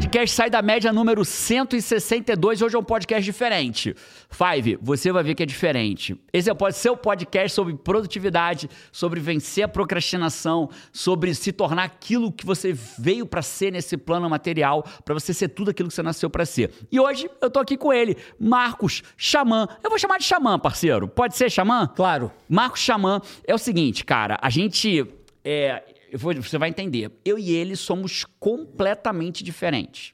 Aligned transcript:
podcast 0.00 0.34
sai 0.34 0.48
da 0.48 0.62
média 0.62 0.94
número 0.94 1.26
162. 1.26 2.62
Hoje 2.62 2.74
é 2.74 2.78
um 2.78 2.82
podcast 2.82 3.22
diferente. 3.22 3.94
Five, 4.30 4.78
você 4.80 5.12
vai 5.12 5.22
ver 5.22 5.34
que 5.34 5.42
é 5.42 5.46
diferente. 5.46 6.18
Esse 6.32 6.48
é 6.48 6.52
o 6.54 6.72
seu 6.72 6.96
podcast 6.96 7.54
sobre 7.54 7.74
produtividade, 7.74 8.70
sobre 8.90 9.20
vencer 9.20 9.64
a 9.64 9.68
procrastinação, 9.68 10.70
sobre 10.90 11.34
se 11.34 11.52
tornar 11.52 11.84
aquilo 11.84 12.32
que 12.32 12.46
você 12.46 12.72
veio 12.98 13.26
para 13.26 13.42
ser 13.42 13.72
nesse 13.72 13.98
plano 13.98 14.28
material, 14.30 14.86
para 15.04 15.12
você 15.12 15.34
ser 15.34 15.48
tudo 15.48 15.70
aquilo 15.70 15.90
que 15.90 15.94
você 15.94 16.02
nasceu 16.02 16.30
para 16.30 16.46
ser. 16.46 16.72
E 16.90 16.98
hoje 16.98 17.30
eu 17.38 17.50
tô 17.50 17.60
aqui 17.60 17.76
com 17.76 17.92
ele, 17.92 18.16
Marcos 18.38 19.02
Xamã. 19.18 19.68
Eu 19.84 19.90
vou 19.90 19.98
chamar 19.98 20.16
de 20.16 20.24
Xamã, 20.24 20.58
parceiro. 20.58 21.08
Pode 21.08 21.36
ser 21.36 21.50
Xamã? 21.50 21.86
Claro. 21.94 22.32
Marcos 22.48 22.80
Xamã 22.80 23.20
é 23.46 23.54
o 23.54 23.58
seguinte, 23.58 24.02
cara, 24.02 24.38
a 24.40 24.48
gente 24.48 25.06
é, 25.44 25.82
vou, 26.14 26.34
você 26.34 26.58
vai 26.58 26.68
entender. 26.68 27.10
Eu 27.24 27.38
e 27.38 27.54
ele 27.54 27.76
somos 27.76 28.26
completamente 28.38 29.42
diferentes. 29.44 30.12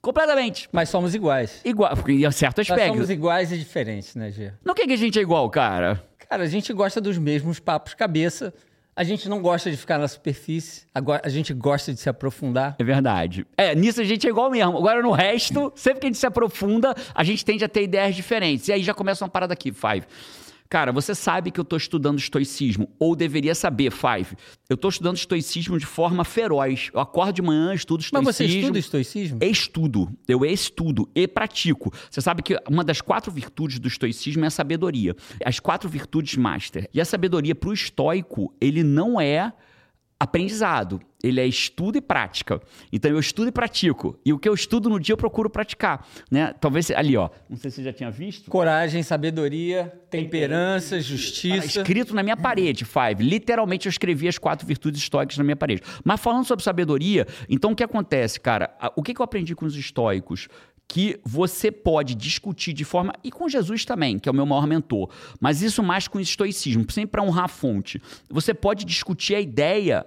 Completamente. 0.00 0.68
Mas 0.70 0.88
somos 0.88 1.14
iguais. 1.14 1.60
Igual, 1.64 1.92
em 2.08 2.30
certo 2.30 2.60
aspecto. 2.60 2.80
Nós 2.80 2.94
somos 2.94 3.10
iguais 3.10 3.50
e 3.50 3.58
diferentes, 3.58 4.14
né, 4.14 4.30
Gê? 4.30 4.52
No 4.64 4.74
que, 4.74 4.86
que 4.86 4.92
a 4.92 4.96
gente 4.96 5.18
é 5.18 5.22
igual, 5.22 5.50
cara? 5.50 6.02
Cara, 6.28 6.44
a 6.44 6.46
gente 6.46 6.72
gosta 6.72 7.00
dos 7.00 7.18
mesmos 7.18 7.58
papos 7.58 7.94
cabeça. 7.94 8.54
A 8.94 9.04
gente 9.04 9.28
não 9.28 9.42
gosta 9.42 9.70
de 9.70 9.76
ficar 9.76 9.98
na 9.98 10.08
superfície. 10.08 10.86
Agora, 10.94 11.20
a 11.24 11.28
gente 11.28 11.52
gosta 11.52 11.92
de 11.92 12.00
se 12.00 12.08
aprofundar. 12.08 12.76
É 12.78 12.84
verdade. 12.84 13.46
É, 13.56 13.74
nisso 13.74 14.00
a 14.00 14.04
gente 14.04 14.26
é 14.26 14.30
igual 14.30 14.50
mesmo. 14.50 14.78
Agora, 14.78 15.02
no 15.02 15.10
resto, 15.10 15.70
sempre 15.76 16.00
que 16.00 16.06
a 16.06 16.08
gente 16.08 16.18
se 16.18 16.26
aprofunda, 16.26 16.94
a 17.14 17.22
gente 17.22 17.44
tende 17.44 17.64
a 17.64 17.68
ter 17.68 17.82
ideias 17.82 18.14
diferentes. 18.14 18.68
E 18.68 18.72
aí 18.72 18.82
já 18.82 18.94
começa 18.94 19.24
uma 19.24 19.28
parada 19.28 19.52
aqui, 19.52 19.70
Five. 19.70 20.06
Cara, 20.68 20.92
você 20.92 21.14
sabe 21.14 21.50
que 21.50 21.60
eu 21.60 21.62
estou 21.62 21.76
estudando 21.76 22.18
estoicismo, 22.18 22.88
ou 22.98 23.14
deveria 23.14 23.54
saber, 23.54 23.90
Five. 23.90 24.36
Eu 24.68 24.74
estou 24.74 24.88
estudando 24.88 25.16
estoicismo 25.16 25.78
de 25.78 25.86
forma 25.86 26.24
feroz. 26.24 26.90
Eu 26.92 27.00
acordo 27.00 27.34
de 27.34 27.42
manhã, 27.42 27.72
estudo 27.72 28.00
estoicismo. 28.00 28.26
Mas 28.26 28.36
você 28.36 28.44
estuda 28.44 28.78
estoicismo? 28.78 29.38
Estudo. 29.40 30.12
Eu 30.26 30.44
estudo 30.44 31.08
e 31.14 31.26
pratico. 31.28 31.92
Você 32.10 32.20
sabe 32.20 32.42
que 32.42 32.58
uma 32.68 32.82
das 32.82 33.00
quatro 33.00 33.30
virtudes 33.30 33.78
do 33.78 33.88
estoicismo 33.88 34.44
é 34.44 34.48
a 34.48 34.50
sabedoria. 34.50 35.14
As 35.44 35.60
quatro 35.60 35.88
virtudes 35.88 36.36
master. 36.36 36.88
E 36.92 37.00
a 37.00 37.04
sabedoria 37.04 37.54
para 37.54 37.68
o 37.68 37.72
estoico, 37.72 38.54
ele 38.60 38.82
não 38.82 39.20
é 39.20 39.52
aprendizado, 40.18 41.00
ele 41.22 41.40
é 41.40 41.46
estudo 41.46 41.98
e 41.98 42.00
prática. 42.00 42.60
Então 42.92 43.10
eu 43.10 43.18
estudo 43.18 43.48
e 43.48 43.52
pratico. 43.52 44.18
E 44.24 44.32
o 44.32 44.38
que 44.38 44.48
eu 44.48 44.54
estudo 44.54 44.88
no 44.88 44.98
dia 44.98 45.12
eu 45.12 45.16
procuro 45.16 45.50
praticar, 45.50 46.06
né? 46.30 46.54
Talvez 46.60 46.90
ali, 46.90 47.16
ó, 47.16 47.28
não 47.48 47.56
sei 47.56 47.70
se 47.70 47.76
você 47.76 47.82
já 47.84 47.92
tinha 47.92 48.10
visto. 48.10 48.50
Coragem, 48.50 49.02
sabedoria, 49.02 49.92
temperança, 50.10 51.00
justiça. 51.00 51.60
Tá 51.60 51.66
escrito 51.66 52.14
na 52.14 52.22
minha 52.22 52.36
parede, 52.36 52.84
Five. 52.84 53.22
Literalmente 53.22 53.86
eu 53.86 53.90
escrevi 53.90 54.28
as 54.28 54.38
quatro 54.38 54.66
virtudes 54.66 55.02
estoicas 55.02 55.36
na 55.36 55.44
minha 55.44 55.56
parede. 55.56 55.82
Mas 56.04 56.20
falando 56.20 56.44
sobre 56.44 56.64
sabedoria, 56.64 57.26
então 57.48 57.72
o 57.72 57.76
que 57.76 57.84
acontece, 57.84 58.40
cara? 58.40 58.74
O 58.96 59.02
que 59.02 59.18
eu 59.18 59.24
aprendi 59.24 59.54
com 59.54 59.66
os 59.66 59.76
estoicos? 59.76 60.48
Que 60.88 61.18
você 61.24 61.70
pode 61.70 62.14
discutir 62.14 62.72
de 62.72 62.84
forma. 62.84 63.12
E 63.22 63.30
com 63.30 63.48
Jesus 63.48 63.84
também, 63.84 64.18
que 64.18 64.28
é 64.28 64.32
o 64.32 64.34
meu 64.34 64.46
maior 64.46 64.66
mentor. 64.66 65.10
Mas 65.40 65.62
isso 65.62 65.82
mais 65.82 66.06
com 66.08 66.20
estoicismo, 66.20 66.90
sempre 66.90 67.12
para 67.12 67.22
honrar 67.22 67.44
a 67.44 67.48
fonte. 67.48 68.00
Você 68.30 68.54
pode 68.54 68.84
discutir 68.84 69.34
a 69.34 69.40
ideia 69.40 70.06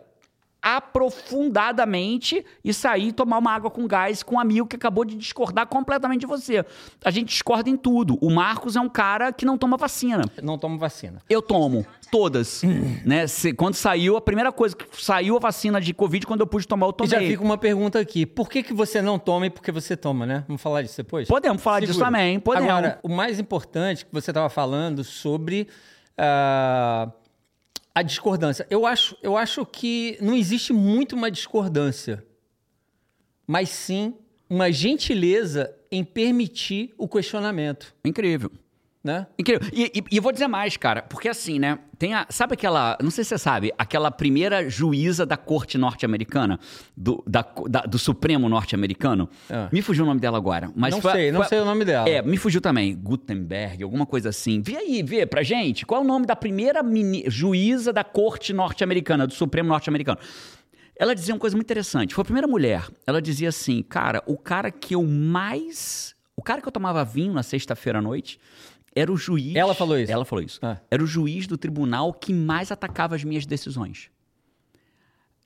aprofundadamente 0.61 2.45
e 2.63 2.73
sair 2.73 3.11
tomar 3.13 3.37
uma 3.37 3.51
água 3.51 3.71
com 3.71 3.87
gás 3.87 4.21
com 4.21 4.35
um 4.35 4.39
amigo 4.39 4.67
que 4.67 4.75
acabou 4.75 5.05
de 5.05 5.15
discordar 5.15 5.67
completamente 5.67 6.21
de 6.21 6.27
você. 6.27 6.65
A 7.03 7.11
gente 7.11 7.29
discorda 7.29 7.69
em 7.69 7.77
tudo. 7.77 8.17
O 8.21 8.29
Marcos 8.29 8.75
é 8.75 8.81
um 8.81 8.89
cara 8.89 9.31
que 9.31 9.45
não 9.45 9.57
toma 9.57 9.77
vacina. 9.77 10.23
Não 10.41 10.57
tomo 10.57 10.77
vacina. 10.77 11.21
Eu 11.29 11.41
tomo. 11.41 11.85
Todas. 12.11 12.61
né? 13.05 13.27
Se, 13.27 13.53
quando 13.53 13.75
saiu, 13.75 14.17
a 14.17 14.21
primeira 14.21 14.51
coisa 14.51 14.75
que 14.75 14.85
saiu 15.01 15.37
a 15.37 15.39
vacina 15.39 15.79
de 15.79 15.93
Covid, 15.93 16.25
quando 16.25 16.41
eu 16.41 16.47
pude 16.47 16.67
tomar, 16.67 16.87
eu 16.87 16.93
tomei. 16.93 17.17
E 17.17 17.21
já 17.21 17.27
fica 17.27 17.43
uma 17.43 17.57
pergunta 17.57 17.99
aqui. 17.99 18.25
Por 18.25 18.49
que, 18.49 18.63
que 18.63 18.73
você 18.73 19.01
não 19.01 19.17
toma 19.17 19.45
e 19.45 19.49
por 19.49 19.61
que 19.61 19.71
você 19.71 19.95
toma, 19.95 20.25
né? 20.25 20.43
Vamos 20.47 20.61
falar 20.61 20.81
disso 20.81 20.97
depois? 20.97 21.27
Podemos 21.27 21.61
falar 21.61 21.77
Segura. 21.77 21.93
disso 21.93 22.03
também. 22.03 22.39
Podemos. 22.39 22.69
Agora, 22.69 22.99
o 23.03 23.09
mais 23.09 23.39
importante 23.39 24.05
que 24.05 24.11
você 24.11 24.31
estava 24.31 24.49
falando 24.49 25.03
sobre... 25.03 25.67
Uh, 26.19 27.11
a 27.93 28.01
discordância. 28.01 28.65
Eu 28.69 28.85
acho, 28.85 29.17
eu 29.21 29.35
acho 29.35 29.65
que 29.65 30.17
não 30.21 30.35
existe 30.35 30.71
muito 30.73 31.15
uma 31.15 31.29
discordância, 31.29 32.25
mas 33.45 33.69
sim 33.69 34.15
uma 34.49 34.71
gentileza 34.71 35.75
em 35.91 36.03
permitir 36.03 36.93
o 36.97 37.07
questionamento. 37.07 37.93
Incrível. 38.03 38.51
Né? 39.01 39.27
Incrível. 39.37 39.69
E, 39.71 39.91
e, 39.95 40.03
e, 40.11 40.19
vou 40.19 40.29
dizer 40.29 40.47
mais, 40.47 40.75
cara, 40.75 41.01
porque 41.01 41.29
assim, 41.29 41.57
né? 41.57 41.79
Tem 41.97 42.13
a, 42.13 42.25
sabe 42.29 42.53
aquela, 42.53 42.97
não 43.01 43.09
sei 43.09 43.23
se 43.23 43.29
você 43.29 43.37
sabe, 43.37 43.73
aquela 43.77 44.11
primeira 44.11 44.69
juíza 44.69 45.25
da 45.25 45.37
corte 45.37 45.77
norte-americana, 45.77 46.59
do, 46.97 47.23
da, 47.25 47.45
da, 47.69 47.81
do 47.81 47.97
Supremo 47.97 48.49
norte-americano? 48.49 49.29
Ah. 49.49 49.69
Me 49.71 49.81
fugiu 49.81 50.03
o 50.03 50.07
nome 50.07 50.19
dela 50.19 50.37
agora. 50.37 50.69
Mas 50.75 50.93
não 50.93 51.01
foi, 51.01 51.11
sei, 51.13 51.31
não 51.31 51.39
foi, 51.39 51.47
sei 51.47 51.59
o 51.59 51.65
nome 51.65 51.85
dela. 51.85 52.09
É, 52.09 52.21
me 52.21 52.35
fugiu 52.35 52.59
também. 52.59 52.93
Gutenberg, 52.93 53.83
alguma 53.83 54.05
coisa 54.05 54.29
assim. 54.29 54.61
Vê 54.61 54.75
aí, 54.75 55.01
vê 55.01 55.25
pra 55.25 55.43
gente. 55.43 55.85
Qual 55.85 56.01
é 56.01 56.03
o 56.03 56.07
nome 56.07 56.25
da 56.25 56.35
primeira 56.35 56.83
mini, 56.83 57.23
juíza 57.27 57.93
da 57.93 58.03
corte 58.03 58.51
norte-americana, 58.51 59.25
do 59.25 59.33
Supremo 59.33 59.69
norte-americano? 59.69 60.19
Ela 60.97 61.15
dizia 61.15 61.33
uma 61.33 61.39
coisa 61.39 61.55
muito 61.55 61.67
interessante. 61.67 62.13
Foi 62.13 62.21
a 62.21 62.25
primeira 62.25 62.47
mulher. 62.47 62.85
Ela 63.07 63.21
dizia 63.21 63.47
assim, 63.47 63.81
cara, 63.81 64.21
o 64.25 64.37
cara 64.37 64.69
que 64.69 64.93
eu 64.93 65.03
mais. 65.05 66.13
O 66.35 66.41
cara 66.41 66.61
que 66.61 66.67
eu 66.67 66.71
tomava 66.71 67.03
vinho 67.05 67.33
na 67.33 67.43
sexta-feira 67.43 67.99
à 67.99 68.01
noite 68.01 68.39
era 68.95 69.11
o 69.11 69.17
juiz. 69.17 69.55
Ela 69.55 69.73
falou 69.73 69.97
isso? 69.97 70.11
Ela 70.11 70.25
falou 70.25 70.43
isso. 70.43 70.59
Ah. 70.61 70.79
Era 70.89 71.03
o 71.03 71.07
juiz 71.07 71.47
do 71.47 71.57
tribunal 71.57 72.13
que 72.13 72.33
mais 72.33 72.71
atacava 72.71 73.15
as 73.15 73.23
minhas 73.23 73.45
decisões. 73.45 74.09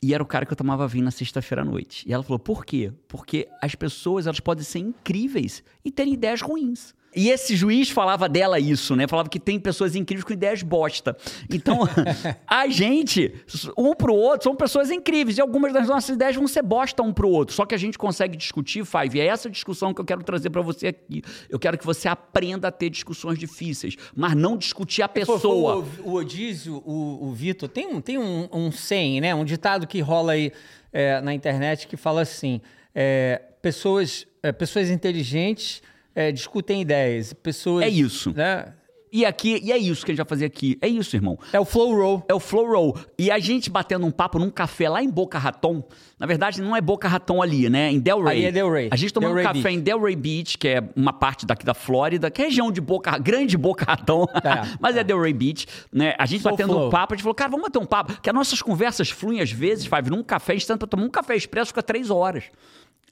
E 0.02 0.14
era 0.14 0.22
o 0.22 0.26
cara 0.26 0.46
que 0.46 0.52
eu 0.52 0.58
tomava 0.58 0.88
vinho 0.88 1.06
na 1.06 1.12
sexta-feira 1.12 1.62
à 1.62 1.66
noite. 1.66 2.08
E 2.08 2.14
ela 2.14 2.24
falou: 2.24 2.40
por 2.40 2.66
quê? 2.66 2.92
Porque 3.08 3.48
as 3.62 3.74
pessoas 3.74 4.28
elas 4.28 4.40
podem 4.40 4.64
ser 4.64 4.80
incríveis 4.80 5.64
e 5.84 5.90
terem 5.90 6.14
ideias 6.14 6.42
ruins. 6.42 6.94
E 7.16 7.30
esse 7.30 7.56
juiz 7.56 7.90
falava 7.90 8.28
dela 8.28 8.60
isso, 8.60 8.96
né? 8.96 9.08
Falava 9.08 9.30
que 9.30 9.40
tem 9.40 9.60
pessoas 9.60 9.96
incríveis 9.96 10.24
com 10.24 10.34
ideias 10.34 10.64
bosta. 10.64 11.16
Então, 11.50 11.80
a 12.48 12.68
gente, 12.68 13.34
um 13.78 13.94
pro 13.94 14.14
outro, 14.14 14.44
são 14.44 14.56
pessoas 14.56 14.92
incríveis. 14.92 15.38
E 15.38 15.42
algumas 15.42 15.74
das 15.74 15.88
nossas 15.88 16.16
ideias 16.16 16.36
vão 16.36 16.48
ser 16.48 16.62
bosta 16.62 17.02
um 17.04 17.14
pro 17.14 17.30
outro. 17.30 17.56
Só 17.56 17.66
que 17.66 17.76
a 17.76 17.78
gente 17.78 17.98
consegue 17.98 18.36
discutir, 18.38 18.86
Five. 18.86 19.18
E 19.18 19.22
é 19.22 19.28
essa 19.28 19.50
discussão 19.50 19.94
que 19.94 20.02
eu 20.02 20.06
quero 20.06 20.24
trazer 20.24 20.50
para 20.50 20.62
você 20.62 20.88
aqui. 20.88 21.22
Eu 21.50 21.60
quero 21.60 21.78
que 21.78 21.86
você 21.86 22.08
aprenda 22.08 22.68
a 22.68 22.72
ter 22.72 22.90
discussões 22.90 23.38
difíceis, 23.38 23.96
mas 24.16 24.36
não 24.36 24.58
discutir 24.58 25.02
a 25.02 25.10
pessoa. 25.10 25.86
O, 26.04 26.12
o 26.12 26.14
Odísio, 26.14 26.82
o, 26.86 27.28
o 27.28 27.34
Vitor, 27.34 27.70
tem, 27.70 27.88
um, 27.88 28.02
tem 28.02 28.18
um, 28.18 28.48
um 28.52 28.72
saying, 28.72 29.22
né? 29.22 29.36
Um 29.36 29.46
ditado 29.46 29.88
que 29.88 30.00
rola 30.02 30.34
aí 30.34 30.52
é, 30.92 31.22
na 31.22 31.34
internet 31.34 31.88
que 31.88 31.98
fala 31.98 32.22
assim: 32.22 32.62
é, 32.94 33.42
pessoas, 33.62 34.28
é, 34.42 34.52
pessoas 34.52 34.90
inteligentes 34.90 35.82
é, 36.16 36.32
discutem 36.32 36.82
ideias, 36.82 37.34
pessoas. 37.34 37.86
É 37.86 37.90
isso. 37.90 38.34
Né? 38.36 38.74
E 39.16 39.28
aqui, 39.28 39.62
e 39.64 39.72
é 39.72 39.78
isso 39.78 40.04
que 40.04 40.10
a 40.10 40.14
gente 40.16 40.24
vai 40.24 40.28
fazer 40.28 40.46
aqui. 40.46 40.76
É 40.82 40.88
isso, 40.88 41.16
irmão. 41.16 41.38
É 41.52 41.60
o 41.60 41.66
Flow 41.66 41.96
Roll. 41.96 42.26
É 42.28 42.34
o 42.34 42.40
Flow 42.40 42.68
Roll. 42.68 42.98
E 43.16 43.30
a 43.30 43.38
gente 43.38 43.70
batendo 43.70 44.08
um 44.08 44.10
papo 44.10 44.40
num 44.40 44.50
café 44.50 44.90
lá 44.90 45.04
em 45.04 45.10
Boca 45.10 45.38
Raton. 45.38 45.88
Na 46.18 46.26
verdade, 46.26 46.60
não 46.64 46.76
é 46.76 46.82
Boca 46.82 47.08
Raton 47.08 47.40
ali, 47.40 47.70
né? 47.70 47.92
Em 47.92 48.00
Delray. 48.00 48.38
Ali 48.38 48.46
é 48.48 48.52
Delray. 48.52 48.90
A 48.92 48.96
gente 48.96 49.14
tomou 49.14 49.32
um 49.32 49.36
café 49.36 49.54
Beach. 49.54 49.76
em 49.76 49.80
Delray 49.80 50.16
Beach, 50.16 50.58
que 50.58 50.68
é 50.68 50.84
uma 50.96 51.14
parte 51.14 51.46
daqui 51.46 51.64
da 51.64 51.76
Flórida, 51.76 52.32
que 52.32 52.42
é 52.42 52.46
região 52.46 52.72
de 52.72 52.82
Boca, 52.82 53.16
grande 53.20 53.56
Boca 53.56 53.86
Raton. 53.86 54.26
É, 54.34 54.78
mas 54.82 54.98
é. 54.98 55.02
é 55.02 55.04
Delray 55.04 55.34
Beach, 55.34 55.68
né? 55.92 56.16
A 56.18 56.26
gente 56.26 56.42
Soul 56.42 56.54
batendo 56.54 56.74
flow. 56.74 56.88
um 56.88 56.90
papo, 56.90 57.14
a 57.14 57.16
gente 57.16 57.24
falou, 57.24 57.36
cara, 57.36 57.52
vamos 57.52 57.66
bater 57.68 57.78
um 57.78 57.86
papo. 57.86 58.20
Que 58.20 58.32
as 58.32 58.36
nossas 58.36 58.64
conversas 58.64 59.12
fluem 59.12 59.42
às 59.42 59.52
vezes, 59.52 59.86
Five, 59.86 60.10
num 60.10 60.24
café, 60.24 60.54
a 60.54 60.56
gente 60.56 60.66
tenta 60.66 60.88
tomar 60.88 61.04
um 61.04 61.10
café 61.10 61.36
expresso, 61.36 61.68
fica 61.68 61.84
três 61.84 62.10
horas 62.10 62.46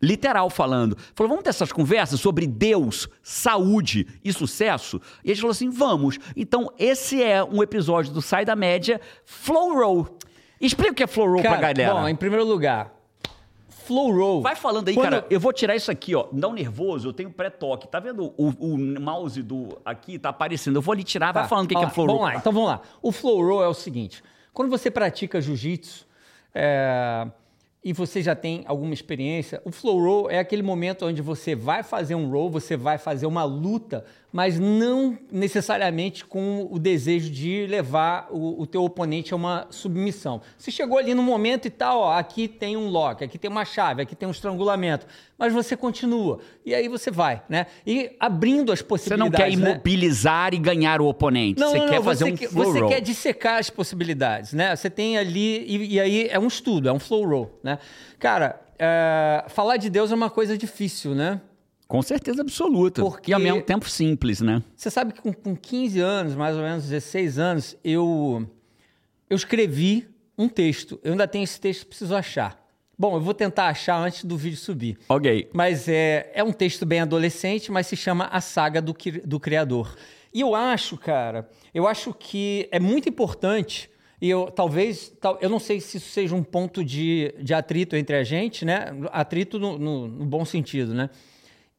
literal 0.01 0.49
falando. 0.49 0.97
Falou, 1.13 1.29
vamos 1.29 1.43
ter 1.43 1.49
essas 1.49 1.71
conversas 1.71 2.19
sobre 2.19 2.47
Deus, 2.47 3.07
saúde 3.21 4.07
e 4.23 4.33
sucesso? 4.33 4.99
E 5.23 5.31
a 5.31 5.33
gente 5.33 5.41
falou 5.41 5.51
assim, 5.51 5.69
vamos. 5.69 6.17
Então, 6.35 6.71
esse 6.77 7.21
é 7.21 7.43
um 7.43 7.61
episódio 7.61 8.11
do 8.11 8.21
Sai 8.21 8.43
da 8.43 8.55
Média, 8.55 8.99
Flow 9.25 9.75
Roll. 9.75 10.17
Explica 10.59 10.91
o 10.91 10.95
que 10.95 11.03
é 11.03 11.07
Flow 11.07 11.27
Roll 11.27 11.43
cara, 11.43 11.57
pra 11.57 11.73
galera. 11.73 11.93
Bom, 11.93 12.07
em 12.07 12.15
primeiro 12.15 12.45
lugar, 12.45 12.93
Flow 13.69 14.11
Roll. 14.11 14.41
Vai 14.41 14.55
falando 14.55 14.87
aí, 14.87 14.93
Quando... 14.95 15.09
cara. 15.09 15.25
Eu 15.29 15.39
vou 15.39 15.51
tirar 15.51 15.75
isso 15.75 15.91
aqui, 15.91 16.15
ó. 16.15 16.27
Não 16.31 16.39
dá 16.39 16.47
um 16.47 16.53
nervoso, 16.53 17.09
eu 17.09 17.13
tenho 17.13 17.31
pré-toque. 17.31 17.87
Tá 17.87 17.99
vendo 17.99 18.33
o, 18.37 18.49
o, 18.59 18.77
mouse 18.77 19.41
do 19.41 19.79
aqui? 19.83 20.19
Tá 20.19 20.29
aparecendo. 20.29 20.75
Eu 20.77 20.81
vou 20.81 20.93
ali 20.93 21.03
tirar, 21.03 21.33
tá. 21.33 21.41
vai 21.41 21.49
falando 21.49 21.65
o 21.65 21.67
que, 21.67 21.75
que 21.75 21.83
é 21.83 21.89
Flow 21.89 22.07
Roll. 22.07 22.17
Vamos 22.17 22.33
lá, 22.33 22.39
então 22.39 22.53
vamos 22.53 22.69
lá. 22.69 22.81
O 23.01 23.11
Flow 23.11 23.41
Roll 23.41 23.63
é 23.63 23.67
o 23.67 23.73
seguinte. 23.73 24.23
Quando 24.53 24.69
você 24.69 24.91
pratica 24.91 25.41
jiu-jitsu, 25.41 26.05
é 26.53 27.27
e 27.83 27.93
você 27.93 28.21
já 28.21 28.35
tem 28.35 28.63
alguma 28.67 28.93
experiência, 28.93 29.61
o 29.65 29.71
flow 29.71 29.99
roll 29.99 30.29
é 30.29 30.37
aquele 30.37 30.61
momento 30.61 31.05
onde 31.05 31.21
você 31.21 31.55
vai 31.55 31.81
fazer 31.81 32.13
um 32.13 32.29
roll, 32.29 32.49
você 32.49 32.77
vai 32.77 32.97
fazer 32.97 33.25
uma 33.25 33.43
luta 33.43 34.05
mas 34.31 34.59
não 34.59 35.17
necessariamente 35.31 36.23
com 36.25 36.67
o 36.71 36.79
desejo 36.79 37.29
de 37.29 37.67
levar 37.67 38.27
o, 38.31 38.61
o 38.61 38.65
teu 38.65 38.83
oponente 38.83 39.33
a 39.33 39.35
uma 39.35 39.67
submissão. 39.69 40.41
Você 40.57 40.71
chegou 40.71 40.97
ali 40.97 41.13
no 41.13 41.21
momento 41.21 41.67
e 41.67 41.69
tal, 41.69 41.99
ó, 41.99 42.13
aqui 42.13 42.47
tem 42.47 42.77
um 42.77 42.87
lock, 42.87 43.23
aqui 43.23 43.37
tem 43.37 43.51
uma 43.51 43.65
chave, 43.65 44.01
aqui 44.01 44.15
tem 44.15 44.27
um 44.27 44.31
estrangulamento, 44.31 45.05
mas 45.37 45.53
você 45.53 45.75
continua 45.75 46.39
e 46.65 46.73
aí 46.73 46.87
você 46.87 47.11
vai, 47.11 47.41
né? 47.49 47.65
E 47.85 48.15
abrindo 48.19 48.71
as 48.71 48.81
possibilidades. 48.81 49.31
Você 49.31 49.39
não 49.39 49.49
quer 49.49 49.57
né? 49.57 49.71
imobilizar 49.71 50.51
né? 50.51 50.57
e 50.57 50.59
ganhar 50.59 51.01
o 51.01 51.07
oponente. 51.07 51.59
Não, 51.59 51.71
você 51.71 51.77
não, 51.77 51.87
quer 51.87 51.95
não, 51.95 52.03
fazer 52.03 52.25
você 52.25 52.31
um 52.31 52.35
quer, 52.37 52.49
flow 52.49 52.65
Você 52.71 52.79
roll. 52.79 52.89
quer 52.89 53.01
dissecar 53.01 53.57
as 53.57 53.69
possibilidades, 53.69 54.53
né? 54.53 54.75
Você 54.75 54.89
tem 54.89 55.17
ali 55.17 55.65
e, 55.67 55.95
e 55.95 55.99
aí 55.99 56.27
é 56.29 56.39
um 56.39 56.47
estudo, 56.47 56.87
é 56.87 56.93
um 56.93 56.99
flow 56.99 57.27
roll, 57.27 57.59
né? 57.63 57.79
Cara, 58.17 58.61
é, 58.79 59.45
falar 59.49 59.77
de 59.77 59.89
Deus 59.89 60.11
é 60.11 60.15
uma 60.15 60.29
coisa 60.29 60.57
difícil, 60.57 61.13
né? 61.13 61.41
Com 61.91 62.01
certeza 62.01 62.41
absoluta. 62.41 63.01
Porque- 63.01 63.31
E 63.31 63.33
ao 63.33 63.39
mesmo 63.39 63.61
tempo 63.61 63.89
simples, 63.89 64.39
né? 64.41 64.63
Você 64.75 64.89
sabe 64.89 65.13
que 65.13 65.21
com, 65.21 65.33
com 65.33 65.55
15 65.55 65.99
anos, 65.99 66.35
mais 66.35 66.55
ou 66.55 66.63
menos 66.63 66.83
16 66.87 67.37
anos, 67.37 67.75
eu, 67.83 68.47
eu 69.29 69.35
escrevi 69.35 70.07
um 70.37 70.47
texto. 70.47 70.99
Eu 71.03 71.11
ainda 71.11 71.27
tenho 71.27 71.43
esse 71.43 71.59
texto, 71.59 71.85
preciso 71.85 72.15
achar. 72.15 72.59
Bom, 72.97 73.15
eu 73.15 73.21
vou 73.21 73.33
tentar 73.33 73.67
achar 73.67 73.97
antes 73.97 74.23
do 74.23 74.37
vídeo 74.37 74.57
subir. 74.57 74.97
Ok. 75.09 75.49
Mas 75.53 75.87
é, 75.89 76.31
é 76.33 76.43
um 76.43 76.51
texto 76.53 76.85
bem 76.85 77.01
adolescente, 77.01 77.71
mas 77.71 77.87
se 77.87 77.95
chama 77.97 78.25
A 78.31 78.39
Saga 78.39 78.81
do, 78.81 78.95
do 79.25 79.39
Criador. 79.39 79.95
E 80.33 80.39
eu 80.41 80.55
acho, 80.55 80.97
cara, 80.97 81.49
eu 81.73 81.87
acho 81.87 82.13
que 82.13 82.69
é 82.71 82.79
muito 82.79 83.09
importante, 83.09 83.89
e 84.21 84.29
eu 84.29 84.45
talvez, 84.51 85.09
tal- 85.19 85.37
eu 85.41 85.49
não 85.49 85.59
sei 85.59 85.81
se 85.81 85.97
isso 85.97 86.09
seja 86.09 86.33
um 86.35 86.43
ponto 86.43 86.85
de, 86.85 87.33
de 87.41 87.53
atrito 87.53 87.95
entre 87.95 88.15
a 88.15 88.23
gente, 88.23 88.63
né? 88.63 88.85
Atrito 89.11 89.59
no, 89.59 89.77
no- 89.77 90.07
no 90.07 90.25
bom 90.25 90.45
sentido, 90.45 90.93
né? 90.93 91.09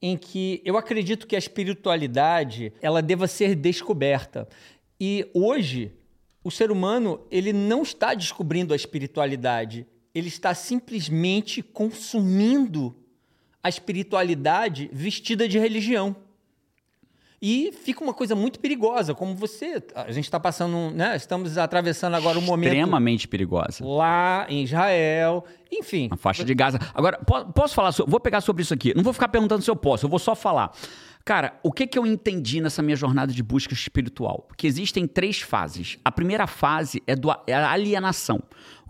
Em 0.02 0.16
que 0.16 0.60
eu 0.64 0.76
acredito 0.76 1.26
que 1.26 1.36
a 1.36 1.38
espiritualidade 1.38 2.72
ela 2.82 3.00
deva 3.00 3.28
ser 3.28 3.54
descoberta. 3.54 4.48
E 5.00 5.30
hoje, 5.32 5.92
o 6.44 6.50
ser 6.50 6.72
humano 6.72 7.24
ele 7.30 7.52
não 7.52 7.82
está 7.82 8.12
descobrindo 8.12 8.72
a 8.72 8.76
espiritualidade, 8.76 9.86
ele 10.14 10.28
está 10.28 10.52
simplesmente 10.54 11.62
consumindo 11.62 12.96
a 13.62 13.68
espiritualidade 13.68 14.90
vestida 14.92 15.48
de 15.48 15.58
religião. 15.58 16.16
E 17.44 17.72
fica 17.72 18.04
uma 18.04 18.14
coisa 18.14 18.36
muito 18.36 18.60
perigosa, 18.60 19.14
como 19.16 19.34
você. 19.34 19.82
A 19.96 20.12
gente 20.12 20.24
está 20.26 20.38
passando, 20.38 20.92
né? 20.94 21.16
Estamos 21.16 21.58
atravessando 21.58 22.14
agora 22.14 22.38
um 22.38 22.42
momento 22.42 22.68
Extremamente 22.72 23.26
perigosa. 23.26 23.84
lá 23.84 24.46
em 24.48 24.62
Israel, 24.62 25.44
enfim. 25.70 26.08
A 26.12 26.16
faixa 26.16 26.44
de 26.44 26.54
Gaza. 26.54 26.78
Agora, 26.94 27.18
po- 27.18 27.46
posso 27.52 27.74
falar? 27.74 27.90
Vou 28.06 28.20
pegar 28.20 28.40
sobre 28.42 28.62
isso 28.62 28.72
aqui. 28.72 28.94
Não 28.94 29.02
vou 29.02 29.12
ficar 29.12 29.26
perguntando 29.26 29.60
se 29.60 29.68
eu 29.70 29.74
posso, 29.74 30.06
eu 30.06 30.10
vou 30.10 30.20
só 30.20 30.36
falar. 30.36 30.70
Cara, 31.24 31.58
o 31.62 31.72
que, 31.72 31.86
que 31.86 31.98
eu 31.98 32.06
entendi 32.06 32.60
nessa 32.60 32.80
minha 32.82 32.96
jornada 32.96 33.32
de 33.32 33.42
busca 33.42 33.72
espiritual? 33.74 34.46
Que 34.56 34.66
existem 34.66 35.06
três 35.06 35.40
fases. 35.40 35.98
A 36.04 36.10
primeira 36.12 36.46
fase 36.46 37.02
é, 37.06 37.14
do, 37.16 37.28
é 37.46 37.54
a 37.54 37.70
alienação. 37.72 38.40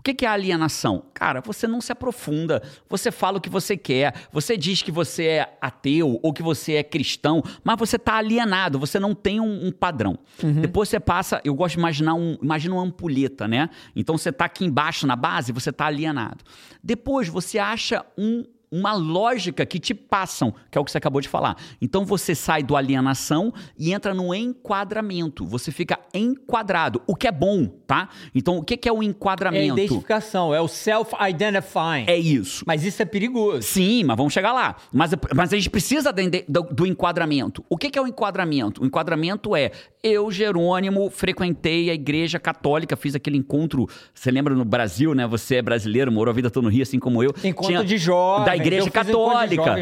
O 0.05 0.13
que, 0.13 0.25
é 0.25 0.27
alienação? 0.27 1.05
Cara, 1.13 1.39
você 1.39 1.65
não 1.65 1.79
se 1.79 1.89
aprofunda, 1.89 2.61
você 2.89 3.09
fala 3.09 3.37
o 3.37 3.41
que 3.41 3.49
você 3.49 3.77
quer, 3.77 4.13
você 4.33 4.57
diz 4.57 4.81
que 4.81 4.91
você 4.91 5.23
é 5.23 5.57
ateu 5.61 6.19
ou 6.21 6.33
que 6.33 6.43
você 6.43 6.73
é 6.73 6.83
cristão, 6.83 7.41
mas 7.63 7.79
você 7.79 7.95
está 7.95 8.15
alienado, 8.15 8.77
você 8.77 8.99
não 8.99 9.15
tem 9.15 9.39
um, 9.39 9.67
um 9.67 9.71
padrão. 9.71 10.19
Depois 10.59 10.89
você 10.89 10.99
passa, 10.99 11.39
eu 11.45 11.55
gosto 11.55 11.75
de 11.75 11.79
imaginar 11.79 12.15
um, 12.15 12.37
imagina 12.41 12.75
uma 12.75 12.83
ampulheta, 12.83 13.47
né? 13.47 13.69
Então 13.95 14.17
você 14.17 14.27
está 14.27 14.43
aqui 14.43 14.65
embaixo 14.65 15.07
na 15.07 15.15
base, 15.15 15.53
você 15.53 15.69
está 15.69 15.85
alienado. 15.85 16.43
Depois 16.83 17.29
você 17.29 17.57
acha 17.57 18.05
um 18.17 18.43
uma 18.73 18.93
lógica 18.93 19.65
que 19.67 19.79
te 19.79 19.93
passam, 19.93 20.51
que 20.71 20.77
é 20.77 20.81
o 20.81 20.83
que 20.83 20.89
você 20.91 20.97
acabou 20.97 21.21
de 21.21 21.29
falar. 21.29 21.55
Então 21.79 22.03
você 22.05 22.33
sai 22.33 22.63
do 22.63 22.75
alienação 22.75 23.53
e 23.77 23.93
entra 23.93 24.15
no 24.15 24.33
enquadramento. 24.33 25.45
Você 25.45 25.71
fica 25.71 25.99
enquadrado, 26.11 26.99
o 27.05 27.15
que 27.15 27.27
é 27.27 27.31
bom, 27.31 27.67
tá? 27.85 28.09
Então 28.33 28.57
o 28.57 28.63
que 28.63 28.89
é 28.89 28.91
o 28.91 29.03
É 29.03 29.05
a 29.05 29.09
enquadramento? 29.09 29.79
identificação, 29.79 30.55
é 30.55 30.59
o 30.59 30.67
self-identifying. 30.67 32.05
É 32.07 32.17
isso. 32.17 32.63
Mas 32.65 32.83
isso 32.83 33.01
é 33.01 33.05
perigoso. 33.05 33.61
Sim, 33.61 34.03
mas 34.05 34.17
vamos 34.17 34.33
chegar 34.33 34.51
lá. 34.53 34.75
Mas, 34.91 35.11
mas 35.35 35.53
a 35.53 35.55
gente 35.55 35.69
precisa 35.69 36.11
do, 36.11 36.63
do 36.63 36.87
enquadramento. 36.87 37.63
O 37.69 37.77
que, 37.77 37.97
é 37.97 38.01
o 38.01 38.07
enquadramento? 38.07 38.81
O 38.81 38.85
enquadramento 38.85 39.55
é 39.55 39.71
eu, 40.03 40.31
Jerônimo, 40.31 41.09
frequentei 41.09 41.89
a 41.89 41.93
igreja 41.93 42.39
católica, 42.39 42.95
fiz 42.95 43.15
aquele 43.15 43.37
encontro. 43.37 43.87
Você 44.13 44.31
lembra 44.31 44.53
no 44.55 44.65
Brasil, 44.65 45.13
né? 45.13 45.25
Você 45.27 45.55
é 45.55 45.61
brasileiro, 45.61 46.11
morou 46.11 46.31
a 46.31 46.35
vida 46.35 46.49
toda 46.49 46.65
no 46.65 46.69
Rio, 46.69 46.83
assim 46.83 46.99
como 46.99 47.23
eu. 47.23 47.33
Encontro 47.43 47.85
de 47.85 47.97
jovens, 47.97 48.45
Da 48.45 48.55
igreja 48.65 48.87
eu 48.87 48.91
católica. 48.91 49.75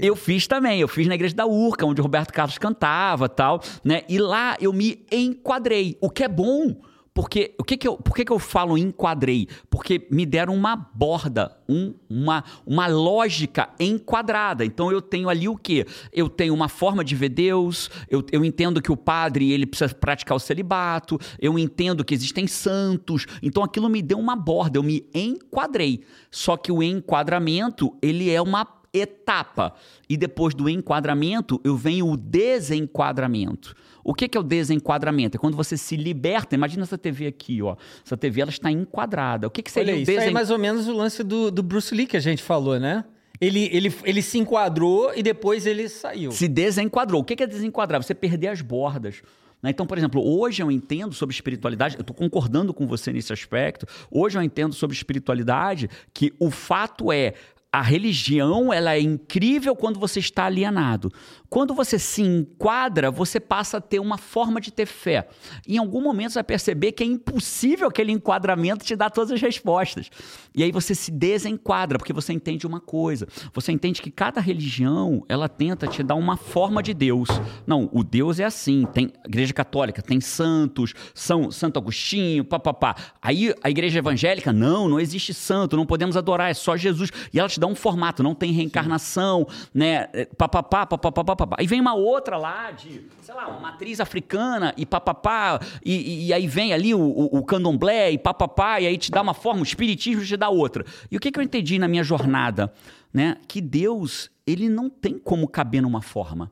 Eu 0.00 0.16
fiz 0.16 0.46
também. 0.46 0.80
Eu 0.80 0.88
fiz 0.88 1.06
na 1.06 1.14
igreja 1.14 1.34
da 1.34 1.46
Urca, 1.46 1.86
onde 1.86 2.00
o 2.00 2.04
Roberto 2.04 2.32
Carlos 2.32 2.58
cantava 2.58 3.28
tal, 3.28 3.60
né? 3.84 4.02
E 4.08 4.18
lá 4.18 4.56
eu 4.60 4.72
me 4.72 5.04
enquadrei. 5.10 5.96
O 6.00 6.10
que 6.10 6.24
é 6.24 6.28
bom. 6.28 6.76
Porque 7.18 7.52
o 7.58 7.64
que 7.64 7.76
que 7.76 7.88
eu, 7.88 7.96
por 7.96 8.14
que, 8.14 8.24
que 8.24 8.30
eu 8.30 8.38
falo 8.38 8.78
enquadrei? 8.78 9.48
Porque 9.68 10.06
me 10.08 10.24
deram 10.24 10.54
uma 10.54 10.76
borda, 10.76 11.50
um- 11.68 11.92
uma, 12.08 12.44
uma 12.64 12.86
lógica 12.86 13.70
enquadrada. 13.80 14.64
Então 14.64 14.92
eu 14.92 15.02
tenho 15.02 15.28
ali 15.28 15.48
o 15.48 15.56
quê? 15.56 15.84
Eu 16.12 16.28
tenho 16.28 16.54
uma 16.54 16.68
forma 16.68 17.04
de 17.04 17.16
ver 17.16 17.30
Deus, 17.30 17.90
eu, 18.08 18.24
eu 18.30 18.44
entendo 18.44 18.80
que 18.80 18.92
o 18.92 18.96
padre 18.96 19.50
ele 19.50 19.66
precisa 19.66 19.92
praticar 19.92 20.36
o 20.36 20.38
celibato, 20.38 21.18
eu 21.40 21.58
entendo 21.58 22.04
que 22.04 22.14
existem 22.14 22.46
santos. 22.46 23.26
Então 23.42 23.64
aquilo 23.64 23.88
me 23.88 24.00
deu 24.00 24.20
uma 24.20 24.36
borda, 24.36 24.78
eu 24.78 24.82
me 24.84 25.04
enquadrei. 25.12 26.04
Só 26.30 26.56
que 26.56 26.70
o 26.70 26.80
enquadramento, 26.84 27.96
ele 28.00 28.30
é 28.30 28.40
uma 28.40 28.64
etapa. 28.94 29.74
E 30.08 30.16
depois 30.16 30.54
do 30.54 30.68
enquadramento, 30.68 31.60
eu 31.64 31.76
venho 31.76 32.06
o 32.06 32.16
desenquadramento. 32.16 33.74
O 34.02 34.14
que 34.14 34.28
que 34.28 34.36
é 34.36 34.40
o 34.40 34.44
desenquadramento? 34.44 35.36
É 35.36 35.38
quando 35.38 35.56
você 35.56 35.76
se 35.76 35.96
liberta. 35.96 36.54
Imagina 36.54 36.82
essa 36.82 36.98
TV 36.98 37.26
aqui, 37.26 37.62
ó. 37.62 37.76
Essa 38.04 38.16
TV 38.16 38.40
ela 38.40 38.50
está 38.50 38.70
enquadrada. 38.70 39.46
O 39.46 39.50
que, 39.50 39.62
que 39.62 39.70
seria 39.70 39.92
Olha, 39.92 40.00
o 40.00 40.02
isso 40.02 40.10
aí 40.10 40.16
é 40.16 40.20
desen... 40.20 40.34
mais 40.34 40.50
ou 40.50 40.58
menos 40.58 40.88
o 40.88 40.92
lance 40.92 41.22
do, 41.22 41.50
do 41.50 41.62
Bruce 41.62 41.94
Lee 41.94 42.06
que 42.06 42.16
a 42.16 42.20
gente 42.20 42.42
falou, 42.42 42.78
né? 42.78 43.04
Ele, 43.40 43.68
ele, 43.72 43.94
ele 44.04 44.22
se 44.22 44.38
enquadrou 44.38 45.12
e 45.14 45.22
depois 45.22 45.64
ele 45.64 45.88
saiu. 45.88 46.32
se 46.32 46.48
desenquadrou. 46.48 47.20
O 47.20 47.24
que 47.24 47.36
que 47.36 47.42
é 47.42 47.46
desenquadrar? 47.46 48.02
Você 48.02 48.14
perder 48.14 48.48
as 48.48 48.60
bordas. 48.60 49.22
né? 49.62 49.70
Então, 49.70 49.86
por 49.86 49.96
exemplo, 49.96 50.20
hoje 50.24 50.62
eu 50.62 50.70
entendo 50.70 51.14
sobre 51.14 51.34
espiritualidade, 51.34 51.96
eu 51.96 52.00
estou 52.00 52.16
concordando 52.16 52.74
com 52.74 52.86
você 52.86 53.12
nesse 53.12 53.32
aspecto. 53.32 53.86
Hoje 54.10 54.36
eu 54.36 54.42
entendo 54.42 54.74
sobre 54.74 54.96
espiritualidade 54.96 55.88
que 56.12 56.32
o 56.40 56.50
fato 56.50 57.12
é 57.12 57.34
a 57.70 57.82
religião 57.82 58.72
ela 58.72 58.94
é 58.94 59.00
incrível 59.00 59.76
quando 59.76 60.00
você 60.00 60.18
está 60.20 60.46
alienado. 60.46 61.12
Quando 61.50 61.74
você 61.74 61.98
se 61.98 62.22
enquadra, 62.22 63.10
você 63.10 63.40
passa 63.40 63.78
a 63.78 63.80
ter 63.80 63.98
uma 63.98 64.18
forma 64.18 64.60
de 64.60 64.70
ter 64.70 64.86
fé. 64.86 65.28
Em 65.66 65.78
algum 65.78 66.02
momento 66.02 66.32
você 66.32 66.38
vai 66.38 66.44
perceber 66.44 66.92
que 66.92 67.02
é 67.02 67.06
impossível 67.06 67.88
aquele 67.88 68.12
enquadramento 68.12 68.84
te 68.84 68.94
dar 68.94 69.10
todas 69.10 69.32
as 69.32 69.40
respostas. 69.40 70.10
E 70.54 70.62
aí 70.62 70.70
você 70.70 70.94
se 70.94 71.10
desenquadra, 71.10 71.98
porque 71.98 72.12
você 72.12 72.32
entende 72.32 72.66
uma 72.66 72.80
coisa. 72.80 73.26
Você 73.54 73.72
entende 73.72 74.02
que 74.02 74.10
cada 74.10 74.40
religião, 74.40 75.24
ela 75.28 75.48
tenta 75.48 75.86
te 75.86 76.02
dar 76.02 76.16
uma 76.16 76.36
forma 76.36 76.82
de 76.82 76.92
Deus. 76.92 77.28
Não, 77.66 77.88
o 77.92 78.04
Deus 78.04 78.38
é 78.38 78.44
assim. 78.44 78.86
Tem 78.92 79.10
igreja 79.24 79.54
católica, 79.54 80.02
tem 80.02 80.20
santos, 80.20 80.92
São 81.14 81.50
Santo 81.50 81.78
Agostinho, 81.78 82.44
papapá. 82.44 82.94
Aí 83.22 83.54
a 83.62 83.70
igreja 83.70 84.00
evangélica, 84.00 84.52
não, 84.52 84.88
não 84.88 85.00
existe 85.00 85.32
santo, 85.32 85.76
não 85.76 85.86
podemos 85.86 86.16
adorar, 86.16 86.50
é 86.50 86.54
só 86.54 86.76
Jesus. 86.76 87.10
E 87.32 87.38
ela 87.38 87.48
te 87.48 87.58
dá 87.58 87.66
um 87.66 87.74
formato, 87.74 88.22
não 88.22 88.34
tem 88.34 88.52
reencarnação, 88.52 89.46
né? 89.72 90.08
É, 90.12 90.28
Papapá, 90.36 90.86
papapá, 90.86 91.37
papapá. 91.38 91.56
Aí 91.60 91.66
vem 91.66 91.80
uma 91.80 91.94
outra 91.94 92.36
lá 92.36 92.70
de, 92.72 93.02
sei 93.22 93.34
lá, 93.34 93.46
uma 93.48 93.60
matriz 93.60 94.00
africana 94.00 94.74
e 94.76 94.84
papapá, 94.84 95.60
e, 95.84 95.94
e- 95.94 96.26
e 96.26 96.32
aí 96.32 96.46
vem 96.46 96.72
ali 96.72 96.94
o, 96.94 97.00
o, 97.00 97.38
o 97.38 97.44
candomblé 97.44 98.10
e 98.10 98.18
papapá, 98.18 98.80
e 98.80 98.86
aí 98.86 98.98
te 98.98 99.10
dá 99.10 99.22
uma 99.22 99.34
forma, 99.34 99.60
o 99.60 99.64
espiritismo 99.64 100.24
te 100.24 100.36
dá 100.36 100.48
outra. 100.48 100.84
E 101.10 101.16
o 101.16 101.20
que, 101.20 101.30
que 101.30 101.38
eu 101.38 101.42
entendi 101.42 101.78
na 101.78 101.86
minha 101.88 102.02
jornada? 102.02 102.72
Né? 103.12 103.36
Que 103.46 103.60
Deus, 103.60 104.30
ele 104.46 104.68
não 104.68 104.90
tem 104.90 105.16
como 105.18 105.48
caber 105.48 105.80
numa 105.80 106.02
forma. 106.02 106.50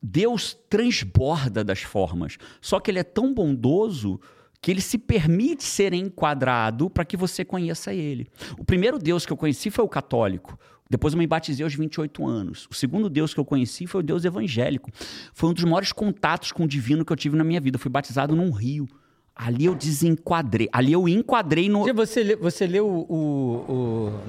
Deus 0.00 0.56
transborda 0.68 1.64
das 1.64 1.80
formas. 1.80 2.36
Só 2.60 2.78
que 2.78 2.90
ele 2.90 2.98
é 3.00 3.02
tão 3.04 3.32
bondoso 3.34 4.20
que 4.66 4.72
ele 4.72 4.80
se 4.80 4.98
permite 4.98 5.62
ser 5.62 5.94
enquadrado 5.94 6.90
para 6.90 7.04
que 7.04 7.16
você 7.16 7.44
conheça 7.44 7.94
ele. 7.94 8.26
O 8.58 8.64
primeiro 8.64 8.98
Deus 8.98 9.24
que 9.24 9.32
eu 9.32 9.36
conheci 9.36 9.70
foi 9.70 9.84
o 9.84 9.88
católico. 9.88 10.58
Depois 10.90 11.14
eu 11.14 11.18
me 11.20 11.26
batizei 11.26 11.62
aos 11.62 11.72
28 11.72 12.26
anos. 12.26 12.66
O 12.68 12.74
segundo 12.74 13.08
Deus 13.08 13.32
que 13.32 13.38
eu 13.38 13.44
conheci 13.44 13.86
foi 13.86 14.00
o 14.00 14.02
Deus 14.02 14.24
evangélico. 14.24 14.90
Foi 15.32 15.50
um 15.50 15.52
dos 15.52 15.62
maiores 15.62 15.92
contatos 15.92 16.50
com 16.50 16.64
o 16.64 16.66
divino 16.66 17.04
que 17.04 17.12
eu 17.12 17.16
tive 17.16 17.36
na 17.36 17.44
minha 17.44 17.60
vida. 17.60 17.76
Eu 17.76 17.80
fui 17.80 17.92
batizado 17.92 18.34
num 18.34 18.50
rio. 18.50 18.88
Ali 19.36 19.66
eu 19.66 19.74
desenquadrei. 19.76 20.68
Ali 20.72 20.92
eu 20.92 21.08
enquadrei 21.08 21.68
no. 21.68 21.84
Você, 21.94 22.34
você 22.34 22.66
leu 22.66 22.88
o- 22.88 23.72
o- 23.72 24.20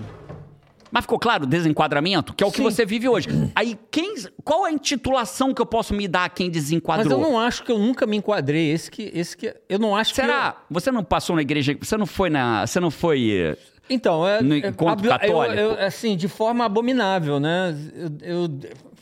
Mas 0.91 1.03
ficou 1.03 1.19
claro 1.19 1.43
o 1.43 1.47
desenquadramento? 1.47 2.33
Que 2.33 2.43
é 2.43 2.47
o 2.47 2.51
que 2.51 2.57
Sim. 2.57 2.63
você 2.63 2.85
vive 2.85 3.07
hoje. 3.09 3.27
Aí, 3.55 3.77
quem, 3.91 4.15
qual 4.43 4.65
a 4.65 4.71
intitulação 4.71 5.53
que 5.53 5.61
eu 5.61 5.65
posso 5.65 5.93
me 5.93 6.07
dar 6.07 6.25
a 6.25 6.29
quem 6.29 6.47
Mas 6.47 6.53
desenquadrou? 6.53 7.11
eu 7.11 7.19
não 7.19 7.39
acho 7.39 7.63
que 7.63 7.71
eu 7.71 7.77
nunca 7.77 8.05
me 8.05 8.17
enquadrei. 8.17 8.71
Esse 8.71 8.89
que, 8.89 9.11
esse 9.13 9.35
que 9.35 9.53
eu 9.69 9.79
não 9.79 9.95
acho 9.95 10.11
que 10.13 10.21
Será? 10.21 10.57
Você 10.69 10.91
não 10.91 11.03
passou 11.03 11.35
na 11.35 11.41
igreja? 11.41 11.77
Você 11.81 11.97
não 11.97 12.05
foi 12.05 12.29
na. 12.29 12.65
Você 12.65 12.79
não 12.79 12.89
foi. 12.91 13.31
eh, 13.31 13.57
Então, 13.89 14.27
é, 14.27 14.41
No 14.41 14.53
é- 14.53 14.67
encontro 14.67 15.05
eu- 15.05 15.09
católico? 15.11 15.59
eu- 15.59 15.79
assim, 15.85 16.15
de 16.17 16.27
forma 16.27 16.65
abominável, 16.65 17.39
né? 17.39 17.75
Eu, 18.21 18.41
eu 18.43 18.47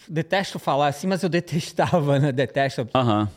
detesto 0.08 0.60
falar 0.60 0.88
assim, 0.89 1.08
mas 1.08 1.24
eu 1.24 1.30
detestava, 1.30 2.20
né? 2.20 2.32
Detesto. 2.32 2.88
Aham. 2.94 3.27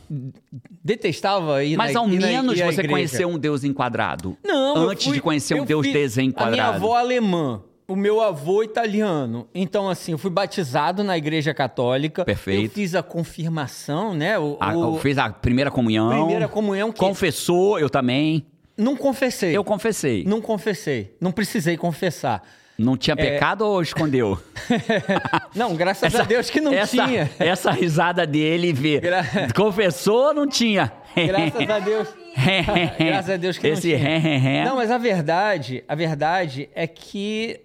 Detestava 0.83 1.63
ir 1.63 1.75
Mas 1.77 1.93
na, 1.93 1.99
ao 1.99 2.09
ir 2.09 2.19
na- 2.19 2.27
menos 2.27 2.61
à 2.61 2.65
você 2.71 2.87
conheceu 2.87 3.27
um 3.29 3.37
Deus 3.37 3.63
enquadrado. 3.63 4.37
Não, 4.43 4.75
eu 4.83 4.89
Antes 4.89 5.05
fui- 5.05 5.13
de 5.15 5.21
conhecer 5.21 5.55
um 5.55 5.59
eu 5.59 5.65
Deus 5.65 5.87
desenquadrado. 5.87 6.49
A 6.49 6.51
minha 6.51 6.67
avó 6.75 6.95
alemã, 6.95 7.61
o 7.89 7.95
meu 7.95 8.21
avô 8.21 8.63
italiano. 8.63 9.47
Então, 9.53 9.89
assim, 9.89 10.11
eu 10.13 10.17
fui 10.17 10.29
batizado 10.31 11.03
na 11.03 11.17
igreja 11.17 11.53
católica. 11.53 12.23
Perfeito. 12.23 12.65
Eu 12.65 12.69
fiz 12.69 12.95
a 12.95 13.03
confirmação, 13.03 14.13
né? 14.13 14.37
O, 14.39 14.55
A- 14.59 14.77
o- 14.77 14.97
Fez 14.99 15.17
a 15.17 15.29
primeira 15.29 15.69
comunhão. 15.71 16.09
primeira 16.09 16.47
comunhão 16.47 16.91
que 16.91 16.99
Confessou, 16.99 17.79
eu 17.79 17.89
também. 17.89 18.45
não 18.77 18.95
confessei. 18.95 19.57
Eu 19.57 19.63
confessei. 19.63 20.23
Não 20.23 20.39
confessei. 20.39 21.15
Não 21.19 21.31
precisei 21.31 21.75
confessar. 21.75 22.41
Não 22.77 22.95
tinha 22.95 23.13
pecado 23.13 23.65
ou 23.65 23.81
escondeu? 23.81 24.39
Não, 25.53 25.75
graças 25.75 26.15
a 26.15 26.23
Deus 26.23 26.49
que 26.49 26.61
não 26.61 26.73
essa, 26.73 27.05
tinha. 27.05 27.29
Essa 27.37 27.71
risada 27.71 28.25
dele, 28.25 28.71
vê. 28.71 29.01
Gra- 29.01 29.25
Confessou 29.53 30.27
ou 30.27 30.33
não 30.33 30.47
tinha? 30.47 30.89
Graças 31.13 31.69
a 31.69 31.79
Deus. 31.79 32.07
Graças 32.97 33.29
a 33.31 33.35
Deus 33.37 33.57
que 33.57 33.67
Esse 33.67 33.93
não 33.97 33.97
tinha. 33.99 34.63
Não, 34.63 34.75
mas 34.77 34.89
a 34.91 34.97
verdade, 34.97 35.83
a 35.87 35.95
verdade 35.95 36.69
é 36.73 36.87
que 36.87 37.59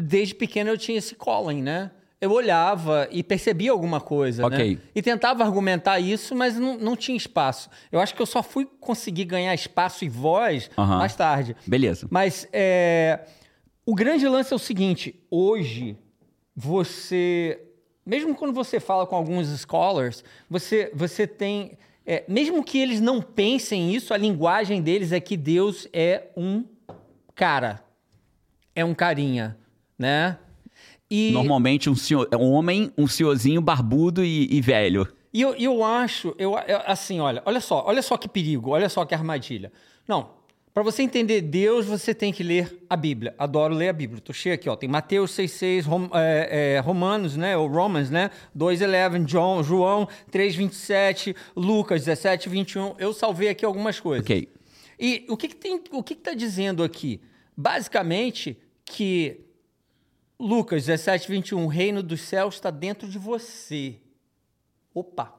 desde 0.00 0.34
pequeno 0.34 0.70
eu 0.70 0.78
tinha 0.78 0.98
esse 0.98 1.14
calling, 1.14 1.62
né? 1.62 1.90
Eu 2.18 2.32
olhava 2.32 3.06
e 3.10 3.22
percebia 3.22 3.70
alguma 3.70 4.00
coisa, 4.00 4.46
Ok. 4.46 4.74
né? 4.76 4.80
E 4.94 5.02
tentava 5.02 5.44
argumentar 5.44 6.00
isso, 6.00 6.34
mas 6.34 6.58
não, 6.58 6.78
não 6.78 6.96
tinha 6.96 7.16
espaço. 7.16 7.68
Eu 7.92 8.00
acho 8.00 8.14
que 8.14 8.22
eu 8.22 8.26
só 8.26 8.42
fui 8.42 8.66
conseguir 8.80 9.26
ganhar 9.26 9.54
espaço 9.54 10.02
e 10.04 10.08
voz 10.08 10.70
Aham. 10.78 10.96
mais 10.98 11.14
tarde. 11.14 11.54
Beleza. 11.66 12.06
Mas 12.10 12.48
é, 12.52 13.20
o 13.84 13.94
grande 13.94 14.26
lance 14.26 14.50
é 14.52 14.56
o 14.56 14.58
seguinte: 14.58 15.20
hoje, 15.30 15.96
você. 16.54 17.60
Mesmo 18.04 18.34
quando 18.34 18.54
você 18.54 18.80
fala 18.80 19.06
com 19.06 19.14
alguns 19.16 19.48
scholars, 19.60 20.24
você, 20.48 20.90
você 20.94 21.26
tem. 21.26 21.76
é, 22.06 22.24
mesmo 22.26 22.64
que 22.64 22.78
eles 22.78 23.00
não 23.00 23.20
pensem 23.20 23.92
isso, 23.94 24.14
a 24.14 24.16
linguagem 24.16 24.80
deles 24.80 25.12
é 25.12 25.20
que 25.20 25.36
Deus 25.36 25.86
é 25.92 26.28
um 26.36 26.64
cara. 27.34 27.82
É 28.74 28.84
um 28.84 28.94
carinha, 28.94 29.56
né? 29.98 30.38
E, 31.10 31.30
Normalmente 31.32 31.88
um, 31.88 31.94
senhor, 31.94 32.28
um 32.34 32.50
homem, 32.52 32.92
um 32.98 33.06
senhorzinho 33.06 33.60
barbudo 33.60 34.24
e, 34.24 34.48
e 34.50 34.60
velho. 34.60 35.06
E 35.32 35.40
eu, 35.40 35.54
eu 35.54 35.84
acho, 35.84 36.34
eu, 36.38 36.52
eu- 36.66 36.80
assim, 36.86 37.20
olha, 37.20 37.42
olha 37.44 37.60
só, 37.60 37.84
olha 37.86 38.02
só 38.02 38.16
que 38.16 38.28
perigo, 38.28 38.70
olha 38.70 38.88
só 38.88 39.04
que 39.04 39.14
armadilha. 39.14 39.70
Não, 40.08 40.30
para 40.74 40.82
você 40.82 41.02
entender 41.02 41.42
Deus, 41.42 41.86
você 41.86 42.12
tem 42.14 42.32
que 42.32 42.42
ler 42.42 42.84
a 42.90 42.96
Bíblia. 42.96 43.34
Adoro 43.38 43.72
ler 43.74 43.88
a 43.88 43.92
Bíblia. 43.92 44.20
Tô 44.20 44.32
cheio 44.32 44.54
aqui, 44.54 44.68
ó. 44.68 44.76
Tem 44.76 44.88
Mateus 44.88 45.30
6,6, 45.30 45.84
Rom, 45.86 46.08
é, 46.12 46.74
é, 46.76 46.78
Romanos, 46.80 47.36
né? 47.36 47.56
Ou 47.56 47.66
Romans, 47.68 48.10
né? 48.10 48.30
2,11, 48.56 49.26
João, 49.28 49.62
João 49.62 50.08
3,27, 50.30 51.34
Lucas 51.54 52.04
17, 52.04 52.48
21. 52.48 52.94
Eu 52.98 53.12
salvei 53.14 53.48
aqui 53.48 53.64
algumas 53.64 53.98
coisas. 54.00 54.24
Ok. 54.24 54.48
E 54.98 55.24
o 55.28 55.36
que, 55.36 55.48
que 55.48 55.56
tem, 55.56 55.80
o 55.92 56.02
que 56.02 56.12
está 56.14 56.34
dizendo 56.34 56.82
aqui? 56.82 57.20
Basicamente 57.56 58.58
que 58.84 59.40
Lucas 60.38 60.84
17, 60.84 61.28
21, 61.28 61.64
o 61.64 61.68
reino 61.68 62.02
dos 62.02 62.20
céus 62.20 62.56
está 62.56 62.70
dentro 62.70 63.08
de 63.08 63.18
você. 63.18 63.96
Opa! 64.94 65.34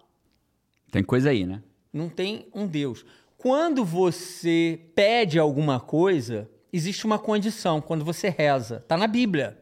Tem 0.92 1.04
coisa 1.04 1.30
aí, 1.30 1.46
né? 1.46 1.62
Não 1.94 2.10
tem 2.10 2.48
um 2.54 2.66
Deus. 2.66 3.06
Quando 3.38 3.86
você 3.86 4.80
pede 4.96 5.38
alguma 5.38 5.80
coisa, 5.80 6.50
existe 6.74 7.06
uma 7.06 7.20
condição. 7.20 7.80
Quando 7.80 8.04
você 8.04 8.30
reza, 8.30 8.78
está 8.78 8.98
na 8.98 9.08
Bíblia. 9.08 9.60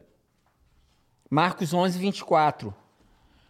Marcos 1.28 1.74
11, 1.74 1.98
24. 1.98 2.74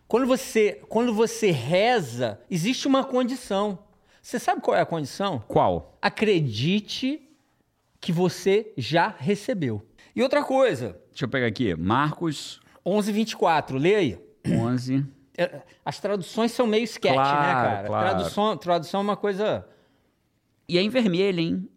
Quando 0.09 0.27
você, 0.27 0.81
quando 0.89 1.15
você 1.15 1.51
reza, 1.51 2.41
existe 2.51 2.89
uma 2.89 3.05
condição. 3.05 3.79
Você 4.21 4.39
sabe 4.41 4.61
qual 4.61 4.77
é 4.77 4.81
a 4.81 4.87
condição? 4.87 5.45
Qual? 5.47 5.97
Acredite 6.03 7.23
que 8.01 8.11
você 8.11 8.73
já 8.77 9.15
recebeu. 9.17 9.85
E 10.17 10.23
outra 10.23 10.43
coisa, 10.43 10.99
Deixa 11.11 11.27
eu 11.27 11.29
pegar 11.29 11.47
aqui. 11.47 11.75
Marcos 11.77 12.59
11, 12.85 13.13
24, 13.13 13.77
leia 13.79 13.99
aí. 13.99 14.19
11. 14.49 15.05
É, 15.37 15.61
As 15.85 16.01
traduções 16.01 16.51
são 16.53 16.67
meio 16.67 16.85
sketch, 16.85 17.13
Claro, 17.13 17.41
né, 17.47 17.53
cara? 17.53 17.87
claro. 17.87 18.09
Tradução, 18.17 18.57
tradução 18.57 19.01
é 19.01 19.03
uma 19.05 19.17
coisa. 19.17 19.67
E 20.69 20.79
é 20.79 20.83
em 20.83 20.89
vermelho, 20.89 21.39
hein? 21.41 21.69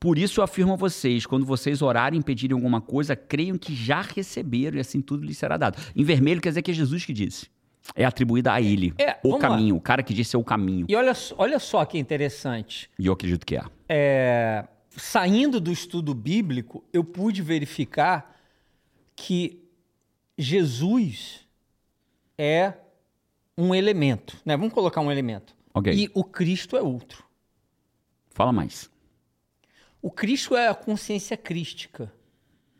Por 0.00 0.18
isso 0.18 0.40
eu 0.40 0.44
afirmo 0.44 0.72
a 0.72 0.76
vocês, 0.76 1.24
quando 1.26 1.46
vocês 1.46 1.80
orarem 1.82 2.20
e 2.20 2.22
pedirem 2.22 2.54
alguma 2.54 2.80
coisa, 2.80 3.14
creiam 3.16 3.56
que 3.56 3.74
já 3.74 4.00
receberam 4.02 4.76
e 4.76 4.80
assim 4.80 5.00
tudo 5.00 5.24
lhes 5.24 5.36
será 5.38 5.56
dado. 5.56 5.78
Em 5.96 6.04
vermelho 6.04 6.40
quer 6.40 6.50
dizer 6.50 6.62
que 6.62 6.70
é 6.70 6.74
Jesus 6.74 7.04
que 7.04 7.12
disse. 7.12 7.48
É 7.94 8.04
atribuída 8.04 8.52
a 8.52 8.60
ele. 8.62 8.94
É, 8.98 9.12
o 9.22 9.30
vamos 9.30 9.42
lá. 9.42 9.48
caminho. 9.50 9.76
O 9.76 9.80
cara 9.80 10.02
que 10.02 10.14
disse 10.14 10.34
é 10.34 10.38
o 10.38 10.44
caminho. 10.44 10.86
E 10.88 10.96
olha, 10.96 11.12
olha 11.36 11.58
só 11.58 11.84
que 11.84 11.98
interessante. 11.98 12.90
E 12.98 13.06
eu 13.06 13.12
acredito 13.12 13.44
que 13.46 13.56
é. 13.56 13.62
É, 13.88 14.64
saindo 14.96 15.60
do 15.60 15.72
estudo 15.72 16.14
bíblico, 16.14 16.84
eu 16.92 17.04
pude 17.04 17.42
verificar 17.42 18.40
que 19.16 19.62
Jesus 20.36 21.40
é 22.36 22.74
um 23.56 23.74
elemento, 23.74 24.36
né? 24.44 24.56
Vamos 24.56 24.72
colocar 24.72 25.00
um 25.00 25.10
elemento. 25.10 25.54
Ok. 25.72 25.92
E 25.92 26.10
o 26.14 26.24
Cristo 26.24 26.76
é 26.76 26.82
outro. 26.82 27.24
Fala 28.30 28.52
mais. 28.52 28.90
O 30.02 30.10
Cristo 30.10 30.56
é 30.56 30.68
a 30.68 30.74
consciência 30.74 31.36
crística. 31.36 32.12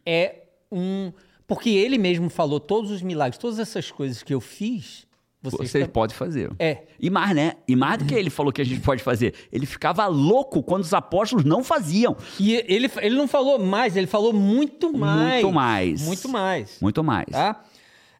É 0.04 0.42
um. 0.71 1.12
Porque 1.47 1.71
ele 1.71 1.99
mesmo 1.99 2.28
falou 2.28 2.59
todos 2.59 2.90
os 2.90 3.02
milagres, 3.02 3.38
todas 3.38 3.59
essas 3.59 3.90
coisas 3.90 4.23
que 4.23 4.35
eu 4.35 4.40
fiz, 4.40 5.06
vocês 5.50 5.70
Você 5.70 5.86
pode 5.86 6.14
fazer. 6.14 6.50
É. 6.58 6.84
E 6.98 7.10
mais, 7.10 7.34
né? 7.34 7.52
E 7.68 7.76
mais 7.76 7.98
do 7.98 8.06
que 8.06 8.14
ele 8.14 8.30
falou 8.30 8.52
que 8.52 8.62
a 8.62 8.64
gente 8.64 8.80
pode 8.80 9.02
fazer. 9.02 9.34
Ele 9.52 9.66
ficava 9.66 10.06
louco 10.06 10.62
quando 10.62 10.82
os 10.82 10.94
apóstolos 10.94 11.44
não 11.44 11.62
faziam. 11.62 12.16
E 12.40 12.54
ele, 12.66 12.90
ele 13.00 13.14
não 13.14 13.28
falou 13.28 13.58
mais, 13.58 13.96
ele 13.96 14.06
falou 14.06 14.32
muito 14.32 14.92
mais. 14.96 15.42
Muito 15.42 15.52
mais. 15.52 16.02
Muito 16.02 16.28
mais. 16.28 16.78
Muito 16.80 17.04
mais. 17.04 17.26
Tá? 17.30 17.62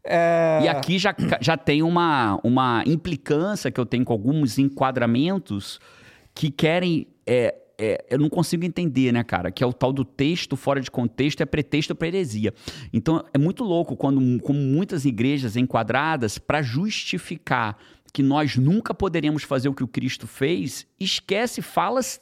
É, 0.04 0.61
E 0.62 0.69
aqui 0.69 0.99
já, 0.99 1.14
já 1.40 1.57
tem 1.57 1.83
uma, 1.83 2.38
uma 2.45 2.83
implicância 2.87 3.71
que 3.71 3.81
eu 3.81 3.87
tenho 3.87 4.04
com 4.04 4.12
alguns 4.12 4.59
enquadramentos 4.59 5.81
que 6.35 6.50
querem. 6.50 7.07
é, 7.26 7.54
é, 7.78 8.04
eu 8.11 8.19
não 8.19 8.28
consigo 8.28 8.64
entender, 8.64 9.12
né, 9.12 9.25
cara? 9.25 9.50
Que 9.50 9.62
é 9.62 9.66
o 9.66 9.73
tal 9.73 9.93
do 9.93 10.04
texto 10.04 10.57
fora 10.57 10.81
de 10.81 10.90
contexto 10.90 11.43
é 11.43 11.47
pretexto 11.47 11.95
para 11.95 12.09
heresia. 12.09 12.54
Então 12.93 13.25
é 13.33 13.38
muito 13.38 13.64
louco 13.64 13.97
quando, 13.97 14.40
como 14.43 14.59
muitas 14.59 15.04
igrejas 15.04 15.57
enquadradas, 15.57 16.38
para 16.38 16.62
justificar 16.62 17.76
que 18.12 18.23
nós 18.23 18.57
nunca 18.57 18.95
poderemos 18.95 19.43
fazer 19.43 19.69
o 19.69 19.75
que 19.75 19.83
o 19.83 19.88
Cristo 19.88 20.26
fez, 20.26 20.87
esquece 21.00 21.61
falas 21.61 22.21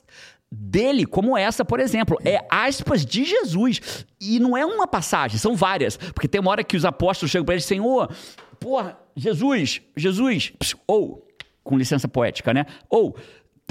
dele, 0.50 1.06
como 1.06 1.37
essa, 1.37 1.64
por 1.64 1.80
exemplo. 1.80 2.18
É 2.25 2.44
aspas 2.50 3.04
de 3.04 3.25
Jesus. 3.25 4.06
E 4.21 4.38
não 4.38 4.56
é 4.56 4.64
uma 4.64 4.87
passagem, 4.87 5.38
são 5.38 5.54
várias. 5.54 5.97
Porque 5.97 6.28
tem 6.28 6.40
uma 6.40 6.50
hora 6.50 6.64
que 6.64 6.76
os 6.76 6.85
apóstolos 6.85 7.30
chegam 7.30 7.44
para 7.44 7.54
ele, 7.54 7.62
Senhor, 7.62 8.11
porra, 8.59 8.99
Jesus, 9.14 9.82
Jesus, 9.97 10.52
ou, 10.87 11.26
com 11.62 11.76
licença 11.76 12.09
poética, 12.09 12.54
né? 12.54 12.66
Ou, 12.88 13.16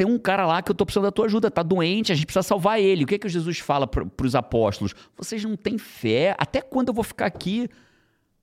tem 0.01 0.07
um 0.07 0.17
cara 0.17 0.47
lá 0.47 0.63
que 0.63 0.71
eu 0.71 0.73
tô 0.73 0.83
precisando 0.83 1.03
da 1.03 1.11
tua 1.11 1.27
ajuda, 1.27 1.51
tá 1.51 1.61
doente, 1.61 2.11
a 2.11 2.15
gente 2.15 2.25
precisa 2.25 2.41
salvar 2.41 2.81
ele. 2.81 3.03
O 3.03 3.07
que 3.07 3.13
é 3.13 3.19
que 3.19 3.29
Jesus 3.29 3.59
fala 3.59 3.85
para 3.85 4.03
os 4.25 4.33
apóstolos? 4.33 4.95
Vocês 5.15 5.43
não 5.43 5.55
têm 5.55 5.77
fé? 5.77 6.35
Até 6.39 6.59
quando 6.59 6.87
eu 6.87 6.93
vou 6.95 7.03
ficar 7.03 7.27
aqui? 7.27 7.69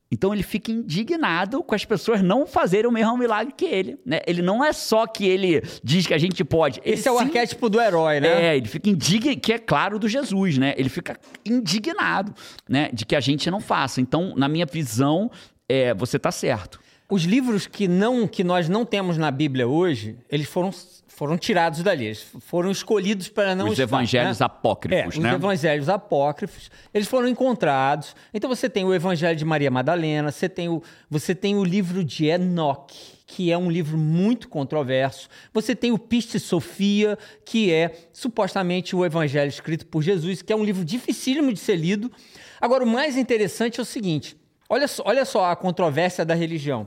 Então 0.09 0.33
ele 0.33 0.45
fica 0.45 0.71
indignado 0.71 1.61
com 1.65 1.75
as 1.75 1.85
pessoas 1.85 2.23
não 2.23 2.47
fazerem 2.47 2.88
o 2.88 2.93
mesmo 2.93 3.19
milagre 3.19 3.53
que 3.57 3.65
ele. 3.65 3.99
Né? 4.07 4.21
Ele 4.25 4.41
não 4.41 4.65
é 4.65 4.73
só 4.73 5.05
que 5.05 5.27
ele 5.27 5.61
diz 5.83 6.07
que 6.07 6.15
a 6.15 6.19
gente 6.19 6.45
pode. 6.45 6.81
ele 6.85 6.95
esse 6.95 7.09
é 7.09 7.11
o 7.11 7.19
sim- 7.19 7.25
arquétipo 7.25 7.69
do 7.69 7.81
herói, 7.81 8.21
né? 8.21 8.50
É, 8.50 8.57
ele 8.57 8.69
fica 8.69 8.88
indignado, 8.88 9.41
que 9.41 9.53
é 9.53 9.59
claro 9.59 9.99
do 9.99 10.09
Jesus, 10.09 10.59
né? 10.59 10.75
Ele 10.79 10.88
fica 10.88 11.19
indignado, 11.45 12.33
né? 12.69 12.88
De 12.93 13.05
que 13.05 13.17
a 13.17 13.21
gente 13.21 13.50
não 13.50 13.61
faça. 13.61 14.00
Então, 14.00 14.33
na 14.37 14.49
minha 14.49 14.65
visão, 14.65 15.29
é, 15.69 15.93
você 15.93 16.21
tá 16.21 16.31
certo. 16.31 16.79
Os 17.11 17.25
livros 17.25 17.67
que 17.67 17.88
não 17.88 18.29
que 18.29 18.45
nós 18.45 18.69
não 18.69 18.85
temos 18.85 19.19
na 19.19 19.31
Bíblia 19.31 19.67
hoje, 19.67 20.19
eles 20.31 20.47
foram, 20.47 20.71
foram 21.19 21.37
tirados 21.37 21.83
dali, 21.83 22.05
eles 22.05 22.25
foram 22.39 22.71
escolhidos 22.71 23.29
para 23.29 23.53
não 23.53 23.65
Os 23.65 23.73
estar, 23.73 23.83
evangelhos 23.83 24.39
né? 24.39 24.47
apócrifos, 24.47 25.17
é, 25.17 25.21
né? 25.21 25.31
Os 25.31 25.35
evangelhos 25.35 25.89
apócrifos, 25.89 26.71
eles 26.95 27.09
foram 27.09 27.27
encontrados. 27.27 28.15
Então 28.33 28.49
você 28.49 28.71
tem 28.71 28.85
o 28.85 28.95
Evangelho 28.95 29.37
de 29.37 29.45
Maria 29.45 29.69
Madalena, 29.69 30.31
você 30.31 30.49
tem 30.49 30.69
o, 30.69 30.81
você 31.11 31.35
tem 31.35 31.57
o 31.57 31.65
livro 31.65 32.05
de 32.05 32.27
Enoque, 32.27 33.19
que 33.27 33.51
é 33.51 33.59
um 33.59 33.69
livro 33.69 33.99
muito 33.99 34.49
controverso. 34.49 35.29
Você 35.53 35.75
tem 35.75 35.91
o 35.91 35.99
Piste 35.99 36.39
Sofia, 36.39 37.19
que 37.45 37.73
é 37.73 37.97
supostamente 38.13 38.95
o 38.95 39.05
evangelho 39.05 39.49
escrito 39.49 39.87
por 39.87 40.05
Jesus, 40.05 40.41
que 40.41 40.53
é 40.53 40.57
um 40.57 40.63
livro 40.63 40.85
dificílimo 40.85 41.53
de 41.53 41.59
ser 41.59 41.75
lido. 41.75 42.13
Agora, 42.61 42.85
o 42.85 42.87
mais 42.87 43.17
interessante 43.17 43.81
é 43.81 43.83
o 43.83 43.85
seguinte: 43.85 44.37
olha 44.69 44.87
só, 44.87 45.03
olha 45.05 45.25
só 45.25 45.51
a 45.51 45.57
controvérsia 45.57 46.25
da 46.25 46.35
religião. 46.35 46.87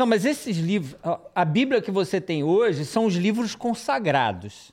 Não, 0.00 0.06
mas 0.06 0.24
esses 0.24 0.56
livros, 0.56 0.96
a- 1.34 1.44
Bíblia 1.44 1.82
que 1.82 1.90
você 1.90 2.18
tem 2.22 2.42
hoje 2.42 2.86
são 2.86 3.04
os 3.04 3.14
livros 3.14 3.54
consagrados. 3.54 4.72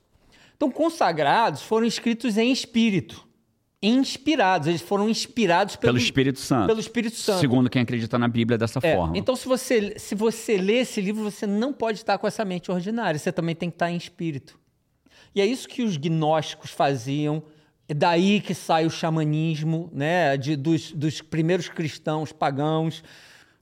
Então, 0.55 0.72
consagrados 0.72 1.62
foram 1.63 1.86
escritos 1.86 2.38
em 2.38 2.50
espírito, 2.50 3.27
inspirados. 3.84 4.69
Eles 4.69 4.81
foram 4.81 5.10
inspirados 5.10 5.75
pelo, 5.75 5.93
Pelo 5.93 5.98
Espírito 6.03 6.39
Santo. 6.39 6.67
pelo 6.67 6.79
Espírito 6.79 7.17
Santo. 7.17 7.41
Segundo 7.41 7.69
quem 7.69 7.81
acredita 7.81 8.17
na 8.17 8.29
Bíblia 8.29 8.57
dessa 8.57 8.79
É, 8.81 8.96
forma. 8.96 9.17
Então, 9.17 9.36
se 9.36 9.46
você, 9.50 10.00
se 10.00 10.15
você 10.15 10.55
lê 10.57 10.75
esse 10.79 11.01
livro, 11.01 11.22
você 11.24 11.46
não 11.46 11.74
pode 11.74 11.98
estar 11.98 12.17
com 12.17 12.25
essa 12.25 12.46
mente 12.46 12.72
ordinária. 12.72 13.19
Você 13.19 13.31
também 13.34 13.53
tem 13.53 13.69
que 13.69 13.75
estar 13.75 13.91
em 13.91 13.98
espírito. 13.98 14.57
E 15.36 15.41
é 15.41 15.46
isso 15.46 15.67
que 15.67 15.84
os 15.84 15.98
gnósticos 15.98 16.72
faziam. 16.72 17.43
É 17.86 17.93
daí 17.93 18.39
que 18.39 18.53
sai 18.53 18.86
o 18.86 18.89
xamanismo, 18.89 19.89
né? 19.93 20.38
De, 20.38 20.55
dos, 20.55 20.93
dos 20.93 21.22
primeiros 21.22 21.67
cristãos 21.67 22.31
pagãos. 22.31 23.03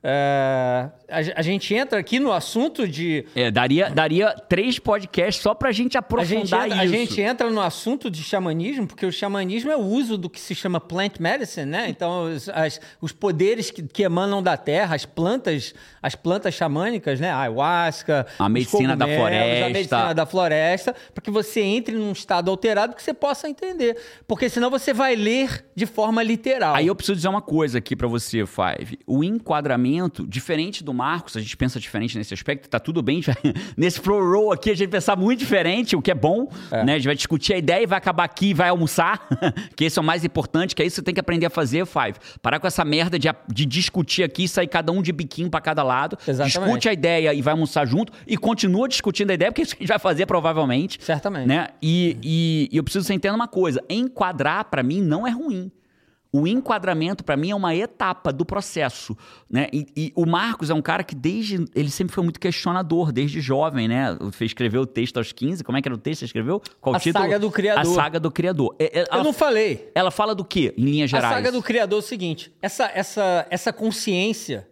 É, 0.08 0.90
a, 1.10 1.40
a 1.40 1.42
gente 1.42 1.74
entra 1.74 1.98
aqui 1.98 2.20
no 2.20 2.32
assunto 2.32 2.88
de. 2.88 3.26
É, 3.36 3.50
daria, 3.50 3.90
daria 3.90 4.34
três 4.48 4.78
podcasts 4.78 5.42
só 5.42 5.56
pra 5.56 5.72
gente 5.72 5.98
A 5.98 6.00
aprofundar 6.00 6.70
gente, 6.70 6.74
entra, 6.74 6.86
isso. 6.86 6.94
a 6.94 6.98
gente 6.98 7.22
entra 7.22 7.50
no 7.50 7.60
assunto 7.60 8.08
de 8.12 8.22
xamanismo, 8.22 8.86
porque 8.86 9.04
o 9.04 9.12
xamanismo 9.12 9.72
é 9.72 9.76
o 9.78 9.82
uso 9.82 10.16
do 10.16 10.30
que 10.30 10.40
se 10.40 10.54
chama 10.54 10.80
plant 10.80 11.20
medicine, 11.20 11.66
né? 11.66 11.88
Então, 11.90 12.26
os, 12.32 12.48
as- 12.50 12.80
os 13.02 13.12
poderes 13.12 13.72
que, 13.72 13.82
que 13.82 14.04
emanam 14.04 14.44
da 14.44 14.56
terra, 14.56 14.96
as 14.96 15.06
plantas, 15.06 15.74
as 16.04 16.14
plantas 16.14 16.54
xamânicas, 16.54 17.20
né? 17.20 17.32
A 17.32 17.40
ayahuasca, 17.40 18.28
A 18.38 18.48
medicina 18.48 18.96
da 18.96 19.08
floresta. 19.08 19.66
A 19.66 19.70
medicina 19.70 20.14
da 20.14 20.26
floresta, 20.28 20.96
para 21.16 21.24
que 21.24 21.32
você 21.32 21.62
entre 21.62 21.96
num 21.96 22.12
estado 22.12 22.52
alterado 22.52 22.94
que 22.96 23.02
você 23.02 23.14
possa 23.14 23.50
entender. 23.50 23.98
Porque 24.28 24.50
senão 24.50 24.70
você 24.70 24.94
vai 24.94 25.16
ler 25.16 25.66
de 25.76 25.88
forma 25.88 26.22
literal. 26.22 26.76
Aí 26.76 26.86
eu 26.86 26.96
preciso 26.96 27.16
dizer 27.16 27.28
uma 27.28 27.42
coisa 27.42 27.80
aqui 27.80 27.96
pra 27.96 28.08
você, 28.08 28.46
Five. 28.46 29.00
O 29.08 29.24
enquadramento, 29.24 29.95
diferente 30.28 30.84
do 30.84 30.94
Marcos, 30.94 31.36
a 31.38 31.40
gente 31.42 31.56
pensa 31.58 31.80
diferente 31.80 32.18
nesse 32.18 32.34
aspecto, 32.34 32.70
tá 32.70 32.80
tudo 32.80 33.02
bem. 33.02 33.22
Nesse 33.78 34.00
flow 34.00 34.22
roll 34.24 34.52
aqui, 34.52 34.70
a 34.70 34.74
gente 34.74 34.88
vai 34.88 35.00
pensar 35.00 35.16
muito 35.16 35.40
diferente, 35.40 35.96
o 35.96 36.02
que 36.02 36.12
é 36.12 36.16
bom, 36.16 36.48
né? 36.72 36.94
A 36.94 36.96
gente 36.98 37.06
vai 37.06 37.16
discutir 37.16 37.54
a 37.54 37.58
ideia 37.58 37.84
e 37.84 37.86
vai 37.86 37.98
acabar 37.98 38.24
aqui 38.24 38.48
e 38.48 38.54
vai 38.54 38.70
almoçar, 38.70 39.28
que 39.76 39.86
esse 39.86 39.98
é 39.98 40.02
o 40.02 40.06
mais 40.06 40.24
importante, 40.24 40.76
que 40.76 40.82
é 40.82 40.86
isso 40.86 40.96
que 40.96 41.02
você 41.02 41.06
tem 41.06 41.14
que 41.14 41.20
aprender 41.20 41.46
a 41.46 41.50
fazer, 41.50 41.86
Five. 41.86 42.16
Parar 42.42 42.60
com 42.60 42.68
essa 42.68 42.84
merda 42.86 43.18
de, 43.20 43.28
de 43.48 43.66
discutir 43.66 44.24
aqui 44.24 44.44
e 44.44 44.48
sair 44.48 44.68
cada 44.68 44.92
um 44.92 45.02
de 45.02 45.12
biquinho 45.12 45.50
pra 45.50 45.62
cada 45.62 45.84
lado. 45.84 46.18
Exatamente. 46.28 46.60
Discute 46.66 46.90
a 46.90 46.94
ideia 46.94 47.34
e 47.34 47.42
vai 47.42 47.52
almoçar 47.54 47.86
junto 47.86 48.12
e 48.28 48.38
continua 48.38 48.88
discutindo 48.88 49.32
a 49.32 49.34
ideia, 49.34 49.52
porque 49.52 49.62
isso 49.62 49.76
a 49.76 49.80
gente 49.80 49.88
vai 49.88 50.00
fazer 50.00 50.26
provavelmente. 50.26 50.98
Certamente. 51.04 51.48
Né? 51.48 51.68
E, 51.82 52.18
e- 52.24 52.70
e 52.72 52.78
eu 52.78 52.84
preciso 52.84 53.04
que 53.04 53.08
você 53.08 53.14
entenda 53.14 53.36
uma 53.36 53.48
coisa: 53.48 53.84
enquadrar 53.90 54.66
pra 54.66 54.84
mim 54.84 55.02
não 55.02 55.26
é 55.28 55.32
ruim. 55.32 55.72
O 56.38 56.46
enquadramento 56.46 57.24
pra 57.24 57.38
mim 57.38 57.52
é 57.52 57.56
uma 57.56 57.74
etapa 57.74 58.34
do 58.34 58.46
processo, 58.46 59.18
né? 59.50 59.70
E, 59.72 59.88
e 59.96 60.14
o 60.16 60.26
Marcos 60.26 60.70
é 60.70 60.74
um 60.74 60.82
cara 60.82 61.02
que 61.02 61.16
desde 61.16 61.64
ele 61.74 61.90
sempre 61.90 62.14
foi 62.14 62.24
muito 62.26 62.42
questionador, 62.42 63.14
desde 63.14 63.40
jovem, 63.40 63.88
né? 63.88 64.18
Fez 64.34 64.50
escrever 64.52 64.80
o 64.80 64.86
texto 64.86 65.16
aos 65.16 65.32
15, 65.32 65.64
como 65.64 65.78
é 65.78 65.82
que 65.82 65.88
era 65.88 65.96
o 65.96 65.98
texto 65.98 66.20
você 66.20 66.26
escreveu? 66.26 66.62
Qual 66.82 66.94
A 66.94 67.00
título? 67.00 67.24
Saga 67.24 67.40
do 67.40 67.50
Criador. 67.50 67.82
A 67.82 67.86
saga 67.86 68.20
do 68.20 68.30
criador. 68.30 68.76
É- 68.78 69.00
é- 69.00 69.02
Eu 69.04 69.08
ela, 69.12 69.24
não 69.24 69.32
falei. 69.32 69.90
ela 69.96 70.12
fala 70.12 70.36
do 70.36 70.44
quê, 70.44 70.74
em 70.78 70.84
linhas 70.84 71.10
gerais? 71.10 71.32
A 71.32 71.36
saga 71.38 71.52
do 71.54 71.64
criador 71.64 72.00
é 72.00 72.04
o 72.04 72.06
seguinte: 72.06 72.52
essa, 72.62 72.92
essa, 72.94 73.48
essa 73.50 73.72
consciência. 73.72 74.68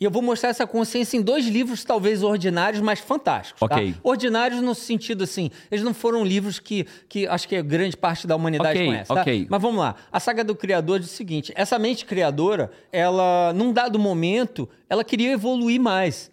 E 0.00 0.04
eu 0.04 0.10
vou 0.12 0.22
mostrar 0.22 0.50
essa 0.50 0.64
consciência 0.64 1.16
em 1.16 1.22
dois 1.22 1.44
livros, 1.46 1.82
talvez 1.82 2.22
ordinários, 2.22 2.80
mas 2.80 3.00
fantásticos. 3.00 3.60
Ok. 3.60 3.92
Tá? 3.94 3.98
Ordinários 4.04 4.60
no 4.62 4.72
sentido 4.72 5.24
assim, 5.24 5.50
eles 5.70 5.84
não 5.84 5.92
foram 5.92 6.24
livros 6.24 6.60
que, 6.60 6.86
que 7.08 7.26
acho 7.26 7.48
que 7.48 7.56
a 7.56 7.62
grande 7.62 7.96
parte 7.96 8.24
da 8.24 8.36
humanidade 8.36 8.78
Ok, 8.78 8.86
conhece. 8.86 9.08
tá? 9.12 9.20
ok. 9.20 9.46
Mas 9.50 9.60
vamos 9.60 9.80
lá. 9.80 9.96
A 10.12 10.20
saga 10.20 10.44
do 10.44 10.54
criador 10.54 11.00
diz 11.00 11.10
o 11.10 11.14
seguinte: 11.14 11.52
essa 11.56 11.78
mente 11.80 12.04
criadora, 12.04 12.70
ela, 12.92 13.52
num 13.54 13.72
dado 13.72 13.98
momento, 13.98 14.68
ela 14.88 15.02
queria 15.02 15.32
evoluir 15.32 15.80
mais. 15.80 16.30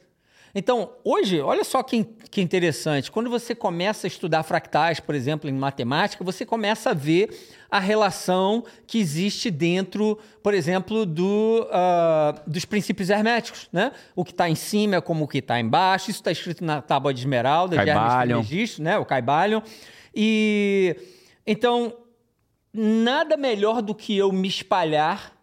Então, 0.54 0.92
hoje, 1.04 1.42
olha 1.42 1.64
só 1.66 1.84
que, 2.36 2.42
interessante. 2.42 3.10
Quando 3.10 3.30
você 3.30 3.56
começa 3.56 4.06
a 4.06 4.10
estudar 4.10 4.44
fractais, 4.44 5.00
por 5.00 5.16
exemplo, 5.16 5.50
em 5.50 5.54
matemática, 5.54 6.22
você 6.22 6.46
começa 6.46 6.90
a 6.90 6.94
ver 6.94 7.30
a 7.72 7.80
relação 7.80 8.66
que 8.86 9.00
existe 9.00 9.50
dentro, 9.50 10.20
por 10.44 10.54
exemplo, 10.54 11.06
do, 11.06 11.66
ah, 11.72 12.36
dos 12.46 12.66
princípios 12.66 13.10
herméticos. 13.10 13.70
Né? 13.72 13.94
O 14.14 14.26
que 14.26 14.32
está 14.32 14.50
em 14.50 14.56
cima 14.56 14.98
é 14.98 15.02
como 15.02 15.24
o 15.24 15.28
que 15.30 15.38
está 15.38 15.60
embaixo. 15.60 16.12
Isso 16.12 16.20
está 16.20 16.32
escrito 16.32 16.64
na 16.66 16.82
tábua 16.82 17.14
de 17.14 17.22
esmeralda, 17.22 17.78
de 17.78 17.90
Hermes 17.90 17.96
Caibalion. 17.96 18.40
Trismegisto, 18.40 18.84
né? 18.84 18.98
o 18.98 19.06
Caibalion. 19.06 19.62
E, 20.14 20.98
então, 21.48 21.96
nada 22.74 23.38
melhor 23.38 23.82
do 23.82 23.96
que 23.96 24.18
eu 24.18 24.30
me 24.34 24.50
espalhar 24.50 25.35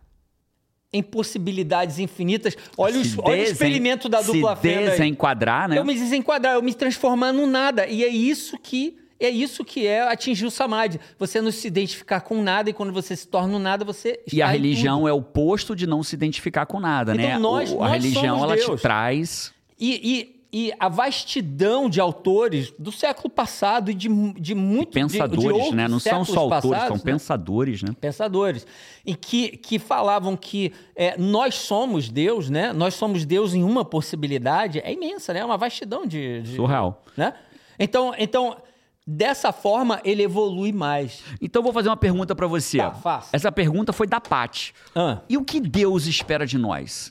em 0.92 1.02
possibilidades 1.02 1.98
infinitas. 1.98 2.56
Olha, 2.76 2.98
os- 3.00 3.16
olha 3.18 3.40
o 3.40 3.44
experimento 3.44 4.08
da 4.08 4.20
dupla 4.20 4.54
Se 4.56 4.62
fenda 4.62 4.80
aí. 4.80 4.98
desenquadrar, 4.98 5.68
né? 5.68 5.78
Eu 5.78 5.84
me 5.84 5.94
desenquadrar, 5.94 6.54
eu 6.54 6.62
me 6.62 6.74
transformar 6.74 7.32
no 7.32 7.46
nada. 7.46 7.86
E 7.86 8.04
é 8.04 8.08
isso 8.08 8.58
que 8.58 8.98
é 9.18 9.30
isso 9.30 9.64
que 9.64 9.86
é 9.86 10.02
atingir 10.02 10.44
o 10.46 10.50
samadhi. 10.50 10.98
Você 11.16 11.40
não 11.40 11.52
se 11.52 11.66
identificar 11.68 12.20
com 12.22 12.42
nada 12.42 12.68
e 12.70 12.72
quando 12.72 12.92
você 12.92 13.14
se 13.14 13.28
torna 13.28 13.54
um 13.56 13.58
nada, 13.60 13.84
você 13.84 14.18
está 14.26 14.36
E 14.36 14.42
a 14.42 14.48
religião 14.48 14.96
tudo. 14.98 15.08
é 15.08 15.12
o 15.12 15.18
oposto 15.18 15.76
de 15.76 15.86
não 15.86 16.02
se 16.02 16.16
identificar 16.16 16.66
com 16.66 16.80
nada, 16.80 17.12
Então 17.14 17.24
né? 17.24 17.38
nós- 17.38 17.70
O- 17.72 17.76
a 17.82 17.88
nós 17.90 18.02
religião 18.02 18.38
somos 18.38 18.42
ela 18.42 18.56
te 18.60 18.66
Deus. 18.66 18.82
traz 18.82 19.52
E, 19.78 19.94
e, 20.18 20.41
e 20.54 20.70
a 20.78 20.86
vastidão 20.88 21.88
de 21.88 21.98
autores 21.98 22.72
do 22.78 22.92
século 22.92 23.30
passado 23.30 23.90
e 23.90 23.94
de, 23.94 24.08
de 24.34 24.54
muito 24.54 24.90
de- 24.92 25.00
de 25.06 25.12
pensadores, 25.12 25.46
outros 25.46 25.72
né? 25.72 25.88
Não 25.88 25.98
são 25.98 26.24
só 26.24 26.40
autores, 26.40 26.62
passados, 26.62 26.86
são 26.88 26.96
né? 26.98 27.02
pensadores, 27.12 27.82
né? 27.82 27.94
pensadores, 27.98 28.66
e 29.06 29.14
que, 29.14 29.56
que 29.56 29.78
falavam 29.78 30.36
que 30.36 30.72
é, 30.94 31.16
nós 31.16 31.54
somos 31.54 32.10
Deus, 32.10 32.50
né? 32.50 32.72
Nós 32.72 32.92
somos 32.94 33.24
Deus 33.24 33.54
em 33.54 33.62
uma 33.62 33.82
possibilidade, 33.84 34.78
é 34.80 34.92
imensa, 34.92 35.32
né? 35.32 35.40
É 35.40 35.44
uma 35.44 35.56
vastidão 35.56 36.06
de... 36.06 36.42
de- 36.42 36.56
Surreal. 36.56 37.02
Né? 37.16 37.32
Então, 37.78 38.14
então, 38.18 38.58
dessa 39.06 39.52
forma, 39.52 40.00
ele 40.04 40.22
evolui 40.22 40.70
mais. 40.70 41.22
Então 41.40 41.60
eu 41.60 41.64
vou 41.64 41.72
fazer 41.72 41.88
uma 41.88 41.96
pergunta 41.96 42.34
pra 42.34 42.46
você. 42.46 42.76
Tá, 42.76 42.90
faça. 42.92 43.30
Essa 43.32 43.50
pergunta 43.50 43.90
foi 43.92 44.06
da 44.06 44.20
Paty. 44.20 44.74
Ah, 44.94 45.20
E 45.30 45.38
o 45.38 45.44
que 45.44 45.58
Deus 45.60 46.06
espera 46.06 46.46
de 46.46 46.58
nós? 46.58 47.10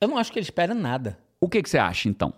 eu 0.00 0.06
não 0.08 0.16
acho 0.18 0.32
que 0.32 0.38
ele 0.38 0.44
espera 0.46 0.72
nada. 0.72 1.18
O 1.42 1.48
que, 1.48 1.60
que 1.60 1.68
você 1.68 1.76
acha, 1.76 2.08
então? 2.08 2.32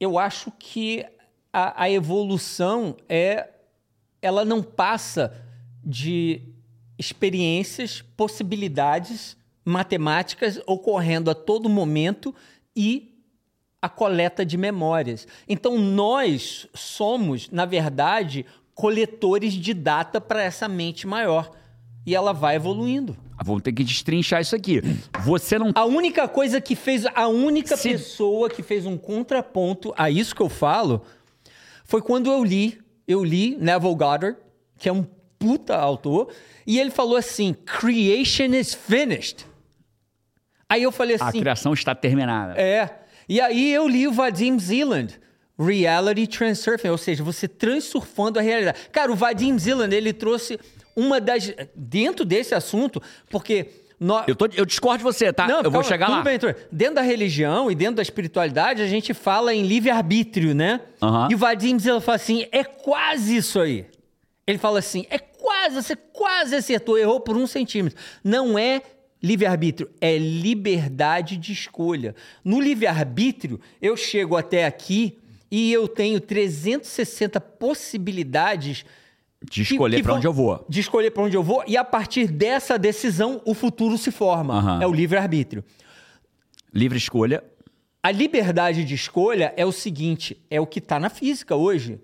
Eu 0.00 0.18
acho 0.18 0.50
que 0.58 1.04
a, 1.52 1.82
a 1.82 1.90
evolução 1.90 2.96
é... 3.06 3.50
Ela 4.22 4.46
não 4.46 4.62
passa 4.62 5.44
de 5.84 6.40
experiências, 6.98 8.00
possibilidades 8.00 9.36
matemáticas 9.62 10.58
ocorrendo 10.66 11.30
a 11.30 11.34
todo 11.34 11.68
momento 11.68 12.34
e 12.74 13.22
a 13.82 13.90
coleta 13.90 14.42
de 14.42 14.56
memórias. 14.56 15.28
Então, 15.46 15.76
nós 15.78 16.66
somos, 16.72 17.50
na 17.50 17.66
verdade, 17.66 18.46
coletores 18.74 19.52
de 19.52 19.74
data 19.74 20.18
para 20.18 20.42
essa 20.42 20.66
mente 20.66 21.06
maior. 21.06 21.54
E 22.06 22.14
ela 22.14 22.32
vai 22.32 22.56
evoluindo. 22.56 23.14
Vamos 23.42 23.62
ter 23.62 23.72
que 23.72 23.82
destrinchar 23.84 24.40
isso 24.40 24.54
aqui. 24.54 24.80
Você 25.24 25.58
não. 25.58 25.72
A 25.74 25.84
única 25.84 26.28
coisa 26.28 26.60
que 26.60 26.76
fez, 26.76 27.04
a 27.14 27.28
única 27.28 27.76
Se- 27.76 27.90
pessoa 27.90 28.48
que 28.48 28.62
fez 28.62 28.86
um 28.86 28.96
contraponto 28.96 29.92
a 29.96 30.10
isso 30.10 30.34
que 30.34 30.42
eu 30.42 30.48
falo 30.48 31.02
foi 31.84 32.00
quando 32.00 32.30
eu 32.30 32.44
li, 32.44 32.78
eu 33.06 33.24
li 33.24 33.56
Neville 33.60 33.94
Goddard, 33.94 34.36
que 34.78 34.88
é 34.88 34.92
um 34.92 35.04
puta 35.38 35.76
autor, 35.76 36.28
e 36.66 36.78
ele 36.78 36.90
falou 36.90 37.16
assim: 37.16 37.52
"Creation 37.54 38.54
is 38.54 38.72
finished". 38.74 39.44
Aí 40.68 40.82
eu 40.82 40.92
falei 40.92 41.16
A 41.20 41.28
assim: 41.28 41.40
criação 41.40 41.72
está 41.74 41.94
terminada. 41.94 42.54
É. 42.60 43.00
E 43.28 43.40
aí 43.40 43.72
eu 43.72 43.86
li 43.88 44.06
o 44.06 44.12
Vadim 44.12 44.58
Zealand, 44.58 45.18
Reality 45.58 46.26
Transurfing, 46.26 46.88
ou 46.88 46.98
seja, 46.98 47.22
você 47.24 47.46
transurfando 47.48 48.38
a 48.38 48.42
realidade. 48.42 48.78
Cara, 48.92 49.10
o 49.12 49.16
Vadim 49.16 49.58
Zealand, 49.58 49.94
ele 49.94 50.12
trouxe 50.12 50.58
uma 50.96 51.20
das... 51.20 51.52
Dentro 51.74 52.24
desse 52.24 52.54
assunto, 52.54 53.02
porque... 53.30 53.66
Nós, 54.00 54.24
Eu, 54.26 54.34
tô- 54.34 54.48
eu 54.52 54.66
discordo 54.66 54.98
de 54.98 55.04
você, 55.04 55.32
tá? 55.32 55.46
eu 55.48 55.62
vou 55.62 55.70
calma, 55.70 55.84
chegar 55.84 56.06
tudo 56.06 56.16
lá. 56.16 56.22
bem, 56.22 56.32
Heitor. 56.32 56.56
Dentro 56.70 56.96
da 56.96 57.00
religião 57.00 57.70
e 57.70 57.76
dentro 57.76 57.94
da 57.94 58.02
espiritualidade, 58.02 58.82
a 58.82 58.86
gente 58.88 59.14
fala 59.14 59.54
em 59.54 59.62
livre-arbítrio, 59.62 60.52
né? 60.52 60.80
Aham. 61.00 61.28
E 61.30 61.34
o 61.34 61.38
Vadim 61.38 61.78
Zealand 61.78 62.04
fala 62.04 62.16
assim, 62.16 62.44
é 62.50 62.64
quase 62.64 63.36
isso 63.36 63.60
aí. 63.60 63.86
Ele 64.46 64.58
fala 64.58 64.80
assim, 64.80 65.06
é 65.08 65.18
quase, 65.18 65.76
você 65.76 65.94
quase 65.96 66.56
acertou, 66.56 66.98
errou 66.98 67.20
por 67.20 67.36
um 67.36 67.46
centímetro. 67.46 67.96
Não 68.22 68.58
é 68.58 68.82
livre-arbítrio, 69.22 69.88
é 70.00 70.18
liberdade 70.18 71.36
de 71.36 71.52
escolha. 71.52 72.16
No 72.44 72.60
livre-arbítrio, 72.60 73.60
eu 73.80 73.96
chego 73.96 74.36
até 74.36 74.66
aqui 74.66 75.18
e 75.50 75.72
eu 75.72 75.86
tenho 75.86 76.20
360 76.20 77.40
possibilidades 77.40 78.78
De 78.78 78.86
escolher 79.62 79.96
que 79.96 80.02
pra 80.02 80.12
vão- 80.12 80.18
onde 80.18 80.26
eu 80.26 80.32
vou. 80.32 80.64
De 80.68 80.80
escolher 80.80 81.10
para 81.10 81.22
onde 81.22 81.36
eu 81.36 81.42
vou, 81.42 81.62
e 81.66 81.76
a 81.76 81.84
partir 81.84 82.28
dessa 82.28 82.78
decisão, 82.78 83.40
o 83.44 83.54
futuro 83.54 83.96
se 83.98 84.10
forma. 84.10 84.54
Aham. 84.58 84.82
É 84.82 84.86
o 84.86 84.92
livre-arbítrio. 84.92 85.64
Livre 86.72 86.98
escolha. 86.98 87.42
A 88.02 88.10
liberdade 88.10 88.84
de 88.84 88.94
escolha 88.94 89.52
é 89.56 89.64
o 89.64 89.72
seguinte: 89.72 90.36
é 90.50 90.60
o 90.60 90.66
que 90.66 90.78
está 90.78 90.98
na 91.00 91.08
física 91.08 91.54
hoje. 91.56 92.00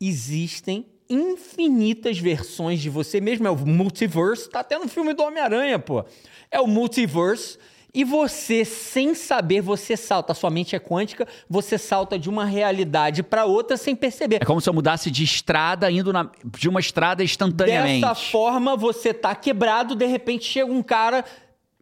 Existem 0.00 0.86
infinitas 1.08 2.18
versões 2.18 2.80
de 2.80 2.90
você 2.90 3.20
mesmo. 3.20 3.46
É 3.46 3.50
o 3.50 3.56
multiverse, 3.56 4.48
tá 4.50 4.60
até 4.60 4.78
no 4.78 4.88
filme 4.88 5.14
do 5.14 5.22
Homem-Aranha, 5.22 5.78
pô. 5.78 6.04
É 6.50 6.60
o 6.60 6.66
multiverse. 6.66 7.58
E 7.98 8.04
você, 8.04 8.64
sem 8.64 9.12
saber, 9.12 9.60
você 9.60 9.96
salta. 9.96 10.30
A 10.30 10.34
sua 10.34 10.50
mente 10.50 10.76
é 10.76 10.78
quântica, 10.78 11.26
você 11.50 11.76
salta 11.76 12.16
de 12.16 12.28
uma 12.30 12.44
realidade 12.44 13.24
para 13.24 13.44
outra 13.44 13.76
sem 13.76 13.96
perceber. 13.96 14.36
É 14.40 14.44
como 14.44 14.60
se 14.60 14.68
eu 14.68 14.72
mudasse 14.72 15.10
de 15.10 15.24
estrada, 15.24 15.90
indo 15.90 16.12
na- 16.12 16.30
de 16.56 16.68
uma 16.68 16.78
estrada 16.78 17.24
instantaneamente. 17.24 18.02
Dessa 18.02 18.14
forma, 18.14 18.76
você 18.76 19.12
tá 19.12 19.34
quebrado, 19.34 19.96
de 19.96 20.06
repente 20.06 20.44
chega 20.44 20.70
um 20.72 20.80
cara, 20.80 21.24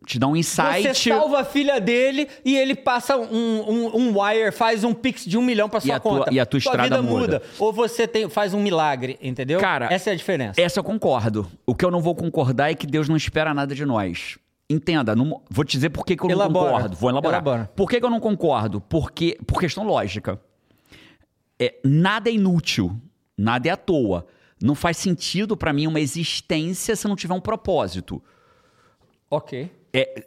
Te 0.07 0.19
dá 0.19 0.27
um 0.27 0.35
insight. 0.35 0.83
você 0.85 0.95
salva 1.11 1.41
a 1.41 1.45
filha 1.45 1.79
dele 1.79 2.29
e 2.45 2.57
ele 2.57 2.75
passa 2.75 3.19
um, 3.19 3.27
um, 3.69 3.97
um 3.97 4.19
wire, 4.23 4.53
faz 4.53 4.85
um 4.85 4.95
pix 4.95 5.23
de 5.27 5.37
um 5.37 5.43
milhão 5.43 5.69
pra 5.69 5.81
sua 5.81 5.97
a 5.97 6.01
tua- 6.01 6.19
conta. 6.21 6.33
e 6.33 6.41
a 6.41 6.47
tua 6.47 6.61
Sua 6.61 6.71
estrada 6.73 6.97
vida 6.97 7.03
muda. 7.03 7.43
Ou 7.59 7.75
você 7.75 8.09
tem, 8.09 8.27
faz 8.31 8.55
um 8.55 8.61
milagre, 8.63 9.19
entendeu? 9.21 9.61
Cara, 9.61 9.89
essa 9.93 10.09
é 10.09 10.13
a 10.15 10.17
diferença. 10.17 10.59
Essa 10.59 10.81
eu 10.81 10.85
concordo. 10.85 11.47
O 11.67 11.75
que 11.75 11.85
eu 11.85 11.91
não 11.91 12.01
vou 12.01 12.15
concordar 12.15 12.71
é 12.71 12.75
que 12.75 12.87
Deus 12.87 13.07
não 13.07 13.17
espera 13.17 13.53
nada 13.53 13.75
de 13.75 13.85
nós. 13.85 14.39
Entenda, 14.69 15.15
não- 15.15 15.43
vou 15.49 15.65
te 15.65 15.73
dizer 15.73 15.91
por 15.91 16.05
que, 16.05 16.17
que 16.17 16.25
eu 16.25 16.31
Elabora. 16.31 16.65
não 16.65 16.75
concordo. 16.77 16.97
Vou 16.97 17.11
elaborar. 17.11 17.35
Elabora. 17.41 17.71
Por 17.77 17.89
que, 17.89 18.01
que 18.01 18.05
eu 18.07 18.11
não 18.11 18.19
concordo? 18.21 18.81
Porque, 18.81 19.39
por 19.47 19.61
questão 19.61 19.85
lógica. 19.85 20.41
É, 21.59 21.77
nada 21.85 22.29
é 22.29 22.33
inútil, 22.33 23.01
nada 23.39 23.69
é 23.69 23.71
à 23.71 23.77
toa. 23.77 24.27
Não 24.61 24.75
faz 24.75 24.97
sentido 24.97 25.57
pra 25.57 25.73
mim 25.73 25.87
uma 25.87 26.01
existência 26.01 26.97
se 26.97 27.07
não 27.07 27.15
tiver 27.17 27.35
um 27.35 27.41
propósito. 27.41 28.23
Ok. 29.31 29.71
É, 29.93 30.27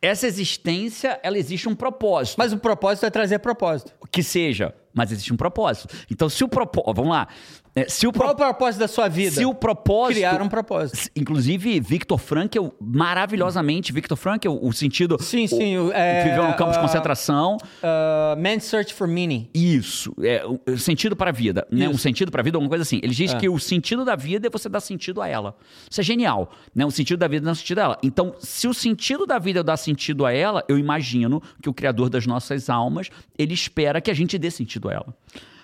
essa 0.00 0.26
existência, 0.26 1.18
ela 1.22 1.36
existe 1.38 1.68
um 1.68 1.74
propósito. 1.74 2.36
Mas 2.38 2.52
o 2.52 2.58
propósito 2.58 3.04
é 3.06 3.10
trazer 3.10 3.38
propósito. 3.40 3.92
Que 4.10 4.22
seja, 4.22 4.74
mas 4.94 5.12
existe 5.12 5.32
um 5.32 5.36
propósito. 5.36 5.94
Então, 6.10 6.28
se 6.28 6.42
o 6.44 6.48
propósito. 6.48 6.94
Vamos 6.94 7.10
lá. 7.12 7.28
É, 7.72 7.88
se 7.88 8.04
o, 8.04 8.10
pro- 8.12 8.22
Qual 8.22 8.32
o 8.32 8.36
propósito 8.36 8.80
da 8.80 8.88
sua 8.88 9.06
vida? 9.06 9.30
se 9.30 9.44
o 9.44 9.54
propósito. 9.54 10.16
Criar 10.16 10.42
um 10.42 10.48
propósito. 10.48 11.08
Inclusive, 11.14 11.78
Victor 11.78 12.18
Frankl, 12.18 12.66
maravilhosamente, 12.80 13.92
Victor 13.92 14.16
Frankl, 14.16 14.48
o 14.60 14.72
sentido. 14.72 15.16
Sim, 15.22 15.44
o- 15.44 15.48
sim, 15.48 15.78
o- 15.78 15.92
é, 15.92 16.54
campo 16.56 16.72
de 16.72 16.78
ah, 16.78 16.80
concentração. 16.80 17.56
Uh, 17.82 18.40
Man's 18.40 18.64
Search 18.64 18.94
for 18.94 19.06
Meaning. 19.06 19.48
Isso, 19.54 20.14
é 20.22 20.44
o 20.46 20.60
o 20.70 20.78
sentido 20.78 21.16
para 21.16 21.30
a 21.30 21.32
vida, 21.32 21.66
né? 21.70 21.88
Um 21.88 21.96
sentido 21.98 22.30
para 22.30 22.40
a 22.42 22.44
vida, 22.44 22.56
alguma 22.56 22.68
coisa 22.68 22.82
assim. 22.82 23.00
Ele 23.02 23.14
diz 23.14 23.32
É. 23.32 23.38
que 23.38 23.48
o 23.48 23.58
sentido 23.58 24.04
da 24.04 24.14
vida 24.14 24.46
é 24.46 24.50
você 24.50 24.68
dar 24.68 24.80
sentido 24.80 25.20
a 25.20 25.26
ela. 25.28 25.56
Isso 25.90 26.00
é 26.00 26.04
genial, 26.04 26.52
né? 26.74 26.84
O 26.86 26.90
sentido 26.90 27.18
da 27.18 27.26
vida 27.28 27.44
dá 27.46 27.54
sentido 27.54 27.78
a 27.78 27.82
ela. 27.82 27.98
Então, 28.02 28.34
se 28.38 28.68
o 28.68 28.74
sentido 28.74 29.26
da 29.26 29.38
vida 29.38 29.64
dá 29.64 29.76
sentido 29.76 30.24
a 30.26 30.32
ela, 30.32 30.62
eu 30.68 30.78
imagino 30.78 31.42
que 31.62 31.68
o 31.68 31.74
criador 31.74 32.08
das 32.08 32.26
nossas 32.26 32.68
almas, 32.70 33.10
ele 33.38 33.54
espera 33.54 34.00
que 34.00 34.10
a 34.10 34.14
gente 34.14 34.38
dê 34.38 34.50
sentido 34.50 34.79
a 34.88 34.94
ela. 34.94 35.16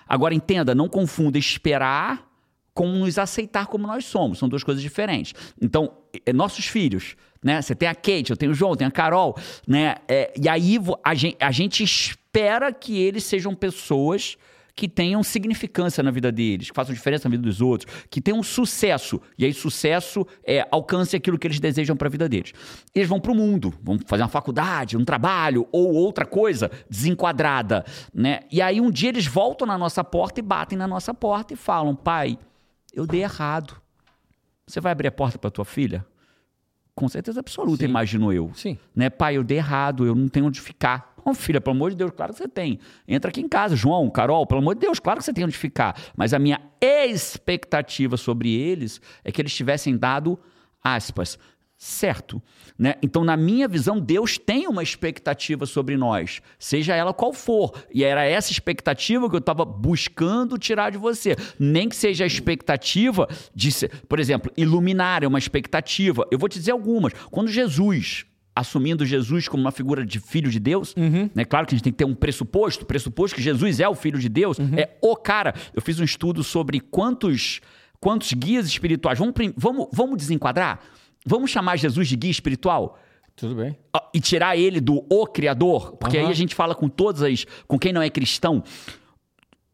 Agora 0.07 0.33
entenda, 0.33 0.73
não 0.73 0.87
confunda 0.87 1.37
esperar 1.37 2.27
com 2.73 2.87
nos 2.87 3.17
aceitar 3.17 3.65
como 3.67 3.87
nós 3.87 4.05
somos. 4.05 4.37
São 4.37 4.47
duas 4.47 4.63
coisas 4.63 4.81
diferentes. 4.83 5.33
Então, 5.59 5.91
é, 6.25 6.31
nossos 6.31 6.67
filhos, 6.67 7.15
né? 7.43 7.61
Você 7.61 7.73
tem 7.73 7.89
a 7.89 7.95
Kate, 7.95 8.29
eu 8.29 8.37
tenho 8.37 8.51
o 8.51 8.55
João, 8.55 8.71
eu 8.71 8.77
tenho 8.77 8.87
a 8.87 8.91
Carol, 8.91 9.35
né? 9.67 9.95
É, 10.07 10.31
e 10.39 10.47
aí 10.47 10.77
a 11.03 11.15
gente, 11.15 11.37
a 11.39 11.51
gente 11.51 11.83
espera 11.83 12.71
que 12.71 12.97
eles 12.97 13.23
sejam 13.23 13.55
pessoas 13.55 14.37
que 14.77 14.87
tenham 14.87 15.23
significância 15.23 16.03
na 16.03 16.11
vida 16.11 16.31
deles, 16.31 16.69
que 16.69 16.75
façam 16.75 16.93
diferença 16.93 17.27
na 17.27 17.31
vida 17.31 17.41
dos 17.41 17.61
outros, 17.61 17.91
que 18.11 18.21
tenham 18.21 18.43
sucesso. 18.43 19.19
E 19.35 19.43
aí, 19.43 19.51
sucesso 19.51 20.25
é 20.45 20.67
alcance 20.69 21.15
aquilo 21.15 21.35
que 21.39 21.47
eles 21.47 21.59
desejam 21.59 21.97
para 21.97 22.07
a 22.07 22.11
vida 22.11 22.29
deles. 22.29 22.53
Eles 22.93 23.09
vão 23.09 23.19
para 23.19 23.31
o 23.31 23.35
mundo, 23.35 23.73
vão 23.81 23.97
fazer 24.05 24.21
uma 24.21 24.29
faculdade, 24.29 24.95
um 24.95 25.03
trabalho 25.03 25.67
ou 25.71 25.91
outra 25.95 26.27
coisa 26.27 26.69
desenquadrada, 26.87 27.83
né? 28.13 28.41
E 28.51 28.61
aí, 28.61 28.79
um 28.79 28.91
dia 28.91 29.09
eles 29.09 29.25
voltam 29.25 29.67
na 29.67 29.79
nossa 29.79 30.03
porta 30.03 30.39
e 30.39 30.43
batem 30.43 30.77
na 30.77 30.87
nossa 30.87 31.11
porta 31.11 31.55
e 31.55 31.57
falam: 31.57 31.95
pai, 31.95 32.37
eu 32.93 33.07
dei 33.07 33.23
errado. 33.23 33.75
Você 34.67 34.79
vai 34.79 34.91
abrir 34.91 35.07
a 35.07 35.11
porta 35.11 35.39
para 35.39 35.49
tua 35.49 35.65
filha? 35.65 36.05
Com 36.93 37.09
certeza 37.09 37.39
absoluta, 37.39 37.83
Sim. 37.83 37.89
imagino 37.89 38.31
eu. 38.31 38.51
Sim. 38.53 38.77
Né, 38.95 39.09
pai, 39.09 39.37
eu 39.37 39.43
dei 39.43 39.57
errado, 39.57 40.05
eu 40.05 40.13
não 40.13 40.27
tenho 40.27 40.45
onde 40.45 40.61
ficar. 40.61 41.15
Ô, 41.27 41.33
filha, 41.33 41.59
pelo 41.59 41.75
amor 41.75 41.89
de 41.89 41.97
Deus, 41.97 42.09
claro 42.15 42.31
que 42.31 42.37
você 42.37 42.47
tem. 42.47 42.79
Entra 43.05 43.29
aqui 43.29 43.41
em 43.41 43.49
casa, 43.49 43.75
João, 43.75 44.09
Carol, 44.09 44.47
pelo 44.47 44.61
amor 44.61 44.75
de 44.75 44.79
Deus, 44.79 44.97
claro 44.97 45.19
que 45.19 45.25
você 45.25 45.33
tem 45.33 45.43
onde 45.43 45.57
ficar. 45.57 46.01
Mas 46.15 46.33
a 46.33 46.39
minha 46.39 46.61
expectativa 46.79 48.15
sobre 48.15 48.55
eles 48.55 49.01
é 49.25 49.29
que 49.29 49.41
eles 49.41 49.53
tivessem 49.53 49.97
dado, 49.97 50.39
aspas, 50.81 51.37
certo. 51.77 52.41
Né? 52.79 52.95
Então, 53.01 53.25
na 53.25 53.35
minha 53.35 53.67
visão, 53.67 53.99
Deus 53.99 54.37
tem 54.37 54.69
uma 54.69 54.81
expectativa 54.81 55.65
sobre 55.65 55.97
nós, 55.97 56.41
seja 56.57 56.95
ela 56.95 57.13
qual 57.13 57.33
for. 57.33 57.73
E 57.93 58.05
era 58.05 58.23
essa 58.23 58.53
expectativa 58.53 59.29
que 59.29 59.35
eu 59.35 59.39
estava 59.39 59.65
buscando 59.65 60.57
tirar 60.57 60.91
de 60.91 60.97
você. 60.97 61.35
Nem 61.59 61.89
que 61.89 61.95
seja 61.97 62.23
a 62.23 62.27
expectativa 62.27 63.27
de 63.53 63.69
por 64.07 64.21
exemplo, 64.21 64.49
iluminar 64.55 65.25
é 65.25 65.27
uma 65.27 65.39
expectativa. 65.39 66.25
Eu 66.31 66.39
vou 66.39 66.47
te 66.47 66.57
dizer 66.57 66.71
algumas. 66.71 67.11
Quando 67.29 67.49
Jesus 67.49 68.25
assumindo 68.59 69.05
Jesus 69.05 69.47
como 69.47 69.61
uma 69.61 69.71
figura 69.71 70.05
de 70.05 70.19
filho 70.19 70.49
de 70.49 70.59
Deus, 70.59 70.95
né? 71.35 71.45
Claro 71.45 71.67
que 71.67 71.75
a 71.75 71.77
gente 71.77 71.83
tem 71.83 71.93
que 71.93 71.97
ter 71.97 72.05
um 72.05 72.15
pressuposto, 72.15 72.85
pressuposto 72.85 73.35
que 73.35 73.41
Jesus 73.41 73.79
é 73.79 73.87
o 73.87 73.95
filho 73.95 74.17
de 74.19 74.27
Deus, 74.29 74.57
é 74.75 74.97
o 75.01 75.15
cara. 75.15 75.53
Eu 75.73 75.81
fiz 75.81 75.99
um 75.99 76.03
estudo 76.03 76.43
sobre 76.43 76.79
quantos 76.79 77.61
quantos 77.99 78.31
guias 78.33 78.67
espirituais. 78.67 79.17
Vamos, 79.17 79.33
vamos, 79.55 79.87
vamos 79.91 80.17
desenquadrar? 80.17 80.79
Vamos 81.25 81.49
chamar 81.51 81.77
Jesus 81.77 82.07
de 82.07 82.15
guia 82.15 82.31
espiritual? 82.31 82.97
Tudo 83.35 83.55
bem. 83.55 83.77
Ah, 83.93 84.09
E 84.13 84.19
tirar 84.19 84.57
ele 84.57 84.79
do 84.79 85.05
o 85.09 85.27
Criador? 85.27 85.95
Porque 85.97 86.17
Aham. 86.17 86.25
aí 86.27 86.31
a 86.31 86.35
gente 86.35 86.55
fala 86.55 86.73
com 86.73 86.87
todas 86.89 87.21
as. 87.21 87.45
com 87.67 87.77
quem 87.77 87.91
não 87.93 88.01
é 88.01 88.09
cristão. 88.09 88.63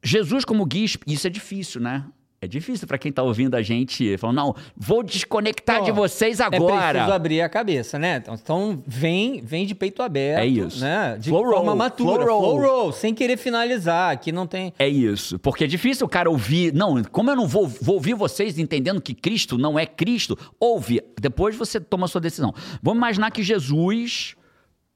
Jesus 0.04 0.44
como 0.44 0.66
guia, 0.66 0.86
isso 1.08 1.28
é 1.28 1.30
difícil, 1.30 1.80
né? 1.80 2.06
É 2.44 2.48
difícil 2.48 2.86
para 2.88 2.98
quem 2.98 3.12
tá 3.12 3.24
ouvindo 3.24 3.56
a 3.56 3.62
gente 3.62 4.18
falando, 4.18 4.36
não, 4.36 4.56
vou 4.76 5.02
desconectar 5.02 5.82
de 5.84 5.92
vocês 5.92 6.40
É 6.40 6.44
agora. 6.44 6.90
preciso 6.92 7.12
abrir 7.14 7.42
a 7.42 7.48
cabeça, 7.50 7.98
né? 7.98 8.18
Então, 8.18 8.34
Então 8.36 8.84
vem, 8.86 9.42
vem 9.42 9.66
de 9.66 9.74
peito 9.74 10.02
aberto. 10.02 10.42
É 10.42 10.46
isso. 10.48 10.82
Né? 10.82 11.18
De 11.20 11.30
Flow 11.30 11.44
forma 11.44 11.68
roll, 11.68 11.76
matura. 11.76 12.24
flow 12.26 12.40
roll. 12.42 12.60
roll, 12.62 12.92
sem 12.92 13.14
querer 13.14 13.38
finalizar. 13.38 14.12
Aqui 14.12 14.32
não 14.32 14.46
tem. 14.46 14.74
É 14.78 14.88
isso. 14.88 15.40
Porque 15.40 15.64
é 15.64 15.68
difícil 15.68 16.06
o 16.06 16.10
cara 16.10 16.30
ouvir. 16.30 16.74
Não, 16.74 17.02
como 17.06 17.30
eu 17.32 17.36
não 17.36 17.48
vou, 17.48 17.68
vou 17.68 17.96
ouvir 17.96 18.14
vocês 18.14 18.60
entendendo 18.60 19.02
que 19.02 19.14
Cristo 19.14 19.58
não 19.58 19.80
é 19.80 19.86
Cristo, 19.86 20.38
ouve. 20.60 21.02
Depois 21.20 21.56
você 21.56 21.80
toma 21.80 22.06
a 22.06 22.08
sua 22.08 22.20
decisão. 22.22 22.54
Vamos 22.82 22.98
imaginar 22.98 23.32
que 23.32 23.42
Jesus, 23.44 24.36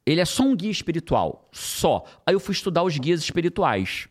ele 0.06 0.20
é 0.20 0.26
só 0.26 0.44
um 0.44 0.56
guia 0.56 0.72
espiritual. 0.72 1.48
Só. 1.52 2.04
Aí 2.26 2.34
eu 2.34 2.40
fui 2.40 2.54
estudar 2.54 2.84
os 2.84 2.98
guias 2.98 3.22
espirituais. 3.22 4.08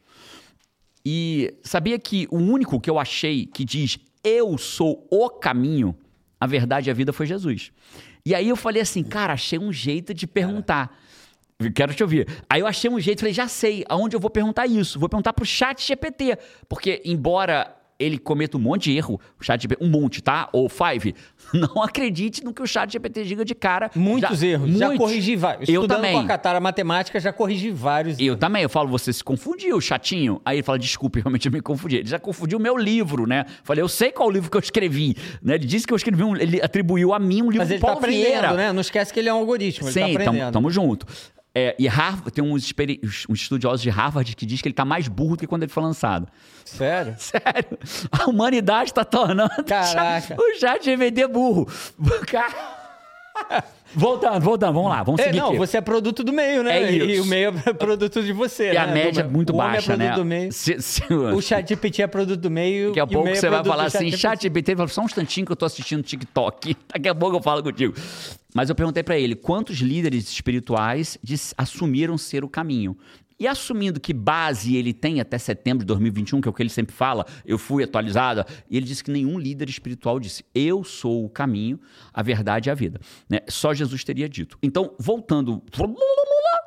E 1.08 1.54
sabia 1.62 2.00
que 2.00 2.26
o 2.32 2.36
único 2.36 2.80
que 2.80 2.90
eu 2.90 2.98
achei 2.98 3.46
que 3.46 3.64
diz 3.64 3.96
eu 4.24 4.58
sou 4.58 5.06
o 5.08 5.30
caminho, 5.30 5.96
a 6.40 6.48
verdade 6.48 6.88
e 6.88 6.90
a 6.90 6.94
vida 6.94 7.12
foi 7.12 7.26
Jesus. 7.26 7.70
E 8.24 8.34
aí 8.34 8.48
eu 8.48 8.56
falei 8.56 8.82
assim, 8.82 9.04
cara, 9.04 9.34
achei 9.34 9.56
um 9.56 9.72
jeito 9.72 10.12
de 10.12 10.26
perguntar. 10.26 10.98
Quero 11.76 11.94
te 11.94 12.02
ouvir. 12.02 12.26
Aí 12.50 12.60
eu 12.60 12.66
achei 12.66 12.90
um 12.90 12.98
jeito, 12.98 13.20
falei, 13.20 13.32
já 13.32 13.46
sei, 13.46 13.84
aonde 13.88 14.16
eu 14.16 14.20
vou 14.20 14.28
perguntar 14.28 14.66
isso? 14.66 14.98
Vou 14.98 15.08
perguntar 15.08 15.32
pro 15.32 15.46
chat 15.46 15.80
GPT. 15.80 16.36
Porque, 16.68 17.00
embora 17.04 17.72
ele 17.98 18.18
cometa 18.18 18.56
um 18.56 18.60
monte 18.60 18.90
de 18.90 18.96
erro, 18.96 19.20
o 19.40 19.44
chat 19.44 19.60
GPT, 19.62 19.82
um 19.84 19.88
monte, 19.88 20.22
tá? 20.22 20.48
Ou 20.52 20.68
five, 20.68 21.14
não 21.54 21.82
acredite 21.82 22.44
no 22.44 22.52
que 22.52 22.62
o 22.62 22.66
chat 22.66 22.90
GPT 22.92 23.24
diga 23.24 23.44
de 23.44 23.54
cara. 23.54 23.90
Muitos 23.94 24.40
Já- 24.40 24.46
erros. 24.46 24.70
Já 24.76 24.86
muitos. 24.88 25.06
corrigi 25.06 25.36
vários. 25.36 25.68
Eu 25.68 25.82
Estudando 25.82 25.96
também. 25.98 26.12
com 26.12 26.20
a 26.20 26.26
Catara 26.26 26.60
Matemática, 26.60 27.18
já 27.18 27.32
corrigi 27.32 27.70
vários. 27.70 28.18
Eu 28.18 28.36
também, 28.36 28.62
eu 28.62 28.68
falo, 28.68 28.88
você 28.88 29.12
se 29.12 29.24
confundiu, 29.24 29.80
chatinho. 29.80 30.40
Aí 30.44 30.56
ele 30.58 30.62
fala, 30.62 30.78
desculpe, 30.78 31.20
realmente 31.24 31.46
eu 31.46 31.52
me 31.52 31.60
confundi. 31.60 31.96
Ele 31.96 32.08
já 32.08 32.18
confundiu 32.18 32.58
o 32.58 32.60
meu 32.60 32.76
livro, 32.76 33.26
né? 33.26 33.44
Falei, 33.64 33.82
eu 33.82 33.88
sei 33.88 34.12
qual 34.12 34.30
livro 34.30 34.50
que 34.50 34.56
eu 34.56 34.60
escrevi. 34.60 35.16
Né? 35.42 35.54
Ele 35.54 35.66
disse 35.66 35.86
que 35.86 35.92
eu 35.92 35.96
escrevi 35.96 36.22
um. 36.22 36.36
Ele 36.36 36.60
atribuiu 36.60 37.14
a 37.14 37.18
mim 37.18 37.42
um 37.42 37.50
livro 37.50 37.58
Mas 37.58 37.70
ele 37.70 37.80
tá 37.80 37.92
aprendendo, 37.92 38.26
Vieira. 38.26 38.52
né? 38.54 38.72
Não 38.72 38.80
esquece 38.80 39.12
que 39.12 39.18
ele 39.20 39.28
é 39.28 39.34
um 39.34 39.38
algoritmo. 39.38 39.88
Ele 39.88 39.94
tá 39.94 40.06
Sim, 40.06 40.12
aprendendo. 40.16 40.38
tamo, 40.40 40.52
tamo 40.52 40.70
junto. 40.70 41.06
É, 41.58 41.74
e 41.78 41.86
Harvard, 41.88 42.30
tem 42.32 42.44
uns, 42.44 42.70
uns 43.30 43.40
estudiosos 43.40 43.80
de 43.80 43.88
Harvard 43.88 44.36
que 44.36 44.44
diz 44.44 44.60
que 44.60 44.68
ele 44.68 44.74
tá 44.74 44.84
mais 44.84 45.08
burro 45.08 45.36
do 45.36 45.40
que 45.40 45.46
quando 45.46 45.62
ele 45.62 45.72
foi 45.72 45.82
lançado. 45.82 46.28
Sério? 46.66 47.14
Sério, 47.18 47.78
a 48.12 48.28
humanidade 48.28 48.92
tá 48.92 49.04
tornando 49.06 49.50
o 49.58 49.64
Caraca. 49.64 50.20
chat- 50.20 50.38
o 50.38 50.58
chat 50.60 50.84
GVD 50.84 51.26
burro. 51.28 51.66
Cara... 52.30 52.76
Voltando, 53.94 54.40
voltando, 54.40 54.74
vamos 54.74 54.90
lá, 54.90 55.02
vamos 55.02 55.20
É, 55.20 55.24
seguir 55.24 55.38
não, 55.38 55.48
aqui. 55.48 55.58
você 55.58 55.76
é 55.78 55.80
produto 55.80 56.22
do 56.24 56.32
meio, 56.32 56.62
né? 56.62 56.82
É 56.82 56.92
E 56.92 57.12
isso. 57.14 57.22
o 57.22 57.26
meio 57.26 57.54
é 57.64 57.72
produto 57.72 58.22
de 58.22 58.32
você. 58.32 58.72
E 58.72 58.76
a 58.76 58.86
né? 58.86 58.92
média 58.94 59.20
é 59.22 59.24
muito 59.24 59.50
o 59.52 59.56
homem 59.56 59.72
baixa, 59.72 59.92
é 59.92 59.96
produto 59.96 60.08
né? 60.10 60.14
do 60.16 60.24
meio. 60.24 60.52
Se- 60.52 60.80
se- 60.82 61.02
O 61.14 61.40
chat 61.40 61.66
GPT 61.68 62.02
é 62.02 62.06
produto 62.06 62.40
do 62.40 62.50
meio. 62.50 62.88
Daqui 62.88 63.00
a 63.00 63.02
e 63.02 63.06
o 63.06 63.08
pouco 63.08 63.28
é 63.28 63.34
você 63.34 63.48
vai 63.48 63.58
produto 63.62 63.70
falar 63.72 63.84
assim, 63.84 64.10
ChatGPT. 64.10 64.18
chat 64.20 64.42
GPT, 64.42 64.76
fala, 64.76 64.88
só 64.88 65.00
um 65.02 65.04
instantinho 65.04 65.46
que 65.46 65.52
eu 65.52 65.56
tô 65.56 65.64
assistindo 65.64 66.02
TikTok. 66.02 66.76
Daqui 66.92 67.08
a 67.08 67.14
pouco 67.14 67.36
eu 67.36 67.42
falo 67.42 67.62
contigo. 67.62 67.94
Mas 68.56 68.70
eu 68.70 68.74
perguntei 68.74 69.02
pra 69.02 69.18
ele, 69.18 69.34
quantos 69.34 69.76
líderes 69.80 70.30
espirituais 70.30 71.18
assumiram 71.58 72.16
ser 72.16 72.42
o 72.42 72.48
caminho? 72.48 72.96
E 73.38 73.46
assumindo 73.46 74.00
que 74.00 74.14
base 74.14 74.76
ele 74.76 74.94
tem 74.94 75.20
até 75.20 75.36
setembro 75.36 75.80
de 75.80 75.88
2021, 75.88 76.40
que 76.40 76.48
é 76.48 76.50
o 76.50 76.54
que 76.54 76.62
ele 76.62 76.70
sempre 76.70 76.96
fala, 76.96 77.26
eu 77.44 77.58
fui 77.58 77.84
atualizada, 77.84 78.46
e 78.70 78.78
ele 78.78 78.86
disse 78.86 79.04
que 79.04 79.10
nenhum 79.10 79.38
líder 79.38 79.68
espiritual 79.68 80.18
disse, 80.18 80.42
eu 80.54 80.82
sou 80.82 81.26
o 81.26 81.28
caminho, 81.28 81.78
a 82.14 82.22
verdade 82.22 82.70
e 82.70 82.72
a 82.72 82.74
vida. 82.74 82.98
Né? 83.28 83.40
Só 83.46 83.74
Jesus 83.74 84.02
teria 84.02 84.26
dito. 84.26 84.56
Então, 84.62 84.94
voltando, 84.98 85.62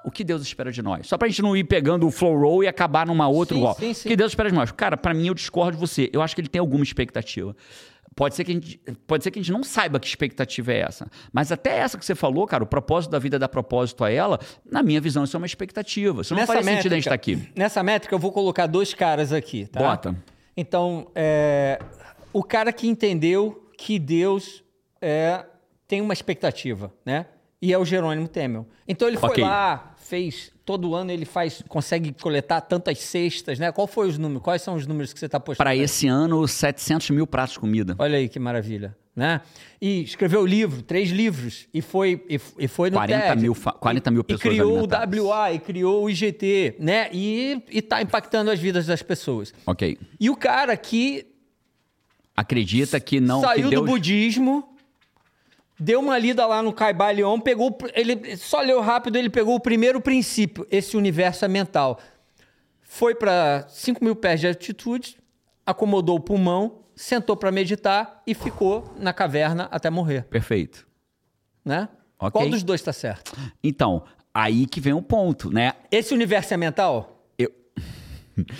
o 0.05 0.11
que 0.11 0.23
Deus 0.23 0.43
espera 0.43 0.71
de 0.71 0.83
nós? 0.83 1.07
Só 1.07 1.17
pra 1.17 1.27
gente 1.27 1.41
não 1.41 1.57
ir 1.57 1.63
pegando 1.63 2.05
o 2.05 2.11
flow 2.11 2.37
roll 2.39 2.63
e 2.63 2.67
acabar 2.67 3.07
numa 3.07 3.27
outra 3.27 3.57
igual. 3.57 3.75
sim, 3.75 4.07
O 4.07 4.11
que 4.11 4.15
Deus 4.15 4.31
espera 4.31 4.49
de 4.49 4.55
nós? 4.55 4.71
Cara, 4.71 4.95
pra 4.95 5.11
mim 5.11 5.25
eu 5.25 5.33
discordo 5.33 5.71
de 5.71 5.79
você. 5.79 6.07
Eu 6.13 6.21
acho 6.21 6.35
que 6.35 6.41
ele 6.41 6.49
tem 6.49 6.59
alguma 6.59 6.83
expectativa. 6.83 7.55
Pode 8.15 8.35
ser, 8.35 8.43
que 8.43 8.51
a 8.51 8.53
gente, 8.53 8.77
pode 9.07 9.23
ser 9.23 9.31
que 9.31 9.39
a 9.39 9.41
gente 9.41 9.51
não 9.51 9.63
saiba 9.63 9.99
que 9.99 10.07
expectativa 10.07 10.73
é 10.73 10.79
essa. 10.79 11.09
Mas 11.31 11.51
até 11.51 11.77
essa 11.77 11.97
que 11.97 12.05
você 12.05 12.15
falou, 12.15 12.45
cara, 12.45 12.63
o 12.63 12.67
propósito 12.67 13.11
da 13.11 13.19
vida 13.19 13.39
dá 13.39 13.47
propósito 13.47 14.03
a 14.03 14.11
ela, 14.11 14.39
na 14.69 14.83
minha 14.83 14.99
visão, 14.99 15.23
isso 15.23 15.37
é 15.37 15.39
uma 15.39 15.45
expectativa. 15.45 16.21
Isso 16.21 16.35
não 16.35 16.45
faz 16.45 16.65
sentido 16.65 16.91
a 16.91 16.95
gente 16.95 17.05
estar 17.05 17.15
aqui. 17.15 17.49
Nessa 17.55 17.81
métrica, 17.81 18.13
eu 18.13 18.19
vou 18.19 18.31
colocar 18.31 18.67
dois 18.67 18.93
caras 18.93 19.31
aqui, 19.31 19.67
tá? 19.67 19.79
Bota. 19.79 20.15
Então, 20.57 21.09
é, 21.15 21.79
o 22.33 22.43
cara 22.43 22.73
que 22.73 22.87
entendeu 22.87 23.69
que 23.77 23.97
Deus 23.97 24.63
é, 25.01 25.45
tem 25.87 26.01
uma 26.01 26.13
expectativa, 26.13 26.93
né? 27.05 27.25
E 27.61 27.73
é 27.73 27.77
o 27.77 27.85
Jerônimo 27.85 28.27
Temel. 28.27 28.67
Então 28.87 29.07
ele 29.07 29.17
foi 29.17 29.29
Ok. 29.29 29.43
lá, 29.43 29.93
fez. 29.97 30.51
Todo 30.69 30.93
ano 30.93 31.09
ele 31.11 31.25
faz, 31.25 31.63
consegue 31.67 32.13
coletar 32.13 32.61
tantas 32.61 32.99
cestas, 32.99 33.57
né? 33.57 33.71
Qual 33.71 33.87
foi 33.87 34.07
os 34.07 34.19
números? 34.19 34.43
Quais 34.43 34.61
são 34.61 34.75
os 34.75 34.85
números 34.85 35.11
que 35.11 35.17
você 35.19 35.25
está 35.25 35.39
postando? 35.39 35.57
Para 35.65 35.75
esse 35.75 36.07
ano, 36.07 36.47
700 36.47 37.09
mil 37.09 37.25
pratos 37.25 37.53
de 37.53 37.59
comida. 37.59 37.95
Olha 37.97 38.19
aí 38.19 38.29
que 38.29 38.37
maravilha. 38.37 38.95
né? 39.15 39.41
E 39.81 40.03
escreveu 40.03 40.45
livro, 40.45 40.83
três 40.83 41.09
livros, 41.09 41.67
e 41.73 41.81
foi, 41.81 42.23
e, 42.29 42.39
e 42.59 42.67
foi 42.67 42.91
no 42.91 42.97
40 42.97 43.27
TED. 43.29 43.41
mil, 43.41 43.55
fa- 43.55 43.71
40 43.71 44.11
mil 44.11 44.21
E 44.21 44.23
pessoas 44.23 44.41
criou 44.43 44.73
alimentadas. 44.73 45.19
o 45.19 45.27
WA, 45.27 45.51
e 45.53 45.59
criou 45.59 46.03
o 46.03 46.09
IGT, 46.09 46.75
né? 46.79 47.09
E, 47.11 47.63
e 47.71 47.81
tá 47.81 48.01
impactando 48.03 48.51
as 48.51 48.59
vidas 48.59 48.85
das 48.85 49.01
pessoas. 49.01 49.51
Ok. 49.65 49.97
E 50.19 50.29
o 50.29 50.35
cara 50.35 50.77
que 50.77 51.25
Acredita 52.35 52.99
que 52.99 53.19
não. 53.19 53.41
saiu 53.41 53.65
que 53.65 53.75
Deus... 53.75 53.85
do 53.85 53.91
budismo, 53.91 54.75
deu 55.79 55.99
uma 55.99 56.17
lida 56.17 56.45
lá 56.45 56.61
no 56.61 56.73
Caibalion, 56.73 57.39
pegou, 57.39 57.77
ele 57.93 58.35
só 58.35 58.61
leu 58.61 58.81
rápido, 58.81 59.15
ele 59.15 59.29
pegou 59.29 59.55
o 59.55 59.59
primeiro 59.59 60.01
princípio, 60.01 60.67
esse 60.69 60.97
universo 60.97 61.45
é 61.45 61.47
mental. 61.47 61.99
Foi 62.81 63.15
para 63.15 63.65
5 63.69 64.03
mil 64.03 64.15
pés 64.15 64.39
de 64.39 64.47
altitude, 64.47 65.17
acomodou 65.65 66.17
o 66.17 66.19
pulmão, 66.19 66.79
sentou 66.95 67.37
para 67.37 67.51
meditar 67.51 68.21
e 68.27 68.33
ficou 68.33 68.93
na 68.97 69.13
caverna 69.13 69.69
até 69.71 69.89
morrer, 69.89 70.23
Perfeito. 70.23 70.85
né? 71.63 71.87
Ok. 72.19 72.31
Qual 72.31 72.49
dos 72.49 72.63
dois 72.63 72.81
está 72.81 72.91
certo? 72.91 73.31
Então, 73.63 74.03
aí 74.33 74.65
que 74.65 74.81
vem 74.81 74.93
o 74.93 75.01
ponto, 75.01 75.49
né? 75.49 75.73
Esse 75.89 76.13
universo 76.13 76.53
é 76.53 76.57
mental? 76.57 77.18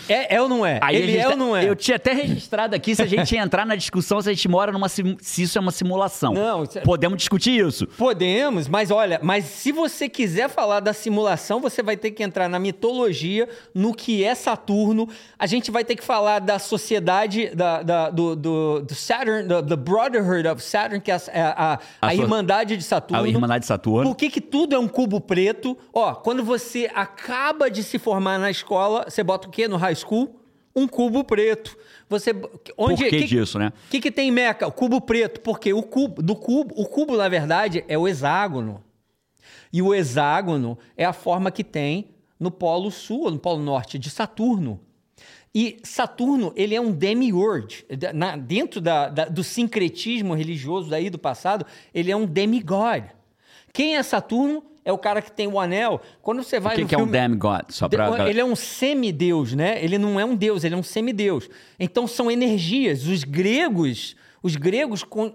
É, 0.08 0.36
é 0.36 0.42
ou 0.42 0.48
não 0.50 0.66
é? 0.66 0.80
aí 0.82 0.96
Ele 0.96 1.18
é 1.18 1.24
tá- 1.24 1.30
ou 1.30 1.38
não 1.38 1.56
é? 1.56 1.68
Eu 1.68 1.76
tinha 1.76 1.96
até 1.98 2.14
registrado 2.14 2.76
aqui 2.76 2.96
se 2.96 3.02
a 3.02 3.06
gente 3.06 3.34
ia 3.36 3.42
entrar 3.42 3.66
na 3.66 3.76
discussão 3.76 4.22
se 4.22 4.30
a 4.30 4.34
gente 4.34 4.48
mora 4.48 4.72
numa 4.72 4.90
se 4.90 5.04
isso 5.38 5.58
é 5.58 5.62
uma 5.62 5.72
simulação. 5.72 6.34
Não, 6.34 6.64
é- 6.64 6.80
Podemos 6.82 7.18
discutir 7.18 7.66
isso. 7.66 7.86
Podemos, 7.88 8.68
mas 8.68 8.92
olha, 8.92 9.20
mas 9.22 9.46
se 9.46 9.72
você 9.72 10.08
quiser 10.10 10.50
falar 10.50 10.80
da 10.80 10.94
simulação, 10.94 11.60
você 11.60 11.82
vai 11.84 11.96
ter 11.98 12.12
que 12.12 12.24
entrar 12.24 12.48
na 12.50 12.60
mitologia, 12.60 13.48
no 13.74 13.94
que 13.94 14.24
é 14.24 14.34
Saturno. 14.36 15.08
A 15.38 15.46
gente 15.46 15.70
vai 15.72 15.84
ter 15.84 15.96
que 15.96 16.04
falar 16.04 16.40
da 16.40 16.58
sociedade, 16.60 17.50
da, 17.56 17.84
da- 17.84 18.10
do, 18.10 18.36
do, 18.36 18.82
do 18.82 18.96
Saturn, 18.96 19.48
da 19.48 19.62
the 19.62 19.76
Brotherhood 19.76 20.48
of 20.48 20.62
Saturn, 20.64 21.00
que 21.02 21.12
é 21.12 21.16
a, 21.16 21.20
a, 21.34 21.74
a- 21.74 21.80
A 22.02 22.08
a 22.08 22.16
Irmandade 22.16 22.76
de 22.78 22.84
Saturno. 22.84 23.24
A 23.24 23.28
Irmandade 23.28 23.62
de 23.62 23.68
Saturno. 23.68 24.10
Por 24.10 24.16
que, 24.16 24.30
que 24.30 24.42
tudo 24.42 24.76
é 24.76 24.80
um 24.80 24.88
cubo 24.88 25.22
preto? 25.22 25.78
Ó, 25.94 26.14
quando 26.16 26.44
você 26.44 26.90
acaba 26.94 27.70
de 27.70 27.84
se 27.84 28.00
formar 28.00 28.38
na 28.40 28.50
escola, 28.50 29.06
você 29.08 29.24
bota 29.24 29.48
o 29.48 29.52
quê 29.52 29.68
no 29.70 29.78
high 29.78 29.96
school? 29.96 30.36
Um 30.76 30.88
cubo 30.88 31.24
preto. 31.24 31.78
Você 32.08 32.32
onde 32.78 33.04
Por 33.04 33.10
que 33.10 33.24
disso, 33.26 33.58
né? 33.60 33.72
O 33.88 33.90
que, 33.90 34.00
que 34.00 34.12
tem 34.12 34.30
em 34.30 34.32
Meca? 34.32 34.68
O 34.68 34.72
cubo 34.72 35.02
preto, 35.02 35.42
porque 35.42 35.74
o 35.74 35.82
cubo 35.84 36.22
do 36.22 36.36
cubo, 36.36 36.74
o 36.78 36.86
cubo 36.86 37.18
na 37.18 37.28
verdade 37.30 37.84
é 37.88 37.98
o 37.98 38.08
hexágono. 38.08 38.84
E 39.74 39.82
o 39.82 39.94
hexágono 39.94 40.78
é 40.98 41.06
a 41.06 41.14
forma 41.14 41.52
que 41.52 41.64
tem 41.64 42.12
no 42.40 42.50
polo 42.52 42.90
sul 42.92 43.30
no 43.32 43.40
polo 43.40 43.62
norte 43.62 43.98
de 44.00 44.10
Saturno. 44.10 44.80
E 45.54 45.80
Saturno, 45.84 46.54
ele 46.56 46.76
é 46.76 46.80
um 46.82 46.92
demiurge. 46.92 47.84
Na- 48.14 48.36
dentro 48.38 48.80
da- 48.80 49.10
da- 49.10 49.26
do 49.26 49.44
sincretismo 49.44 50.36
religioso 50.36 50.90
daí 50.90 51.10
do 51.10 51.18
passado, 51.18 51.66
ele 51.94 52.12
é 52.12 52.16
um 52.16 52.26
demigod. 52.26 53.06
Quem 53.74 53.98
é 53.98 54.04
Saturno? 54.04 54.64
É 54.90 54.92
o 54.92 54.98
cara 54.98 55.22
que 55.22 55.32
tem 55.32 55.48
o 55.48 55.60
anel. 55.60 56.02
Quando 56.22 56.42
você 56.44 56.60
vai 56.60 56.76
O 56.76 56.80
que, 56.80 56.86
que 56.86 56.96
é 56.96 56.98
um 56.98 57.02
filme... 57.02 57.12
demigod? 57.12 57.66
Só 57.70 57.88
pra... 57.88 58.28
Ele 58.30 58.40
é 58.40 58.46
um 58.46 58.56
semideus, 58.56 59.54
né? 59.54 59.84
Ele 59.84 59.98
não 59.98 60.20
é 60.20 60.26
um 60.26 60.36
deus, 60.36 60.64
ele 60.64 60.74
é 60.74 60.78
um 60.78 60.84
semideus. 60.84 61.48
Então 61.80 62.08
são 62.08 62.30
energias. 62.32 63.06
Os 63.06 63.24
gregos, 63.24 64.16
os 64.42 64.56
gregos 64.56 65.04
con- 65.04 65.34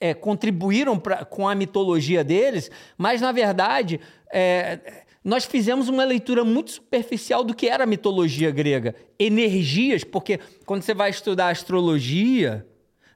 é, 0.00 0.14
contribuíram 0.14 0.98
pra, 0.98 1.24
com 1.24 1.48
a 1.48 1.54
mitologia 1.54 2.22
deles, 2.24 2.70
mas 2.96 3.20
na 3.20 3.32
verdade 3.32 4.00
é, 4.32 5.04
nós 5.24 5.44
fizemos 5.44 5.88
uma 5.88 6.04
leitura 6.04 6.44
muito 6.44 6.72
superficial 6.72 7.44
do 7.44 7.54
que 7.54 7.68
era 7.68 7.84
a 7.84 7.86
mitologia 7.86 8.50
grega. 8.50 8.94
Energias, 9.18 10.02
porque 10.04 10.40
quando 10.66 10.82
você 10.82 10.92
vai 10.94 11.10
estudar 11.10 11.48
astrologia, 11.50 12.66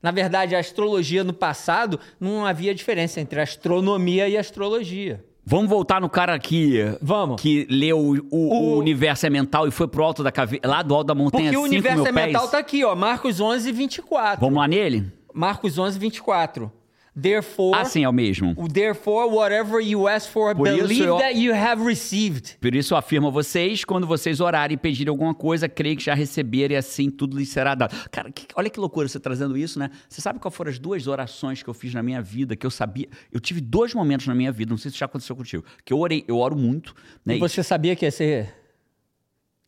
na 0.00 0.12
verdade 0.12 0.54
a 0.54 0.60
astrologia 0.60 1.24
no 1.24 1.32
passado 1.32 1.98
não 2.20 2.46
havia 2.46 2.72
diferença 2.72 3.20
entre 3.20 3.40
astronomia 3.40 4.28
e 4.28 4.36
astrologia. 4.36 5.24
Vamos 5.48 5.70
voltar 5.70 6.00
no 6.00 6.08
cara 6.10 6.36
que... 6.40 6.80
Vamos. 7.00 7.40
Que 7.40 7.66
leu 7.70 7.98
o, 7.98 8.16
o- 8.30 8.72
o 8.74 8.78
universo 8.78 9.26
é 9.26 9.30
mental 9.30 9.68
e 9.68 9.70
foi 9.70 9.86
pro 9.86 10.02
alto 10.02 10.22
da 10.24 10.32
caveira, 10.32 10.68
lá 10.68 10.82
do 10.82 10.92
alto 10.92 11.06
da 11.06 11.14
montanha, 11.14 11.44
Porque 11.44 11.56
o 11.56 11.62
5 11.62 11.68
universo 11.72 12.06
é 12.08 12.12
pés. 12.12 12.26
mental 12.26 12.48
tá 12.48 12.58
aqui, 12.58 12.84
ó, 12.84 12.96
Marcos 12.96 13.40
11, 13.40 13.70
24. 13.70 14.40
Vamos 14.40 14.58
lá 14.58 14.66
nele? 14.66 15.04
Marcos 15.32 15.78
11, 15.78 15.98
24. 16.00 16.72
Therefore, 17.18 17.78
Ah, 17.80 17.84
sim, 17.86 18.04
é 18.04 18.08
o 18.08 18.12
mesmo. 18.12 18.54
o 18.58 18.68
therefore, 18.68 19.32
whatever 19.34 19.80
you 19.80 20.06
ask 20.06 20.28
for, 20.30 20.54
Por 20.54 20.68
isso 20.68 20.76
believe 20.82 21.04
eu- 21.06 21.16
that 21.16 21.34
you 21.38 21.54
have 21.54 21.82
received. 21.82 22.58
Por 22.60 22.74
isso 22.74 22.94
afirmo 22.94 23.28
a 23.28 23.30
vocês, 23.30 23.84
quando 23.86 24.06
vocês 24.06 24.38
orarem 24.38 24.74
e 24.74 24.76
pedirem 24.78 25.08
alguma 25.10 25.34
coisa, 25.34 25.66
creio 25.68 25.96
que 25.96 26.04
já 26.04 26.14
receberem 26.14 26.74
e 26.74 26.78
assim 26.78 27.08
tudo 27.08 27.38
lhes 27.38 27.48
será 27.48 27.74
dado. 27.74 27.96
Cara, 28.10 28.30
que- 28.30 28.46
olha 28.54 28.68
que 28.68 28.78
loucura 28.78 29.08
você 29.08 29.18
trazendo 29.18 29.56
isso, 29.56 29.78
né? 29.78 29.90
Você 30.08 30.20
sabe 30.20 30.38
qual 30.38 30.50
foram 30.52 30.70
as 30.70 30.78
duas 30.78 31.06
orações 31.06 31.62
que 31.62 31.70
eu 31.70 31.74
fiz 31.74 31.94
na 31.94 32.02
minha 32.02 32.20
vida, 32.20 32.54
que 32.54 32.66
eu 32.66 32.70
sabia... 32.70 33.08
Eu 33.32 33.40
tive 33.40 33.62
dois 33.62 33.94
momentos 33.94 34.26
na 34.26 34.34
minha 34.34 34.52
vida, 34.52 34.68
não 34.70 34.76
sei 34.78 34.90
se 34.90 34.98
já 34.98 35.06
aconteceu 35.06 35.34
contigo, 35.34 35.64
que 35.86 35.92
eu 35.94 35.98
orei, 35.98 36.22
eu 36.28 36.36
oro 36.38 36.54
muito, 36.54 36.94
né? 37.24 37.36
E 37.36 37.38
você 37.38 37.62
sabia 37.62 37.96
que 37.96 38.04
ia 38.04 38.10
ser... 38.10 38.52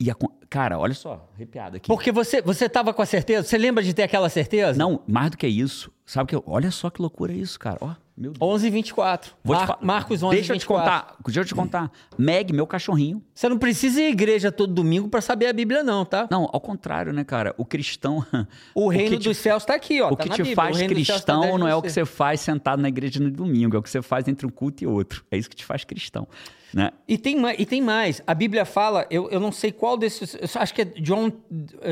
E 0.00 0.10
a- 0.10 0.16
cara, 0.48 0.78
olha 0.78 0.94
só, 0.94 1.28
arrepiado 1.34 1.76
aqui. 1.76 1.88
Porque 1.88 2.12
você, 2.12 2.40
você 2.40 2.68
tava 2.68 2.94
com 2.94 3.02
a 3.02 3.06
certeza? 3.06 3.42
Você 3.48 3.58
lembra 3.58 3.82
de 3.82 3.92
ter 3.92 4.04
aquela 4.04 4.28
certeza? 4.28 4.78
Não, 4.78 5.02
mais 5.08 5.30
do 5.32 5.36
que 5.36 5.46
isso, 5.46 5.92
sabe 6.06 6.28
que... 6.28 6.36
eu- 6.36 6.44
Olha 6.46 6.70
só 6.70 6.88
que 6.88 7.02
loucura 7.02 7.32
isso, 7.32 7.58
cara, 7.58 7.78
ó, 7.80 7.94
meu 8.18 8.32
Deus. 8.32 8.38
11, 8.42 8.70
24. 8.70 9.32
Vou 9.44 9.54
te 9.54 9.58
Mar- 9.60 9.66
fa- 9.66 9.78
Marcos 9.80 10.22
11, 10.22 10.34
Deixa 10.36 10.52
eu 10.52 10.58
te 10.58 10.62
24. 10.62 10.84
contar, 10.90 11.16
deixa 11.24 11.40
eu 11.40 11.44
te 11.44 11.54
contar. 11.54 11.92
Meg, 12.18 12.52
meu 12.52 12.66
cachorrinho, 12.66 13.22
Você 13.32 13.48
não 13.48 13.58
precisa 13.58 14.00
ir 14.00 14.06
à 14.06 14.10
igreja 14.10 14.50
todo 14.50 14.72
domingo 14.74 15.08
para 15.08 15.20
saber 15.20 15.46
a 15.46 15.52
Bíblia 15.52 15.82
não, 15.82 16.04
tá? 16.04 16.26
Não, 16.30 16.48
ao 16.52 16.60
contrário, 16.60 17.12
né, 17.12 17.22
cara? 17.24 17.54
O 17.56 17.64
cristão. 17.64 18.24
O 18.74 18.88
reino 18.88 19.10
que 19.12 19.18
te- 19.18 19.28
dos 19.28 19.36
céus 19.36 19.64
tá 19.64 19.74
aqui, 19.74 20.00
ó. 20.02 20.10
O 20.10 20.16
tá 20.16 20.24
que 20.24 20.30
te 20.30 20.36
Bíblia. 20.38 20.56
faz 20.56 20.76
O 20.76 20.78
reino 20.78 20.94
tá 20.94 20.94
cristão 21.12 21.58
não 21.58 21.68
é 21.68 21.74
o 21.74 21.80
que 21.82 21.90
você 21.90 22.04
faz 22.04 22.40
sentado 22.40 22.82
na 22.82 22.88
igreja 22.88 23.20
no 23.20 23.30
domingo, 23.30 23.76
é 23.76 23.78
o 23.78 23.82
que 23.82 23.90
você 23.90 24.02
faz 24.02 24.26
entre 24.28 24.46
um 24.46 24.50
culto 24.50 24.82
e 24.82 24.86
outro. 24.86 25.24
É 25.30 25.36
isso 25.36 25.48
que 25.48 25.56
te 25.56 25.64
faz 25.64 25.84
cristão, 25.84 26.26
né? 26.74 26.90
E 27.06 27.16
tem, 27.16 27.36
e 27.58 27.64
tem 27.66 27.80
mais. 27.80 28.22
A 28.26 28.34
Bíblia 28.34 28.64
fala, 28.64 29.06
eu, 29.10 29.28
eu 29.30 29.38
não 29.40 29.52
sei 29.52 29.70
qual 29.72 29.96
desses. 29.96 30.36
acho 30.56 30.74
que 30.74 30.82
é 30.82 30.92
João, 30.96 31.32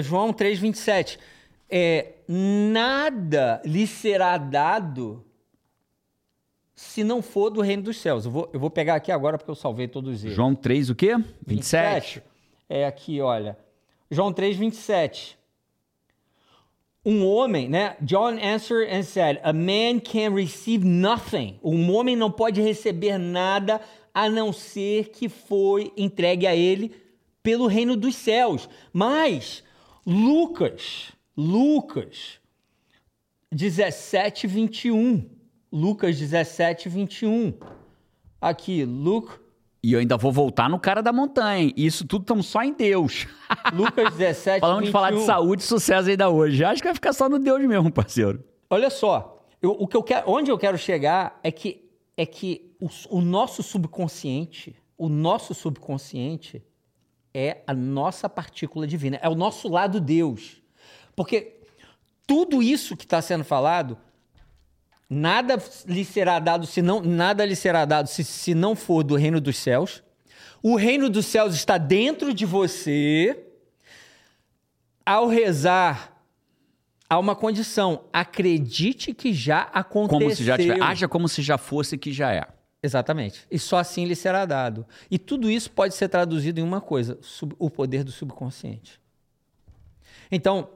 João 0.01 0.33
3, 0.33 0.59
27. 0.59 1.19
É, 1.69 2.12
nada 2.29 3.61
lhe 3.65 3.87
será 3.87 4.39
dado 4.39 5.25
se 6.77 7.03
não 7.03 7.23
for 7.23 7.49
do 7.49 7.62
reino 7.62 7.85
dos 7.85 7.97
céus. 7.97 8.27
Eu 8.27 8.31
vou, 8.31 8.51
eu 8.53 8.61
vou 8.61 8.69
pegar 8.69 8.97
aqui 8.97 9.11
agora 9.11 9.39
porque 9.39 9.51
eu 9.51 9.55
salvei 9.55 9.89
todos 9.89 10.23
eles. 10.23 10.37
João 10.37 10.55
3, 10.55 10.91
o 10.91 10.95
quê? 10.95 11.17
27. 11.45 12.23
É 12.69 12.87
aqui, 12.87 13.21
olha. 13.23 13.59
João 14.11 14.31
3, 14.31 14.59
27. 14.59 15.39
Um 17.03 17.27
homem, 17.27 17.69
né? 17.69 17.97
John 18.03 18.37
answered 18.39 18.93
and 18.93 19.05
said, 19.05 19.41
A 19.43 19.53
man 19.53 20.01
can 20.01 20.35
receive 20.35 20.85
nothing. 20.85 21.59
Um 21.62 21.91
homem 21.95 22.15
não 22.15 22.31
pode 22.31 22.61
receber 22.61 23.17
nada 23.17 23.81
a 24.12 24.29
não 24.29 24.53
ser 24.53 25.09
que 25.11 25.29
foi 25.29 25.93
entregue 25.97 26.47
a 26.47 26.55
ele 26.55 26.95
pelo 27.43 27.67
reino 27.67 27.97
dos 27.97 28.17
céus. 28.17 28.69
Mas 28.93 29.62
Lucas, 30.05 31.12
Lucas 31.37 32.39
17, 33.51 34.47
21. 34.47 35.36
Lucas 35.73 36.19
17, 36.19 36.89
21. 36.89 37.55
Aqui, 38.41 38.85
Luke 38.85 39.33
E 39.83 39.93
eu 39.93 40.01
ainda 40.01 40.17
vou 40.17 40.31
voltar 40.33 40.69
no 40.69 40.79
cara 40.79 41.03
da 41.03 41.13
montanha. 41.13 41.73
E 41.77 41.87
isso 41.87 42.07
tudo 42.07 42.23
estamos 42.23 42.47
só 42.47 42.63
em 42.63 42.73
Deus. 42.73 43.27
Lucas 43.73 44.15
17, 44.15 44.61
Falando 44.61 44.85
de 44.85 44.91
falar 44.91 45.11
de 45.11 45.17
21. 45.17 45.27
saúde 45.27 45.63
e 45.63 45.67
sucesso 45.67 46.09
ainda 46.09 46.29
hoje. 46.29 46.65
Acho 46.65 46.81
que 46.83 46.89
vai 46.89 46.95
ficar 46.95 47.13
só 47.13 47.29
no 47.29 47.39
Deus 47.39 47.61
mesmo, 47.65 47.91
parceiro. 47.93 48.43
Olha 48.71 48.91
só, 48.91 49.45
eu- 49.63 49.77
o 49.79 49.87
que 49.87 49.97
eu 49.97 50.03
quero, 50.03 50.31
onde 50.31 50.51
eu 50.51 50.59
quero 50.59 50.77
chegar 50.79 51.39
é 51.43 51.51
que 51.51 51.85
é 52.19 52.25
que 52.25 52.75
o, 52.81 52.89
o 53.19 53.21
nosso 53.21 53.63
subconsciente, 53.63 54.75
o 54.97 55.07
nosso 55.09 55.53
subconsciente 55.53 56.65
é 57.35 57.63
a 57.67 57.75
nossa 57.75 58.27
partícula 58.27 58.87
divina, 58.87 59.19
é 59.21 59.29
o 59.29 59.35
nosso 59.35 59.69
lado 59.69 60.01
Deus, 60.01 60.63
porque 61.15 61.61
tudo 62.27 62.63
isso 62.63 62.97
que 62.97 63.05
está 63.05 63.21
sendo 63.21 63.45
falado, 63.45 63.99
nada 65.09 65.62
lhe 65.87 66.05
será 66.05 66.38
dado 66.38 66.66
se 66.66 66.83
não 66.83 67.01
nada 67.01 67.45
lhe 67.45 67.55
será 67.55 67.85
dado 67.85 68.09
se, 68.09 68.25
se 68.25 68.55
não 68.55 68.75
for 68.75 69.03
do 69.03 69.14
reino 69.16 69.40
dos 69.40 69.57
céus. 69.57 70.03
O 70.62 70.77
reino 70.77 71.09
dos 71.09 71.27
céus 71.27 71.55
está 71.55 71.79
dentro 71.79 72.35
de 72.35 72.45
você. 72.45 73.45
Ao 75.05 75.29
rezar 75.29 76.21
há 77.09 77.19
uma 77.19 77.37
condição. 77.37 78.05
Acredite 78.12 79.14
que 79.14 79.33
já 79.33 79.62
aconteceu. 79.73 80.19
Como 80.21 80.35
se 80.35 80.45
já 80.45 80.57
tiver. 80.57 80.83
Haja 80.83 81.09
como 81.09 81.29
se 81.29 81.42
já 81.42 81.57
fosse 81.57 81.97
que 81.97 82.12
já 82.12 82.33
é. 82.35 82.47
Exatamente. 82.83 83.47
E 83.51 83.59
só 83.59 83.79
assim 83.79 84.05
lhe 84.05 84.14
será 84.14 84.45
dado. 84.45 84.87
E 85.11 85.19
tudo 85.19 85.51
isso 85.51 85.71
pode 85.71 85.95
ser 85.95 86.09
traduzido 86.09 86.61
em 86.61 86.62
uma 86.62 86.81
coisa: 86.81 87.19
o 87.59 87.71
poder 87.71 88.05
do 88.05 88.12
subconsciente. 88.12 89.01
Então, 90.31 90.69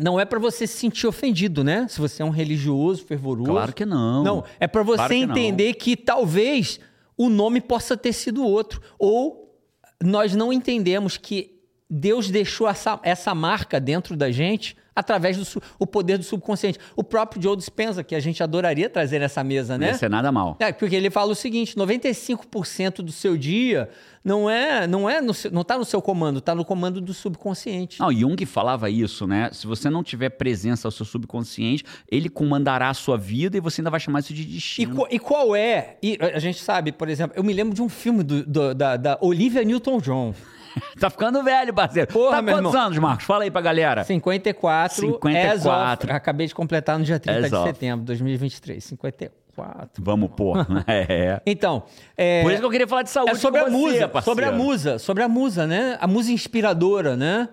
não 0.00 0.18
é 0.18 0.24
para 0.24 0.38
você 0.38 0.66
se 0.66 0.78
sentir 0.78 1.06
ofendido, 1.06 1.62
né? 1.62 1.86
Se 1.88 2.00
você 2.00 2.22
é 2.22 2.24
um 2.24 2.30
religioso 2.30 3.04
fervoroso. 3.04 3.50
Claro 3.50 3.72
que 3.72 3.84
não. 3.84 4.24
Não, 4.24 4.44
é 4.58 4.66
para 4.66 4.82
você 4.82 4.96
Claro 4.96 5.14
que 5.14 5.20
entender 5.20 5.74
que 5.74 5.96
talvez 5.96 6.80
o 7.16 7.28
nome 7.28 7.60
possa 7.60 7.96
ter 7.96 8.12
sido 8.12 8.44
outro. 8.44 8.80
Ou 8.98 9.56
nós 10.02 10.34
não 10.34 10.52
entendemos 10.52 11.16
que 11.16 11.60
Deus 11.88 12.30
deixou 12.30 12.68
essa, 12.68 12.98
essa 13.02 13.34
marca 13.34 13.78
dentro 13.78 14.16
da 14.16 14.30
gente 14.30 14.76
através 14.94 15.36
do 15.36 15.62
o 15.78 15.86
poder 15.86 16.18
do 16.18 16.24
subconsciente. 16.24 16.78
O 16.96 17.02
próprio 17.04 17.42
Joe 17.42 17.56
Dispenza, 17.56 18.02
que 18.04 18.14
a 18.14 18.20
gente 18.20 18.42
adoraria 18.42 18.88
trazer 18.88 19.18
nessa 19.18 19.42
mesa, 19.44 19.76
né? 19.78 19.86
Não 19.86 19.92
ia 19.92 19.98
ser 19.98 20.10
nada 20.10 20.30
mal. 20.30 20.56
É, 20.60 20.72
porque 20.72 20.94
ele 20.94 21.10
fala 21.10 21.32
o 21.32 21.34
seguinte: 21.34 21.76
95% 21.76 22.96
do 23.02 23.12
seu 23.12 23.36
dia 23.36 23.88
não 24.24 24.48
é, 24.48 24.86
não 24.86 25.08
é 25.08 25.20
no 25.20 25.34
seu, 25.34 25.50
não 25.50 25.62
tá 25.64 25.76
no 25.76 25.84
seu 25.84 26.00
comando, 26.00 26.40
tá 26.40 26.54
no 26.54 26.64
comando 26.64 27.00
do 27.00 27.12
subconsciente. 27.12 28.00
Não, 28.00 28.12
Jung 28.12 28.36
falava 28.46 28.88
isso, 28.88 29.26
né? 29.26 29.50
Se 29.52 29.66
você 29.66 29.90
não 29.90 30.02
tiver 30.02 30.30
presença 30.30 30.88
ao 30.88 30.92
seu 30.92 31.04
subconsciente, 31.04 31.84
ele 32.10 32.28
comandará 32.28 32.88
a 32.88 32.94
sua 32.94 33.18
vida 33.18 33.56
e 33.56 33.60
você 33.60 33.80
ainda 33.80 33.90
vai 33.90 34.00
chamar 34.00 34.20
isso 34.20 34.32
de 34.32 34.42
E, 34.42 34.46
destino. 34.46 34.96
qu- 34.96 35.08
e 35.10 35.18
qual 35.18 35.54
é? 35.54 35.96
E 36.02 36.18
a 36.20 36.38
gente 36.38 36.58
sabe, 36.60 36.92
por 36.92 37.08
exemplo, 37.08 37.36
eu 37.36 37.44
me 37.44 37.52
lembro 37.52 37.74
de 37.74 37.82
um 37.82 37.88
filme 37.88 38.22
do- 38.22 38.44
do- 38.46 38.74
da, 38.74 38.96
da 38.96 39.18
Olivia 39.20 39.62
Newton-John, 39.62 40.34
Tá 40.98 41.10
ficando 41.10 41.42
velho, 41.42 41.72
parceiro. 41.72 42.12
Porra, 42.12 42.36
tá 42.36 42.42
quantos 42.42 42.72
irmão. 42.72 42.86
anos, 42.86 42.98
Marcos? 42.98 43.24
Fala 43.26 43.44
aí 43.44 43.50
pra 43.50 43.60
galera. 43.60 44.04
54, 44.04 44.94
54. 44.94 45.70
As 45.70 46.04
of, 46.04 46.10
acabei 46.10 46.46
de 46.46 46.54
completar 46.54 46.98
no 46.98 47.04
dia 47.04 47.18
30 47.18 47.38
As 47.38 47.48
de 47.48 47.54
of. 47.54 47.68
setembro 47.68 48.00
de 48.00 48.06
2023. 48.06 48.82
54. 48.82 50.02
Vamos 50.02 50.30
pôr. 50.36 50.56
é. 50.86 51.40
Então, 51.46 51.84
é, 52.16 52.42
Por 52.42 52.50
isso 52.50 52.60
que 52.60 52.66
eu 52.66 52.70
queria 52.70 52.88
falar 52.88 53.02
de 53.02 53.10
saúde 53.10 53.32
é 53.32 53.34
sobre 53.34 53.60
a 53.60 53.68
musa, 53.68 54.08
parceiro. 54.08 54.24
sobre 54.24 54.44
a 54.44 54.52
musa, 54.52 54.98
sobre 54.98 55.22
a 55.22 55.28
musa, 55.28 55.66
né? 55.66 55.96
A 56.00 56.06
musa 56.06 56.32
inspiradora, 56.32 57.16
né? 57.16 57.48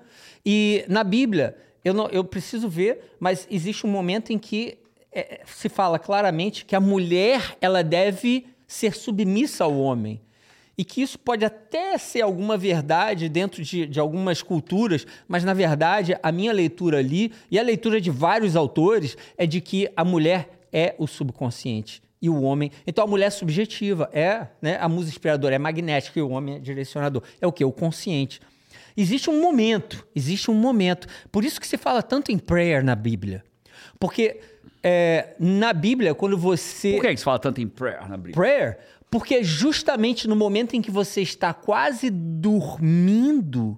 E 0.46 0.84
na 0.88 1.04
Bíblia, 1.04 1.56
eu, 1.84 1.94
não, 1.94 2.08
eu 2.08 2.24
preciso 2.24 2.68
ver, 2.68 3.16
mas 3.20 3.48
existe 3.50 3.86
um 3.86 3.90
momento 3.90 4.32
em 4.32 4.40
que 4.40 4.78
é, 5.12 5.42
se 5.46 5.70
fala 5.70 6.00
claramente 6.00 6.66
que 6.66 6.76
a 6.76 6.80
mulher 6.80 7.58
ela 7.60 7.84
deve 7.84 8.48
ser 8.66 8.96
submissa 8.96 9.66
ao 9.66 9.78
homem. 9.78 10.22
E 10.78 10.86
que 10.86 11.02
isso 11.02 11.20
pode 11.20 11.44
até 11.46 11.98
ser 11.98 12.22
alguma 12.22 12.58
verdade 12.58 13.30
dentro 13.30 13.62
de, 13.62 13.86
de 13.86 14.00
algumas 14.00 14.42
culturas, 14.42 15.06
mas 15.28 15.44
na 15.44 15.54
verdade 15.54 16.18
a 16.22 16.32
minha 16.32 16.54
leitura 16.54 17.00
ali, 17.00 17.32
e 17.50 17.60
a 17.60 17.64
leitura 17.64 18.00
de 18.00 18.10
vários 18.10 18.56
autores, 18.56 19.18
é 19.38 19.46
de 19.46 19.62
que 19.62 19.90
a 19.96 20.04
mulher 20.04 20.62
é 20.72 20.96
o 20.98 21.08
subconsciente 21.08 22.02
e 22.22 22.30
o 22.30 22.42
homem. 22.42 22.72
Então 22.86 23.04
a 23.04 23.08
mulher 23.08 23.28
é 23.28 23.32
subjetiva, 23.32 24.10
é 24.14 24.48
né, 24.62 24.78
a 24.80 24.88
musa 24.88 25.10
inspiradora, 25.10 25.56
é 25.56 25.60
magnética 25.60 26.20
e 26.20 26.22
o 26.22 26.30
homem 26.30 26.56
é 26.56 26.60
direcionador. 26.60 27.24
É 27.42 27.48
o 27.48 27.52
que? 27.52 27.66
O 27.66 27.72
consciente. 27.72 28.40
Existe 28.96 29.30
um 29.30 29.42
momento, 29.42 30.06
existe 30.16 30.52
um 30.52 30.54
momento. 30.54 31.08
Por 31.32 31.44
isso 31.44 31.60
que 31.60 31.68
se 31.68 31.78
fala 31.78 32.04
tanto 32.04 32.32
em 32.32 32.38
prayer 32.38 32.84
na 32.84 32.96
Bíblia. 32.96 33.44
Porque 34.00 34.40
é, 34.84 35.36
na 35.40 35.74
Bíblia, 35.74 36.14
quando 36.14 36.38
você. 36.38 36.94
Por 36.94 37.02
que 37.02 37.14
que 37.14 37.18
você 37.18 37.24
fala 37.24 37.40
tanto 37.40 37.62
em 37.62 37.68
prayer 37.68 38.08
na 38.08 38.18
Bíblia? 38.18 38.34
Prayer? 38.34 38.80
Porque 39.12 39.43
justamente 39.43 40.26
no 40.26 40.38
momento 40.38 40.74
em 40.74 40.82
que 40.82 40.89
você 40.89 41.21
está 41.21 41.54
quase 41.54 42.10
dormindo, 42.10 43.78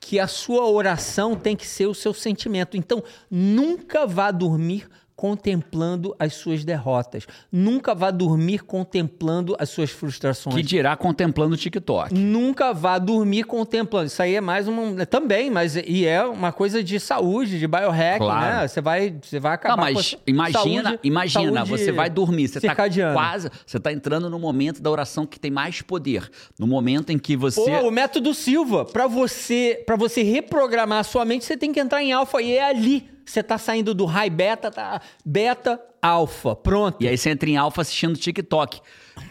que 0.00 0.20
a 0.20 0.28
sua 0.28 0.70
oração 0.70 1.34
tem 1.34 1.56
que 1.56 1.66
ser 1.66 1.86
o 1.86 1.94
seu 1.94 2.14
sentimento. 2.14 2.76
Então, 2.76 3.02
nunca 3.28 4.06
vá 4.06 4.30
dormir 4.30 4.88
contemplando 5.16 6.14
as 6.18 6.34
suas 6.34 6.64
derrotas. 6.64 7.26
Nunca 7.50 7.94
vá 7.94 8.10
dormir 8.10 8.60
contemplando 8.64 9.56
as 9.58 9.68
suas 9.70 9.90
frustrações. 9.90 10.54
Que 10.56 10.62
dirá 10.62 10.96
contemplando 10.96 11.54
o 11.54 11.56
TikTok. 11.56 12.12
Nunca 12.14 12.72
vá 12.72 12.98
dormir 12.98 13.44
contemplando. 13.44 14.06
Isso 14.06 14.22
aí 14.22 14.34
é 14.34 14.40
mais 14.40 14.66
um. 14.68 14.96
Também, 15.06 15.50
mas 15.50 15.76
e 15.76 16.06
é 16.06 16.22
uma 16.24 16.52
coisa 16.52 16.82
de 16.82 16.98
saúde, 16.98 17.58
de 17.58 17.66
biohack, 17.66 18.18
Claro. 18.18 18.60
né? 18.62 18.68
Você 18.68 18.80
vai, 18.80 19.16
você 19.22 19.38
vai 19.40 19.54
acabar 19.54 19.76
Não, 19.86 19.92
mas 19.94 20.10
com 20.14 20.16
a 20.16 20.20
imagina, 20.30 20.82
saúde- 20.90 21.00
imagina, 21.04 21.52
saúde 21.64 21.70
você 21.70 21.92
vai 21.92 22.10
dormir, 22.10 22.48
você 22.48 22.60
tá 22.60 22.68
circadiana. 22.68 23.14
quase, 23.14 23.50
você 23.66 23.78
tá 23.80 23.92
entrando 23.92 24.28
no 24.28 24.38
momento 24.38 24.82
da 24.82 24.90
oração 24.90 25.24
que 25.26 25.38
tem 25.38 25.50
mais 25.50 25.80
poder, 25.82 26.28
no 26.58 26.66
momento 26.66 27.10
em 27.10 27.18
que 27.18 27.36
você 27.36 27.60
Pô, 27.80 27.88
o 27.88 27.90
método 27.90 28.34
Silva, 28.34 28.84
para 28.84 29.06
você, 29.06 29.82
para 29.86 29.96
você 29.96 30.22
reprogramar 30.22 30.98
a 30.98 31.04
sua 31.04 31.24
mente, 31.24 31.44
você 31.44 31.56
tem 31.56 31.72
que 31.72 31.80
entrar 31.80 32.02
em 32.02 32.12
alfa 32.12 32.42
e 32.42 32.52
é 32.52 32.64
ali. 32.68 33.13
Você 33.24 33.42
tá 33.42 33.56
saindo 33.58 33.94
do 33.94 34.04
high 34.04 34.30
beta, 34.30 34.70
tá 34.70 35.00
beta 35.24 35.80
alfa. 36.02 36.54
Pronto. 36.54 37.02
E 37.02 37.08
aí 37.08 37.16
você 37.16 37.30
entra 37.30 37.48
em 37.48 37.56
alfa 37.56 37.82
assistindo 37.82 38.16
TikTok. 38.18 38.80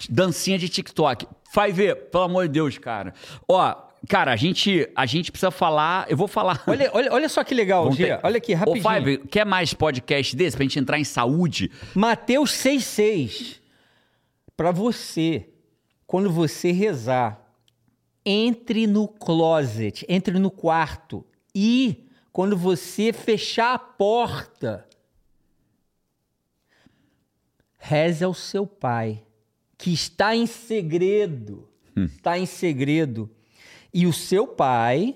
Dancinha 0.09 0.57
de 0.57 0.67
TikTok. 0.69 1.27
Vai 1.53 1.71
ver, 1.71 2.09
pelo 2.09 2.23
amor 2.23 2.47
de 2.47 2.53
Deus, 2.53 2.77
cara. 2.79 3.13
Ó, 3.47 3.75
cara, 4.09 4.31
a 4.33 4.35
gente, 4.35 4.89
a 4.95 5.05
gente 5.05 5.31
precisa 5.31 5.51
falar. 5.51 6.05
Eu 6.09 6.17
vou 6.17 6.27
falar. 6.27 6.63
Olha, 6.65 6.89
olha, 6.93 7.13
olha 7.13 7.29
só 7.29 7.43
que 7.43 7.53
legal, 7.53 7.83
Vamos 7.83 7.97
Gia. 7.97 8.17
ter- 8.17 8.25
Olha 8.25 8.37
aqui, 8.37 8.53
rapidinho. 8.53 8.81
Ô, 8.81 8.83
Fábio, 8.83 9.19
quer 9.27 9.45
mais 9.45 9.73
podcast 9.73 10.35
desse 10.35 10.57
pra 10.57 10.63
gente 10.63 10.79
entrar 10.79 10.97
em 10.99 11.03
saúde? 11.03 11.69
Mateus 11.93 12.51
6,6. 12.51 13.59
Para 14.57 14.71
você, 14.71 15.47
quando 16.07 16.31
você 16.31 16.71
rezar, 16.71 17.39
entre 18.25 18.87
no 18.87 19.07
closet, 19.07 20.05
entre 20.07 20.39
no 20.39 20.49
quarto 20.49 21.25
e 21.53 22.02
quando 22.33 22.57
você 22.57 23.13
fechar 23.13 23.75
a 23.75 23.79
porta, 23.79 24.87
reze 27.77 28.23
ao 28.23 28.33
seu 28.33 28.65
pai, 28.65 29.23
que 29.77 29.93
está 29.93 30.35
em 30.35 30.45
segredo. 30.47 31.69
Está 31.95 32.39
em 32.39 32.47
segredo. 32.47 33.29
E 33.93 34.07
o 34.07 34.11
seu 34.13 34.47
pai, 34.47 35.15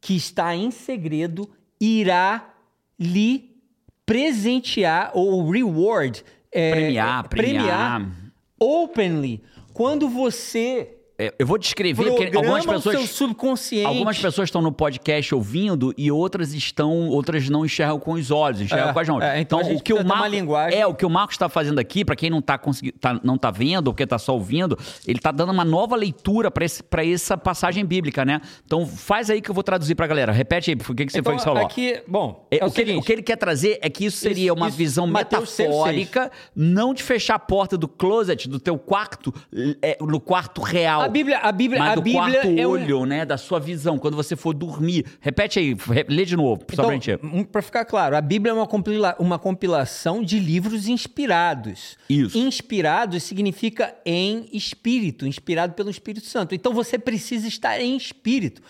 que 0.00 0.14
está 0.14 0.54
em 0.54 0.70
segredo, 0.70 1.50
irá 1.80 2.54
lhe 2.96 3.56
presentear 4.04 5.10
ou 5.14 5.50
reward. 5.50 6.24
é, 6.52 6.70
Premiar, 6.70 7.24
é, 7.24 7.28
premiar. 7.28 8.12
openly. 8.58 9.42
Quando 9.72 10.08
você 10.08 10.95
Eu 11.38 11.46
vou 11.46 11.56
descrever 11.56 12.04
porque 12.10 12.36
algumas 12.36 12.66
o 12.66 12.80
seu 12.80 12.92
pessoas. 12.92 13.10
subconsciente. 13.10 13.86
Algumas 13.86 14.18
pessoas 14.18 14.48
estão 14.48 14.60
no 14.60 14.70
podcast 14.70 15.34
ouvindo 15.34 15.94
e 15.96 16.10
outras 16.12 16.52
estão, 16.52 17.08
outras 17.08 17.48
não 17.48 17.64
enxergam 17.64 17.98
com 17.98 18.12
os 18.12 18.30
olhos, 18.30 18.60
enxergam 18.60 18.90
É, 18.90 18.92
com 18.92 18.98
as 18.98 19.08
mãos. 19.08 19.22
é, 19.22 19.40
então 19.40 19.58
a 19.58 19.62
gente 19.62 19.80
o 19.80 19.82
que 19.82 19.94
o 19.94 20.04
Marco, 20.04 20.26
linguagem- 20.26 20.78
é 20.78 20.86
o 20.86 20.92
que 20.94 21.06
o 21.06 21.10
Marcos 21.10 21.34
está 21.34 21.48
fazendo 21.48 21.78
aqui, 21.78 22.04
para 22.04 22.14
quem 22.14 22.28
não 22.28 22.42
tá 22.42 22.58
conseguindo, 22.58 22.98
tá, 22.98 23.18
não 23.24 23.38
tá 23.38 23.50
vendo, 23.50 23.86
ou 23.88 23.94
porque 23.94 24.06
tá 24.06 24.18
só 24.18 24.34
ouvindo, 24.34 24.78
ele 25.06 25.18
tá 25.18 25.30
dando 25.30 25.52
uma 25.52 25.64
nova 25.64 25.96
leitura 25.96 26.50
para 26.50 26.66
para 26.90 27.04
essa 27.06 27.36
passagem 27.38 27.84
bíblica, 27.84 28.24
né? 28.24 28.40
Então 28.64 28.86
faz 28.86 29.30
aí 29.30 29.40
que 29.40 29.48
eu 29.50 29.54
vou 29.54 29.62
traduzir 29.64 29.94
pra 29.94 30.06
galera. 30.06 30.32
Repete 30.32 30.70
aí, 30.70 30.76
por 30.76 30.94
que 30.94 31.06
que 31.06 31.12
você 31.12 31.20
então, 31.20 31.32
foi 31.32 31.36
que 31.38 31.42
você 31.42 31.48
falou? 31.48 31.64
aqui, 31.64 32.00
bom, 32.06 32.46
É, 32.50 32.58
é, 32.58 32.64
o, 32.66 32.70
que 32.70 32.80
ele, 32.80 32.96
o 32.96 33.00
que 33.02 33.12
ele 33.12 33.22
quer 33.22 33.36
trazer 33.36 33.78
é 33.80 33.88
que 33.88 34.04
isso 34.04 34.18
seria 34.18 34.46
Isso- 34.46 34.54
uma 34.54 34.68
isso, 34.68 34.76
visão 34.76 35.06
Mateus 35.06 35.56
metafórica, 35.58 36.30
não 36.54 36.92
de 36.92 37.02
fechar 37.02 37.36
a 37.36 37.38
porta 37.38 37.78
do 37.78 37.88
closet, 37.88 38.48
do 38.48 38.58
teu 38.60 38.76
quarto, 38.76 39.32
é, 39.80 39.96
no 40.00 40.20
quarto 40.20 40.60
real. 40.60 41.05
A 41.06 41.08
Bíblia, 41.08 41.38
a 41.38 41.52
Bíblia, 41.52 41.78
Mas 41.80 41.92
a 41.92 41.94
do 41.94 42.02
Bíblia 42.02 42.22
quarto 42.22 42.46
é 42.58 42.66
um, 42.66 42.70
olho, 42.70 43.06
né? 43.06 43.24
Da 43.24 43.36
sua 43.38 43.58
visão, 43.58 43.98
quando 43.98 44.14
você 44.16 44.36
for 44.36 44.52
dormir. 44.54 45.04
Repete 45.20 45.58
aí, 45.58 45.76
lê 46.08 46.24
de 46.24 46.36
novo, 46.36 46.62
só 46.74 46.82
pra 46.84 46.92
gente. 46.94 47.10
Então, 47.12 47.44
para 47.44 47.62
ficar 47.62 47.84
claro, 47.84 48.16
a 48.16 48.20
Bíblia 48.20 48.50
é 48.50 48.54
uma, 48.54 48.66
compila- 48.66 49.16
uma 49.18 49.38
compilação 49.38 50.22
de 50.22 50.38
livros 50.38 50.88
inspirados. 50.88 51.96
Isso. 52.08 52.36
Inspirados 52.38 53.22
significa 53.22 53.94
em 54.04 54.46
espírito, 54.52 55.26
inspirado 55.26 55.74
pelo 55.74 55.90
Espírito 55.90 56.26
Santo. 56.26 56.54
Então 56.54 56.72
você 56.72 56.98
precisa 56.98 57.46
estar 57.48 57.80
em 57.80 57.96
espírito. 57.96 58.60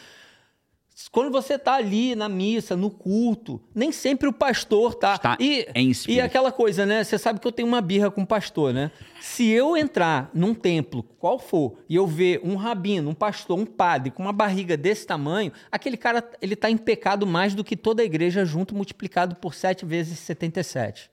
Quando 1.10 1.30
você 1.30 1.54
está 1.54 1.74
ali 1.74 2.14
na 2.14 2.28
missa, 2.28 2.76
no 2.76 2.90
culto, 2.90 3.60
nem 3.74 3.90
sempre 3.90 4.28
o 4.28 4.32
pastor 4.32 4.94
tá. 4.94 5.14
Está 5.14 5.36
e, 5.40 5.66
em 5.74 5.90
espírito. 5.90 6.18
E 6.18 6.20
aquela 6.20 6.52
coisa, 6.52 6.84
né? 6.84 7.02
Você 7.02 7.16
sabe 7.18 7.40
que 7.40 7.46
eu 7.46 7.52
tenho 7.52 7.68
uma 7.68 7.80
birra 7.80 8.10
com 8.10 8.22
o 8.22 8.26
pastor, 8.26 8.72
né? 8.72 8.90
Se 9.20 9.48
eu 9.48 9.76
entrar 9.76 10.30
num 10.34 10.54
templo, 10.54 11.02
qual 11.18 11.38
for, 11.38 11.78
e 11.88 11.96
eu 11.96 12.06
ver 12.06 12.40
um 12.44 12.56
rabino, 12.56 13.10
um 13.10 13.14
pastor, 13.14 13.58
um 13.58 13.66
padre 13.66 14.10
com 14.10 14.22
uma 14.22 14.32
barriga 14.32 14.76
desse 14.76 15.06
tamanho, 15.06 15.52
aquele 15.70 15.96
cara, 15.96 16.22
ele 16.40 16.54
tá 16.54 16.70
em 16.70 16.76
pecado 16.76 17.26
mais 17.26 17.54
do 17.54 17.64
que 17.64 17.76
toda 17.76 18.02
a 18.02 18.04
igreja 18.04 18.44
junto, 18.44 18.74
multiplicado 18.74 19.36
por 19.36 19.54
7 19.54 19.84
vezes 19.84 20.18
77, 20.18 21.10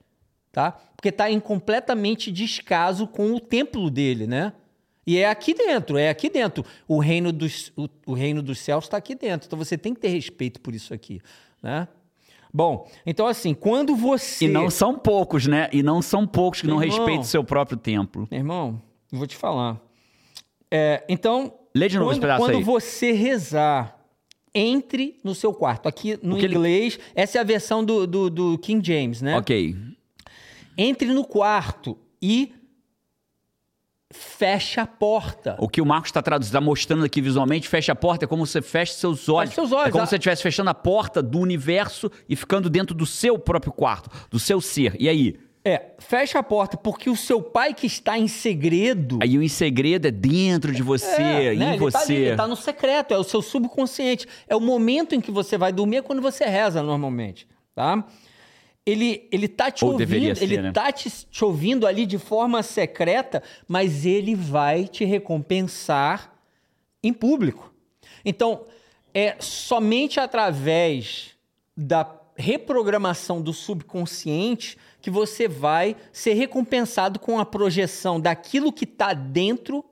tá? 0.52 0.78
Porque 0.96 1.10
tá 1.10 1.30
em 1.30 1.40
completamente 1.40 2.30
descaso 2.30 3.06
com 3.06 3.32
o 3.32 3.40
templo 3.40 3.90
dele, 3.90 4.26
né? 4.26 4.52
E 5.06 5.18
é 5.18 5.28
aqui 5.28 5.54
dentro, 5.54 5.96
é 5.98 6.08
aqui 6.08 6.30
dentro. 6.30 6.64
O 6.88 6.98
reino 6.98 7.32
dos, 7.32 7.72
o, 7.76 7.88
o 8.06 8.14
reino 8.14 8.42
dos 8.42 8.58
céus 8.58 8.84
está 8.84 8.96
aqui 8.96 9.14
dentro. 9.14 9.46
Então 9.46 9.58
você 9.58 9.76
tem 9.76 9.94
que 9.94 10.00
ter 10.00 10.08
respeito 10.08 10.60
por 10.60 10.74
isso 10.74 10.94
aqui, 10.94 11.20
né? 11.62 11.86
Bom, 12.52 12.88
então 13.04 13.26
assim, 13.26 13.52
quando 13.52 13.96
você... 13.96 14.44
E 14.44 14.48
não 14.48 14.70
são 14.70 14.96
poucos, 14.96 15.46
né? 15.46 15.68
E 15.72 15.82
não 15.82 16.00
são 16.00 16.26
poucos 16.26 16.60
que 16.60 16.66
não 16.68 16.82
Irmão. 16.82 16.98
respeitam 16.98 17.22
o 17.22 17.24
seu 17.26 17.42
próprio 17.42 17.76
templo. 17.76 18.28
Meu 18.30 18.38
irmão, 18.40 18.80
vou 19.10 19.26
te 19.26 19.36
falar. 19.36 19.80
É, 20.70 21.02
então, 21.08 21.52
Lê 21.74 21.88
de 21.88 21.98
novo 21.98 22.12
esse 22.12 22.20
quando, 22.20 22.22
pedaço 22.22 22.44
quando 22.44 22.56
aí. 22.56 22.62
você 22.62 23.10
rezar, 23.10 23.98
entre 24.54 25.18
no 25.24 25.34
seu 25.34 25.52
quarto. 25.52 25.88
Aqui 25.88 26.16
no 26.22 26.36
que 26.36 26.44
ele- 26.44 26.54
inglês, 26.54 26.98
essa 27.14 27.38
é 27.38 27.40
a 27.40 27.44
versão 27.44 27.84
do, 27.84 28.06
do, 28.06 28.30
do 28.30 28.58
King 28.58 28.86
James, 28.86 29.20
né? 29.20 29.36
Ok. 29.36 29.74
Entre 30.78 31.12
no 31.12 31.24
quarto 31.24 31.98
e 32.22 32.52
fecha 34.16 34.82
a 34.82 34.86
porta. 34.86 35.56
O 35.58 35.68
que 35.68 35.80
o 35.80 35.86
Marcos 35.86 36.08
está 36.08 36.22
traduzindo, 36.22 36.52
tá 36.52 36.60
mostrando 36.60 37.04
aqui 37.04 37.20
visualmente, 37.20 37.68
fecha 37.68 37.92
a 37.92 37.96
porta, 37.96 38.24
é 38.24 38.28
como 38.28 38.46
você 38.46 38.62
fecha 38.62 38.94
seus 38.94 39.28
olhos. 39.28 39.52
seus 39.52 39.72
olhos, 39.72 39.88
É 39.88 39.90
como 39.90 40.04
ah. 40.04 40.06
se 40.06 40.10
você 40.10 40.16
estivesse 40.16 40.42
fechando 40.42 40.70
a 40.70 40.74
porta 40.74 41.22
do 41.22 41.38
universo 41.40 42.10
e 42.28 42.36
ficando 42.36 42.70
dentro 42.70 42.94
do 42.94 43.04
seu 43.04 43.38
próprio 43.38 43.72
quarto, 43.72 44.08
do 44.30 44.38
seu 44.38 44.60
ser. 44.60 44.96
E 44.98 45.08
aí? 45.08 45.36
É, 45.66 45.92
fecha 45.98 46.38
a 46.38 46.42
porta, 46.42 46.76
porque 46.76 47.08
o 47.08 47.16
seu 47.16 47.40
pai 47.42 47.72
que 47.72 47.86
está 47.86 48.18
em 48.18 48.28
segredo. 48.28 49.18
Aí 49.22 49.36
o 49.38 49.42
em 49.42 49.48
segredo 49.48 50.06
é 50.06 50.10
dentro 50.10 50.72
de 50.72 50.82
você, 50.82 51.22
É, 51.22 51.54
em 51.54 51.58
né? 51.58 51.70
Ele 51.70 51.78
você. 51.78 51.92
tá 51.98 52.02
ali, 52.04 52.14
ele 52.16 52.36
tá 52.36 52.46
no 52.46 52.54
secreto, 52.56 53.14
é 53.14 53.18
o 53.18 53.24
seu 53.24 53.40
subconsciente. 53.40 54.26
É 54.46 54.54
o 54.54 54.60
momento 54.60 55.14
em 55.14 55.20
que 55.20 55.30
você 55.30 55.56
vai 55.56 55.72
dormir, 55.72 55.96
é 55.96 56.02
quando 56.02 56.20
você 56.20 56.44
reza 56.44 56.82
normalmente, 56.82 57.48
tá? 57.74 58.04
Ele, 58.86 59.26
ele 59.32 59.48
tá 59.48 59.70
te 59.70 59.84
Ou 59.84 59.92
ouvindo, 59.92 60.36
ser, 60.36 60.44
ele 60.44 60.60
né? 60.60 60.72
tá 60.72 60.92
te, 60.92 61.10
te 61.10 61.44
ouvindo 61.44 61.86
ali 61.86 62.04
de 62.04 62.18
forma 62.18 62.62
secreta, 62.62 63.42
mas 63.66 64.04
ele 64.04 64.34
vai 64.34 64.86
te 64.86 65.04
recompensar 65.04 66.34
em 67.02 67.12
público. 67.12 67.72
Então, 68.24 68.66
é 69.14 69.36
somente 69.38 70.20
através 70.20 71.30
da 71.76 72.20
reprogramação 72.36 73.40
do 73.40 73.52
subconsciente 73.52 74.76
que 75.00 75.10
você 75.10 75.46
vai 75.46 75.96
ser 76.12 76.34
recompensado 76.34 77.18
com 77.18 77.38
a 77.38 77.46
projeção 77.46 78.20
daquilo 78.20 78.72
que 78.72 78.84
está 78.84 79.12
dentro 79.14 79.84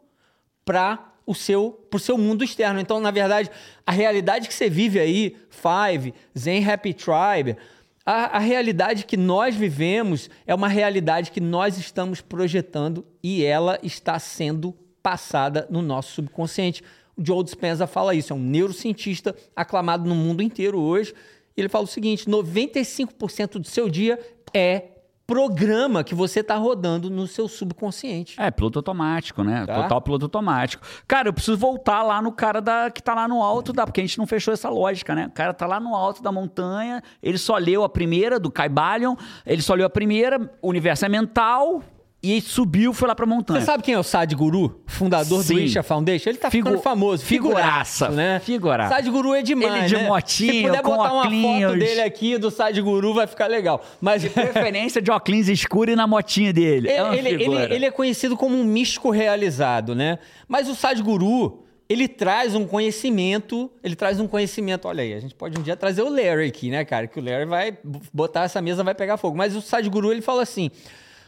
para 0.64 1.12
o 1.26 1.34
seu, 1.34 1.70
pro 1.90 2.00
seu 2.00 2.18
mundo 2.18 2.42
externo. 2.42 2.80
Então, 2.80 2.98
na 2.98 3.10
verdade, 3.10 3.50
a 3.86 3.92
realidade 3.92 4.48
que 4.48 4.54
você 4.54 4.68
vive 4.68 4.98
aí, 4.98 5.36
Five, 5.50 6.14
Zen 6.36 6.68
Happy 6.68 6.94
Tribe, 6.94 7.56
a, 8.04 8.36
a 8.36 8.38
realidade 8.38 9.04
que 9.04 9.16
nós 9.16 9.54
vivemos 9.54 10.28
é 10.46 10.54
uma 10.54 10.68
realidade 10.68 11.30
que 11.30 11.40
nós 11.40 11.78
estamos 11.78 12.20
projetando 12.20 13.06
e 13.22 13.44
ela 13.44 13.78
está 13.82 14.18
sendo 14.18 14.74
passada 15.02 15.66
no 15.70 15.82
nosso 15.82 16.12
subconsciente. 16.12 16.82
O 17.16 17.24
Joe 17.24 17.44
Dispenza 17.44 17.86
fala 17.86 18.14
isso, 18.14 18.32
é 18.32 18.36
um 18.36 18.40
neurocientista 18.40 19.34
aclamado 19.54 20.08
no 20.08 20.14
mundo 20.14 20.42
inteiro 20.42 20.80
hoje. 20.80 21.14
Ele 21.56 21.68
fala 21.68 21.84
o 21.84 21.88
seguinte: 21.88 22.28
95% 22.28 23.58
do 23.58 23.66
seu 23.66 23.88
dia 23.88 24.18
é 24.54 24.91
programa 25.32 26.04
que 26.04 26.14
você 26.14 26.40
está 26.40 26.56
rodando 26.56 27.08
no 27.08 27.26
seu 27.26 27.48
subconsciente. 27.48 28.38
É, 28.38 28.50
piloto 28.50 28.78
automático, 28.78 29.42
né? 29.42 29.64
Tá. 29.64 29.82
Total 29.82 30.02
piloto 30.02 30.26
automático. 30.26 30.84
Cara, 31.08 31.28
eu 31.28 31.32
preciso 31.32 31.56
voltar 31.56 32.02
lá 32.02 32.20
no 32.20 32.30
cara 32.32 32.60
da, 32.60 32.90
que 32.90 33.02
tá 33.02 33.14
lá 33.14 33.26
no 33.26 33.42
alto 33.42 33.72
da. 33.72 33.86
Porque 33.86 34.00
a 34.00 34.04
gente 34.04 34.18
não 34.18 34.26
fechou 34.26 34.52
essa 34.52 34.68
lógica, 34.68 35.14
né? 35.14 35.26
O 35.28 35.30
cara 35.30 35.54
tá 35.54 35.66
lá 35.66 35.80
no 35.80 35.94
alto 35.94 36.22
da 36.22 36.30
montanha, 36.30 37.02
ele 37.22 37.38
só 37.38 37.56
leu 37.56 37.82
a 37.82 37.88
primeira 37.88 38.38
do 38.38 38.50
Caibalion, 38.50 39.16
ele 39.46 39.62
só 39.62 39.74
leu 39.74 39.86
a 39.86 39.90
primeira, 39.90 40.38
o 40.60 40.68
universo 40.68 41.06
é 41.06 41.08
mental, 41.08 41.82
e 42.22 42.40
subiu, 42.40 42.92
foi 42.94 43.08
lá 43.08 43.14
pra 43.16 43.26
montanha. 43.26 43.58
Você 43.60 43.66
sabe 43.66 43.82
quem 43.82 43.94
é 43.94 43.98
o 43.98 44.02
Sadhguru, 44.04 44.80
fundador 44.86 45.42
Sim. 45.42 45.54
do 45.54 45.60
Isha 45.60 45.82
Foundation? 45.82 46.30
Ele 46.30 46.38
tá 46.38 46.50
Figu- 46.50 46.68
ficando 46.68 46.82
famoso, 46.82 47.24
figuraça, 47.24 48.06
figuraça, 48.06 48.08
né? 48.10 48.38
figuraça. 48.40 48.94
Sadhguru 48.94 49.34
é 49.34 49.42
demais, 49.42 49.74
Ele 49.74 49.86
de 49.86 49.96
né? 49.96 50.06
motinho, 50.08 50.52
Se 50.52 50.62
puder 50.62 50.82
botar 50.82 51.12
uma 51.12 51.24
foto 51.24 51.78
dele 51.78 52.00
aqui 52.02 52.38
do 52.38 52.50
Sadhguru 52.50 53.12
vai 53.14 53.26
ficar 53.26 53.48
legal. 53.48 53.84
Mas 54.00 54.24
Preferência 54.24 55.02
de 55.02 55.10
óculos 55.10 55.48
escuro 55.48 55.90
e 55.90 55.96
na 55.96 56.06
motinha 56.06 56.52
dele. 56.52 56.88
é 56.88 57.00
ele, 57.16 57.28
ele- 57.30 57.38
figura. 57.44 57.64
ele- 57.64 57.74
ele 57.74 57.84
é 57.86 57.90
conhecido 57.90 58.36
como 58.36 58.56
um 58.56 58.62
místico 58.64 59.10
realizado, 59.10 59.94
né? 59.94 60.18
Mas 60.46 60.68
o 60.68 60.74
Sadhguru, 60.76 61.64
ele 61.88 62.06
traz 62.06 62.54
um 62.54 62.64
conhecimento, 62.66 63.68
ele 63.82 63.96
traz 63.96 64.20
um 64.20 64.28
conhecimento, 64.28 64.86
olha 64.86 65.02
aí, 65.02 65.12
a 65.12 65.18
gente 65.20 65.34
pode 65.34 65.58
um 65.58 65.62
dia 65.62 65.76
trazer 65.76 66.02
o 66.02 66.08
Larry 66.08 66.46
aqui, 66.46 66.70
né, 66.70 66.84
cara? 66.84 67.06
Que 67.08 67.18
o 67.18 67.24
Larry 67.24 67.46
vai 67.46 67.76
botar 68.14 68.44
essa 68.44 68.62
mesa, 68.62 68.84
vai 68.84 68.94
pegar 68.94 69.16
fogo. 69.16 69.36
Mas 69.36 69.56
o 69.56 69.60
Sadhguru, 69.60 70.12
ele 70.12 70.22
fala 70.22 70.42
assim, 70.42 70.70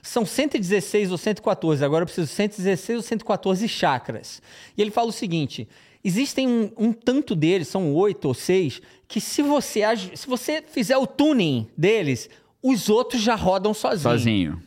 são 0.04 0.26
116 0.26 1.10
ou 1.10 1.18
114, 1.18 1.82
agora 1.82 2.02
eu 2.02 2.06
preciso 2.06 2.26
116 2.28 2.98
ou 2.98 3.02
114 3.02 3.66
chakras. 3.66 4.42
E 4.76 4.82
ele 4.82 4.90
fala 4.90 5.08
o 5.08 5.12
seguinte, 5.12 5.66
existem 6.04 6.46
um, 6.46 6.70
um 6.76 6.92
tanto 6.92 7.34
deles, 7.34 7.68
são 7.68 7.94
oito 7.94 8.26
ou 8.26 8.34
seis, 8.34 8.82
que 9.08 9.18
se 9.20 9.40
você, 9.40 9.82
se 10.14 10.26
você 10.26 10.62
fizer 10.66 10.98
o 10.98 11.06
tuning 11.06 11.66
deles, 11.76 12.28
os 12.62 12.90
outros 12.90 13.22
já 13.22 13.34
rodam 13.34 13.72
sozinhos. 13.72 14.20
Sozinho. 14.20 14.62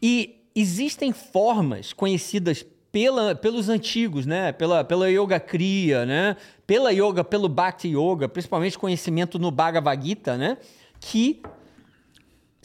E 0.00 0.36
existem 0.54 1.12
formas 1.12 1.92
conhecidas 1.92 2.64
pela, 2.92 3.34
pelos 3.34 3.68
antigos, 3.68 4.24
né? 4.24 4.52
Pela, 4.52 4.84
pela 4.84 5.10
Yoga 5.10 5.40
Kriya, 5.40 6.06
né? 6.06 6.36
Pela 6.64 6.90
yoga, 6.92 7.24
pelo 7.24 7.48
Bhakti 7.48 7.88
Yoga, 7.88 8.28
principalmente 8.28 8.78
conhecimento 8.78 9.38
no 9.38 9.50
Bhagavad 9.50 10.02
Gita, 10.06 10.36
né? 10.36 10.56
Que 11.00 11.42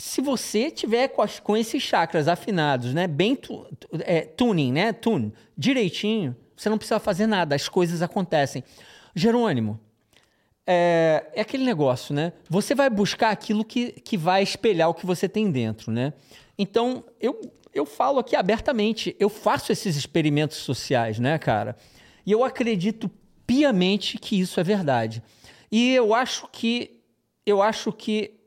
se 0.01 0.19
você 0.19 0.71
tiver 0.71 1.09
com, 1.09 1.21
as- 1.21 1.39
com 1.39 1.55
esses 1.55 1.81
chakras 1.83 2.27
afinados, 2.27 2.93
né? 2.93 3.05
Bem 3.07 3.35
tu, 3.35 3.67
é, 3.99 4.21
tuning, 4.21 4.71
né? 4.71 4.91
Tune, 4.91 5.31
direitinho, 5.55 6.35
você 6.55 6.69
não 6.69 6.77
precisa 6.77 6.99
fazer 6.99 7.27
nada, 7.27 7.53
as 7.55 7.69
coisas 7.69 8.01
acontecem. 8.01 8.63
Jerônimo, 9.15 9.79
é, 10.65 11.25
é 11.35 11.41
aquele 11.41 11.63
negócio, 11.63 12.15
né? 12.15 12.33
Você 12.49 12.73
vai 12.73 12.89
buscar 12.89 13.29
aquilo 13.29 13.63
que, 13.63 13.91
que 13.91 14.17
vai 14.17 14.41
espelhar 14.41 14.89
o 14.89 14.93
que 14.93 15.05
você 15.05 15.29
tem 15.29 15.51
dentro, 15.51 15.91
né? 15.91 16.13
Então, 16.57 17.03
eu, 17.19 17.39
eu 17.73 17.85
falo 17.85 18.19
aqui 18.19 18.35
abertamente, 18.35 19.15
eu 19.19 19.29
faço 19.29 19.71
esses 19.71 19.95
experimentos 19.95 20.57
sociais, 20.57 21.19
né, 21.19 21.37
cara? 21.37 21.75
E 22.25 22.31
eu 22.31 22.43
acredito 22.43 23.09
piamente 23.45 24.17
que 24.17 24.39
isso 24.39 24.59
é 24.59 24.63
verdade. 24.63 25.21
E 25.71 25.93
eu 25.93 26.13
acho 26.13 26.47
que 26.51 26.99
eu 27.45 27.61
acho 27.61 27.91
que 27.91 28.40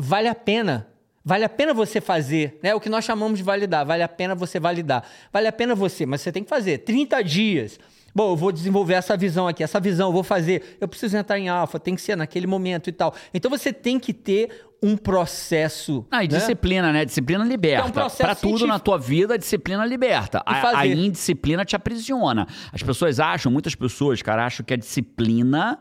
vale 0.00 0.28
a 0.28 0.34
pena. 0.34 0.86
Vale 1.22 1.44
a 1.44 1.48
pena 1.48 1.74
você 1.74 2.00
fazer, 2.00 2.58
né? 2.62 2.74
O 2.74 2.80
que 2.80 2.88
nós 2.88 3.04
chamamos 3.04 3.38
de 3.38 3.44
validar. 3.44 3.84
Vale 3.84 4.02
a 4.02 4.08
pena 4.08 4.34
você 4.34 4.58
validar. 4.58 5.04
Vale 5.32 5.46
a 5.46 5.52
pena 5.52 5.74
você, 5.74 6.06
mas 6.06 6.22
você 6.22 6.32
tem 6.32 6.42
que 6.42 6.48
fazer 6.48 6.78
30 6.78 7.22
dias. 7.22 7.78
Bom, 8.14 8.32
eu 8.32 8.36
vou 8.36 8.50
desenvolver 8.50 8.94
essa 8.94 9.16
visão 9.16 9.46
aqui, 9.46 9.62
essa 9.62 9.78
visão 9.78 10.08
eu 10.08 10.12
vou 10.12 10.24
fazer. 10.24 10.78
Eu 10.80 10.88
preciso 10.88 11.16
entrar 11.16 11.38
em 11.38 11.48
alfa, 11.48 11.78
tem 11.78 11.94
que 11.94 12.00
ser 12.00 12.16
naquele 12.16 12.46
momento 12.46 12.88
e 12.88 12.92
tal. 12.92 13.14
Então 13.32 13.50
você 13.50 13.72
tem 13.72 13.98
que 14.00 14.12
ter 14.12 14.64
um 14.82 14.96
processo. 14.96 16.04
Ah, 16.10 16.24
e 16.24 16.28
né? 16.28 16.38
disciplina, 16.38 16.92
né? 16.92 17.04
Disciplina 17.04 17.44
liberta. 17.44 17.86
É 17.86 17.88
um 17.88 17.92
processo 17.92 18.22
pra 18.22 18.34
tudo 18.34 18.58
científico. 18.58 18.68
na 18.68 18.78
tua 18.78 18.98
vida, 18.98 19.34
a 19.34 19.36
disciplina 19.36 19.84
liberta. 19.84 20.42
A, 20.44 20.80
a 20.80 20.86
indisciplina 20.86 21.64
te 21.64 21.76
aprisiona. 21.76 22.46
As 22.72 22.82
pessoas 22.82 23.20
acham, 23.20 23.52
muitas 23.52 23.74
pessoas, 23.74 24.22
cara, 24.22 24.46
acham 24.46 24.64
que 24.64 24.74
a 24.74 24.76
disciplina 24.76 25.78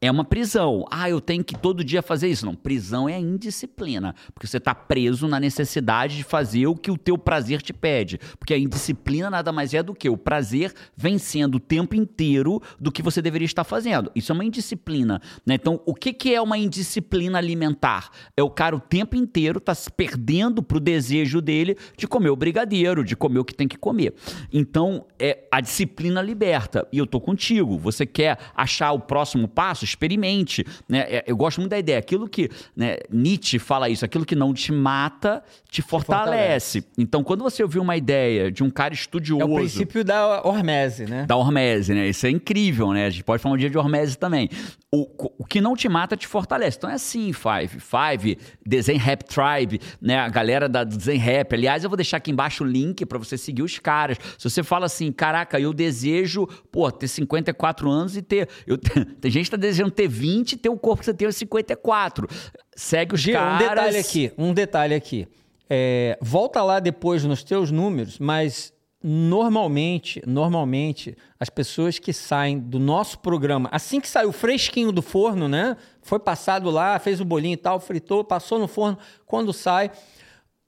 é 0.00 0.10
uma 0.10 0.24
prisão. 0.24 0.84
Ah, 0.90 1.08
eu 1.08 1.20
tenho 1.20 1.42
que 1.42 1.56
todo 1.56 1.82
dia 1.82 2.02
fazer 2.02 2.28
isso. 2.28 2.44
Não, 2.44 2.54
prisão 2.54 3.08
é 3.08 3.14
a 3.14 3.20
indisciplina. 3.20 4.14
Porque 4.34 4.46
você 4.46 4.60
tá 4.60 4.74
preso 4.74 5.26
na 5.26 5.40
necessidade 5.40 6.16
de 6.16 6.22
fazer 6.22 6.66
o 6.66 6.76
que 6.76 6.90
o 6.90 6.98
teu 6.98 7.16
prazer 7.16 7.62
te 7.62 7.72
pede. 7.72 8.18
Porque 8.38 8.52
a 8.52 8.58
indisciplina 8.58 9.30
nada 9.30 9.52
mais 9.52 9.72
é 9.72 9.82
do 9.82 9.94
que 9.94 10.08
o 10.08 10.16
prazer 10.16 10.74
vencendo 10.94 11.54
o 11.54 11.60
tempo 11.60 11.94
inteiro 11.94 12.60
do 12.78 12.92
que 12.92 13.02
você 13.02 13.22
deveria 13.22 13.46
estar 13.46 13.64
fazendo. 13.64 14.10
Isso 14.14 14.30
é 14.32 14.34
uma 14.34 14.44
indisciplina. 14.44 15.20
Né? 15.46 15.54
Então, 15.54 15.80
o 15.86 15.94
que, 15.94 16.12
que 16.12 16.34
é 16.34 16.42
uma 16.42 16.58
indisciplina 16.58 17.38
alimentar? 17.38 18.10
É 18.36 18.42
o 18.42 18.50
cara 18.50 18.76
o 18.76 18.80
tempo 18.80 19.16
inteiro 19.16 19.58
tá 19.58 19.74
se 19.74 19.90
perdendo 19.90 20.62
pro 20.62 20.78
desejo 20.78 21.40
dele 21.40 21.76
de 21.96 22.06
comer 22.06 22.28
o 22.28 22.36
brigadeiro, 22.36 23.02
de 23.02 23.16
comer 23.16 23.38
o 23.38 23.44
que 23.44 23.54
tem 23.54 23.66
que 23.66 23.78
comer. 23.78 24.14
Então, 24.52 25.06
é 25.18 25.46
a 25.50 25.60
disciplina 25.62 26.20
liberta. 26.20 26.86
E 26.92 26.98
eu 26.98 27.06
tô 27.06 27.18
contigo. 27.18 27.78
Você 27.78 28.04
quer 28.04 28.38
achar 28.54 28.92
o 28.92 29.00
próximo 29.00 29.48
passo? 29.48 29.85
Experimente. 29.86 30.64
Né? 30.88 31.00
É, 31.08 31.24
Eu 31.26 31.36
gosto 31.36 31.58
muito 31.58 31.70
da 31.70 31.78
ideia. 31.78 31.98
Aquilo 31.98 32.28
que 32.28 32.50
né, 32.76 32.98
Nietzsche 33.10 33.58
fala 33.58 33.88
isso, 33.88 34.04
aquilo 34.04 34.24
que 34.24 34.34
não 34.34 34.52
te 34.52 34.72
mata, 34.72 35.42
te 35.70 35.82
fortalece. 35.82 36.84
Então, 36.98 37.22
quando 37.22 37.42
você 37.42 37.62
ouvir 37.62 37.78
uma 37.78 37.96
ideia 37.96 38.50
de 38.50 38.62
um 38.62 38.70
cara 38.70 38.94
estudioso. 38.94 39.42
É 39.42 39.44
o 39.44 39.54
princípio 39.54 40.04
da 40.04 40.42
hormese, 40.42 41.06
né? 41.06 41.24
Da 41.26 41.36
Hormese, 41.36 41.94
né? 41.94 42.08
Isso 42.08 42.26
é 42.26 42.30
incrível, 42.30 42.92
né? 42.92 43.06
A 43.06 43.10
gente 43.10 43.24
pode 43.24 43.42
falar 43.42 43.54
um 43.54 43.58
dia 43.58 43.70
de 43.70 43.78
Hormese 43.78 44.18
também. 44.18 44.48
O, 44.96 45.34
o 45.38 45.44
que 45.44 45.60
não 45.60 45.76
te 45.76 45.88
mata 45.88 46.16
te 46.16 46.26
fortalece. 46.26 46.78
Então 46.78 46.88
é 46.88 46.94
assim, 46.94 47.32
Five. 47.32 47.80
Five, 47.80 48.38
Desenho 48.64 48.98
Rap 48.98 49.24
Tribe, 49.24 49.80
né? 50.00 50.18
A 50.18 50.28
galera 50.28 50.68
da 50.68 50.84
Desenho 50.84 51.20
Rap. 51.20 51.54
Aliás, 51.54 51.84
eu 51.84 51.90
vou 51.90 51.96
deixar 51.96 52.16
aqui 52.16 52.30
embaixo 52.30 52.64
o 52.64 52.66
link 52.66 53.04
pra 53.04 53.18
você 53.18 53.36
seguir 53.36 53.62
os 53.62 53.78
caras. 53.78 54.16
Se 54.38 54.48
você 54.48 54.62
fala 54.62 54.86
assim, 54.86 55.12
caraca, 55.12 55.60
eu 55.60 55.74
desejo, 55.74 56.46
pô, 56.70 56.90
ter 56.90 57.08
54 57.08 57.90
anos 57.90 58.16
e 58.16 58.22
ter. 58.22 58.48
Eu, 58.66 58.78
tem 59.20 59.30
gente 59.30 59.44
que 59.44 59.50
tá 59.50 59.56
desejando 59.56 59.90
ter 59.90 60.08
20 60.08 60.52
e 60.52 60.56
ter 60.56 60.68
o 60.68 60.76
corpo 60.78 61.00
que 61.00 61.06
você 61.06 61.14
tem 61.14 61.26
aos 61.26 61.36
54. 61.36 62.26
Segue 62.74 63.14
os 63.14 63.20
Gê, 63.20 63.32
caras. 63.32 63.54
um 63.54 63.68
detalhe 63.68 63.98
aqui, 63.98 64.32
um 64.38 64.54
detalhe 64.54 64.94
aqui. 64.94 65.28
É, 65.68 66.16
volta 66.22 66.62
lá 66.62 66.78
depois 66.78 67.24
nos 67.24 67.42
teus 67.42 67.70
números, 67.70 68.18
mas 68.18 68.72
normalmente, 69.08 70.20
normalmente, 70.26 71.16
as 71.38 71.48
pessoas 71.48 71.96
que 71.96 72.12
saem 72.12 72.58
do 72.58 72.80
nosso 72.80 73.20
programa, 73.20 73.68
assim 73.70 74.00
que 74.00 74.08
saiu 74.08 74.32
fresquinho 74.32 74.90
do 74.90 75.00
forno, 75.00 75.48
né? 75.48 75.76
Foi 76.02 76.18
passado 76.18 76.70
lá, 76.70 76.98
fez 76.98 77.20
o 77.20 77.24
bolinho 77.24 77.54
e 77.54 77.56
tal, 77.56 77.78
fritou, 77.78 78.24
passou 78.24 78.58
no 78.58 78.66
forno, 78.66 78.98
quando 79.24 79.52
sai, 79.52 79.92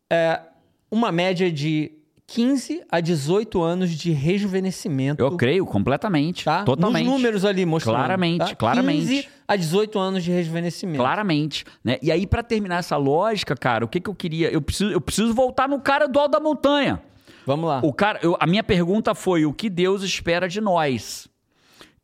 é, 0.09 0.41
uma 0.89 1.11
média 1.11 1.51
de 1.51 1.91
15 2.29 2.85
a 2.89 3.01
18 3.01 3.61
anos 3.61 3.91
de 3.91 4.13
rejuvenescimento. 4.13 5.21
Eu 5.21 5.37
creio 5.37 5.67
completamente. 5.67 6.45
Tá? 6.45 6.63
Totalmente. 6.63 7.07
Nos 7.07 7.13
números 7.13 7.45
ali 7.45 7.67
mostrando. 7.67 7.97
Claramente, 7.97 8.51
tá? 8.51 8.55
claramente. 8.55 9.01
15 9.01 9.29
a 9.49 9.57
18 9.57 9.99
anos 9.99 10.23
de 10.23 10.31
rejuvenescimento. 10.31 10.99
Claramente, 10.99 11.65
né? 11.83 11.99
E 12.01 12.13
aí, 12.13 12.25
pra 12.25 12.45
terminar 12.45 12.79
essa 12.79 12.97
lógica, 12.97 13.57
cara, 13.57 13.85
o 13.85 13.89
que 13.89 13.99
que 13.99 14.09
eu 14.09 14.15
queria? 14.15 14.49
Eu 14.49 14.63
preciso, 14.63 14.93
eu 14.93 15.01
preciso 15.01 15.35
voltar 15.35 15.69
no 15.69 15.81
cara 15.81 16.07
do 16.07 16.21
alto 16.21 16.31
da 16.31 16.39
montanha. 16.39 17.03
Vamos 17.49 17.67
lá. 17.67 17.81
O 17.83 17.95
cara, 17.95 18.19
eu- 18.23 18.37
a 18.39 18.47
minha 18.47 18.63
pergunta 18.63 19.15
foi: 19.15 19.47
o 19.47 19.55
que 19.55 19.71
Deus 19.71 20.03
espera 20.03 20.47
de 20.47 20.61
nós? 20.61 21.27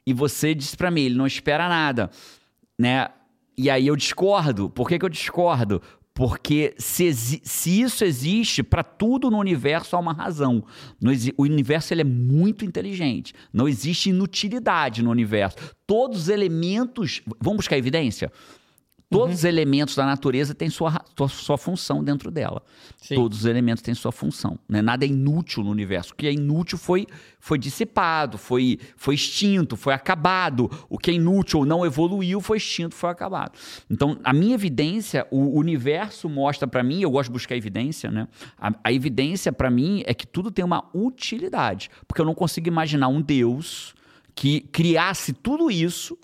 E 0.06 0.14
você 0.14 0.54
disse 0.54 0.74
pra 0.74 0.90
mim, 0.90 1.02
ele 1.02 1.14
não 1.16 1.26
espera 1.26 1.68
nada, 1.68 2.10
né? 2.78 3.08
E 3.56 3.68
aí 3.68 3.86
eu 3.86 3.94
discordo. 3.94 4.70
Por 4.70 4.88
que, 4.88 4.98
que 4.98 5.04
eu 5.04 5.08
discordo? 5.10 5.82
Porque 6.14 6.74
se, 6.78 7.12
se 7.12 7.80
isso 7.82 8.04
existe, 8.06 8.62
para 8.62 8.82
tudo 8.82 9.30
no 9.30 9.36
universo 9.38 9.94
há 9.96 9.98
uma 9.98 10.14
razão. 10.14 10.64
O 11.36 11.42
universo 11.42 11.92
ele 11.92 12.00
é 12.00 12.04
muito 12.04 12.64
inteligente. 12.64 13.34
Não 13.52 13.68
existe 13.68 14.08
inutilidade 14.10 15.02
no 15.02 15.10
universo. 15.10 15.58
Todos 15.86 16.20
os 16.22 16.28
elementos. 16.30 17.20
Vamos 17.38 17.58
buscar 17.58 17.76
evidência? 17.76 18.32
Todos 19.18 19.36
os 19.36 19.44
elementos 19.44 19.94
da 19.94 20.04
natureza 20.04 20.54
têm 20.54 20.68
sua, 20.68 21.04
sua, 21.16 21.28
sua 21.28 21.58
função 21.58 22.02
dentro 22.02 22.30
dela. 22.30 22.62
Sim. 23.00 23.14
Todos 23.14 23.38
os 23.38 23.44
elementos 23.44 23.82
têm 23.82 23.94
sua 23.94 24.10
função. 24.10 24.58
Né? 24.68 24.82
Nada 24.82 25.04
é 25.04 25.08
inútil 25.08 25.62
no 25.62 25.70
universo. 25.70 26.12
O 26.12 26.16
que 26.16 26.26
é 26.26 26.32
inútil 26.32 26.76
foi, 26.76 27.06
foi 27.38 27.58
dissipado, 27.58 28.36
foi, 28.36 28.78
foi 28.96 29.14
extinto, 29.14 29.76
foi 29.76 29.94
acabado. 29.94 30.70
O 30.88 30.98
que 30.98 31.10
é 31.10 31.14
inútil 31.14 31.60
ou 31.60 31.66
não 31.66 31.86
evoluiu 31.86 32.40
foi 32.40 32.56
extinto, 32.56 32.94
foi 32.94 33.10
acabado. 33.10 33.52
Então, 33.88 34.18
a 34.24 34.32
minha 34.32 34.54
evidência, 34.54 35.26
o 35.30 35.58
universo 35.58 36.28
mostra 36.28 36.66
para 36.66 36.82
mim, 36.82 37.00
eu 37.00 37.10
gosto 37.10 37.28
de 37.28 37.34
buscar 37.34 37.56
evidência, 37.56 38.10
né? 38.10 38.26
A, 38.58 38.72
a 38.84 38.92
evidência 38.92 39.52
para 39.52 39.70
mim 39.70 40.02
é 40.06 40.14
que 40.14 40.26
tudo 40.26 40.50
tem 40.50 40.64
uma 40.64 40.88
utilidade. 40.92 41.88
Porque 42.08 42.20
eu 42.20 42.26
não 42.26 42.34
consigo 42.34 42.66
imaginar 42.66 43.08
um 43.08 43.22
Deus 43.22 43.94
que 44.34 44.60
criasse 44.60 45.32
tudo 45.32 45.70
isso 45.70 46.18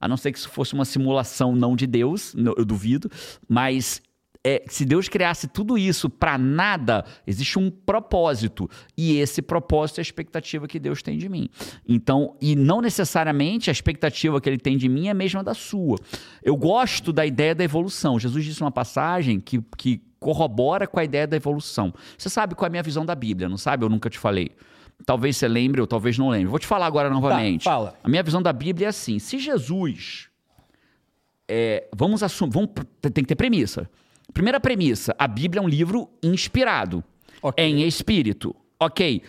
a 0.00 0.08
não 0.08 0.16
ser 0.16 0.32
que 0.32 0.38
isso 0.38 0.48
fosse 0.48 0.74
uma 0.74 0.84
simulação 0.84 1.54
não 1.54 1.76
de 1.76 1.86
Deus, 1.86 2.34
eu 2.56 2.64
duvido, 2.64 3.10
mas 3.48 4.00
é, 4.42 4.64
se 4.66 4.84
Deus 4.84 5.08
criasse 5.08 5.46
tudo 5.48 5.76
isso 5.76 6.08
para 6.08 6.38
nada, 6.38 7.04
existe 7.26 7.58
um 7.58 7.70
propósito, 7.70 8.68
e 8.96 9.18
esse 9.18 9.42
propósito 9.42 9.98
é 9.98 10.00
a 10.00 10.02
expectativa 10.02 10.66
que 10.66 10.78
Deus 10.78 11.02
tem 11.02 11.18
de 11.18 11.28
mim. 11.28 11.48
Então, 11.86 12.36
e 12.40 12.56
não 12.56 12.80
necessariamente 12.80 13.68
a 13.68 13.72
expectativa 13.72 14.40
que 14.40 14.48
ele 14.48 14.58
tem 14.58 14.78
de 14.78 14.88
mim 14.88 15.08
é 15.08 15.10
a 15.10 15.14
mesma 15.14 15.44
da 15.44 15.52
sua. 15.52 15.98
Eu 16.42 16.56
gosto 16.56 17.12
da 17.12 17.26
ideia 17.26 17.54
da 17.54 17.62
evolução. 17.62 18.18
Jesus 18.18 18.44
disse 18.44 18.62
uma 18.62 18.70
passagem 18.70 19.38
que, 19.38 19.62
que 19.76 20.02
corrobora 20.18 20.86
com 20.86 20.98
a 20.98 21.04
ideia 21.04 21.26
da 21.26 21.36
evolução. 21.36 21.92
Você 22.16 22.30
sabe 22.30 22.54
qual 22.54 22.66
é 22.66 22.68
a 22.68 22.70
minha 22.70 22.82
visão 22.82 23.04
da 23.04 23.14
Bíblia, 23.14 23.48
não 23.48 23.58
sabe? 23.58 23.84
Eu 23.84 23.90
nunca 23.90 24.08
te 24.08 24.18
falei. 24.18 24.52
Talvez 25.06 25.36
você 25.36 25.48
lembre 25.48 25.80
ou 25.80 25.86
talvez 25.86 26.16
não 26.18 26.28
lembre. 26.28 26.46
Vou 26.48 26.58
te 26.58 26.66
falar 26.66 26.86
agora 26.86 27.10
novamente. 27.10 27.64
fala. 27.64 27.94
A 28.02 28.08
minha 28.08 28.22
visão 28.22 28.42
da 28.42 28.52
Bíblia 28.52 28.86
é 28.86 28.90
assim: 28.90 29.18
se 29.18 29.38
Jesus. 29.38 30.28
é, 31.48 31.88
vamos 31.96 32.22
assumir. 32.22 32.52
Vamos, 32.52 32.70
tem 33.00 33.24
que 33.24 33.28
ter 33.28 33.34
premissa. 33.36 33.88
Primeira 34.32 34.60
premissa: 34.60 35.14
a 35.18 35.26
Bíblia 35.26 35.60
é 35.60 35.64
um 35.64 35.68
livro 35.68 36.08
inspirado. 36.22 37.02
Ok. 37.42 37.64
Em 37.64 37.82
espírito. 37.86 38.54
Ok. 38.78 39.22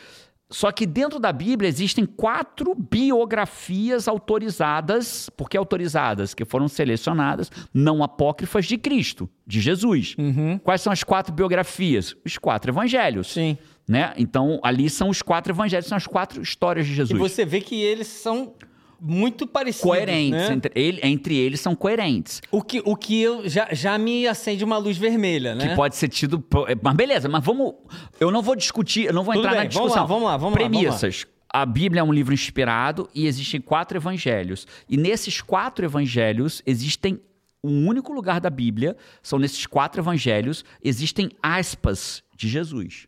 Só 0.50 0.70
que 0.70 0.86
dentro 0.86 1.18
da 1.18 1.32
Bíblia 1.32 1.70
existem 1.70 2.06
quatro 2.06 2.76
biografias 2.76 4.06
autorizadas, 4.06 5.30
por 5.30 5.50
que 5.50 5.56
autorizadas? 5.56 6.34
Que 6.34 6.44
foram 6.44 6.68
selecionadas, 6.68 7.50
não 7.74 8.04
apócrifas 8.04 8.66
de 8.66 8.78
Cristo, 8.78 9.30
de 9.48 9.62
Jesus. 9.62 10.14
Quais 10.62 10.82
são 10.82 10.92
as 10.92 11.06
quatro 11.06 11.34
biografias? 11.34 12.14
Os 12.26 12.38
quatro 12.38 12.70
evangelhos. 12.70 13.32
Sim. 13.32 13.58
Né? 13.88 14.14
Então, 14.18 14.60
ali 14.64 14.90
são 14.90 15.10
os 15.10 15.22
quatro 15.22 15.52
evangelhos, 15.52 15.88
são 15.88 15.98
as 15.98 16.08
quatro 16.08 16.42
histórias 16.42 16.86
de 16.86 16.94
E 16.94 16.96
Jesus. 16.96 17.20
você 17.20 17.44
vê 17.46 17.60
que 17.60 17.76
eles 17.82 18.08
são 18.08 18.54
muito 19.00 19.48
parecidos. 19.48 19.82
Coerentes. 19.90 20.32
né? 20.32 20.54
Entre, 20.54 20.72
ele- 20.76 21.00
entre 21.04 21.36
eles 21.36 21.60
são 21.60 21.76
coerentes. 21.76 22.42
O 22.52 22.62
que, 22.62 22.82
o 22.86 22.96
que 22.96 23.20
eu, 23.20 23.50
já, 23.50 23.68
já 23.72 23.98
me 23.98 24.28
acende 24.28 24.64
uma 24.64 24.78
luz 24.78 24.96
vermelha, 24.98 25.56
né? 25.56 25.70
Que 25.70 25.76
pode 25.76 25.96
ser 25.96 26.08
tido. 26.08 26.44
é, 26.68 26.76
Mas 26.82 26.96
beleza, 26.96 27.28
mas 27.28 27.44
vamos. 27.44 27.74
Eu 28.20 28.30
não 28.32 28.42
vou 28.44 28.56
discutir, 28.56 29.06
eu 29.06 29.14
não 29.14 29.24
vou 29.24 29.34
Tudo 29.34 29.46
entrar 29.48 29.56
na 29.58 29.62
bem, 29.62 29.70
vamos 29.72 29.88
discussão. 29.92 30.04
lá, 30.04 30.08
vamos 30.08 30.24
lá, 30.26 30.38
vamos 30.38 30.54
lá, 30.60 30.64
vamos 30.68 30.76
lá. 30.84 30.90
Premissas. 30.92 31.26
A 31.54 31.66
Bíblia 31.66 32.00
é 32.00 32.04
um 32.04 32.14
livro 32.14 32.34
inspirado 32.34 33.10
e 33.14 33.28
existem 33.28 33.60
quatro 33.60 33.98
evangelhos. 33.98 34.66
E 34.88 34.96
nesses 34.96 35.42
quatro 35.42 35.84
evangelhos 35.84 36.62
existem 36.66 37.20
um 37.64 37.88
único 37.88 38.14
lugar 38.14 38.40
da 38.40 38.50
Bíblia, 38.50 38.96
são 39.22 39.38
nesses 39.38 39.66
quatro 39.68 40.00
evangelhos, 40.00 40.64
existem 40.84 41.30
aspas 41.44 42.24
de 42.38 42.48
Jesus. 42.48 43.06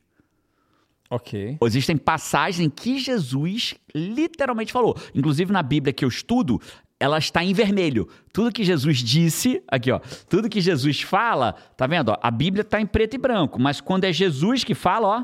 Ok. 1.16 1.57
Existem 1.64 1.95
passagens 1.97 2.59
em 2.66 2.70
que 2.70 2.97
Jesus 2.99 3.76
literalmente 3.93 4.72
falou. 4.74 4.95
Inclusive 5.14 5.51
na 5.51 5.61
Bíblia 5.61 5.93
que 5.93 6.03
eu 6.03 6.09
estudo, 6.09 6.59
ela 6.99 7.18
está 7.18 7.43
em 7.43 7.53
vermelho. 7.53 8.07
Tudo 8.32 8.51
que 8.51 8.64
Jesus 8.64 8.97
disse, 8.97 9.61
aqui 9.68 9.91
ó, 9.91 9.99
tudo 10.30 10.49
que 10.49 10.61
Jesus 10.61 11.01
fala, 11.01 11.53
tá 11.78 11.86
vendo? 11.86 12.09
ó? 12.09 12.18
a 12.22 12.32
Bíblia 12.32 12.61
está 12.61 12.80
em 12.80 12.86
preto 12.86 13.14
e 13.16 13.18
branco, 13.18 13.59
mas 13.61 13.80
quando 13.82 14.05
é 14.05 14.14
Jesus 14.14 14.64
que 14.64 14.74
fala, 14.74 15.07
ó, 15.07 15.24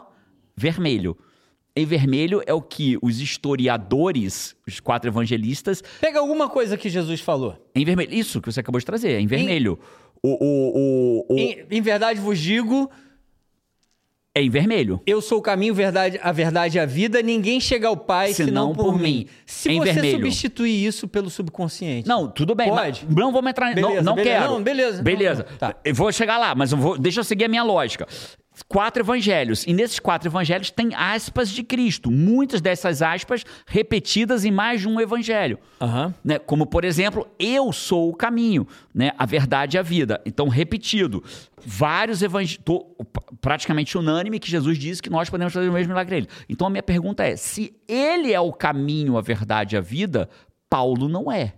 vermelho. 0.56 1.18
Em 1.76 1.86
vermelho 1.86 2.42
é 2.46 2.54
o 2.54 2.62
que 2.62 2.98
os 3.02 3.22
historiadores, 3.22 4.56
os 4.68 4.80
quatro 4.80 5.10
evangelistas, 5.10 5.82
Pega 6.02 6.20
alguma 6.20 6.50
coisa 6.50 6.76
que 6.78 6.90
Jesus 6.90 7.22
falou. 7.22 7.56
em 7.74 7.86
vermelho. 7.86 8.14
Isso 8.14 8.42
que 8.42 8.52
você 8.52 8.60
acabou 8.60 8.80
de 8.80 8.86
trazer, 8.86 9.12
é 9.14 9.20
em 9.22 9.28
vermelho. 9.28 9.80
O, 10.22 10.30
o, 10.30 11.26
o, 11.30 11.34
o- 11.34 11.40
Em, 11.40 11.66
em 11.72 11.82
verdade 11.82 12.20
vos 12.20 12.38
digo, 12.40 12.90
É 14.40 14.44
em 14.44 14.50
vermelho. 14.50 15.02
eu 15.06 15.22
sou 15.22 15.40
o 15.40 15.42
caminho, 15.42 15.74
verdade, 15.74 16.20
a 16.24 16.32
verdade 16.32 16.78
e 16.78 16.80
a 16.80 16.86
vida. 16.86 17.22
Ninguém 17.22 17.60
chega 17.60 17.88
ao 17.88 17.98
Pai 17.98 18.34
senão, 18.34 18.48
Senão 18.48 18.74
por, 18.74 18.86
por 18.86 18.96
mim. 18.96 19.02
mim. 19.02 19.28
Se 19.46 19.70
Em 19.72 19.80
você 19.80 19.94
vermelho. 19.94 20.18
substituir 20.18 20.86
isso 20.86 21.08
pelo 21.08 21.30
subconsciente. 21.30 22.08
Não, 22.08 22.28
tudo 22.30 22.56
bem. 22.56 22.70
Pode. 22.70 23.06
Não 23.10 23.32
vamos 23.32 23.50
entrar. 23.50 23.74
Beleza, 23.76 23.96
não, 24.02 24.04
não 24.04 24.16
beleza. 24.16 24.40
quero. 24.40 24.52
Não, 24.54 24.64
beleza. 24.64 25.04
Beleza. 25.04 25.46
Não, 25.50 25.58
tá. 25.58 25.76
Eu 25.84 25.94
vou 25.94 26.12
chegar 26.12 26.38
lá, 26.38 26.56
mas 26.56 26.72
vou, 26.72 26.98
deixa 26.98 27.20
eu 27.20 27.24
seguir 27.24 27.46
a 27.46 27.48
minha 27.50 27.64
lógica. 27.64 28.08
Quatro 28.68 29.02
evangelhos. 29.02 29.66
E 29.66 29.74
nesses 29.74 30.00
quatro 30.00 30.28
evangelhos 30.28 30.72
tem 30.72 30.94
aspas 30.96 31.50
de 31.50 31.64
Cristo. 31.64 32.12
Muitas 32.12 32.62
dessas 32.62 33.02
aspas 33.02 33.44
repetidas 33.66 34.46
em 34.46 34.52
mais 34.52 34.82
de 34.82 34.88
um 34.88 35.00
evangelho. 35.00 35.60
Aham. 35.82 36.14
Né? 36.24 36.40
Como, 36.40 36.66
por 36.66 36.84
exemplo, 36.84 37.28
eu 37.40 37.72
sou 37.72 38.10
o 38.10 38.16
caminho, 38.16 38.68
né? 38.94 39.12
a 39.18 39.26
verdade 39.26 39.78
e 39.78 39.80
a 39.80 39.82
vida. 39.82 40.22
Então, 40.26 40.48
repetido. 40.48 41.24
Vários 41.66 42.22
evangelhos, 42.22 42.64
praticamente 43.42 43.98
unânime, 43.98 44.40
que 44.40 44.50
Jesus 44.50 44.78
disse 44.78 45.02
que 45.02 45.10
nós 45.10 45.30
podemos 45.30 45.54
fazer 45.54 45.68
o 45.68 45.74
mesmo 45.74 45.90
milagre 45.90 46.16
que 46.16 46.22
ele. 46.22 46.30
Então, 46.48 46.68
a 46.68 46.70
minha 46.70 46.84
pergunta 46.84 47.24
é: 47.24 47.36
se 47.36 47.76
ele 47.88 48.32
é 48.32 48.40
o 48.40 48.54
caminho, 48.54 49.18
a 49.18 49.22
verdade 49.22 49.76
e 49.76 49.78
a 49.78 49.82
vida, 49.82 50.30
Paulo 50.70 51.10
não 51.10 51.30
é. 51.30 51.54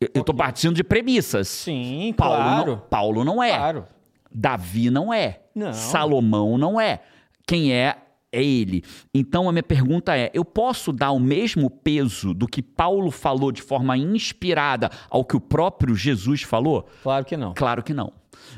Eu 0.00 0.20
estou 0.20 0.34
partindo 0.34 0.76
de 0.76 0.84
premissas. 0.84 1.48
Sim, 1.48 2.14
Paulo, 2.16 2.36
claro. 2.36 2.70
não, 2.70 2.78
Paulo 2.78 3.24
não 3.24 3.42
é. 3.42 3.56
Claro. 3.56 3.86
Davi 4.30 4.90
não 4.90 5.12
é. 5.12 5.40
Não. 5.58 5.72
Salomão 5.72 6.56
não 6.56 6.80
é. 6.80 7.00
Quem 7.46 7.72
é, 7.72 7.96
é 8.30 8.42
ele. 8.42 8.84
Então 9.12 9.48
a 9.48 9.52
minha 9.52 9.62
pergunta 9.62 10.16
é: 10.16 10.30
eu 10.32 10.44
posso 10.44 10.92
dar 10.92 11.10
o 11.10 11.20
mesmo 11.20 11.68
peso 11.68 12.32
do 12.32 12.46
que 12.46 12.62
Paulo 12.62 13.10
falou 13.10 13.50
de 13.50 13.62
forma 13.62 13.96
inspirada 13.96 14.90
ao 15.10 15.24
que 15.24 15.36
o 15.36 15.40
próprio 15.40 15.94
Jesus 15.94 16.42
falou? 16.42 16.88
Claro 17.02 17.24
que 17.24 17.36
não. 17.36 17.54
Claro 17.54 17.82
que 17.82 17.92
não. 17.92 18.12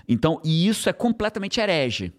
Então, 0.08 0.40
e 0.44 0.68
isso 0.68 0.88
é 0.88 0.92
completamente 0.92 1.60
herege. 1.60 2.12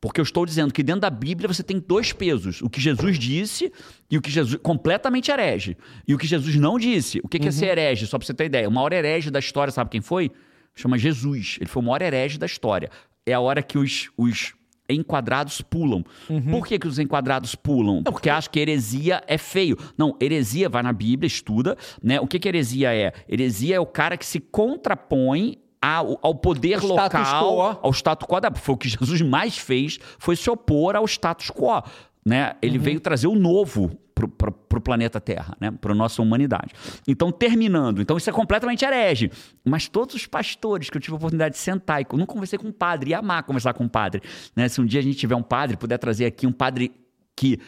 Porque 0.00 0.20
eu 0.20 0.22
estou 0.22 0.46
dizendo 0.46 0.72
que 0.72 0.82
dentro 0.82 1.00
da 1.00 1.10
Bíblia 1.10 1.48
você 1.48 1.62
tem 1.62 1.78
dois 1.78 2.12
pesos: 2.12 2.62
o 2.62 2.70
que 2.70 2.80
Jesus 2.80 3.18
disse 3.18 3.72
e 4.10 4.16
o 4.16 4.22
que 4.22 4.30
Jesus. 4.30 4.60
completamente 4.62 5.30
herege. 5.30 5.76
E 6.06 6.14
o 6.14 6.18
que 6.18 6.26
Jesus 6.26 6.54
não 6.56 6.78
disse. 6.78 7.20
O 7.22 7.28
que, 7.28 7.38
que 7.38 7.48
é 7.48 7.50
ser 7.50 7.66
herege? 7.66 8.06
Só 8.06 8.16
para 8.16 8.26
você 8.26 8.34
ter 8.34 8.44
ideia. 8.46 8.68
O 8.68 8.72
maior 8.72 8.92
herege 8.92 9.30
da 9.30 9.38
história, 9.38 9.72
sabe 9.72 9.90
quem 9.90 10.00
foi? 10.00 10.30
Chama 10.74 10.96
Jesus. 10.96 11.56
Ele 11.60 11.68
foi 11.68 11.82
o 11.82 11.84
maior 11.84 12.00
herege 12.02 12.38
da 12.38 12.46
história. 12.46 12.90
É 13.28 13.34
a 13.34 13.40
hora 13.40 13.62
que 13.62 13.78
os, 13.78 14.10
os 14.16 14.54
enquadrados 14.88 15.60
pulam. 15.60 16.02
Por 16.50 16.66
que, 16.66 16.78
que 16.78 16.88
os 16.88 16.98
enquadrados 16.98 17.54
pulam? 17.54 18.02
Porque 18.02 18.30
acham 18.30 18.50
que 18.50 18.58
heresia 18.58 19.22
é 19.26 19.36
feio. 19.36 19.76
Não, 19.96 20.16
heresia 20.20 20.68
vai 20.68 20.82
na 20.82 20.92
Bíblia, 20.92 21.26
estuda. 21.26 21.76
Né? 22.02 22.20
O 22.20 22.26
que, 22.26 22.38
que 22.38 22.48
heresia 22.48 22.94
é? 22.94 23.12
Heresia 23.28 23.76
é 23.76 23.80
o 23.80 23.86
cara 23.86 24.16
que 24.16 24.24
se 24.24 24.40
contrapõe 24.40 25.58
ao, 25.80 26.18
ao 26.22 26.34
poder 26.34 26.78
status 26.78 26.88
local, 26.88 27.54
quo. 27.54 27.78
ao 27.82 27.92
status 27.92 28.26
quo. 28.26 28.40
Da, 28.40 28.50
foi 28.54 28.74
o 28.74 28.78
que 28.78 28.88
Jesus 28.88 29.20
mais 29.20 29.58
fez, 29.58 29.98
foi 30.18 30.36
se 30.36 30.48
opor 30.48 30.96
ao 30.96 31.04
status 31.06 31.50
quo. 31.50 31.82
Né? 32.28 32.56
Ele 32.60 32.76
veio 32.76 33.00
trazer 33.00 33.26
o 33.26 33.34
novo 33.34 33.90
para 34.14 34.78
o 34.78 34.80
planeta 34.82 35.18
Terra, 35.18 35.56
né? 35.58 35.70
para 35.70 35.92
a 35.92 35.94
nossa 35.94 36.20
humanidade. 36.20 36.74
Então, 37.06 37.32
terminando, 37.32 38.02
então 38.02 38.18
isso 38.18 38.28
é 38.28 38.32
completamente 38.32 38.84
herege. 38.84 39.30
Mas 39.64 39.88
todos 39.88 40.14
os 40.14 40.26
pastores 40.26 40.90
que 40.90 40.98
eu 40.98 41.00
tive 41.00 41.14
a 41.14 41.16
oportunidade 41.16 41.54
de 41.54 41.60
sentar, 41.60 42.02
e 42.02 42.06
eu 42.10 42.18
não 42.18 42.26
conversei 42.26 42.58
com 42.58 42.68
um 42.68 42.72
padre, 42.72 43.12
ia 43.12 43.18
amar 43.20 43.44
conversar 43.44 43.72
com 43.72 43.84
um 43.84 43.88
padre. 43.88 44.20
Né? 44.54 44.68
Se 44.68 44.78
um 44.78 44.84
dia 44.84 45.00
a 45.00 45.02
gente 45.02 45.16
tiver 45.16 45.36
um 45.36 45.42
padre, 45.42 45.78
puder 45.78 45.96
trazer 45.96 46.26
aqui 46.26 46.46
um 46.46 46.52
padre 46.52 46.92
que 47.34 47.58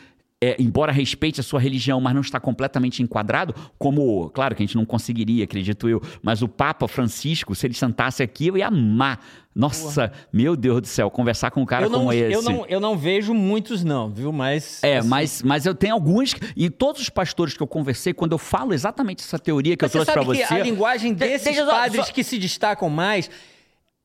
é, 0.43 0.57
embora 0.59 0.91
respeite 0.91 1.39
a 1.39 1.43
sua 1.43 1.61
religião, 1.61 2.01
mas 2.01 2.15
não 2.15 2.23
está 2.23 2.41
completamente 2.41 3.03
enquadrado, 3.03 3.55
como, 3.79 4.31
claro 4.31 4.55
que 4.55 4.63
a 4.63 4.67
gente 4.67 4.75
não 4.77 4.87
conseguiria, 4.87 5.45
acredito 5.45 5.89
eu, 5.89 6.01
mas 6.23 6.41
o 6.41 6.49
Papa 6.49 6.89
Francisco, 6.89 7.55
se 7.55 7.67
ele 7.67 7.75
sentasse 7.75 8.23
aqui, 8.23 8.47
eu 8.47 8.57
ia 8.57 8.69
amar. 8.69 9.21
Nossa, 9.55 10.13
meu 10.33 10.55
Deus 10.57 10.81
do 10.81 10.87
céu, 10.87 11.11
conversar 11.11 11.51
com 11.51 11.61
um 11.61 11.67
cara 11.67 11.89
não, 11.89 11.99
como 12.01 12.13
esse. 12.13 12.33
eu, 12.33 12.41
não, 12.41 12.65
eu 12.67 12.79
não 12.81 12.97
vejo 12.97 13.35
muitos, 13.35 13.83
não, 13.83 14.09
viu? 14.09 14.33
Mas. 14.33 14.79
É, 14.83 14.99
assim, 14.99 15.09
mas, 15.09 15.43
mas 15.43 15.67
eu 15.67 15.75
tenho 15.75 15.93
alguns. 15.93 16.35
E 16.57 16.71
todos 16.71 17.03
os 17.03 17.09
pastores 17.11 17.55
que 17.57 17.63
eu 17.63 17.67
conversei, 17.67 18.15
quando 18.15 18.31
eu 18.33 18.39
falo 18.39 18.73
exatamente 18.73 19.25
essa 19.25 19.39
teoria 19.41 19.77
que 19.77 19.85
Mas 19.85 19.93
eu 19.95 20.05
você 20.05 20.13
trouxe 20.13 20.41
que 20.41 20.47
você. 20.47 20.55
a 20.55 20.63
linguagem 20.63 21.13
De- 21.13 21.19
desses 21.27 21.57
só- 21.57 21.67
padres 21.67 22.07
só- 22.07 22.13
que 22.13 22.23
se 22.23 22.39
destacam 22.39 22.89
mais. 22.89 23.29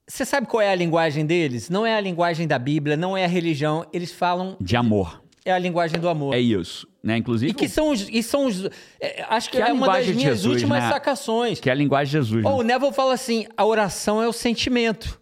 Você 0.08 0.26
sabe 0.26 0.48
qual 0.48 0.62
é 0.62 0.72
a 0.72 0.76
linguagem 0.76 1.26
deles? 1.26 1.70
Não 1.70 1.86
é 1.86 1.96
a 1.96 2.02
linguagem 2.02 2.48
da 2.48 2.58
Bíblia, 2.60 2.98
não 2.98 3.16
é 3.16 3.24
a 3.24 3.28
religião. 3.28 3.86
Eles 3.94 4.12
falam. 4.12 4.58
De 4.60 4.76
amor. 4.76 5.24
É 5.46 5.52
a 5.52 5.60
linguagem 5.60 6.00
do 6.00 6.10
amor. 6.10 6.34
É 6.34 6.40
isso. 6.40 6.88
Né? 7.04 7.18
Inclusive. 7.18 7.52
E 7.52 7.54
que 7.54 7.70
são 7.70 7.90
os. 7.92 8.10
E 8.10 8.24
são 8.24 8.48
os 8.48 8.66
é, 9.00 9.24
acho 9.30 9.50
que, 9.52 9.58
Que 9.58 9.64
é 9.64 9.70
é 9.70 9.74
uma 9.74 9.86
das 9.88 10.08
minhas 10.08 10.38
Jesus, 10.40 10.54
últimas 10.56 10.84
né? 10.84 10.90
sacações. 10.90 11.60
Que 11.60 11.70
é 11.70 11.72
a 11.72 11.76
linguagem 11.76 12.20
de 12.20 12.26
Jesus. 12.26 12.44
né? 12.44 12.50
Ou 12.50 12.60
o 12.60 12.64
Neville 12.64 12.92
fala 12.92 13.14
assim: 13.14 13.46
a 13.56 13.64
oração 13.64 14.22
é 14.24 14.28
o 14.28 14.34
sentimento. 14.34 15.22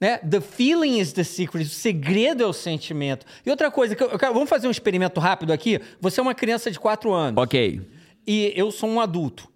Né? 0.00 0.18
The 0.18 0.40
feeling 0.40 0.98
is 0.98 1.12
the 1.12 1.24
secret. 1.24 1.64
O 1.64 1.68
segredo 1.68 2.42
é 2.42 2.46
o 2.46 2.52
sentimento. 2.52 3.24
E 3.44 3.50
outra 3.50 3.70
coisa, 3.70 3.96
que 3.96 4.02
eu, 4.02 4.08
eu 4.10 4.18
quero- 4.18 4.34
vamos 4.34 4.48
fazer 4.48 4.68
um 4.68 4.70
experimento 4.70 5.18
rápido 5.20 5.52
aqui. 5.52 5.80
Você 6.00 6.20
é 6.20 6.22
uma 6.22 6.34
criança 6.34 6.70
de 6.70 6.78
4 6.78 7.12
anos 7.12 7.42
Ok. 7.42 7.80
e 8.26 8.52
eu 8.54 8.70
sou 8.70 8.88
um 8.88 9.00
adulto. 9.00 9.48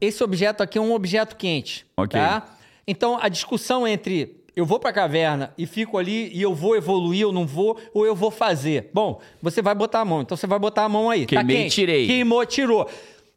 Esse 0.00 0.22
objeto 0.22 0.62
aqui 0.62 0.76
é 0.78 0.80
um 0.80 0.92
objeto 0.92 1.36
quente. 1.36 1.86
Ok. 1.96 2.20
Tá? 2.20 2.54
Então 2.86 3.18
a 3.20 3.28
discussão 3.28 3.86
entre 3.88 4.35
eu 4.56 4.64
vou 4.64 4.80
para 4.80 4.88
a 4.90 4.92
caverna 4.92 5.52
e 5.58 5.66
fico 5.66 5.98
ali 5.98 6.34
e 6.34 6.40
eu 6.40 6.54
vou 6.54 6.74
evoluir 6.74 7.26
ou 7.26 7.32
não 7.32 7.46
vou, 7.46 7.78
ou 7.92 8.06
eu 8.06 8.16
vou 8.16 8.30
fazer. 8.30 8.90
Bom, 8.92 9.20
você 9.42 9.60
vai 9.60 9.74
botar 9.74 10.00
a 10.00 10.04
mão. 10.04 10.22
Então 10.22 10.34
você 10.36 10.46
vai 10.46 10.58
botar 10.58 10.84
a 10.84 10.88
mão 10.88 11.10
aí. 11.10 11.26
Queimei 11.26 11.46
tá 11.46 11.52
e 11.60 11.62
quente. 11.64 11.74
tirei. 11.74 12.06
Queimou, 12.06 12.46
tirou. 12.46 12.88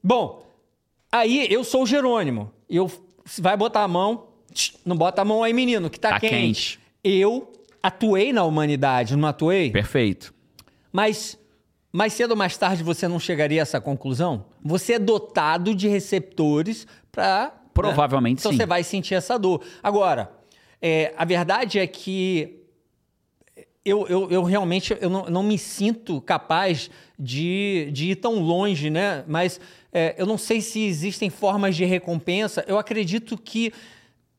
Bom, 0.02 0.46
aí 1.12 1.46
eu 1.52 1.64
sou 1.66 1.84
o 1.84 1.86
Jerônimo. 1.86 2.50
Eu 2.70 2.90
você 3.26 3.42
vai 3.42 3.58
botar 3.58 3.84
a 3.84 3.88
mão. 3.88 4.28
Não 4.86 4.96
bota 4.96 5.22
a 5.22 5.26
mão 5.26 5.44
aí, 5.44 5.54
menino, 5.54 5.90
que 5.90 6.00
tá, 6.00 6.12
Tá 6.12 6.20
quente. 6.20 6.34
quente. 6.34 6.80
Eu 7.04 7.52
atuei 7.84 8.34
na 8.34 8.44
humanidade, 8.46 9.16
não 9.16 9.28
atuei? 9.28 9.70
Perfeito. 9.72 10.34
Mas 10.92 11.38
mais 11.92 12.14
cedo 12.14 12.32
ou 12.32 12.38
mais 12.38 12.56
tarde 12.58 12.82
você 12.82 13.08
não 13.08 13.20
chegaria 13.20 13.62
a 13.62 13.64
essa 13.64 13.80
conclusão? 13.82 14.46
Você 14.64 14.94
é 14.94 15.00
dotado 15.00 15.76
de 15.76 15.88
receptores 15.88 16.88
para. 17.12 17.54
Provavelmente 17.74 18.40
Então 18.40 18.52
sim. 18.52 18.58
você 18.58 18.66
vai 18.66 18.84
sentir 18.84 19.16
essa 19.16 19.38
dor. 19.38 19.62
Agora, 19.84 20.32
é, 20.82 21.14
a 21.18 21.26
verdade 21.26 21.80
é 21.80 21.88
que 21.88 22.60
eu, 23.84 24.08
eu, 24.08 24.30
eu 24.30 24.44
realmente 24.44 24.96
eu 25.00 25.10
não, 25.10 25.26
não 25.26 25.44
me 25.44 25.58
sinto 25.58 26.22
capaz 26.22 26.90
de, 27.18 27.90
de 27.92 28.12
ir 28.12 28.16
tão 28.16 28.40
longe, 28.40 28.90
né? 28.90 29.24
Mas 29.28 29.60
é, 29.92 30.16
eu 30.18 30.26
não 30.26 30.38
sei 30.38 30.62
se 30.62 30.84
existem 30.84 31.30
formas 31.30 31.76
de 31.76 31.86
recompensa. 31.86 32.64
Eu 32.68 32.78
acredito 32.78 33.38
que. 33.38 33.74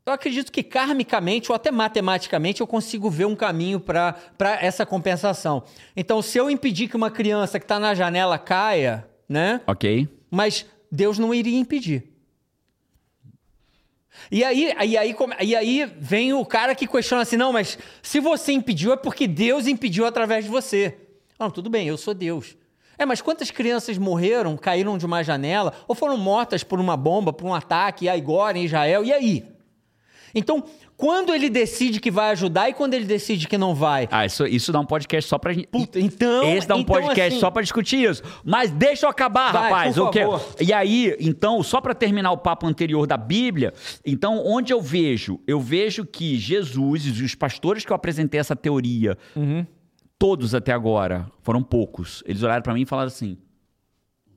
Eu 0.06 0.14
acredito 0.14 0.50
que 0.50 0.62
karmicamente 0.62 1.52
ou 1.52 1.56
até 1.56 1.70
matematicamente 1.70 2.60
eu 2.60 2.66
consigo 2.66 3.10
ver 3.10 3.26
um 3.26 3.36
caminho 3.36 3.78
para 3.78 4.16
essa 4.60 4.84
compensação. 4.86 5.62
Então, 5.94 6.22
se 6.22 6.38
eu 6.38 6.50
impedir 6.50 6.88
que 6.88 6.96
uma 6.96 7.10
criança 7.10 7.60
que 7.60 7.64
está 7.64 7.78
na 7.78 7.94
janela 7.94 8.38
caia, 8.38 9.06
né? 9.28 9.60
Ok. 9.66 10.08
Mas 10.30 10.66
Deus 10.90 11.18
não 11.18 11.34
iria 11.34 11.58
impedir. 11.58 12.09
E 14.30 14.44
aí, 14.44 14.72
e, 14.84 14.96
aí, 14.96 15.16
e 15.40 15.56
aí 15.56 15.92
vem 15.98 16.32
o 16.32 16.44
cara 16.44 16.74
que 16.74 16.86
questiona 16.86 17.22
assim: 17.22 17.36
não, 17.36 17.52
mas 17.52 17.78
se 18.02 18.20
você 18.20 18.52
impediu 18.52 18.92
é 18.92 18.96
porque 18.96 19.26
Deus 19.26 19.66
impediu 19.66 20.06
através 20.06 20.44
de 20.44 20.50
você. 20.50 20.96
Não, 21.38 21.50
tudo 21.50 21.70
bem, 21.70 21.86
eu 21.86 21.96
sou 21.96 22.12
Deus. 22.12 22.56
É, 22.98 23.06
mas 23.06 23.22
quantas 23.22 23.50
crianças 23.50 23.96
morreram, 23.96 24.58
caíram 24.58 24.98
de 24.98 25.06
uma 25.06 25.22
janela, 25.22 25.72
ou 25.88 25.94
foram 25.94 26.18
mortas 26.18 26.62
por 26.62 26.78
uma 26.78 26.98
bomba, 26.98 27.32
por 27.32 27.46
um 27.46 27.54
ataque, 27.54 28.10
agora 28.10 28.58
em 28.58 28.64
Israel? 28.64 29.02
E 29.02 29.12
aí? 29.12 29.44
Então, 30.34 30.62
quando 31.00 31.34
ele 31.34 31.48
decide 31.48 31.98
que 31.98 32.10
vai 32.10 32.30
ajudar 32.32 32.68
e 32.68 32.74
quando 32.74 32.92
ele 32.92 33.06
decide 33.06 33.48
que 33.48 33.56
não 33.56 33.74
vai? 33.74 34.06
Ah, 34.10 34.26
isso, 34.26 34.46
isso 34.46 34.70
dá 34.70 34.78
um 34.80 34.84
podcast 34.84 35.28
só 35.28 35.38
pra 35.38 35.52
gente. 35.54 35.66
Puta, 35.68 35.98
então. 35.98 36.44
Esse 36.54 36.68
dá 36.68 36.76
um 36.76 36.80
então, 36.80 36.94
podcast 37.00 37.28
assim, 37.32 37.40
só 37.40 37.50
pra 37.50 37.62
discutir 37.62 38.08
isso. 38.08 38.22
Mas 38.44 38.70
deixa 38.70 39.06
eu 39.06 39.10
acabar, 39.10 39.50
Vai, 39.52 39.62
rapaz. 39.70 39.94
por 39.94 40.08
o 40.08 40.10
quê? 40.10 40.20
favor. 40.20 40.42
E 40.60 40.72
aí, 40.72 41.16
então, 41.18 41.62
só 41.62 41.80
pra 41.80 41.94
terminar 41.94 42.32
o 42.32 42.36
papo 42.36 42.66
anterior 42.66 43.06
da 43.06 43.16
Bíblia, 43.16 43.72
então, 44.04 44.42
onde 44.44 44.72
eu 44.72 44.80
vejo? 44.82 45.40
Eu 45.46 45.58
vejo 45.60 46.04
que 46.04 46.36
Jesus 46.36 47.06
e 47.06 47.22
os 47.22 47.34
pastores 47.34 47.84
que 47.84 47.90
eu 47.92 47.96
apresentei 47.96 48.38
essa 48.38 48.54
teoria, 48.54 49.16
Uhum. 49.34 49.64
todos 50.18 50.54
até 50.54 50.72
agora, 50.72 51.26
foram 51.42 51.62
poucos. 51.62 52.22
Eles 52.26 52.42
olharam 52.42 52.62
pra 52.62 52.74
mim 52.74 52.82
e 52.82 52.86
falaram 52.86 53.06
assim: 53.08 53.38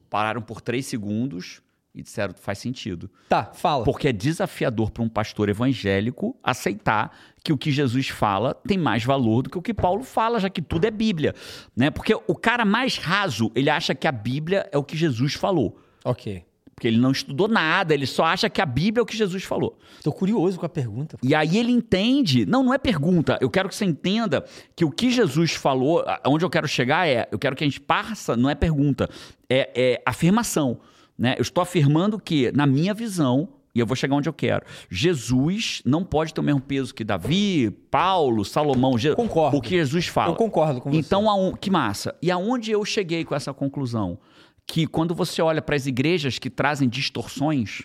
pararam 0.10 0.42
por 0.42 0.62
três 0.62 0.86
segundos 0.86 1.62
e 1.94 2.02
disseram: 2.02 2.34
faz 2.36 2.58
sentido. 2.58 3.10
Tá, 3.30 3.52
fala. 3.54 3.84
Porque 3.84 4.08
é 4.08 4.14
desafiador 4.14 4.92
para 4.92 5.04
um 5.04 5.10
pastor 5.10 5.50
evangélico 5.50 6.36
aceitar 6.44 7.16
que 7.44 7.54
o 7.54 7.58
que 7.58 7.72
Jesus 7.72 8.10
fala 8.10 8.54
tem 8.68 8.78
mais 8.78 9.04
valor 9.04 9.44
do 9.44 9.50
que 9.50 9.58
o 9.58 9.62
que 9.62 9.74
Paulo 9.74 10.04
fala, 10.04 10.40
já 10.40 10.50
que 10.50 10.62
tudo 10.62 10.86
é 10.86 10.92
Bíblia, 10.92 11.36
né? 11.76 11.92
Porque 11.92 12.16
o 12.16 12.36
cara 12.36 12.66
mais 12.66 12.98
raso, 12.98 13.52
ele 13.54 13.70
acha 13.70 13.94
que 13.94 14.08
a 14.08 14.12
Bíblia 14.12 14.68
é 14.72 14.78
o 14.78 14.84
que 14.84 14.98
Jesus 14.98 15.34
falou. 15.34 15.78
Ok. 16.04 16.44
Porque 16.74 16.88
ele 16.88 16.98
não 16.98 17.12
estudou 17.12 17.48
nada, 17.48 17.94
ele 17.94 18.08
só 18.08 18.26
acha 18.26 18.50
que 18.50 18.60
a 18.60 18.66
Bíblia 18.66 19.02
é 19.02 19.04
o 19.04 19.06
que 19.06 19.16
Jesus 19.16 19.44
falou. 19.44 19.78
Tô 20.02 20.12
curioso 20.12 20.60
com 20.60 20.66
a 20.66 20.70
pergunta. 20.70 21.18
E 21.22 21.36
aí 21.36 21.58
ele 21.58 21.72
entende. 21.72 22.46
Não, 22.48 22.64
não 22.64 22.74
é 22.74 22.80
pergunta. 22.80 23.38
Eu 23.40 23.50
quero 23.50 23.70
que 23.70 23.76
você 23.76 23.86
entenda 23.86 24.44
que 24.76 24.84
o 24.84 24.90
que 24.90 25.12
Jesus 25.12 25.54
falou, 25.54 26.04
onde 26.26 26.44
eu 26.44 26.50
quero 26.50 26.68
chegar 26.68 27.08
é. 27.08 27.28
Eu 27.32 27.38
quero 27.38 27.56
que 27.56 27.64
a 27.64 27.68
gente 27.68 27.80
parça, 27.80 28.36
não 28.36 28.50
é 28.50 28.56
pergunta, 28.56 29.08
é, 29.48 29.70
é 29.76 30.02
afirmação. 30.04 30.80
Né? 31.18 31.36
Eu 31.38 31.42
estou 31.42 31.62
afirmando 31.62 32.20
que, 32.20 32.52
na 32.54 32.66
minha 32.66 32.94
visão, 32.94 33.48
e 33.76 33.80
eu 33.80 33.86
vou 33.86 33.96
chegar 33.96 34.16
onde 34.16 34.28
eu 34.30 34.34
quero, 34.34 34.66
Jesus 34.90 35.82
não 35.86 36.04
pode 36.04 36.34
ter 36.34 36.42
o 36.42 36.44
mesmo 36.44 36.62
peso 36.62 36.94
que 36.94 37.04
Davi, 37.04 37.72
Paulo, 37.92 38.44
Salomão. 38.46 38.98
Je- 38.98 39.16
Concordo. 39.16 39.58
O 39.58 39.62
que 39.62 39.70
Jesus 39.72 40.08
fala. 40.08 40.32
Eu 40.32 40.36
concordo 40.36 40.80
com 40.82 40.92
você. 40.92 40.98
Então, 40.98 41.30
aon- 41.30 41.54
que 41.56 41.70
massa. 41.72 42.16
E 42.22 42.30
aonde 42.32 42.72
eu 42.72 42.84
cheguei 42.86 43.24
com 43.26 43.36
essa 43.36 43.54
conclusão? 43.54 44.18
Que 44.66 44.88
quando 44.88 45.14
você 45.14 45.42
olha 45.42 45.62
para 45.62 45.76
as 45.76 45.86
igrejas 45.88 46.40
que 46.40 46.50
trazem 46.50 46.88
distorções, 46.88 47.82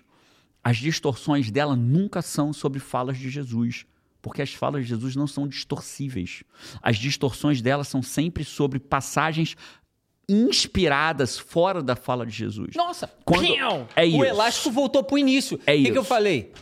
as 0.63 0.77
distorções 0.77 1.51
dela 1.51 1.75
nunca 1.75 2.23
são 2.23 2.53
sobre 2.53 2.79
falas 2.81 3.17
de 3.19 3.29
Jesus. 3.31 3.85
Porque 4.21 4.43
as 4.43 4.53
falas 4.53 4.83
de 4.83 4.89
Jesus 4.89 5.15
não 5.15 5.27
são 5.29 5.47
distorcíveis. 5.47 6.43
As 6.83 6.97
distorções 6.99 7.63
dela 7.63 7.85
são 7.85 8.03
sempre 8.03 8.45
sobre 8.45 8.79
passagens 8.81 9.57
inspiradas 10.29 11.39
fora 11.39 11.83
da 11.83 11.97
fala 11.97 12.27
de 12.27 12.33
Jesus. 12.33 12.75
Nossa, 12.77 13.11
Quando- 13.25 13.47
pião! 13.47 13.89
é 13.97 14.03
o 14.05 14.07
isso. 14.07 14.25
elástico 14.25 14.71
voltou 14.71 15.03
pro 15.03 15.17
início. 15.19 15.59
É 15.67 15.75
o 15.75 15.83
que, 15.83 15.93
que 15.93 15.99
eu 15.99 16.05
falei? 16.05 16.53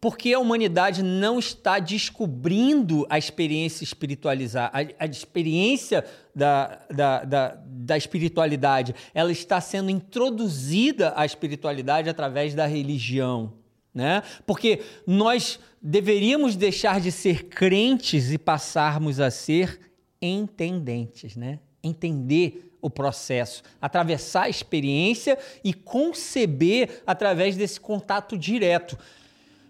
Porque 0.00 0.32
a 0.32 0.38
humanidade 0.38 1.02
não 1.02 1.40
está 1.40 1.80
descobrindo 1.80 3.04
a 3.10 3.18
experiência 3.18 3.82
espiritualizar, 3.82 4.70
a, 4.72 5.04
a 5.04 5.06
experiência 5.06 6.04
da, 6.32 6.78
da, 6.88 7.24
da, 7.24 7.58
da 7.66 7.96
espiritualidade. 7.96 8.94
Ela 9.12 9.32
está 9.32 9.60
sendo 9.60 9.90
introduzida 9.90 11.12
à 11.16 11.26
espiritualidade 11.26 12.08
através 12.08 12.54
da 12.54 12.64
religião. 12.64 13.52
Né? 13.92 14.22
Porque 14.46 14.82
nós 15.04 15.58
deveríamos 15.82 16.54
deixar 16.54 17.00
de 17.00 17.10
ser 17.10 17.46
crentes 17.46 18.30
e 18.30 18.38
passarmos 18.38 19.18
a 19.18 19.28
ser 19.32 19.80
entendentes, 20.22 21.34
né? 21.34 21.58
Entender 21.82 22.64
o 22.80 22.88
processo, 22.88 23.62
atravessar 23.82 24.42
a 24.44 24.48
experiência 24.48 25.36
e 25.64 25.74
conceber 25.74 27.02
através 27.06 27.56
desse 27.56 27.80
contato 27.80 28.36
direto. 28.38 28.96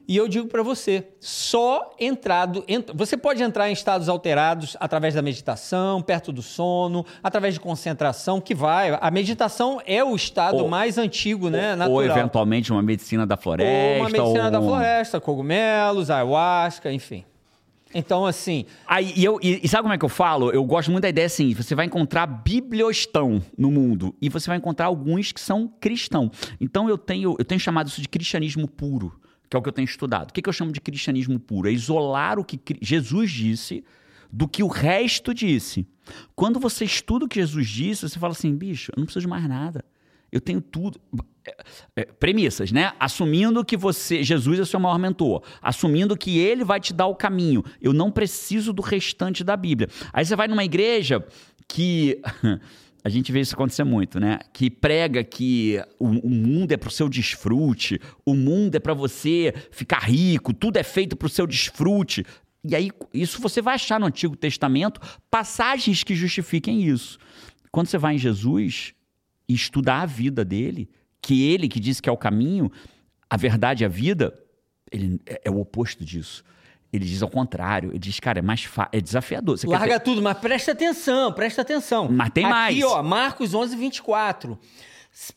E 0.06 0.16
eu 0.16 0.26
digo 0.26 0.48
para 0.48 0.62
você, 0.62 1.06
só 1.20 1.94
entrado, 2.00 2.64
ent- 2.66 2.90
você 2.94 3.14
pode 3.14 3.42
entrar 3.42 3.68
em 3.68 3.72
estados 3.74 4.08
alterados 4.08 4.74
através 4.80 5.14
da 5.14 5.20
meditação, 5.20 6.00
perto 6.00 6.32
do 6.32 6.40
sono, 6.40 7.04
através 7.22 7.52
de 7.54 7.60
concentração, 7.60 8.40
que 8.40 8.54
vai. 8.54 8.96
A 9.02 9.10
meditação 9.10 9.82
é 9.86 10.02
o 10.02 10.16
estado 10.16 10.56
Ou- 10.62 10.68
mais 10.68 10.96
antigo, 10.96 11.50
né? 11.50 11.76
Natural. 11.76 11.90
Ou 11.92 12.02
eventualmente 12.04 12.72
uma 12.72 12.82
medicina 12.82 13.26
da 13.26 13.36
floresta. 13.36 13.70
Ou 13.70 13.96
uma 14.00 14.08
medicina 14.10 14.50
da 14.50 14.58
ou- 14.58 14.64
um 14.64 14.68
floresta, 14.68 15.20
cogumelos, 15.20 16.10
ayahuasca, 16.10 16.90
enfim. 16.90 17.22
Então, 17.94 18.26
assim, 18.26 18.66
Aí, 18.86 19.12
e, 19.16 19.24
eu, 19.24 19.38
e, 19.42 19.60
e 19.62 19.68
sabe 19.68 19.82
como 19.82 19.94
é 19.94 19.98
que 19.98 20.04
eu 20.04 20.10
falo? 20.10 20.50
Eu 20.50 20.64
gosto 20.64 20.90
muito 20.90 21.02
da 21.02 21.08
ideia 21.08 21.26
assim: 21.26 21.54
você 21.54 21.74
vai 21.74 21.86
encontrar 21.86 22.26
bibliostão 22.26 23.42
no 23.56 23.70
mundo 23.70 24.14
e 24.20 24.28
você 24.28 24.48
vai 24.48 24.58
encontrar 24.58 24.86
alguns 24.86 25.32
que 25.32 25.40
são 25.40 25.68
cristão. 25.80 26.30
Então 26.60 26.88
eu 26.88 26.98
tenho, 26.98 27.34
eu 27.38 27.44
tenho 27.44 27.60
chamado 27.60 27.88
isso 27.88 28.00
de 28.00 28.08
cristianismo 28.08 28.68
puro, 28.68 29.18
que 29.48 29.56
é 29.56 29.58
o 29.58 29.62
que 29.62 29.68
eu 29.68 29.72
tenho 29.72 29.86
estudado. 29.86 30.30
O 30.30 30.32
que, 30.32 30.42
que 30.42 30.48
eu 30.48 30.52
chamo 30.52 30.72
de 30.72 30.80
cristianismo 30.80 31.38
puro? 31.38 31.68
É 31.68 31.72
isolar 31.72 32.38
o 32.38 32.44
que 32.44 32.60
Jesus 32.82 33.30
disse 33.30 33.84
do 34.30 34.46
que 34.46 34.62
o 34.62 34.68
resto 34.68 35.32
disse. 35.32 35.86
Quando 36.34 36.60
você 36.60 36.84
estuda 36.84 37.24
o 37.24 37.28
que 37.28 37.40
Jesus 37.40 37.66
disse, 37.68 38.08
você 38.08 38.18
fala 38.18 38.32
assim, 38.32 38.54
bicho, 38.54 38.92
eu 38.94 39.00
não 39.00 39.04
preciso 39.04 39.22
de 39.22 39.28
mais 39.28 39.46
nada. 39.48 39.84
Eu 40.30 40.40
tenho 40.40 40.60
tudo. 40.60 41.00
É, 41.96 42.04
premissas, 42.04 42.72
né? 42.72 42.92
Assumindo 42.98 43.64
que 43.64 43.76
você, 43.76 44.22
Jesus 44.22 44.58
é 44.58 44.62
o 44.62 44.66
seu 44.66 44.80
maior 44.80 44.98
mentor, 44.98 45.42
assumindo 45.60 46.16
que 46.16 46.38
ele 46.38 46.64
vai 46.64 46.80
te 46.80 46.92
dar 46.92 47.06
o 47.06 47.14
caminho. 47.14 47.64
Eu 47.80 47.92
não 47.92 48.10
preciso 48.10 48.72
do 48.72 48.82
restante 48.82 49.42
da 49.44 49.56
Bíblia. 49.56 49.88
Aí 50.12 50.24
você 50.24 50.36
vai 50.36 50.48
numa 50.48 50.64
igreja 50.64 51.24
que 51.66 52.20
a 53.04 53.08
gente 53.08 53.30
vê 53.30 53.40
isso 53.40 53.54
acontecer 53.54 53.84
muito, 53.84 54.18
né? 54.18 54.38
Que 54.52 54.70
prega 54.70 55.22
que 55.22 55.82
o, 55.98 56.06
o 56.06 56.30
mundo 56.30 56.72
é 56.72 56.76
pro 56.76 56.90
seu 56.90 57.08
desfrute, 57.08 58.00
o 58.24 58.34
mundo 58.34 58.74
é 58.74 58.80
para 58.80 58.94
você 58.94 59.54
ficar 59.70 60.00
rico, 60.00 60.52
tudo 60.52 60.76
é 60.76 60.82
feito 60.82 61.16
pro 61.16 61.28
seu 61.28 61.46
desfrute. 61.46 62.24
E 62.64 62.74
aí, 62.74 62.90
isso 63.14 63.40
você 63.40 63.62
vai 63.62 63.76
achar 63.76 64.00
no 64.00 64.06
Antigo 64.06 64.36
Testamento 64.36 65.00
passagens 65.30 66.02
que 66.02 66.14
justifiquem 66.14 66.82
isso. 66.82 67.18
Quando 67.70 67.86
você 67.86 67.98
vai 67.98 68.16
em 68.16 68.18
Jesus 68.18 68.94
e 69.48 69.54
estudar 69.54 70.02
a 70.02 70.06
vida 70.06 70.44
dele, 70.44 70.90
que 71.22 71.44
ele 71.50 71.68
que 71.68 71.80
disse 71.80 72.00
que 72.02 72.08
é 72.08 72.12
o 72.12 72.16
caminho, 72.16 72.70
a 73.28 73.36
verdade 73.36 73.82
e 73.82 73.86
a 73.86 73.88
vida, 73.88 74.32
ele 74.90 75.20
é, 75.26 75.42
é 75.44 75.50
o 75.50 75.58
oposto 75.60 76.04
disso. 76.04 76.42
Ele 76.90 77.04
diz 77.04 77.22
ao 77.22 77.28
contrário, 77.28 77.90
ele 77.90 77.98
diz, 77.98 78.18
cara, 78.18 78.38
é 78.38 78.42
mais 78.42 78.64
fa- 78.64 78.88
é 78.92 79.00
desafiador. 79.00 79.58
Você 79.58 79.66
quer 79.66 79.78
larga 79.78 80.00
tudo, 80.00 80.22
mas 80.22 80.38
presta 80.38 80.72
atenção, 80.72 81.30
presta 81.32 81.60
atenção. 81.60 82.08
Mas 82.10 82.30
tem 82.30 82.44
Aqui, 82.46 82.52
mais. 82.54 82.82
ó, 82.84 83.02
Marcos 83.02 83.52
11, 83.52 83.76
24. 83.76 84.58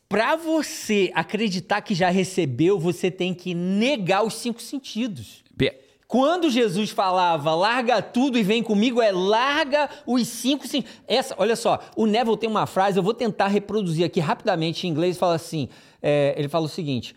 Para 0.07 0.35
você 0.35 1.11
acreditar 1.13 1.81
que 1.81 1.93
já 1.95 2.09
recebeu, 2.09 2.79
você 2.79 3.09
tem 3.11 3.33
que 3.33 3.53
negar 3.53 4.23
os 4.23 4.35
cinco 4.35 4.61
sentidos. 4.61 5.43
Pe- 5.57 5.75
Quando 6.11 6.49
Jesus 6.49 6.89
falava, 6.89 7.55
larga 7.55 8.01
tudo 8.01 8.37
e 8.37 8.43
vem 8.43 8.61
comigo, 8.61 9.01
é 9.01 9.13
larga 9.13 9.89
os 10.05 10.27
cinco. 10.27 10.67
Sim. 10.67 10.83
Essa, 11.07 11.33
olha 11.37 11.55
só, 11.55 11.79
o 11.95 12.05
Neville 12.05 12.35
tem 12.35 12.49
uma 12.49 12.65
frase, 12.65 12.99
eu 12.99 13.03
vou 13.03 13.13
tentar 13.13 13.47
reproduzir 13.47 14.05
aqui 14.05 14.19
rapidamente 14.19 14.85
em 14.85 14.89
inglês. 14.89 15.17
Fala 15.17 15.35
assim: 15.35 15.69
é, 16.01 16.35
ele 16.37 16.49
fala 16.49 16.65
o 16.65 16.67
seguinte, 16.67 17.15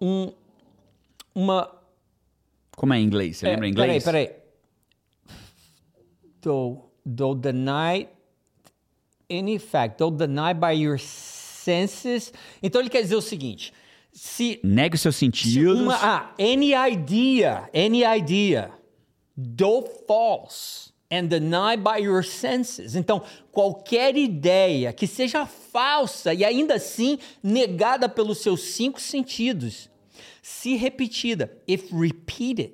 um, 0.00 0.32
uma. 1.32 1.70
Como 2.76 2.92
é 2.92 2.98
em 2.98 3.04
inglês? 3.04 3.36
Você 3.36 3.46
é, 3.46 3.50
lembra 3.50 3.68
em 3.68 3.70
inglês? 3.70 4.02
Peraí, 4.02 4.26
peraí. 4.26 4.36
Though, 6.42 6.90
though 7.06 7.40
deny 7.40 8.08
any 9.30 9.60
fact, 9.60 9.96
though 9.96 10.10
deny 10.10 10.52
by 10.54 10.72
your 10.72 10.98
senses. 10.98 12.32
Então 12.60 12.80
ele 12.80 12.90
quer 12.90 13.02
dizer 13.02 13.14
o 13.14 13.22
seguinte 13.22 13.72
se 14.14 14.60
negue 14.62 14.94
os 14.94 15.00
seus 15.00 15.16
sentidos. 15.16 15.80
Uma, 15.80 15.96
ah, 15.96 16.34
any 16.38 16.72
idea, 16.72 17.68
any 17.74 18.04
idea, 18.04 18.70
though 19.36 19.84
false 20.06 20.92
and 21.10 21.26
denied 21.26 21.82
by 21.82 21.98
your 21.98 22.22
senses. 22.22 22.94
Então, 22.94 23.22
qualquer 23.50 24.16
ideia 24.16 24.92
que 24.92 25.06
seja 25.06 25.44
falsa 25.44 26.32
e 26.32 26.44
ainda 26.44 26.74
assim 26.74 27.18
negada 27.42 28.08
pelos 28.08 28.38
seus 28.38 28.60
cinco 28.62 29.00
sentidos, 29.00 29.90
se 30.40 30.76
repetida, 30.76 31.50
if 31.66 31.92
repeated, 31.92 32.72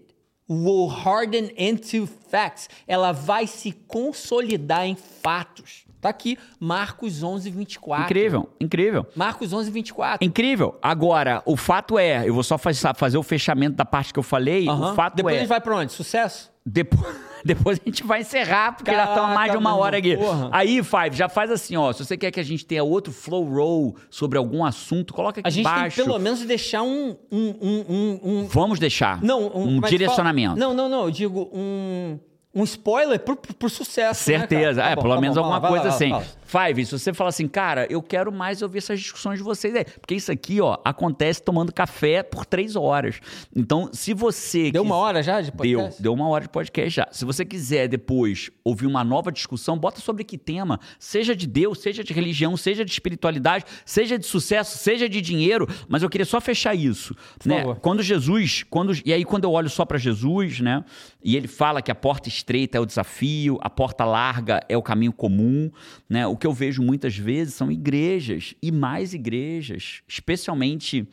will 0.49 0.89
harden 0.89 1.53
into 1.57 2.07
facts. 2.07 2.69
Ela 2.87 3.13
vai 3.13 3.47
se 3.47 3.73
consolidar 3.73 4.87
em 4.87 4.95
fatos. 4.97 5.85
Tá 6.01 6.09
aqui, 6.09 6.39
Marcos 6.59 7.23
11, 7.23 7.51
24. 7.51 8.05
Incrível, 8.05 8.49
incrível. 8.59 9.07
Marcos 9.15 9.53
11, 9.53 9.71
24. 9.71 10.27
Incrível. 10.27 10.79
Agora, 10.81 11.43
o 11.45 11.57
fato 11.57 11.99
é, 11.99 12.27
eu 12.27 12.33
vou 12.33 12.43
só 12.43 12.57
fazer 12.59 13.19
o 13.19 13.23
fechamento 13.23 13.77
da 13.77 13.85
parte 13.85 14.13
que 14.13 14.19
eu 14.19 14.23
falei. 14.23 14.69
O 14.69 14.95
fato 14.95 15.17
Depois 15.17 15.35
é. 15.35 15.37
Depois 15.37 15.37
a 15.37 15.39
gente 15.41 15.49
vai 15.49 15.61
pra 15.61 15.77
onde? 15.77 15.93
Sucesso? 15.93 16.51
Depois. 16.65 17.31
Depois 17.43 17.81
a 17.81 17.89
gente 17.89 18.05
vai 18.05 18.21
encerrar, 18.21 18.73
porque 18.73 18.91
Caraca, 18.91 19.07
já 19.07 19.15
estamos 19.15 19.35
mais 19.35 19.51
de 19.51 19.57
uma 19.57 19.75
hora 19.75 19.97
aqui. 19.97 20.15
Porra. 20.17 20.51
Aí, 20.53 20.83
Five, 20.83 21.17
já 21.17 21.29
faz 21.29 21.51
assim, 21.51 21.75
ó. 21.75 21.91
Se 21.91 22.05
você 22.05 22.17
quer 22.17 22.31
que 22.31 22.39
a 22.39 22.43
gente 22.43 22.67
tenha 22.67 22.85
outro 22.85 23.13
flow 23.13 23.45
roll 23.45 23.97
sobre 24.11 24.37
algum 24.37 24.63
assunto, 24.63 25.15
coloca 25.15 25.41
aqui 25.41 25.49
a 25.49 25.51
gente 25.51 25.61
embaixo. 25.61 25.97
Tem 25.97 26.05
pelo 26.05 26.19
menos 26.19 26.41
deixar 26.43 26.83
um. 26.83 27.17
um, 27.33 27.55
um, 27.61 27.85
um, 27.89 28.21
um... 28.23 28.47
Vamos 28.47 28.79
deixar. 28.79 29.23
Não, 29.23 29.47
um, 29.47 29.77
um 29.77 29.81
direcionamento. 29.81 30.59
Não, 30.59 30.75
não, 30.75 30.89
não. 30.89 31.05
Eu 31.05 31.11
digo 31.11 31.51
um 31.53 32.19
um 32.55 32.65
spoiler 32.65 33.21
por, 33.21 33.37
por 33.37 33.71
sucesso. 33.71 34.31
Né, 34.31 34.39
Certeza. 34.39 34.83
Né, 34.83 34.93
é, 34.93 34.97
tá 34.97 35.03
pelo 35.03 35.15
tá 35.15 35.21
menos 35.21 35.37
bom, 35.37 35.45
alguma 35.45 35.61
coisa 35.61 35.85
lá, 35.85 35.95
assim. 35.95 36.11
Lá, 36.11 36.23
Five, 36.51 36.85
se 36.85 36.99
você 36.99 37.15
fala 37.15 37.31
assim, 37.31 37.47
cara, 37.47 37.87
eu 37.89 38.03
quero 38.03 38.33
mais 38.33 38.61
ouvir 38.61 38.79
essas 38.79 38.99
discussões 38.99 39.39
de 39.39 39.45
vocês 39.45 39.73
aí. 39.73 39.85
Porque 39.85 40.17
isso 40.17 40.33
aqui, 40.33 40.61
ó, 40.61 40.79
acontece 40.85 41.41
tomando 41.41 41.73
café 41.73 42.25
por 42.25 42.45
três 42.45 42.75
horas. 42.75 43.21
Então, 43.55 43.89
se 43.93 44.13
você. 44.13 44.73
Deu 44.73 44.83
quis... 44.83 44.91
uma 44.91 44.97
hora 44.97 45.23
já 45.23 45.41
de 45.41 45.53
podcast? 45.53 45.91
Deu, 45.91 46.03
deu 46.03 46.13
uma 46.13 46.29
hora 46.29 46.43
de 46.43 46.51
podcast 46.51 46.91
já. 46.91 47.07
Se 47.13 47.25
você 47.25 47.45
quiser 47.45 47.87
depois 47.87 48.51
ouvir 48.65 48.87
uma 48.87 49.05
nova 49.05 49.31
discussão, 49.31 49.79
bota 49.79 50.01
sobre 50.01 50.25
que 50.25 50.37
tema. 50.37 50.81
Seja 50.99 51.37
de 51.37 51.47
Deus, 51.47 51.79
seja 51.79 52.03
de 52.03 52.13
religião, 52.13 52.57
seja 52.57 52.85
de 52.85 52.91
espiritualidade, 52.91 53.65
seja 53.85 54.19
de 54.19 54.27
sucesso, 54.27 54.77
seja 54.77 55.09
de 55.09 55.21
dinheiro. 55.21 55.69
Mas 55.89 56.03
eu 56.03 56.11
queria 56.11 56.27
só 56.27 56.41
fechar 56.41 56.75
isso. 56.75 57.15
Por 57.39 57.47
né? 57.47 57.61
Favor. 57.61 57.77
Quando 57.77 58.03
Jesus. 58.03 58.65
Quando, 58.69 58.93
e 59.05 59.13
aí, 59.13 59.25
quando 59.25 59.45
eu 59.45 59.53
olho 59.53 59.71
só 59.71 59.85
para 59.85 59.99
Jesus, 59.99 60.59
né? 60.59 60.85
E 61.23 61.37
ele 61.37 61.47
fala 61.47 61.81
que 61.81 61.93
a 61.93 61.95
porta 61.95 62.29
estreita 62.41 62.79
é 62.79 62.81
o 62.81 62.87
desafio, 62.87 63.59
a 63.61 63.71
porta 63.71 64.05
larga 64.05 64.61
é 64.69 64.77
o 64.77 64.83
caminho 64.83 65.13
comum, 65.13 65.71
né? 66.09 66.27
O 66.27 66.37
que 66.37 66.47
eu 66.47 66.53
vejo 66.53 66.83
muitas 66.83 67.17
vezes 67.17 67.55
são 67.55 67.71
igrejas 67.71 68.55
e 68.63 68.73
mais 68.73 69.15
igrejas, 69.15 70.03
especialmente 70.09 71.09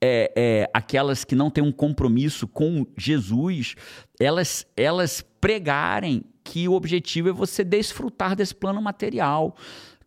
é, 0.00 0.32
é, 0.34 0.70
aquelas 0.72 1.24
que 1.24 1.34
não 1.34 1.50
têm 1.50 1.62
um 1.62 1.72
compromisso 1.72 2.48
com 2.48 2.86
Jesus, 2.96 3.74
elas, 4.18 4.66
elas 4.76 5.24
pregarem 5.40 6.24
que 6.42 6.66
o 6.66 6.72
objetivo 6.72 7.28
é 7.28 7.32
você 7.32 7.62
desfrutar 7.62 8.34
desse 8.34 8.54
plano 8.54 8.80
material. 8.80 9.54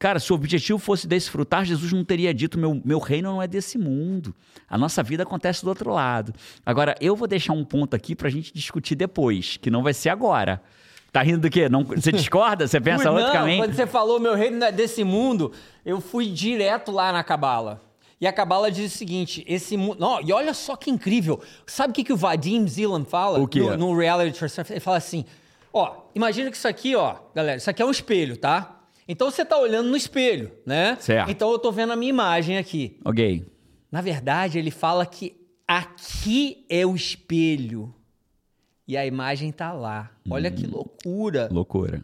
Cara, 0.04 0.20
se 0.20 0.34
o 0.34 0.36
objetivo 0.36 0.78
fosse 0.78 1.08
desfrutar, 1.08 1.64
Jesus 1.64 1.94
não 1.94 2.04
teria 2.04 2.34
dito: 2.34 2.60
meu, 2.60 2.82
meu 2.84 3.00
reino 3.00 3.32
não 3.32 3.42
é 3.42 3.48
desse 3.48 3.78
mundo. 3.78 4.36
A 4.68 4.78
nossa 4.78 5.02
vida 5.02 5.24
acontece 5.24 5.64
do 5.64 5.70
outro 5.70 5.94
lado. 5.94 6.34
Agora, 6.66 6.94
eu 7.00 7.16
vou 7.16 7.26
deixar 7.26 7.54
um 7.54 7.64
ponto 7.64 7.96
aqui 7.96 8.14
para 8.14 8.28
a 8.28 8.30
gente 8.30 8.54
discutir 8.54 8.96
depois, 8.96 9.56
que 9.56 9.72
não 9.72 9.82
vai 9.82 9.94
ser 9.94 10.10
agora. 10.10 10.62
Tá 11.10 11.22
rindo 11.22 11.40
do 11.40 11.50
quê? 11.50 11.70
Não, 11.70 11.86
você 11.86 12.12
discorda? 12.12 12.68
Você 12.68 12.82
pensa 12.82 13.06
não, 13.06 13.16
outro 13.16 13.32
caminho? 13.32 13.64
Quando 13.64 13.74
você 13.74 13.88
falou 13.88 14.20
meu 14.20 14.36
reino 14.36 14.58
não 14.58 14.68
é 14.68 14.74
desse 14.74 15.06
mundo, 15.06 15.54
eu 15.86 16.02
fui 16.02 16.26
direto 16.26 16.92
lá 16.92 17.14
na 17.14 17.24
Cabala. 17.24 17.82
E 18.20 18.28
a 18.28 18.34
Cabala 18.34 18.70
diz 18.70 18.94
o 18.94 18.98
seguinte: 18.98 19.46
esse 19.48 19.78
mundo. 19.78 20.06
E 20.26 20.34
olha 20.34 20.54
só 20.54 20.76
que 20.76 20.92
incrível. 20.92 21.42
Sabe 21.66 21.92
o 21.92 21.94
que, 21.94 22.04
que 22.04 22.12
o 22.12 22.18
Vadim 22.18 22.68
Zilan 22.68 23.06
fala 23.06 23.40
o 23.40 23.48
quê? 23.48 23.62
No, 23.62 23.78
no 23.78 23.98
Reality? 23.98 24.38
Ele 24.70 24.82
fala 24.82 24.98
assim: 24.98 25.24
ó, 25.72 26.02
imagina 26.14 26.52
que 26.52 26.58
isso 26.58 26.68
aqui, 26.68 26.94
ó, 26.94 27.16
galera, 27.34 27.56
isso 27.56 27.70
aqui 27.70 27.82
é 27.82 27.86
um 27.86 27.92
espelho, 27.92 28.36
tá? 28.36 28.82
Então 29.08 29.30
você 29.30 29.44
tá 29.44 29.58
olhando 29.58 29.90
no 29.90 29.98
espelho, 29.98 30.52
né? 30.66 30.98
Certo. 31.00 31.30
Então 31.30 31.52
eu 31.52 31.60
tô 31.60 31.72
vendo 31.72 31.94
a 31.94 31.96
minha 31.96 32.10
imagem 32.10 32.58
aqui. 32.58 33.00
Ok. 33.04 33.46
Na 33.92 34.02
verdade, 34.02 34.58
ele 34.58 34.72
fala 34.72 35.06
que 35.06 35.36
aqui 35.68 36.66
é 36.70 36.86
o 36.86 36.96
espelho 36.96 37.94
e 38.88 38.98
a 38.98 39.06
imagem 39.06 39.50
está 39.50 39.72
lá. 39.72 40.12
Olha 40.30 40.50
hum, 40.50 40.56
que 40.56 40.68
loucura. 40.68 41.50
Loucura. 41.52 42.04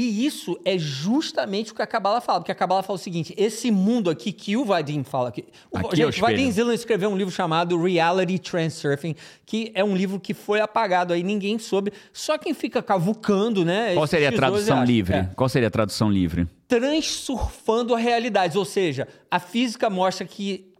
E 0.00 0.24
isso 0.24 0.56
é 0.64 0.78
justamente 0.78 1.72
o 1.72 1.74
que 1.74 1.82
a 1.82 1.86
Kabbalah 1.86 2.20
fala, 2.20 2.38
porque 2.38 2.52
a 2.52 2.54
Kabbalah 2.54 2.84
fala 2.84 2.96
o 2.96 3.02
seguinte: 3.02 3.34
esse 3.36 3.68
mundo 3.68 4.08
aqui 4.08 4.30
que 4.30 4.56
o 4.56 4.64
Vadim 4.64 5.02
fala. 5.02 5.32
Que, 5.32 5.44
o, 5.72 5.76
aqui 5.76 5.96
gente, 5.96 6.14
é 6.14 6.18
o 6.18 6.20
Vadim 6.24 6.48
Zillan 6.52 6.72
escreveu 6.72 7.10
um 7.10 7.16
livro 7.16 7.34
chamado 7.34 7.76
Reality 7.82 8.38
Transurfing, 8.38 9.16
que 9.44 9.72
é 9.74 9.82
um 9.82 9.96
livro 9.96 10.20
que 10.20 10.32
foi 10.32 10.60
apagado 10.60 11.12
aí, 11.12 11.24
ninguém 11.24 11.58
soube. 11.58 11.92
Só 12.12 12.38
quem 12.38 12.54
fica 12.54 12.80
cavucando, 12.80 13.64
né? 13.64 13.94
Qual 13.94 14.06
seria 14.06 14.28
a 14.28 14.32
tradução 14.32 14.84
livre? 14.84 15.16
É. 15.16 15.30
Qual 15.34 15.48
seria 15.48 15.66
a 15.66 15.70
tradução 15.72 16.08
livre? 16.08 16.46
Transurfando 16.68 17.92
a 17.92 17.98
realidade, 17.98 18.56
ou 18.56 18.64
seja, 18.64 19.08
a 19.28 19.40
física 19.40 19.90
mostra 19.90 20.24
que 20.24 20.74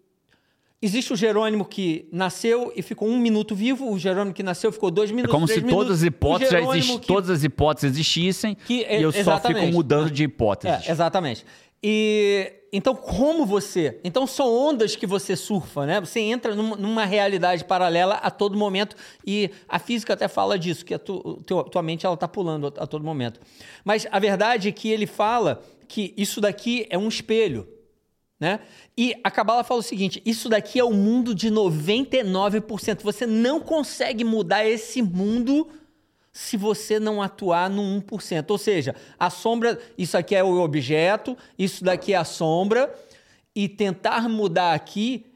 Existe 0.80 1.12
o 1.12 1.16
Jerônimo 1.16 1.64
que 1.64 2.08
nasceu 2.12 2.72
e 2.76 2.82
ficou 2.82 3.08
um 3.08 3.18
minuto 3.18 3.52
vivo, 3.52 3.90
o 3.90 3.98
Jerônimo 3.98 4.32
que 4.32 4.44
nasceu 4.44 4.70
ficou 4.70 4.92
dois 4.92 5.10
minutos. 5.10 5.34
É 5.34 5.34
como 5.34 5.48
se 5.48 5.60
todas 5.60 5.98
as 5.98 6.02
hipóteses 6.04 6.52
já 6.52 6.60
exist... 6.60 7.00
que... 7.00 7.06
todas 7.06 7.30
as 7.30 7.42
hipóteses 7.42 7.90
existissem 7.90 8.56
que, 8.64 8.86
e 8.88 9.02
eu 9.02 9.10
só 9.10 9.40
fico 9.40 9.66
mudando 9.66 10.08
de 10.08 10.22
hipóteses. 10.22 10.86
É, 10.86 10.92
exatamente. 10.92 11.44
E 11.82 12.52
então 12.72 12.94
como 12.94 13.44
você? 13.44 13.98
Então 14.04 14.24
são 14.24 14.54
ondas 14.54 14.94
que 14.94 15.04
você 15.04 15.34
surfa, 15.34 15.84
né? 15.84 16.00
Você 16.00 16.20
entra 16.20 16.54
numa, 16.54 16.76
numa 16.76 17.04
realidade 17.04 17.64
paralela 17.64 18.14
a 18.14 18.30
todo 18.30 18.56
momento 18.56 18.94
e 19.26 19.50
a 19.68 19.80
física 19.80 20.12
até 20.12 20.28
fala 20.28 20.56
disso, 20.56 20.84
que 20.84 20.94
a 20.94 20.98
tu, 20.98 21.42
tua 21.44 21.82
mente 21.82 22.06
ela 22.06 22.16
tá 22.16 22.28
pulando 22.28 22.68
a, 22.68 22.84
a 22.84 22.86
todo 22.86 23.04
momento. 23.04 23.40
Mas 23.84 24.06
a 24.12 24.18
verdade 24.20 24.68
é 24.68 24.72
que 24.72 24.88
ele 24.88 25.08
fala 25.08 25.60
que 25.88 26.14
isso 26.16 26.40
daqui 26.40 26.86
é 26.88 26.96
um 26.96 27.08
espelho. 27.08 27.66
Né? 28.40 28.60
E 28.96 29.16
a 29.24 29.30
Cabala 29.30 29.64
fala 29.64 29.80
o 29.80 29.82
seguinte: 29.82 30.22
isso 30.24 30.48
daqui 30.48 30.78
é 30.78 30.84
o 30.84 30.92
mundo 30.92 31.34
de 31.34 31.50
99%. 31.50 33.02
Você 33.02 33.26
não 33.26 33.60
consegue 33.60 34.22
mudar 34.24 34.64
esse 34.66 35.02
mundo 35.02 35.68
se 36.32 36.56
você 36.56 37.00
não 37.00 37.20
atuar 37.20 37.68
no 37.68 37.82
1%. 38.00 38.50
Ou 38.50 38.58
seja, 38.58 38.94
a 39.18 39.28
sombra, 39.28 39.78
isso 39.96 40.16
aqui 40.16 40.36
é 40.36 40.44
o 40.44 40.60
objeto, 40.60 41.36
isso 41.58 41.82
daqui 41.82 42.12
é 42.12 42.16
a 42.16 42.24
sombra, 42.24 42.94
e 43.54 43.68
tentar 43.68 44.28
mudar 44.28 44.72
aqui 44.72 45.26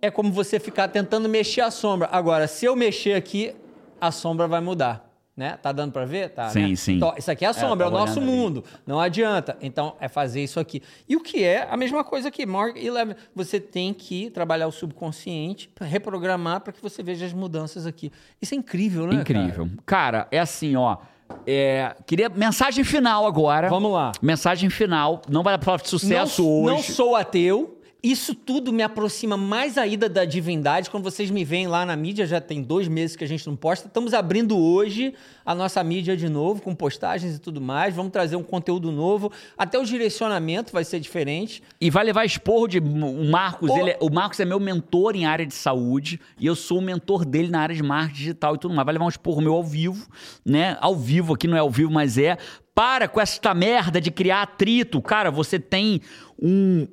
é 0.00 0.10
como 0.10 0.32
você 0.32 0.60
ficar 0.60 0.88
tentando 0.88 1.28
mexer 1.28 1.62
a 1.62 1.70
sombra. 1.70 2.08
Agora, 2.12 2.46
se 2.46 2.64
eu 2.64 2.76
mexer 2.76 3.14
aqui, 3.14 3.54
a 4.00 4.12
sombra 4.12 4.46
vai 4.46 4.60
mudar 4.60 5.09
né? 5.36 5.56
Tá 5.62 5.72
dando 5.72 5.92
para 5.92 6.04
ver? 6.04 6.30
Tá, 6.30 6.50
sim, 6.50 6.70
né? 6.70 6.76
sim. 6.76 6.96
Então, 6.96 7.14
isso 7.16 7.30
aqui 7.30 7.44
é 7.44 7.48
a 7.48 7.52
sombra, 7.52 7.86
é, 7.86 7.88
é 7.88 7.90
o 7.90 7.92
nosso 7.92 8.20
mundo. 8.20 8.64
Ali. 8.66 8.82
Não 8.86 9.00
adianta. 9.00 9.56
Então, 9.60 9.96
é 10.00 10.08
fazer 10.08 10.42
isso 10.42 10.60
aqui. 10.60 10.82
E 11.08 11.16
o 11.16 11.20
que 11.20 11.42
é 11.42 11.66
a 11.70 11.76
mesma 11.76 12.04
coisa 12.04 12.30
que 12.30 12.44
Mark 12.44 12.76
Eleven. 12.76 13.16
Você 13.34 13.58
tem 13.58 13.94
que 13.94 14.30
trabalhar 14.30 14.66
o 14.66 14.72
subconsciente, 14.72 15.70
reprogramar 15.80 16.60
para 16.60 16.72
que 16.72 16.82
você 16.82 17.02
veja 17.02 17.24
as 17.24 17.32
mudanças 17.32 17.86
aqui. 17.86 18.12
Isso 18.40 18.54
é 18.54 18.56
incrível, 18.56 19.06
né? 19.06 19.20
Incrível. 19.20 19.68
Cara, 19.86 20.24
cara 20.24 20.28
é 20.30 20.38
assim, 20.38 20.76
ó. 20.76 20.98
É, 21.46 21.94
queria 22.06 22.28
mensagem 22.28 22.84
final 22.84 23.26
agora. 23.26 23.68
Vamos 23.68 23.92
lá. 23.92 24.12
Mensagem 24.20 24.68
final. 24.68 25.22
Não 25.28 25.42
vai 25.42 25.56
falar 25.58 25.78
de 25.78 25.88
sucesso 25.88 26.42
não, 26.42 26.62
hoje. 26.64 26.74
Não 26.74 26.82
sou 26.82 27.16
ateu. 27.16 27.79
Isso 28.02 28.34
tudo 28.34 28.72
me 28.72 28.82
aproxima 28.82 29.36
mais 29.36 29.76
ainda 29.76 30.08
da 30.08 30.24
divindade. 30.24 30.88
Quando 30.88 31.04
vocês 31.04 31.30
me 31.30 31.44
veem 31.44 31.66
lá 31.66 31.84
na 31.84 31.94
mídia, 31.94 32.26
já 32.26 32.40
tem 32.40 32.62
dois 32.62 32.88
meses 32.88 33.14
que 33.14 33.24
a 33.24 33.26
gente 33.26 33.46
não 33.46 33.54
posta. 33.54 33.88
Estamos 33.88 34.14
abrindo 34.14 34.58
hoje 34.58 35.12
a 35.44 35.54
nossa 35.54 35.84
mídia 35.84 36.16
de 36.16 36.28
novo, 36.28 36.62
com 36.62 36.74
postagens 36.74 37.36
e 37.36 37.38
tudo 37.38 37.60
mais. 37.60 37.94
Vamos 37.94 38.10
trazer 38.10 38.36
um 38.36 38.42
conteúdo 38.42 38.90
novo. 38.90 39.30
Até 39.56 39.78
o 39.78 39.84
direcionamento 39.84 40.72
vai 40.72 40.82
ser 40.82 40.98
diferente. 40.98 41.62
E 41.78 41.90
vai 41.90 42.04
levar 42.04 42.24
esporro 42.24 42.66
de 42.66 42.78
o 42.78 43.30
Marcos. 43.30 43.70
Ele 43.70 43.90
é, 43.90 43.98
o 44.00 44.10
Marcos 44.10 44.40
é 44.40 44.46
meu 44.46 44.58
mentor 44.58 45.14
em 45.14 45.26
área 45.26 45.44
de 45.44 45.54
saúde 45.54 46.18
e 46.38 46.46
eu 46.46 46.56
sou 46.56 46.78
o 46.78 46.82
mentor 46.82 47.24
dele 47.24 47.48
na 47.48 47.60
área 47.60 47.74
de 47.74 47.82
marketing 47.82 48.18
digital 48.18 48.54
e 48.54 48.58
tudo 48.58 48.74
mais. 48.74 48.86
Vai 48.86 48.94
levar 48.94 49.04
um 49.04 49.10
esporro 49.10 49.42
meu 49.42 49.52
ao 49.52 49.62
vivo, 49.62 50.08
né? 50.44 50.78
Ao 50.80 50.96
vivo, 50.96 51.34
aqui 51.34 51.46
não 51.46 51.56
é 51.56 51.60
ao 51.60 51.70
vivo, 51.70 51.90
mas 51.90 52.16
é. 52.16 52.38
Para 52.74 53.06
com 53.08 53.20
esta 53.20 53.52
merda 53.52 54.00
de 54.00 54.10
criar 54.10 54.42
atrito. 54.42 55.02
Cara, 55.02 55.30
você 55.30 55.58
tem 55.58 56.00
um 56.40 56.86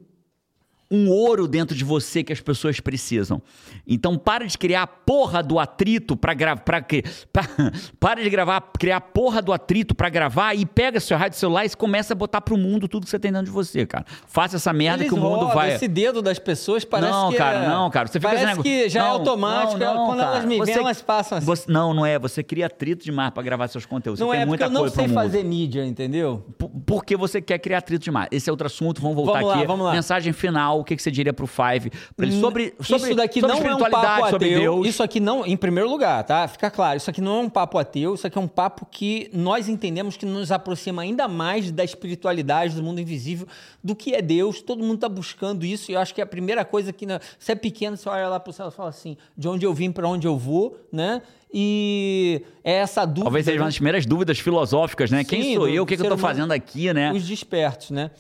um 0.90 1.10
ouro 1.10 1.48
dentro 1.48 1.76
de 1.76 1.84
você 1.84 2.24
que 2.24 2.32
as 2.32 2.40
pessoas 2.40 2.80
precisam. 2.80 3.42
Então 3.86 4.18
para 4.18 4.46
de 4.46 4.58
criar 4.58 4.84
a 4.84 4.88
porra 4.88 5.44
do 5.44 5.60
atrito 5.60 6.16
para 6.16 6.34
gravar, 6.34 6.62
para 6.62 6.82
para 8.00 8.24
de 8.24 8.30
gravar, 8.30 8.62
criar 8.80 8.98
a 8.98 9.02
porra 9.02 9.42
do 9.42 9.52
atrito 9.52 9.94
para 9.94 10.10
gravar 10.10 10.54
e 10.54 10.66
pega 10.66 11.00
seu 11.00 11.18
rádio 11.18 11.38
celular 11.38 11.66
e 11.66 11.70
começa 11.76 12.14
a 12.14 12.16
botar 12.16 12.42
pro 12.42 12.58
mundo 12.58 12.88
tudo 12.88 13.04
que 13.04 13.10
você 13.10 13.20
tem 13.20 13.32
dentro 13.32 13.46
de 13.48 13.52
você, 13.52 13.86
cara. 13.86 14.06
Faça 14.28 14.56
essa 14.58 14.72
merda 14.74 15.04
Eles 15.04 15.14
que 15.14 15.20
o 15.20 15.22
mundo 15.22 15.40
rodam, 15.46 15.56
vai. 15.56 15.74
Esse 15.76 15.88
dedo 15.88 16.22
das 16.22 16.40
pessoas 16.40 16.86
parece 16.86 17.12
não, 17.12 17.32
que 17.32 17.38
cara, 17.38 17.66
é... 17.66 17.68
não, 17.68 17.90
cara. 17.90 18.08
Você 18.08 18.20
fica 18.20 18.30
parece 18.30 18.46
dizendo- 18.46 18.64
que 18.64 18.90
já 18.90 19.00
é 19.02 19.04
Não, 19.04 19.12
automático. 19.12 19.78
não, 19.78 19.94
não, 19.96 20.06
Quando 20.08 20.20
cara. 20.20 20.32
elas 20.36 20.46
me 20.46 20.58
Você- 20.58 20.66
veem, 20.72 20.78
elas 20.84 21.02
passam 21.02 21.38
assim. 21.38 21.46
Você- 21.46 21.72
não, 21.72 21.94
não 21.94 22.06
é. 22.06 22.18
Você 22.20 22.42
cria 22.44 22.66
atrito 22.68 23.04
demais 23.04 23.32
para 23.32 23.44
gravar 23.44 23.68
seus 23.68 23.86
conteúdos. 23.86 24.20
não 24.20 24.28
você 24.28 24.38
é 24.38 24.46
porque 24.46 24.64
eu 24.64 24.70
não 24.70 24.88
sei 24.90 25.08
fazer 25.10 25.44
mídia, 25.44 25.86
entendeu? 25.86 26.46
P- 26.58 26.68
Porque 26.86 27.18
você 27.18 27.42
quer 27.42 27.60
criar 27.60 27.80
atrito 27.80 28.04
demais. 28.06 28.28
Esse 28.32 28.50
é 28.50 28.54
outro 28.54 28.68
assunto, 28.68 29.02
vamos 29.02 29.16
voltar 29.16 29.34
Vamos 29.34 29.48
lá, 29.50 29.56
aqui. 29.58 29.68
vamos 29.68 29.86
lá. 29.86 29.92
Mensagem 29.94 30.32
final, 30.34 30.77
o 30.80 30.84
que 30.84 30.96
que 30.96 31.02
você 31.02 31.12
diria 31.12 31.34
pro 31.34 31.48
Five? 31.48 31.92
Pra 32.16 32.26
ele 32.26 32.40
sobre, 32.40 32.74
sobre, 32.82 33.08
isso 33.08 33.16
daqui 33.16 33.40
sobre 33.40 33.56
não 33.56 33.72
é 33.72 33.76
um 33.76 33.90
papo 33.90 34.30
sobre 34.30 34.48
ateu. 34.56 34.60
Deus. 34.60 34.88
Isso 34.88 35.04
aqui 35.04 35.20
não, 35.20 35.46
em 35.46 35.58
primeiro 35.58 35.90
lugar, 35.90 36.24
tá? 36.24 36.48
Fica 36.48 36.70
claro, 36.70 36.98
isso 36.98 37.10
aqui 37.10 37.22
não 37.22 37.40
é 37.40 37.42
um 37.42 37.50
papo 37.50 37.78
ateu, 37.78 38.14
isso 38.14 38.26
aqui 38.26 38.38
é 38.38 38.42
um 38.42 38.48
papo 38.48 38.86
que 38.90 39.30
nós 39.34 39.68
entendemos 39.70 40.18
que 40.18 40.26
nos 40.26 40.52
aproxima 40.52 41.02
ainda 41.02 41.28
mais 41.28 41.72
da 41.72 41.84
espiritualidade, 41.84 42.76
do 42.76 42.84
mundo 42.84 43.00
invisível, 43.02 43.48
do 43.84 43.96
que 43.96 44.14
é 44.14 44.22
Deus. 44.22 44.62
Todo 44.62 44.84
mundo 44.84 44.96
está 44.96 45.10
buscando 45.10 45.66
isso 45.66 45.92
e 45.92 45.96
eu 45.96 46.00
acho 46.00 46.14
que 46.14 46.22
é 46.22 46.24
a 46.24 46.28
primeira 46.28 46.64
coisa 46.66 46.92
que 46.94 47.06
né, 47.06 47.20
você 47.38 47.54
é 47.54 47.56
pequeno, 47.56 47.98
você 47.98 48.08
olha 48.10 48.28
lá 48.28 48.40
para 48.40 48.52
o 48.52 48.54
céu 48.54 48.68
e 48.68 48.72
fala 48.72 48.90
assim, 48.90 49.18
de 49.38 49.48
onde 49.48 49.66
eu 49.66 49.74
vim 49.74 49.92
para 49.92 50.08
onde 50.08 50.28
eu 50.28 50.38
vou, 50.38 50.78
né? 50.92 51.22
E 51.54 52.42
é 52.64 52.74
essa 52.74 53.06
dúvida. 53.06 53.24
Talvez 53.24 53.46
seja 53.46 53.60
uma 53.60 53.66
das 53.66 53.76
primeiras 53.76 54.06
dúvidas 54.06 54.38
filosóficas, 54.40 55.10
né? 55.10 55.24
Quem 55.24 55.42
Sim, 55.42 55.54
sou 55.56 55.64
do- 55.66 55.70
eu? 55.70 55.84
O 55.84 55.86
que, 55.86 55.96
que 55.96 56.02
eu 56.02 56.06
humano. 56.08 56.22
fazendo 56.22 56.52
aqui, 56.52 56.94
né? 56.94 57.12
Os 57.14 57.26
despertos, 57.26 57.92
né? 57.92 58.12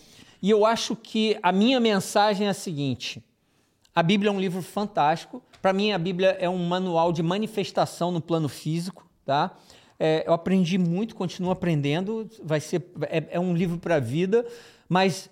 E 0.42 0.50
eu 0.50 0.66
acho 0.66 0.96
que 0.96 1.38
a 1.42 1.52
minha 1.52 1.80
mensagem 1.80 2.48
é 2.48 2.50
a 2.50 2.54
seguinte: 2.54 3.24
a 3.94 4.04
Bíblia 4.04 4.30
é 4.30 4.34
um 4.34 4.40
livro 4.40 4.62
fantástico. 4.62 5.42
Para 5.62 5.74
mim, 5.74 5.92
a 5.92 5.98
Bíblia 5.98 6.38
é 6.40 6.50
um 6.50 6.64
manual 6.66 7.12
de 7.12 7.24
manifestação 7.24 8.12
no 8.12 8.22
plano 8.22 8.48
físico, 8.48 9.08
tá? 9.26 9.56
É, 10.00 10.24
eu 10.28 10.34
aprendi 10.34 10.78
muito, 10.78 11.16
continuo 11.16 11.52
aprendendo. 11.52 12.30
Vai 12.44 12.60
ser 12.60 12.86
é, 13.10 13.24
é 13.32 13.40
um 13.40 13.56
livro 13.56 13.80
para 13.80 13.96
a 13.96 14.00
vida, 14.00 14.46
mas 14.88 15.30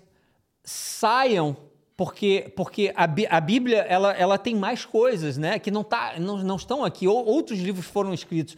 saiam 0.64 1.56
porque 1.96 2.52
porque 2.56 2.92
a, 2.96 3.04
a 3.36 3.40
Bíblia 3.40 3.78
ela, 3.88 4.12
ela 4.12 4.36
tem 4.36 4.54
mais 4.54 4.84
coisas, 4.84 5.38
né? 5.38 5.58
Que 5.58 5.70
não 5.70 5.84
tá 5.84 6.14
não, 6.18 6.38
não 6.38 6.56
estão 6.56 6.84
aqui. 6.84 7.06
Ou, 7.06 7.24
outros 7.24 7.60
livros 7.60 7.86
foram 7.86 8.12
escritos 8.12 8.56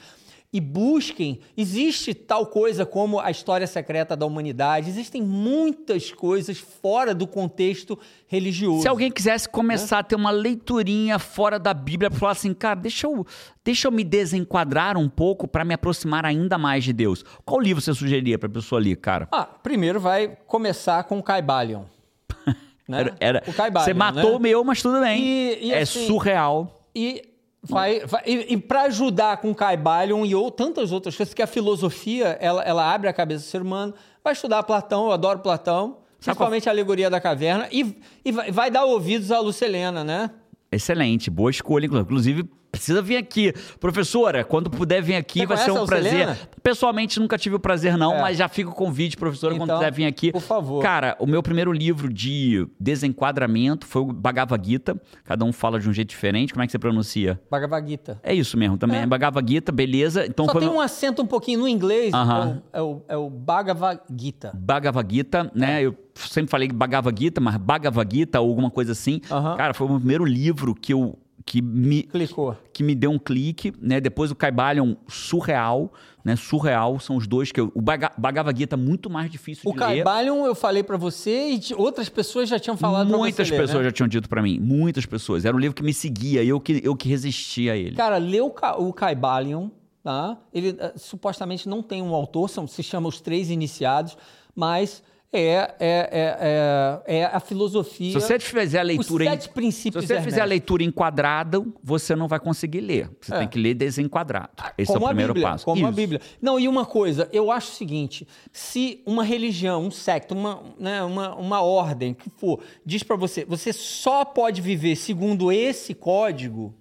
e 0.50 0.60
busquem. 0.60 1.40
Existe 1.56 2.14
tal 2.14 2.46
coisa 2.46 2.86
como 2.86 3.20
a 3.20 3.30
história 3.30 3.66
secreta 3.66 4.16
da 4.16 4.24
humanidade. 4.24 4.88
Existem 4.88 5.20
muitas 5.22 6.10
coisas 6.10 6.58
fora 6.58 7.14
do 7.14 7.26
contexto 7.26 7.98
religioso. 8.26 8.82
Se 8.82 8.88
alguém 8.88 9.10
quisesse 9.10 9.46
começar 9.48 9.98
a 9.98 10.02
ter 10.02 10.14
uma 10.16 10.30
leiturinha 10.30 11.18
fora 11.18 11.58
da 11.58 11.74
Bíblia 11.74 12.08
para 12.10 12.18
falar 12.18 12.32
assim, 12.32 12.54
cara, 12.54 12.76
deixa 12.80 13.06
eu, 13.06 13.26
deixa 13.62 13.88
eu 13.88 13.92
me 13.92 14.02
desenquadrar 14.02 14.96
um 14.96 15.08
pouco 15.08 15.46
para 15.46 15.64
me 15.66 15.74
aproximar 15.74 16.24
ainda 16.24 16.56
mais 16.56 16.82
de 16.82 16.94
Deus. 16.94 17.22
Qual 17.44 17.60
livro 17.60 17.82
você 17.82 17.92
sugeriria 17.92 18.38
para 18.38 18.48
pessoa 18.48 18.80
ali, 18.80 18.96
cara? 18.96 19.28
Ah, 19.30 19.44
primeiro 19.44 20.00
vai 20.00 20.36
começar 20.46 21.04
com 21.04 21.18
o 21.18 21.22
Caibalion. 21.22 21.82
né? 22.88 23.00
Era, 23.00 23.16
era- 23.20 23.42
o 23.46 23.52
Caibalion, 23.52 23.84
você 23.84 23.92
matou 23.92 24.30
né? 24.30 24.36
o 24.36 24.40
meu, 24.40 24.64
mas 24.64 24.80
tudo 24.80 24.98
bem. 25.00 25.22
E- 25.22 25.58
e 25.66 25.72
é 25.74 25.82
assim- 25.82 26.06
surreal. 26.06 26.74
E 26.94 27.22
vai, 27.68 28.00
vai- 28.06 28.22
e, 28.26 28.56
para 28.56 28.82
ajudar 28.82 29.36
com 29.38 29.54
Caibalion 29.54 30.24
e 30.24 30.34
ou, 30.34 30.50
tantas 30.50 30.90
outras 30.92 31.16
coisas, 31.16 31.34
que 31.34 31.42
a 31.42 31.46
filosofia 31.46 32.36
ela, 32.40 32.62
ela 32.62 32.92
abre 32.92 33.08
a 33.08 33.12
cabeça 33.12 33.44
do 33.44 33.48
ser 33.48 33.62
humano, 33.62 33.94
vai 34.24 34.32
estudar 34.32 34.62
Platão, 34.62 35.06
eu 35.06 35.12
adoro 35.12 35.38
Platão, 35.40 35.98
principalmente 36.18 36.68
a 36.68 36.72
alegoria 36.72 37.08
da 37.08 37.20
caverna, 37.20 37.68
e, 37.70 37.96
e 38.24 38.32
vai, 38.32 38.50
vai 38.50 38.70
dar 38.70 38.84
ouvidos 38.84 39.30
à 39.30 39.38
Lucelena, 39.40 40.02
né? 40.02 40.30
Excelente, 40.70 41.30
boa 41.30 41.50
escolha. 41.50 41.86
Inclusive, 41.86 42.48
precisa 42.78 43.02
vir 43.02 43.16
aqui. 43.16 43.52
Professora, 43.80 44.44
quando 44.44 44.70
puder 44.70 45.02
vir 45.02 45.14
aqui, 45.16 45.40
Você 45.40 45.46
vai 45.46 45.56
ser 45.58 45.70
um 45.72 45.84
prazer. 45.86 46.10
Selena? 46.10 46.38
Pessoalmente, 46.62 47.18
nunca 47.20 47.36
tive 47.38 47.56
o 47.56 47.60
prazer, 47.60 47.96
não, 47.96 48.14
É. 48.14 48.20
mas 48.20 48.38
já 48.38 48.48
fica 48.48 48.70
o 48.70 48.74
convite, 48.74 49.16
professora, 49.16 49.54
quando 49.54 49.64
Então, 49.64 49.76
puder 49.78 49.92
vir 49.92 50.06
aqui. 50.06 50.32
por 50.32 50.40
favor. 50.42 50.82
Cara, 50.82 51.16
o 51.18 51.26
meu 51.26 51.42
primeiro 51.42 51.72
livro 51.72 52.12
de 52.12 52.66
desenquadramento 52.78 53.86
foi 53.86 54.02
o 54.02 54.06
Bhagavad 54.12 54.66
Gita. 54.66 55.00
Cada 55.24 55.44
um 55.44 55.52
fala 55.52 55.78
de 55.80 55.88
um 55.88 55.92
jeito 55.92 56.08
diferente. 56.10 56.52
Como 56.52 56.62
é 56.62 56.66
que 56.66 56.72
você 56.72 56.78
pronuncia? 56.78 57.40
Bhagavad 57.50 57.88
Gita. 57.88 58.20
É 58.22 58.34
isso 58.34 58.56
mesmo 58.56 58.76
também. 58.76 59.00
É. 59.00 59.02
É. 59.02 59.06
Bhagavad 59.06 59.50
Gita, 59.50 59.72
beleza. 59.72 60.26
Então 60.26 60.46
Só 60.46 60.58
tem 60.58 60.68
um 60.68 60.80
acento 60.80 61.22
um 61.22 61.26
pouquinho 61.26 61.60
no 61.60 61.68
inglês, 61.68 62.12
Aham. 62.12 62.62
é, 62.72 62.80
o, 62.80 62.82
é, 62.82 62.82
o, 62.82 63.02
é 63.08 63.16
o 63.16 63.30
Bhagavad 63.30 64.00
Gita. 64.16 64.52
Bhagavad 64.54 65.14
Gita, 65.14 65.50
né? 65.54 65.82
Eu 65.82 65.94
sempre 66.14 66.50
falei 66.50 66.68
Bhagavad 66.68 67.18
Gita, 67.18 67.40
mas 67.40 67.56
Bhagavad 67.56 68.14
Gita 68.14 68.40
ou 68.40 68.48
alguma 68.48 68.70
coisa 68.70 68.92
assim. 68.92 69.20
Aham. 69.30 69.56
Cara, 69.56 69.74
foi 69.74 69.86
o 69.86 69.90
meu 69.90 69.98
primeiro 69.98 70.24
livro 70.24 70.74
que 70.74 70.92
eu 70.92 71.18
que 71.50 71.62
me 71.62 72.02
Clicou. 72.02 72.54
que 72.74 72.82
me 72.82 72.94
deu 72.94 73.10
um 73.10 73.18
clique, 73.18 73.72
né? 73.80 74.00
Depois 74.00 74.30
o 74.30 74.34
Caibalion 74.36 74.94
surreal, 75.08 75.90
né? 76.22 76.36
Surreal 76.36 77.00
são 77.00 77.16
os 77.16 77.26
dois 77.26 77.50
que 77.50 77.58
eu, 77.58 77.72
o 77.74 77.80
Baga- 77.80 78.12
Bhagavad 78.18 78.58
Gita 78.58 78.76
é 78.76 78.78
muito 78.78 79.08
mais 79.08 79.30
difícil 79.30 79.62
O 79.68 79.72
de 79.72 79.78
ler. 79.78 79.86
Caibalion 79.86 80.44
eu 80.44 80.54
falei 80.54 80.82
pra 80.82 80.98
você 80.98 81.52
e 81.54 81.60
outras 81.74 82.10
pessoas 82.10 82.50
já 82.50 82.58
tinham 82.58 82.76
falado 82.76 83.08
Muitas 83.08 83.48
você 83.48 83.54
ler, 83.54 83.60
pessoas 83.62 83.78
né? 83.78 83.84
já 83.84 83.92
tinham 83.92 84.08
dito 84.08 84.28
pra 84.28 84.42
mim, 84.42 84.58
muitas 84.60 85.06
pessoas. 85.06 85.46
Era 85.46 85.56
um 85.56 85.58
livro 85.58 85.74
que 85.74 85.82
me 85.82 85.94
seguia, 85.94 86.44
eu 86.44 86.60
que 86.60 86.82
eu 86.84 86.94
que 86.94 87.08
resistia 87.08 87.72
a 87.72 87.76
ele. 87.76 87.96
Cara, 87.96 88.18
lê 88.18 88.40
o, 88.42 88.50
Ca- 88.50 88.76
o 88.76 88.92
Caibalion, 88.92 89.70
tá? 90.04 90.36
Ele 90.52 90.76
eh, 90.78 90.92
supostamente 90.96 91.66
não 91.66 91.82
tem 91.82 92.02
um 92.02 92.14
autor, 92.14 92.50
são, 92.50 92.66
se 92.66 92.82
chama 92.82 93.08
Os 93.08 93.22
Três 93.22 93.48
Iniciados, 93.50 94.18
mas 94.54 95.02
é, 95.30 95.40
é, 95.50 95.74
é, 95.80 97.02
é, 97.06 97.18
é 97.18 97.24
a 97.26 97.38
filosofia. 97.38 98.12
Se 98.12 98.20
você 98.26 98.38
fizer 98.38 98.78
a 98.78 98.82
leitura 98.82 99.24
os 99.24 99.28
em- 99.28 99.32
sete 99.32 99.48
princípios 99.50 100.04
Se 100.06 100.14
você 100.14 100.22
fizer 100.22 100.40
a 100.40 100.44
leitura 100.44 100.82
enquadrada, 100.82 101.62
você 101.82 102.16
não 102.16 102.26
vai 102.26 102.40
conseguir 102.40 102.80
ler. 102.80 103.10
Você 103.20 103.34
É. 103.34 103.38
tem 103.40 103.48
que 103.48 103.58
ler 103.58 103.74
desenquadrado. 103.74 104.50
Esse 104.78 104.90
como 104.92 105.04
é 105.04 105.04
o 105.04 105.08
primeiro 105.08 105.32
a 105.32 105.34
Bíblia, 105.34 105.50
passo. 105.50 105.64
Como 105.66 105.84
a 105.86 105.90
Isso. 105.90 105.96
Bíblia. 105.96 106.20
Não, 106.40 106.58
e 106.58 106.66
uma 106.66 106.86
coisa, 106.86 107.28
eu 107.32 107.50
acho 107.50 107.72
o 107.72 107.74
seguinte: 107.74 108.26
se 108.52 109.02
uma 109.04 109.22
religião, 109.22 109.84
um 109.84 109.90
secto, 109.90 110.32
uma, 110.32 110.62
né, 110.78 111.02
uma, 111.02 111.34
uma 111.36 111.60
ordem 111.60 112.14
que 112.14 112.30
for, 112.30 112.60
diz 112.84 113.02
pra 113.02 113.16
você, 113.16 113.44
você 113.44 113.72
só 113.72 114.24
pode 114.24 114.62
viver 114.62 114.96
segundo 114.96 115.52
esse 115.52 115.92
código, 115.94 116.74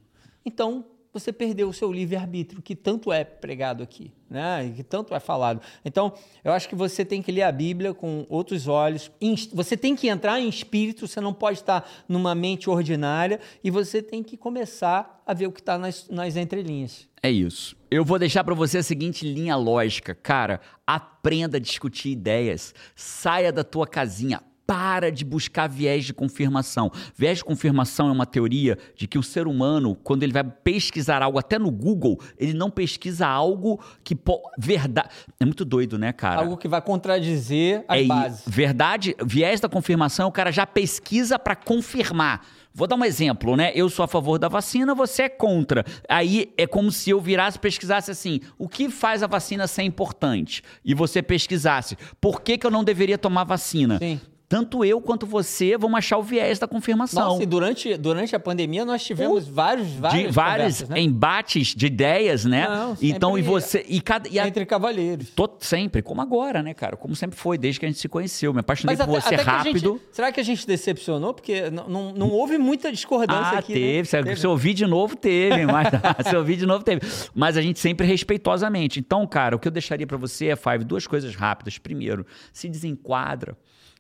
então 0.46 0.86
você 1.14 1.34
perdeu 1.34 1.68
o 1.68 1.74
seu 1.74 1.92
livre-arbítrio, 1.92 2.62
que 2.62 2.76
tanto 2.76 3.12
é 3.12 3.24
pregado 3.24 3.82
aqui, 3.84 4.12
né? 4.30 4.72
Que 4.76 4.84
tanto 4.84 5.14
é 5.14 5.20
falado. 5.20 5.62
Então, 5.84 6.14
eu 6.44 6.52
acho 6.52 6.68
que 6.68 6.76
você 6.76 7.04
tem 7.06 7.22
que 7.22 7.32
ler 7.32 7.44
a 7.44 7.52
Bíblia 7.52 7.94
com 7.94 8.26
outros 8.30 8.68
olhos. 8.68 9.12
Você 9.54 9.78
tem 9.78 9.96
que 9.96 10.08
entrar 10.08 10.40
em 10.40 10.48
espírito, 10.48 11.08
você 11.08 11.22
não 11.22 11.34
pode 11.34 11.60
estar 11.60 11.90
numa 12.08 12.36
mente 12.36 12.70
ordinária, 12.70 13.40
e 13.64 13.72
você 13.72 14.02
tem 14.02 14.24
que 14.24 14.38
começar 14.38 15.22
a 15.26 15.34
ver 15.34 15.48
o 15.48 15.52
que 15.52 15.60
está 15.60 15.78
nas, 15.78 16.08
nas 16.10 16.36
entrelinhas. 16.36 17.08
É 17.22 17.30
isso. 17.30 17.76
Eu 17.90 18.06
vou 18.06 18.20
deixar 18.20 18.44
pra 18.44 18.54
você 18.54 18.78
a 18.78 18.84
seguinte 18.84 19.26
linha 19.26 19.56
lógica. 19.56 20.14
Cara, 20.14 20.62
aprenda 20.86 21.58
a 21.58 21.60
discutir 21.60 22.10
ideias. 22.10 22.74
Saia 22.96 23.52
da 23.52 23.64
tua 23.64 23.88
casinha. 23.88 24.42
Para 24.68 25.10
de 25.10 25.24
buscar 25.24 25.68
viés 25.68 26.04
de 26.04 26.14
confirmação. 26.14 26.92
Viés 27.16 27.38
de 27.38 27.46
confirmação 27.46 28.10
é 28.10 28.12
uma 28.12 28.26
teoria 28.26 28.78
de 28.98 29.08
que 29.08 29.18
o 29.18 29.24
ser 29.24 29.48
humano, 29.48 29.96
quando 30.04 30.24
ele 30.24 30.34
vai 30.34 30.44
pesquisar 30.44 31.22
algo, 31.24 31.40
até 31.40 31.58
no 31.58 31.72
Google, 31.72 32.20
ele 32.38 32.54
não 32.54 32.70
pesquisa 32.70 33.26
algo 33.26 33.80
que. 34.04 34.14
po- 34.14 34.42
Verdade. 34.58 35.08
É 35.40 35.46
muito 35.46 35.64
doido, 35.64 35.98
né, 35.98 36.12
cara? 36.12 36.42
Algo 36.42 36.58
que 36.58 36.68
vai 36.68 36.82
contradizer 36.82 37.86
as 37.88 38.00
É 38.02 38.04
bases. 38.04 38.44
verdade, 38.46 39.16
viés 39.26 39.62
da 39.62 39.70
confirmação, 39.70 40.28
o 40.28 40.32
cara 40.34 40.52
já 40.52 40.68
pesquisa 40.68 41.40
para 41.40 41.56
confirmar. 41.56 42.46
Vou 42.74 42.86
dar 42.86 42.96
um 42.96 43.06
exemplo, 43.06 43.56
né? 43.56 43.72
Eu 43.74 43.90
sou 43.90 44.04
a 44.04 44.08
favor 44.08 44.38
da 44.38 44.48
vacina, 44.50 44.94
você 44.94 45.24
é 45.24 45.30
contra. 45.30 45.84
Aí 46.10 46.54
é 46.58 46.68
como 46.68 46.92
se 46.92 47.10
eu 47.10 47.20
virasse 47.22 47.58
e 47.58 47.62
pesquisasse 47.62 48.12
assim: 48.12 48.42
o 48.58 48.68
que 48.68 48.90
faz 48.90 49.24
a 49.24 49.28
vacina 49.28 49.66
ser 49.66 49.84
importante? 49.84 50.62
E 50.84 50.94
você 50.94 51.24
pesquisasse: 51.24 51.98
por 52.20 52.42
que, 52.42 52.58
que 52.58 52.68
eu 52.68 52.72
não 52.72 52.84
deveria 52.84 53.18
tomar 53.18 53.46
vacina? 53.46 53.98
Sim. 53.98 54.20
Tanto 54.50 54.86
eu 54.86 55.02
quanto 55.02 55.26
você 55.26 55.78
vamos 55.78 55.98
achar 55.98 56.18
o 56.18 56.24
viés 56.24 56.58
da 56.58 56.66
confirmação. 56.68 57.22
Nossa, 57.32 57.44
e 57.44 57.46
durante, 57.46 57.98
durante 57.98 58.34
a 58.34 58.40
pandemia 58.40 58.86
nós 58.86 59.04
tivemos 59.04 59.46
vários, 59.46 59.90
várias 59.92 60.22
de 60.28 60.32
vários 60.32 60.82
né? 60.88 61.02
embates 61.02 61.76
de 61.76 61.86
ideias, 61.88 62.46
né? 62.46 62.66
Não, 62.66 62.98
então, 63.02 63.38
e 63.38 63.42
você. 63.42 63.84
E 63.90 64.00
cada, 64.00 64.30
e 64.30 64.40
a- 64.40 64.48
Entre 64.48 64.66
cavalheiros. 64.66 65.32
Tô 65.32 65.50
sempre, 65.60 66.02
como 66.02 66.22
agora, 66.22 66.64
né, 66.64 66.74
cara? 66.74 66.96
Como 66.96 67.14
sempre 67.14 67.38
foi, 67.38 67.58
desde 67.58 67.78
que 67.82 67.86
a 67.86 67.90
gente 67.90 68.00
se 68.00 68.08
conheceu. 68.08 68.54
Me 68.54 68.62
apaixonei 68.62 68.96
por 68.96 69.06
você 69.08 69.36
que 69.36 69.36
a 69.36 69.44
rápido. 69.44 69.80
gente- 69.96 70.02
será 70.16 70.32
que 70.32 70.40
a 70.40 70.44
gente 70.44 70.66
decepcionou? 70.66 71.34
Porque 71.34 71.70
não, 71.70 71.90
não, 71.90 72.14
não 72.14 72.30
houve 72.30 72.58
muita 72.58 72.90
discordância 72.90 73.58
Ah, 73.58 73.60
aqui. 73.60 73.74
né? 73.74 73.80
teve. 73.80 74.08
Se, 74.08 74.36
se 74.42 74.48
ouvir 74.48 74.74
de 74.74 74.86
novo, 74.86 75.18
teve. 75.18 75.66
Mas, 75.66 75.90
se 76.26 76.36
ouvir 76.38 76.56
de 76.56 76.66
novo, 76.66 76.86
teve. 76.86 77.02
Mas 77.36 77.58
a 77.58 77.62
gente 77.62 77.80
sempre 77.80 78.08
respeitosamente. 78.08 78.98
Então, 78.98 79.28
cara, 79.28 79.58
o 79.58 79.60
que 79.60 79.68
eu 79.68 79.72
deixaria 79.74 80.08
pra 80.08 80.16
você 80.18 80.48
é, 80.48 80.56
Five, 80.56 80.86
duas 80.86 81.06
coisas 81.06 81.36
rápidas. 81.36 81.78
Primeiro, 81.78 82.26
se 82.54 82.70
desenquadra. 82.70 83.58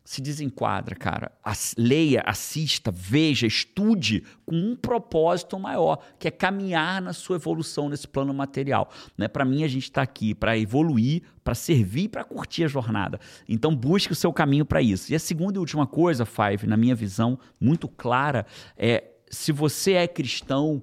Se 0.07 0.21
desenquadra, 0.21 0.95
cara. 0.95 1.33
As, 1.43 1.75
leia, 1.77 2.23
assista, 2.25 2.89
veja, 2.89 3.45
estude 3.45 4.23
com 4.45 4.55
um 4.55 4.73
propósito 4.73 5.59
maior, 5.59 6.01
que 6.17 6.29
é 6.29 6.31
caminhar 6.31 7.01
na 7.01 7.11
sua 7.11 7.35
evolução 7.35 7.89
nesse 7.89 8.07
plano 8.07 8.33
material. 8.33 8.89
Né? 9.17 9.27
Para 9.27 9.43
mim, 9.43 9.65
a 9.65 9.67
gente 9.67 9.83
está 9.83 10.01
aqui 10.01 10.33
para 10.33 10.57
evoluir, 10.57 11.23
para 11.43 11.53
servir, 11.53 12.07
para 12.07 12.23
curtir 12.23 12.63
a 12.63 12.69
jornada. 12.69 13.19
Então, 13.49 13.75
busque 13.75 14.13
o 14.13 14.15
seu 14.15 14.31
caminho 14.31 14.65
para 14.65 14.81
isso. 14.81 15.11
E 15.11 15.15
a 15.15 15.19
segunda 15.19 15.57
e 15.57 15.59
última 15.59 15.85
coisa, 15.85 16.25
Five, 16.25 16.65
na 16.65 16.77
minha 16.77 16.95
visão 16.95 17.37
muito 17.59 17.89
clara, 17.89 18.45
é 18.77 19.03
se 19.29 19.51
você 19.51 19.91
é 19.91 20.07
cristão, 20.07 20.81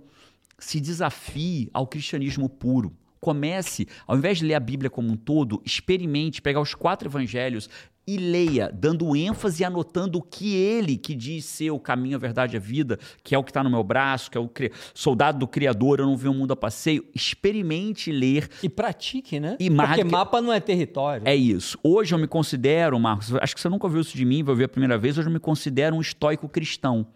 se 0.59 0.79
desafie 0.79 1.71
ao 1.73 1.87
cristianismo 1.87 2.47
puro 2.47 2.95
comece, 3.25 3.89
ao 4.07 4.19
invés 4.19 4.37
de 4.37 4.45
ler 4.45 4.53
a 4.53 4.61
Bíblia 4.61 4.91
como 4.91 5.11
um 5.11 5.17
todo, 5.17 5.63
experimente 5.65 6.43
pegar 6.43 6.61
os 6.61 6.75
quatro 6.75 7.09
evangelhos 7.09 7.71
e 8.07 8.17
leia, 8.17 8.71
dando 8.73 9.17
ênfase 9.17 9.63
e 9.63 9.65
anotando 9.65 10.19
o 10.19 10.23
que 10.23 10.55
ele, 10.55 10.97
que 10.97 11.15
diz 11.15 11.45
ser 11.45 11.71
o 11.71 11.79
caminho, 11.79 12.17
a 12.17 12.19
verdade 12.19 12.55
e 12.55 12.57
a 12.57 12.61
vida, 12.61 12.99
que 13.23 13.35
é 13.35 13.39
o 13.39 13.43
que 13.43 13.51
está 13.51 13.63
no 13.63 13.71
meu 13.71 13.83
braço, 13.83 14.31
que 14.31 14.37
é 14.37 14.41
o 14.41 14.51
soldado 14.93 15.39
do 15.39 15.49
Criador, 15.49 16.01
eu 16.01 16.07
não 16.07 16.17
vi 16.17 16.29
o 16.29 16.35
mundo 16.35 16.53
a 16.53 16.57
passeio, 16.57 17.05
experimente 17.15 18.13
ler. 18.13 18.49
E 18.63 18.69
pratique, 18.69 19.41
né? 19.41 19.57
E 19.59 19.71
Porque 19.71 20.05
mapa 20.05 20.41
não 20.41 20.53
é 20.53 20.61
território. 20.61 21.27
É 21.27 21.35
isso. 21.35 21.79
Hoje 21.83 22.15
eu 22.15 22.19
me 22.19 22.27
considero, 22.27 22.99
Marcos, 22.99 23.35
acho 23.37 23.55
que 23.55 23.61
você 23.61 23.69
nunca 23.69 23.87
ouviu 23.87 24.01
isso 24.01 24.17
de 24.17 24.25
mim, 24.25 24.43
vai 24.43 24.53
ouvir 24.53 24.65
a 24.65 24.69
primeira 24.69 24.99
vez, 24.99 25.17
hoje 25.17 25.29
eu 25.29 25.33
me 25.33 25.41
considero 25.41 25.97
um 25.97 26.01
estoico 26.01 26.49
cristão. 26.49 27.07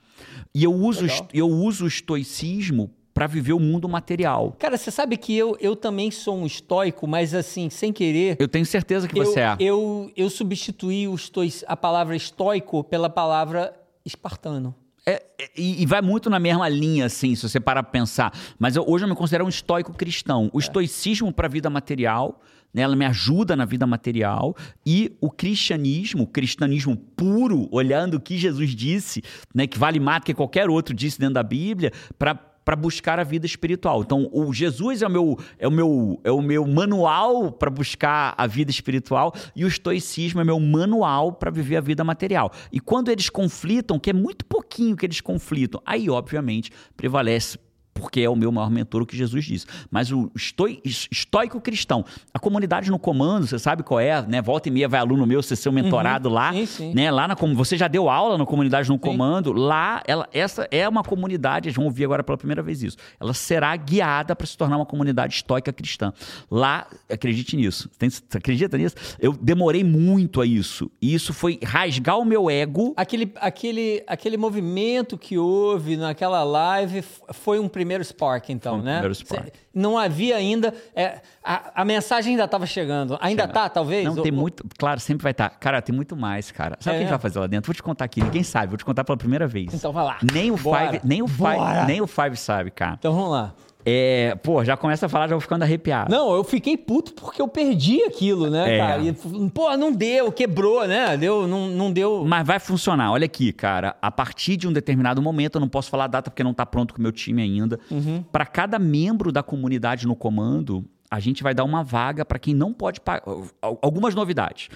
E 0.55 0.65
eu 0.65 0.73
uso, 0.73 1.07
eu 1.33 1.49
uso 1.49 1.85
o 1.85 1.89
estoicismo 1.89 2.91
para 3.19 3.27
viver 3.27 3.53
o 3.53 3.59
mundo 3.59 3.89
material. 3.89 4.55
Cara, 4.61 4.77
você 4.77 4.93
sabe 4.93 5.17
que 5.17 5.37
eu, 5.37 5.57
eu 5.59 5.75
também 5.75 6.09
sou 6.09 6.39
um 6.39 6.47
estoico, 6.47 7.05
mas 7.05 7.35
assim, 7.35 7.69
sem 7.69 7.93
querer. 7.93 8.37
Eu 8.39 8.47
tenho 8.47 8.65
certeza 8.65 9.09
que 9.09 9.19
eu, 9.19 9.25
você 9.25 9.41
é. 9.41 9.57
Eu, 9.59 10.09
eu 10.17 10.31
substituí 10.31 11.09
o 11.09 11.17
estoi, 11.17 11.53
a 11.67 11.77
palavra 11.77 12.15
estoico 12.15 12.85
pela 12.85 13.11
palavra 13.11 13.75
espartano. 14.07 14.73
É, 15.05 15.21
é, 15.37 15.51
e, 15.57 15.83
e, 15.83 15.87
vai 15.87 16.01
muito 16.01 16.31
na 16.31 16.39
mesma 16.39 16.69
linha, 16.69 17.07
assim, 17.07 17.35
se 17.35 17.49
você 17.49 17.59
parar 17.59 17.83
para 17.83 17.91
pensar. 17.91 18.33
Mas 18.57 18.77
eu, 18.77 18.85
hoje 18.87 19.05
eu 19.05 19.09
me 19.09 19.17
considero 19.17 19.45
um 19.45 19.49
estoico 19.49 19.93
cristão. 19.95 20.49
O 20.53 20.61
é. 20.61 20.63
estoicismo 20.63 21.33
para 21.33 21.49
a 21.49 21.51
vida 21.51 21.69
material, 21.69 22.41
né, 22.73 22.83
ela 22.83 22.95
me 22.95 23.05
ajuda 23.05 23.57
na 23.57 23.65
vida 23.65 23.85
material. 23.85 24.55
E 24.87 25.17
o 25.21 25.29
cristianismo, 25.29 26.23
o 26.23 26.27
cristianismo 26.27 26.97
puro, 26.97 27.69
olhando 27.73 28.15
o 28.15 28.21
que 28.21 28.39
Jesus 28.39 28.77
disse, 28.77 29.25
né, 29.53 29.67
que 29.67 29.77
vale 29.77 29.99
mais 29.99 30.21
do 30.21 30.27
que 30.27 30.35
qualquer 30.35 30.71
outro 30.71 30.95
disse 30.95 31.19
dentro 31.19 31.35
da 31.35 31.43
Bíblia, 31.43 31.93
para 32.17 32.48
para 32.69 32.77
buscar 32.77 33.19
a 33.19 33.25
vida 33.25 33.47
espiritual. 33.47 34.03
Então, 34.03 34.29
o 34.31 34.53
Jesus 34.53 35.01
é 35.01 35.07
o 35.07 35.11
meu, 35.11 35.39
é 35.59 35.67
o 35.67 35.71
meu, 35.71 36.21
é 36.23 36.31
o 36.31 36.43
meu 36.43 36.67
manual 36.67 37.51
para 37.51 37.71
buscar 37.71 38.35
a 38.37 38.47
vida 38.47 38.71
espiritual 38.71 39.33
e 39.57 39.65
o 39.65 39.69
estoicismo 39.69 40.43
é 40.43 40.45
meu 40.45 40.61
manual 40.61 41.33
para 41.33 41.51
viver 41.51 41.77
a 41.77 41.81
vida 41.81 42.05
material. 42.05 42.53
E 42.71 42.79
quando 42.79 43.11
eles 43.11 43.31
conflitam, 43.31 43.99
que 43.99 44.11
é 44.11 44.13
muito 44.13 44.45
pouquinho 44.45 44.97
que 44.97 45.07
eles 45.07 45.23
conflitam, 45.23 45.81
aí, 45.87 46.11
obviamente, 46.11 46.71
prevalece 46.95 47.59
porque 47.99 48.21
é 48.21 48.29
o 48.29 48.37
meu 48.37 48.53
maior 48.53 48.71
mentor, 48.71 49.03
o 49.03 49.07
que 49.07 49.17
Jesus 49.17 49.45
disse. 49.45 49.67
Mas 49.91 50.13
o 50.13 50.31
estoi, 50.35 50.81
estoico 50.85 51.61
cristão, 51.61 52.05
a 52.33 52.39
comunidade 52.39 52.91
no 52.91 52.99
comando, 52.99 53.47
você 53.47 53.59
sabe 53.59 53.83
qual 53.83 54.01
é, 54.01 54.23
né? 54.23 54.41
Volta 54.41 54.69
e 54.69 54.73
meia 54.73 54.89
vai 54.89 55.01
aluno 55.01 55.27
meu 55.27 55.43
ser 55.43 55.57
seu 55.57 55.73
mentorado 55.73 56.29
uhum. 56.29 56.35
lá, 56.35 56.53
sim, 56.53 56.67
sim. 56.67 56.95
né? 56.95 57.11
Lá 57.11 57.27
na 57.27 57.37
você 57.55 57.77
já 57.77 57.89
deu 57.89 58.09
aula 58.09 58.37
na 58.37 58.45
comunidade 58.45 58.89
no 58.89 58.97
sim. 58.97 59.01
comando, 59.01 59.53
lá 59.53 60.03
ela, 60.07 60.29
essa 60.33 60.69
é 60.71 60.89
uma 60.89 61.03
comunidade, 61.03 61.69
eles 61.69 61.77
vão 61.77 61.87
ouvir 61.87 62.05
agora 62.05 62.23
pela 62.23 62.37
primeira 62.37 62.63
vez 62.63 62.83
isso. 62.83 62.97
Ela 63.19 63.33
será 63.33 63.75
guiada 63.77 64.37
para 64.37 64.47
se 64.47 64.57
tornar 64.57 64.77
uma 64.77 64.87
comunidade 64.87 65.35
estoica 65.35 65.73
cristã. 65.73 66.13
Lá, 66.51 66.87
acredite 67.11 67.57
nisso. 67.57 67.89
Tem, 67.99 68.11
você 68.11 68.23
acredita 68.35 68.77
nisso? 68.77 68.97
Eu 69.19 69.33
demorei 69.33 69.83
muito 69.83 70.41
a 70.41 70.47
isso. 70.47 70.91
E 71.01 71.15
isso 71.15 71.33
foi 71.33 71.59
rasgar 71.65 72.19
o 72.19 72.25
meu 72.25 72.51
ego. 72.51 72.93
Aquele, 72.97 73.33
aquele, 73.37 74.03
aquele 74.07 74.37
movimento 74.37 75.17
que 75.17 75.39
houve 75.39 75.97
naquela 75.97 76.45
live 76.45 77.03
foi 77.33 77.59
um 77.59 77.69
primeiro 77.69 77.88
primeiro 77.89 78.05
Spark, 78.05 78.51
então, 78.51 78.77
Foi 78.77 78.85
né? 78.85 78.93
Primeiro 78.95 79.15
Spark. 79.15 79.49
Não 79.75 79.97
havia 79.97 80.37
ainda. 80.37 80.75
É, 80.95 81.21
a, 81.43 81.81
a, 81.83 81.85
mensagem 81.85 82.33
ainda 82.33 82.45
estava 82.45 82.67
chegando. 82.67 83.17
Ainda 83.21 83.45
Chega. 83.45 83.55
tá, 83.55 83.69
talvez? 83.69 84.05
Não, 84.05 84.23
tem 84.23 84.31
muito. 84.31 84.65
Claro, 84.77 85.01
sempre 85.01 85.23
vai 85.23 85.33
estar. 85.33 85.49
Tá. 85.49 85.57
Cara, 85.57 85.81
tem 85.81 85.95
muito 85.95 86.15
mais, 86.15 86.51
cara. 86.51 86.77
Sabe 86.81 86.97
o 86.97 86.97
é. 86.97 86.99
que 86.99 87.05
a 87.05 87.07
gente 87.07 87.11
vai 87.11 87.19
fazer 87.19 87.39
lá 87.39 87.47
dentro? 87.47 87.69
Vou 87.69 87.75
te 87.75 87.83
contar 87.83 88.05
aqui. 88.05 88.23
Ninguém 88.23 88.43
sabe. 88.43 88.69
Vou 88.69 88.77
te 88.77 88.85
contar 88.85 89.05
pela 89.05 89.17
primeira 89.17 89.47
vez. 89.47 89.73
Então 89.73 89.93
vai 89.93 90.05
lá. 90.05 90.19
Nem 90.33 90.51
o 90.51 90.57
Bora. 90.57 90.93
Five, 90.93 91.01
nem 91.05 91.23
o 91.23 91.29
Five, 91.29 91.87
nem 91.87 92.01
o 92.03 92.07
Five 92.07 92.37
sabe, 92.37 92.71
cara. 92.71 92.97
Então 92.99 93.15
vamos 93.15 93.31
lá. 93.31 93.55
É, 93.91 94.35
pô, 94.43 94.63
já 94.63 94.77
começa 94.77 95.07
a 95.07 95.09
falar, 95.09 95.29
já 95.29 95.35
vou 95.35 95.41
ficando 95.41 95.63
arrepiado. 95.63 96.11
Não, 96.11 96.35
eu 96.35 96.45
fiquei 96.45 96.77
puto 96.77 97.15
porque 97.15 97.41
eu 97.41 97.49
perdi 97.49 98.03
aquilo, 98.03 98.51
né, 98.51 98.75
é. 98.75 98.79
cara? 98.79 99.03
E, 99.03 99.13
pô, 99.49 99.75
não 99.79 99.91
deu, 99.91 100.31
quebrou, 100.31 100.87
né? 100.87 101.17
Deu, 101.17 101.49
não, 101.49 101.69
não 101.69 101.91
deu. 101.91 102.23
Mas 102.27 102.47
vai 102.47 102.59
funcionar. 102.59 103.11
Olha 103.11 103.25
aqui, 103.25 103.51
cara. 103.51 103.97
A 104.03 104.11
partir 104.11 104.59
de 104.59 104.69
um 104.69 104.73
determinado 104.73 105.23
momento, 105.23 105.57
eu 105.57 105.61
não 105.61 105.69
posso 105.69 105.89
falar 105.89 106.05
a 106.05 106.09
data 106.09 106.31
porque 106.31 106.45
não 106.45 106.53
tá 106.53 106.67
pronto 106.67 106.93
com 106.93 107.01
o 107.01 107.03
meu 107.03 107.13
time 107.13 107.41
ainda. 107.41 107.81
Uhum. 107.91 108.23
Para 108.31 108.45
cada 108.45 108.79
membro 108.79 109.33
da 109.33 109.43
comunidade 109.43 110.07
no 110.07 110.15
comando, 110.15 110.85
a 111.11 111.19
gente 111.19 111.43
vai 111.43 111.55
dar 111.55 111.65
uma 111.65 111.83
vaga 111.83 112.27
para 112.27 112.39
quem 112.39 112.55
não 112.55 112.75
pode 112.75 113.01
pagar. 113.01 113.23
Algumas 113.63 114.15
novidades. 114.15 114.69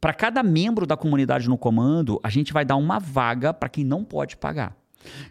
Para 0.00 0.14
cada 0.14 0.42
membro 0.42 0.86
da 0.86 0.96
comunidade 0.96 1.48
no 1.48 1.58
comando, 1.58 2.18
a 2.22 2.30
gente 2.30 2.52
vai 2.52 2.64
dar 2.64 2.76
uma 2.76 2.98
vaga 2.98 3.52
para 3.52 3.68
quem 3.68 3.84
não 3.84 4.04
pode 4.04 4.36
pagar. 4.36 4.74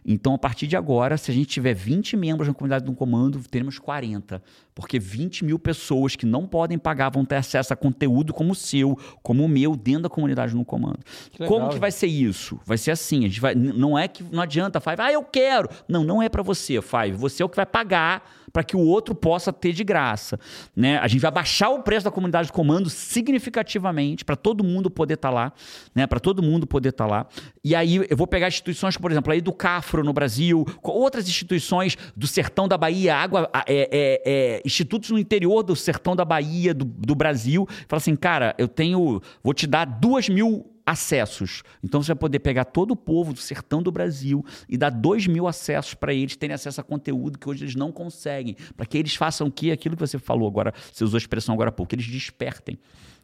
Então, 0.05 0.33
a 0.33 0.37
partir 0.37 0.67
de 0.67 0.75
agora, 0.75 1.17
se 1.17 1.31
a 1.31 1.33
gente 1.33 1.47
tiver 1.47 1.73
20 1.73 2.15
membros 2.17 2.47
na 2.47 2.53
comunidade 2.53 2.85
do 2.85 2.93
comando, 2.93 3.39
teremos 3.49 3.79
40. 3.79 4.41
Porque 4.75 4.99
20 4.99 5.45
mil 5.45 5.59
pessoas 5.59 6.15
que 6.15 6.25
não 6.25 6.47
podem 6.47 6.77
pagar 6.77 7.09
vão 7.09 7.23
ter 7.23 7.35
acesso 7.35 7.73
a 7.73 7.75
conteúdo 7.75 8.33
como 8.33 8.51
o 8.53 8.55
seu, 8.55 8.97
como 9.21 9.45
o 9.45 9.47
meu, 9.47 9.75
dentro 9.75 10.03
da 10.03 10.09
comunidade 10.09 10.55
no 10.55 10.65
comando. 10.65 10.99
Que 11.31 11.45
como 11.45 11.69
que 11.69 11.79
vai 11.79 11.91
ser 11.91 12.07
isso? 12.07 12.59
Vai 12.65 12.77
ser 12.77 12.91
assim, 12.91 13.19
a 13.25 13.27
gente 13.27 13.39
vai, 13.39 13.55
não 13.55 13.97
é 13.97 14.07
que 14.07 14.23
não 14.23 14.41
adianta, 14.41 14.79
Five, 14.79 15.01
ah, 15.01 15.11
eu 15.11 15.23
quero. 15.23 15.69
Não, 15.87 16.03
não 16.03 16.21
é 16.21 16.29
para 16.29 16.41
você, 16.41 16.81
Five. 16.81 17.13
Você 17.13 17.43
é 17.43 17.45
o 17.45 17.49
que 17.49 17.55
vai 17.55 17.65
pagar 17.65 18.23
para 18.53 18.63
que 18.63 18.77
o 18.77 18.79
outro 18.79 19.15
possa 19.15 19.51
ter 19.51 19.73
de 19.73 19.83
graça. 19.83 20.39
Né? 20.75 20.99
A 20.99 21.07
gente 21.07 21.21
vai 21.21 21.31
baixar 21.31 21.69
o 21.69 21.81
preço 21.81 22.05
da 22.05 22.11
comunidade 22.11 22.47
de 22.47 22.53
comando 22.53 22.87
significativamente 22.87 24.23
para 24.23 24.35
todo 24.35 24.63
mundo 24.63 24.91
poder 24.91 25.15
estar 25.15 25.29
tá 25.29 25.33
lá, 25.33 25.53
né? 25.95 26.05
para 26.05 26.19
todo 26.19 26.43
mundo 26.43 26.67
poder 26.67 26.89
estar 26.89 27.05
tá 27.05 27.11
lá. 27.11 27.27
E 27.63 27.73
aí 27.75 28.05
eu 28.07 28.15
vou 28.15 28.27
pegar 28.27 28.47
instituições, 28.47 28.95
por 28.95 29.11
exemplo, 29.11 29.33
aí 29.33 29.41
do 29.41 29.51
Cafro 29.51 30.03
no 30.03 30.13
Brasil, 30.13 30.65
outras 30.83 31.27
instituições 31.27 31.97
do 32.15 32.27
sertão 32.27 32.67
da 32.67 32.77
Bahia, 32.77 33.15
água, 33.15 33.49
é, 33.65 33.89
é, 33.91 34.21
é, 34.25 34.61
institutos 34.65 35.09
no 35.09 35.19
interior 35.19 35.63
do 35.63 35.75
sertão 35.75 36.15
da 36.15 36.25
Bahia, 36.25 36.73
do, 36.73 36.85
do 36.85 37.15
Brasil. 37.15 37.67
Fala 37.87 37.97
assim, 37.97 38.15
cara, 38.15 38.55
eu 38.57 38.67
tenho, 38.67 39.21
vou 39.43 39.53
te 39.53 39.67
dar 39.67 39.85
duas 39.85 40.29
mil 40.29 40.73
acessos. 40.85 41.63
Então 41.83 42.01
você 42.01 42.07
vai 42.07 42.19
poder 42.19 42.39
pegar 42.39 42.65
todo 42.65 42.91
o 42.91 42.95
povo 42.95 43.33
do 43.33 43.39
sertão 43.39 43.81
do 43.81 43.91
Brasil 43.91 44.45
e 44.67 44.77
dar 44.77 44.89
dois 44.89 45.27
mil 45.27 45.47
acessos 45.47 45.93
para 45.93 46.13
eles 46.13 46.35
terem 46.35 46.53
acesso 46.53 46.81
a 46.81 46.83
conteúdo 46.83 47.39
que 47.39 47.49
hoje 47.49 47.63
eles 47.63 47.75
não 47.75 47.91
conseguem. 47.91 48.55
Para 48.75 48.85
que 48.85 48.97
eles 48.97 49.15
façam 49.15 49.47
o 49.47 49.51
que? 49.51 49.71
Aquilo 49.71 49.95
que 49.95 50.01
você 50.05 50.19
falou 50.19 50.47
agora, 50.47 50.73
você 50.91 51.03
usou 51.03 51.17
a 51.17 51.19
expressão 51.19 51.53
agora 51.53 51.69
há 51.69 51.71
pouco, 51.71 51.89
que 51.89 51.95
eles 51.95 52.07
despertem. 52.07 52.77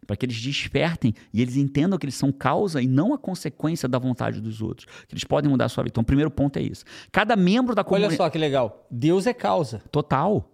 Para 0.07 0.15
que 0.15 0.25
eles 0.25 0.41
despertem 0.41 1.13
e 1.33 1.41
eles 1.41 1.55
entendam 1.55 1.99
que 1.99 2.05
eles 2.05 2.15
são 2.15 2.31
causa 2.31 2.81
e 2.81 2.87
não 2.87 3.13
a 3.13 3.17
consequência 3.17 3.87
da 3.87 3.99
vontade 3.99 4.41
dos 4.41 4.61
outros. 4.61 4.87
Que 5.07 5.13
eles 5.13 5.23
podem 5.23 5.51
mudar 5.51 5.65
a 5.65 5.69
sua 5.69 5.83
vida. 5.83 5.91
Então, 5.93 6.01
o 6.01 6.05
primeiro 6.05 6.31
ponto 6.31 6.57
é 6.57 6.61
isso. 6.61 6.83
Cada 7.11 7.35
membro 7.35 7.75
da 7.75 7.83
comunidade. 7.83 8.13
Olha 8.13 8.17
só 8.17 8.29
que 8.29 8.37
legal. 8.37 8.87
Deus 8.89 9.27
é 9.27 9.33
causa. 9.33 9.83
Total. 9.91 10.49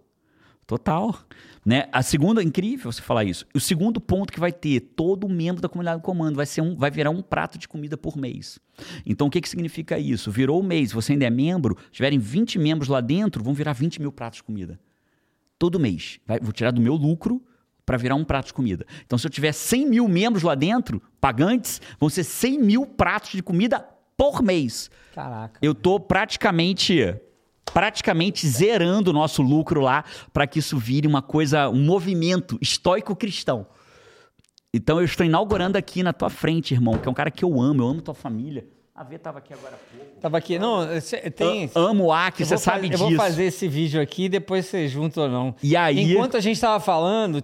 Total. 0.66 1.16
Né? 1.64 1.88
A 1.92 2.02
segunda, 2.02 2.42
incrível 2.42 2.90
você 2.90 3.00
falar 3.00 3.24
isso. 3.24 3.46
O 3.54 3.60
segundo 3.60 4.00
ponto 4.00 4.32
que 4.32 4.40
vai 4.40 4.52
ter, 4.52 4.80
todo 4.80 5.28
membro 5.28 5.62
da 5.62 5.68
comunidade 5.68 6.00
do 6.00 6.04
comando 6.04 6.36
vai, 6.36 6.46
ser 6.46 6.60
um, 6.60 6.76
vai 6.76 6.90
virar 6.90 7.10
um 7.10 7.22
prato 7.22 7.56
de 7.58 7.68
comida 7.68 7.96
por 7.96 8.16
mês. 8.16 8.58
Então, 9.04 9.28
o 9.28 9.30
que, 9.30 9.40
que 9.40 9.48
significa 9.48 9.98
isso? 9.98 10.30
Virou 10.30 10.60
o 10.60 10.64
mês, 10.64 10.92
você 10.92 11.12
ainda 11.12 11.24
é 11.24 11.30
membro, 11.30 11.76
tiverem 11.90 12.18
20 12.18 12.58
membros 12.58 12.88
lá 12.88 13.00
dentro, 13.00 13.42
vão 13.42 13.54
virar 13.54 13.72
20 13.72 14.00
mil 14.00 14.12
pratos 14.12 14.38
de 14.38 14.42
comida. 14.42 14.78
Todo 15.58 15.78
mês. 15.78 16.18
Vai, 16.26 16.40
vou 16.40 16.52
tirar 16.52 16.72
do 16.72 16.80
meu 16.80 16.94
lucro 16.94 17.42
para 17.84 17.96
virar 17.96 18.16
um 18.16 18.24
prato 18.24 18.46
de 18.46 18.54
comida. 18.54 18.84
Então, 19.04 19.16
se 19.16 19.26
eu 19.26 19.30
tiver 19.30 19.52
100 19.52 19.86
mil 19.88 20.08
membros 20.08 20.42
lá 20.42 20.56
dentro, 20.56 21.00
pagantes, 21.20 21.80
vão 22.00 22.08
ser 22.08 22.24
100 22.24 22.58
mil 22.58 22.86
pratos 22.86 23.30
de 23.30 23.42
comida 23.42 23.80
por 24.16 24.42
mês. 24.42 24.90
Caraca. 25.14 25.58
Eu 25.62 25.74
tô 25.74 26.00
praticamente 26.00 27.16
praticamente 27.72 28.46
zerando 28.46 29.10
o 29.10 29.12
nosso 29.12 29.42
lucro 29.42 29.80
lá 29.80 30.04
para 30.32 30.46
que 30.46 30.58
isso 30.58 30.78
vire 30.78 31.06
uma 31.06 31.22
coisa, 31.22 31.68
um 31.68 31.84
movimento 31.84 32.58
estoico 32.60 33.14
cristão. 33.14 33.66
Então 34.72 34.98
eu 34.98 35.04
estou 35.04 35.24
inaugurando 35.24 35.78
aqui 35.78 36.02
na 36.02 36.12
tua 36.12 36.28
frente, 36.30 36.74
irmão, 36.74 36.98
que 36.98 37.08
é 37.08 37.10
um 37.10 37.14
cara 37.14 37.30
que 37.30 37.44
eu 37.44 37.60
amo, 37.60 37.82
eu 37.82 37.88
amo 37.88 38.02
tua 38.02 38.14
família. 38.14 38.66
A 38.94 39.04
V 39.04 39.16
estava 39.16 39.38
aqui 39.38 39.52
agora 39.52 39.74
há 39.74 39.96
pouco. 39.96 40.20
Tava 40.20 40.38
aqui, 40.38 40.58
não, 40.58 40.86
tem. 41.34 41.70
Eu 41.74 41.82
amo 41.82 42.04
o 42.04 42.12
Aki, 42.12 42.46
você 42.46 42.56
sabe 42.56 42.88
disso. 42.88 43.02
Eu 43.02 43.08
vou 43.08 43.16
fazer 43.18 43.44
esse 43.44 43.68
vídeo 43.68 44.00
aqui 44.00 44.24
e 44.24 44.28
depois 44.30 44.64
você 44.64 44.88
junta 44.88 45.20
ou 45.20 45.28
não. 45.28 45.54
E 45.62 45.76
aí. 45.76 46.12
Enquanto 46.12 46.36
a 46.36 46.40
gente 46.40 46.54
estava 46.54 46.80
falando, 46.80 47.42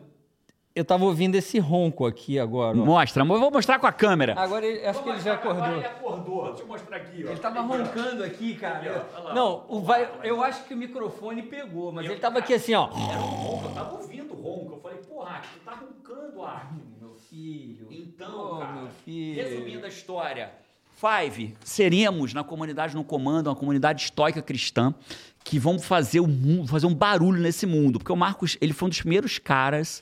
eu 0.74 0.84
tava 0.84 1.04
ouvindo 1.04 1.34
esse 1.34 1.58
ronco 1.58 2.06
aqui 2.06 2.38
agora. 2.38 2.76
Ó. 2.76 2.84
Mostra, 2.84 3.22
eu 3.22 3.26
vou 3.26 3.50
mostrar 3.50 3.78
com 3.78 3.86
a 3.86 3.92
câmera. 3.92 4.34
Agora 4.38 4.64
ele, 4.66 4.84
acho 4.86 4.94
vou 5.00 5.04
que 5.04 5.10
ele 5.10 5.20
já 5.20 5.34
acordou. 5.34 5.62
Agora 5.62 5.76
ele 5.78 5.86
acordou. 5.86 6.44
Deixa 6.48 6.62
eu 6.62 6.66
mostrar 6.66 6.96
aqui, 6.96 7.24
ó. 7.26 7.30
Ele 7.30 7.40
tava 7.40 7.60
roncando 7.60 8.24
aqui, 8.24 8.54
cara. 8.54 8.78
Aqui, 8.96 9.34
não, 9.34 9.64
o 9.68 9.80
vai, 9.80 10.10
eu 10.24 10.42
acho 10.42 10.64
que 10.64 10.74
o 10.74 10.76
microfone 10.76 11.42
pegou, 11.42 11.92
mas 11.92 12.06
eu, 12.06 12.12
ele 12.12 12.20
tava 12.20 12.38
aqui 12.38 12.54
assim, 12.54 12.74
ó. 12.74 12.88
Era 12.88 13.18
um 13.20 13.22
ronco, 13.24 13.64
eu 13.68 13.72
tava 13.72 13.94
ouvindo 13.96 14.32
o 14.32 14.36
ronco. 14.36 14.72
Eu 14.76 14.80
falei, 14.80 14.98
porra, 14.98 15.42
tu 15.52 15.60
tá 15.64 15.72
roncando 15.74 16.42
Arthur. 16.42 16.78
Meu 17.00 17.14
filho. 17.14 17.88
Então, 17.90 18.52
Oh, 18.56 18.58
cara, 18.60 18.72
meu 18.72 18.88
filho. 19.04 19.42
resumindo 19.42 19.84
a 19.84 19.88
história, 19.88 20.50
Five, 20.96 21.56
seríamos 21.64 22.32
na 22.32 22.44
comunidade 22.44 22.94
no 22.94 23.02
comando, 23.02 23.48
uma 23.48 23.56
comunidade 23.56 24.04
estoica 24.04 24.40
cristã, 24.40 24.94
que 25.42 25.58
vamos 25.58 25.84
fazer, 25.84 26.20
o 26.20 26.28
mundo, 26.28 26.68
fazer 26.68 26.86
um 26.86 26.94
barulho 26.94 27.40
nesse 27.42 27.66
mundo. 27.66 27.98
Porque 27.98 28.12
o 28.12 28.16
Marcos, 28.16 28.56
ele 28.60 28.72
foi 28.72 28.86
um 28.86 28.88
dos 28.90 29.00
primeiros 29.00 29.36
caras 29.38 30.00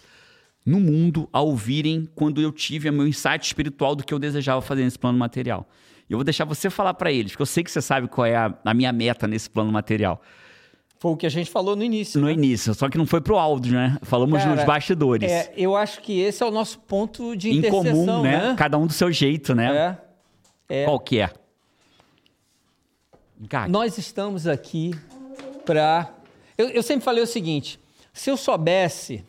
no 0.64 0.78
mundo 0.78 1.28
a 1.32 1.40
ouvirem 1.40 2.08
quando 2.14 2.40
eu 2.40 2.52
tive 2.52 2.88
o 2.88 2.92
meu 2.92 3.06
insight 3.06 3.44
espiritual 3.44 3.94
do 3.94 4.04
que 4.04 4.12
eu 4.12 4.18
desejava 4.18 4.60
fazer 4.60 4.84
nesse 4.84 4.98
plano 4.98 5.18
material. 5.18 5.66
E 6.08 6.12
eu 6.12 6.18
vou 6.18 6.24
deixar 6.24 6.44
você 6.44 6.68
falar 6.68 6.94
para 6.94 7.12
eles, 7.12 7.32
porque 7.32 7.42
eu 7.42 7.46
sei 7.46 7.62
que 7.62 7.70
você 7.70 7.80
sabe 7.80 8.08
qual 8.08 8.26
é 8.26 8.36
a, 8.36 8.54
a 8.64 8.74
minha 8.74 8.92
meta 8.92 9.26
nesse 9.26 9.48
plano 9.48 9.70
material. 9.72 10.20
Foi 10.98 11.12
o 11.12 11.16
que 11.16 11.24
a 11.24 11.30
gente 11.30 11.50
falou 11.50 11.74
no 11.74 11.82
início. 11.82 12.20
No 12.20 12.26
né? 12.26 12.34
início, 12.34 12.74
só 12.74 12.88
que 12.88 12.98
não 12.98 13.06
foi 13.06 13.22
pro 13.22 13.38
áudio, 13.38 13.72
né? 13.72 13.96
Falamos 14.02 14.38
Cara, 14.38 14.54
nos 14.54 14.64
bastidores. 14.64 15.30
É, 15.30 15.52
eu 15.56 15.74
acho 15.74 16.02
que 16.02 16.20
esse 16.20 16.42
é 16.42 16.46
o 16.46 16.50
nosso 16.50 16.78
ponto 16.80 17.34
de 17.34 17.50
em 17.50 17.62
comum, 17.70 18.22
né? 18.22 18.54
Cada 18.56 18.76
um 18.76 18.86
do 18.86 18.92
seu 18.92 19.10
jeito, 19.10 19.54
né? 19.54 19.96
É. 20.68 20.82
É. 20.82 20.84
Qual 20.84 21.00
que 21.00 21.20
é? 21.20 21.30
Nós 23.68 23.96
estamos 23.96 24.46
aqui 24.46 24.94
para. 25.64 26.12
Eu, 26.58 26.68
eu 26.68 26.82
sempre 26.82 27.04
falei 27.04 27.22
o 27.22 27.26
seguinte: 27.26 27.80
se 28.12 28.30
eu 28.30 28.36
soubesse, 28.36 29.24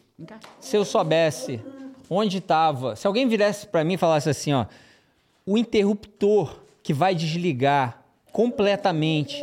se 0.60 0.76
eu 0.76 0.86
soubesse 0.86 1.62
onde 2.10 2.40
estava, 2.40 2.96
se 2.96 3.08
alguém 3.08 3.28
virasse 3.28 3.66
para 3.66 3.84
mim 3.84 3.94
e 3.94 3.98
falasse 3.98 4.30
assim, 4.30 4.52
ó, 4.52 4.66
o 5.46 5.58
interruptor 5.58 6.62
que 6.84 6.94
vai 6.94 7.16
desligar 7.16 8.04
completamente, 8.32 9.42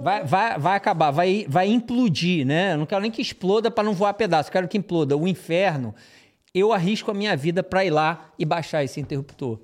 vai, 0.00 0.24
vai, 0.24 0.58
vai 0.58 0.76
acabar, 0.76 1.10
vai, 1.10 1.46
vai 1.48 1.68
implodir, 1.68 2.46
né? 2.46 2.74
Eu 2.74 2.78
não 2.78 2.86
quero 2.86 3.02
nem 3.02 3.10
que 3.10 3.20
exploda 3.20 3.70
para 3.70 3.84
não 3.84 3.92
voar 3.92 4.14
pedaço, 4.14 4.50
quero 4.50 4.68
que 4.68 4.78
imploda. 4.78 5.16
O 5.16 5.26
inferno, 5.26 5.94
eu 6.54 6.72
arrisco 6.72 7.10
a 7.10 7.14
minha 7.14 7.36
vida 7.36 7.62
para 7.62 7.84
ir 7.84 7.90
lá 7.90 8.30
e 8.38 8.44
baixar 8.44 8.84
esse 8.84 9.00
interruptor. 9.00 9.58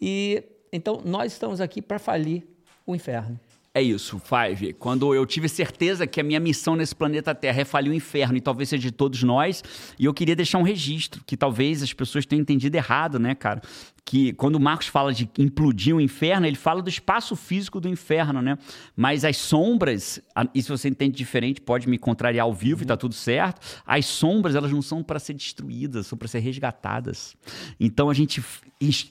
E 0.00 0.42
então 0.72 1.00
nós 1.04 1.32
estamos 1.32 1.60
aqui 1.60 1.80
para 1.80 1.98
falir 1.98 2.46
o 2.86 2.94
inferno. 2.94 3.38
É 3.76 3.82
isso, 3.82 4.18
Five. 4.18 4.72
Quando 4.72 5.14
eu 5.14 5.26
tive 5.26 5.50
certeza 5.50 6.06
que 6.06 6.18
a 6.18 6.24
minha 6.24 6.40
missão 6.40 6.74
nesse 6.74 6.96
planeta 6.96 7.34
Terra 7.34 7.60
é 7.60 7.64
falir 7.66 7.90
o 7.90 7.94
inferno, 7.94 8.38
e 8.38 8.40
talvez 8.40 8.70
seja 8.70 8.84
de 8.84 8.90
todos 8.90 9.22
nós, 9.22 9.62
e 9.98 10.06
eu 10.06 10.14
queria 10.14 10.34
deixar 10.34 10.56
um 10.56 10.62
registro, 10.62 11.22
que 11.26 11.36
talvez 11.36 11.82
as 11.82 11.92
pessoas 11.92 12.24
tenham 12.24 12.40
entendido 12.40 12.74
errado, 12.74 13.18
né, 13.18 13.34
cara? 13.34 13.60
Que 14.02 14.32
quando 14.32 14.54
o 14.54 14.60
Marcos 14.60 14.86
fala 14.86 15.12
de 15.12 15.28
implodir 15.36 15.94
o 15.94 16.00
inferno, 16.00 16.46
ele 16.46 16.56
fala 16.56 16.80
do 16.80 16.88
espaço 16.88 17.36
físico 17.36 17.78
do 17.78 17.86
inferno, 17.86 18.40
né? 18.40 18.56
Mas 18.96 19.26
as 19.26 19.36
sombras, 19.36 20.22
e 20.54 20.62
se 20.62 20.70
você 20.70 20.88
entende 20.88 21.14
diferente, 21.14 21.60
pode 21.60 21.86
me 21.86 21.98
contrariar 21.98 22.44
ao 22.44 22.54
vivo 22.54 22.82
e 22.82 22.86
tá 22.86 22.96
tudo 22.96 23.14
certo. 23.14 23.60
As 23.84 24.06
sombras, 24.06 24.54
elas 24.54 24.72
não 24.72 24.80
são 24.80 25.02
para 25.02 25.18
ser 25.18 25.34
destruídas, 25.34 26.06
são 26.06 26.16
para 26.16 26.28
ser 26.28 26.38
resgatadas. 26.38 27.36
Então 27.78 28.08
a 28.08 28.14
gente 28.14 28.42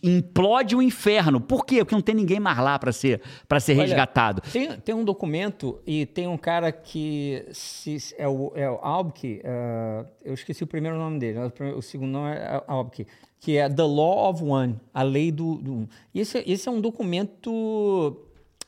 implode 0.01 0.76
o 0.76 0.82
inferno. 0.82 1.41
Por 1.41 1.66
quê? 1.66 1.80
Porque 1.84 1.95
não 1.95 2.01
tem 2.01 2.16
ninguém 2.16 2.39
mais 2.39 2.57
lá 2.57 2.80
para 2.80 2.93
ser, 2.93 3.22
pra 3.47 3.59
ser 3.59 3.74
Olha, 3.74 3.82
resgatado. 3.82 4.41
Tem, 4.56 4.80
tem 4.80 4.95
um 4.95 5.03
documento 5.03 5.82
e 5.86 6.06
tem 6.06 6.28
um 6.30 6.38
cara 6.38 6.72
que 6.72 7.45
se, 7.51 7.97
é 8.18 8.26
o, 8.26 8.53
é 8.56 8.70
o 8.70 8.80
eh, 9.22 10.06
eu 10.24 10.34
esqueci 10.34 10.64
o 10.64 10.68
primeiro 10.68 10.97
nome 10.97 11.20
dele, 11.20 11.39
o, 11.76 11.82
segundo 11.82 12.12
nome 12.12 12.34
é 12.34 12.64
Albke, 12.66 13.06
que 13.38 13.58
é 13.58 13.68
The 13.68 13.84
Law 13.84 14.30
of 14.30 14.41
One, 14.41 14.80
a 14.93 15.03
lei 15.03 15.30
do, 15.30 15.56
do 15.56 15.74
um. 15.74 15.88
Esse, 16.14 16.41
esse 16.47 16.70
é 16.70 16.72
um 16.72 16.80
documento 16.80 18.18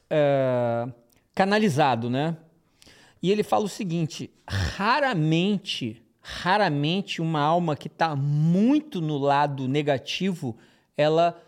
eh, 0.10 0.90
canalizado, 1.34 2.10
né? 2.10 2.36
E 3.24 3.32
ele 3.32 3.42
fala 3.42 3.64
o 3.64 3.70
seguinte: 3.70 4.30
raramente, 4.46 6.04
raramente 6.20 7.22
uma 7.22 7.40
alma 7.40 7.78
que 7.78 7.88
está 7.88 8.14
muito 8.14 9.00
no 9.00 9.18
lado 9.18 9.70
negativo, 9.70 10.58
ela 10.98 11.42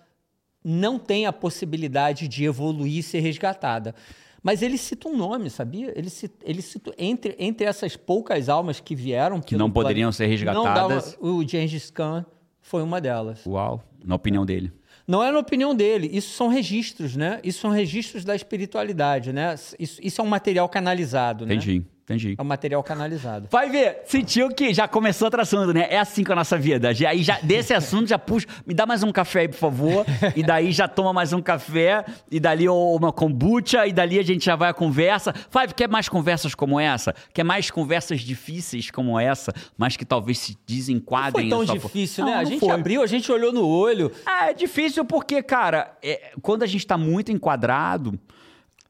não 0.64 0.98
tem 0.98 1.26
a 1.26 1.34
possibilidade 1.34 2.26
de 2.30 2.46
evoluir 2.46 3.00
e 3.00 3.04
ser 3.04 3.20
resgatada. 3.20 3.94
Mas 4.42 4.62
ele 4.62 4.78
cita 4.78 5.10
um 5.10 5.18
nome, 5.18 5.50
sabia? 5.50 5.92
Ele 5.96 6.10
cita, 6.10 6.46
ele 6.46 6.62
cita 6.62 6.94
entre, 6.98 7.36
entre 7.38 7.66
essas 7.66 7.96
poucas 7.96 8.50
almas 8.50 8.80
que 8.80 8.96
vieram... 8.96 9.42
Que 9.42 9.58
não 9.58 9.70
poderiam 9.70 10.12
ser 10.12 10.28
resgatadas. 10.28 11.14
Dava, 11.14 11.26
o 11.26 11.48
Gengis 11.48 11.92
Khan 11.92 12.26
foi 12.62 12.82
uma 12.82 13.02
delas. 13.02 13.46
Uau, 13.46 13.84
na 14.04 14.16
opinião 14.16 14.46
dele. 14.46 14.72
Não 15.08 15.24
é 15.24 15.32
na 15.32 15.40
opinião 15.40 15.74
dele, 15.74 16.08
isso 16.14 16.36
são 16.36 16.50
registros, 16.50 17.16
né? 17.16 17.40
Isso 17.44 17.62
são 17.62 17.72
registros 17.72 18.24
da 18.24 18.36
espiritualidade, 18.36 19.34
né? 19.34 19.56
Isso, 19.80 20.00
isso 20.02 20.22
é 20.22 20.24
um 20.24 20.28
material 20.28 20.70
canalizado, 20.70 21.48
né? 21.48 21.56
Entendi, 21.56 21.84
entendi. 22.10 22.36
É 22.38 22.42
um 22.42 22.46
material 22.46 22.84
canalizado. 22.84 23.48
Vai 23.52 23.70
ver, 23.70 24.02
sentiu 24.06 24.50
que 24.50 24.74
já 24.74 24.88
começou 24.88 25.28
outro 25.28 25.42
assunto, 25.42 25.72
né? 25.74 25.88
É 25.90 26.00
assim 26.00 26.24
com 26.24 26.34
a 26.34 26.36
nossa 26.36 26.58
vida. 26.58 26.94
Já, 26.94 27.10
aí 27.10 27.22
já, 27.22 27.40
desse 27.42 27.74
assunto 27.74 28.08
já 28.08 28.18
puxa, 28.18 28.48
me 28.66 28.74
dá 28.74 28.86
mais 28.86 29.04
um 29.04 29.12
café 29.12 29.42
aí, 29.42 29.48
por 29.48 29.58
favor. 29.58 30.06
e 30.36 30.44
daí 30.44 30.72
já 30.72 30.88
toma 30.88 31.14
mais 31.14 31.34
um 31.34 31.42
café, 31.42 32.04
e 32.32 32.40
dali 32.40 32.68
uma 32.68 33.12
kombucha, 33.14 33.86
e 33.86 33.94
dali 33.94 34.18
a 34.20 34.24
gente 34.24 34.44
já 34.46 34.56
vai 34.56 34.70
à 34.70 34.74
conversa. 34.74 35.34
Five, 35.34 35.74
quer 35.74 35.88
mais 35.88 36.10
conversas 36.10 36.56
como 36.56 36.80
essa? 36.80 37.14
Quer 37.34 37.44
mais 37.44 37.70
conversas 37.70 38.22
difíceis 38.22 38.90
como 38.90 39.20
essa, 39.20 39.54
mas 39.78 39.96
que 39.96 40.06
talvez 40.06 40.40
se 40.40 40.54
Não 40.54 40.60
desenquadrem 40.66 41.50
foi 41.50 41.66
tão 41.66 41.76
difícil, 41.76 42.26
Não, 42.26 42.32
né? 42.32 42.38
A 42.38 42.42
não 42.44 42.50
gente 42.50 42.60
foi. 42.60 42.72
abriu, 42.72 43.02
a 43.04 43.08
gente 43.08 43.32
olhou 43.32 43.54
no 43.54 43.66
olho. 43.68 44.12
Ah, 44.26 44.50
é 44.50 44.54
difícil 44.54 45.06
porque, 45.06 45.42
cara, 45.44 45.96
é, 46.04 46.32
quando 46.42 46.64
a 46.64 46.68
gente 46.68 46.86
tá 46.86 46.98
muito 46.98 47.32
enquadrado, 47.32 48.20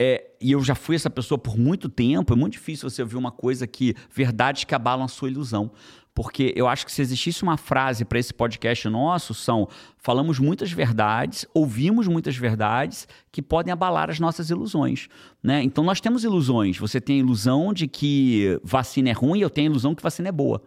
é, 0.01 0.31
e 0.39 0.53
eu 0.53 0.63
já 0.63 0.75
fui 0.75 0.95
essa 0.95 1.09
pessoa 1.09 1.37
por 1.37 1.57
muito 1.57 1.89
tempo, 1.89 2.31
é 2.31 2.35
muito 2.35 2.53
difícil 2.53 2.89
você 2.89 3.01
ouvir 3.01 3.17
uma 3.17 3.31
coisa 3.31 3.67
que. 3.67 3.93
verdades 4.09 4.63
que 4.63 4.73
abalam 4.73 5.03
a 5.03 5.09
sua 5.09 5.29
ilusão. 5.29 5.71
Porque 6.15 6.53
eu 6.55 6.67
acho 6.67 6.85
que 6.85 6.91
se 6.91 7.01
existisse 7.01 7.43
uma 7.43 7.55
frase 7.55 8.03
para 8.03 8.17
esse 8.17 8.33
podcast 8.33 8.87
nosso, 8.87 9.33
são: 9.33 9.67
falamos 9.97 10.39
muitas 10.39 10.71
verdades, 10.71 11.45
ouvimos 11.53 12.07
muitas 12.07 12.35
verdades 12.35 13.07
que 13.31 13.41
podem 13.41 13.73
abalar 13.73 14.09
as 14.09 14.19
nossas 14.19 14.49
ilusões. 14.49 15.09
Né? 15.43 15.63
Então 15.63 15.83
nós 15.83 15.99
temos 15.99 16.23
ilusões. 16.23 16.77
Você 16.77 17.01
tem 17.01 17.17
a 17.17 17.19
ilusão 17.19 17.73
de 17.73 17.87
que 17.87 18.59
vacina 18.63 19.09
é 19.09 19.13
ruim, 19.13 19.39
eu 19.39 19.49
tenho 19.49 19.69
a 19.69 19.71
ilusão 19.71 19.93
que 19.93 20.03
vacina 20.03 20.29
é 20.29 20.31
boa. 20.31 20.61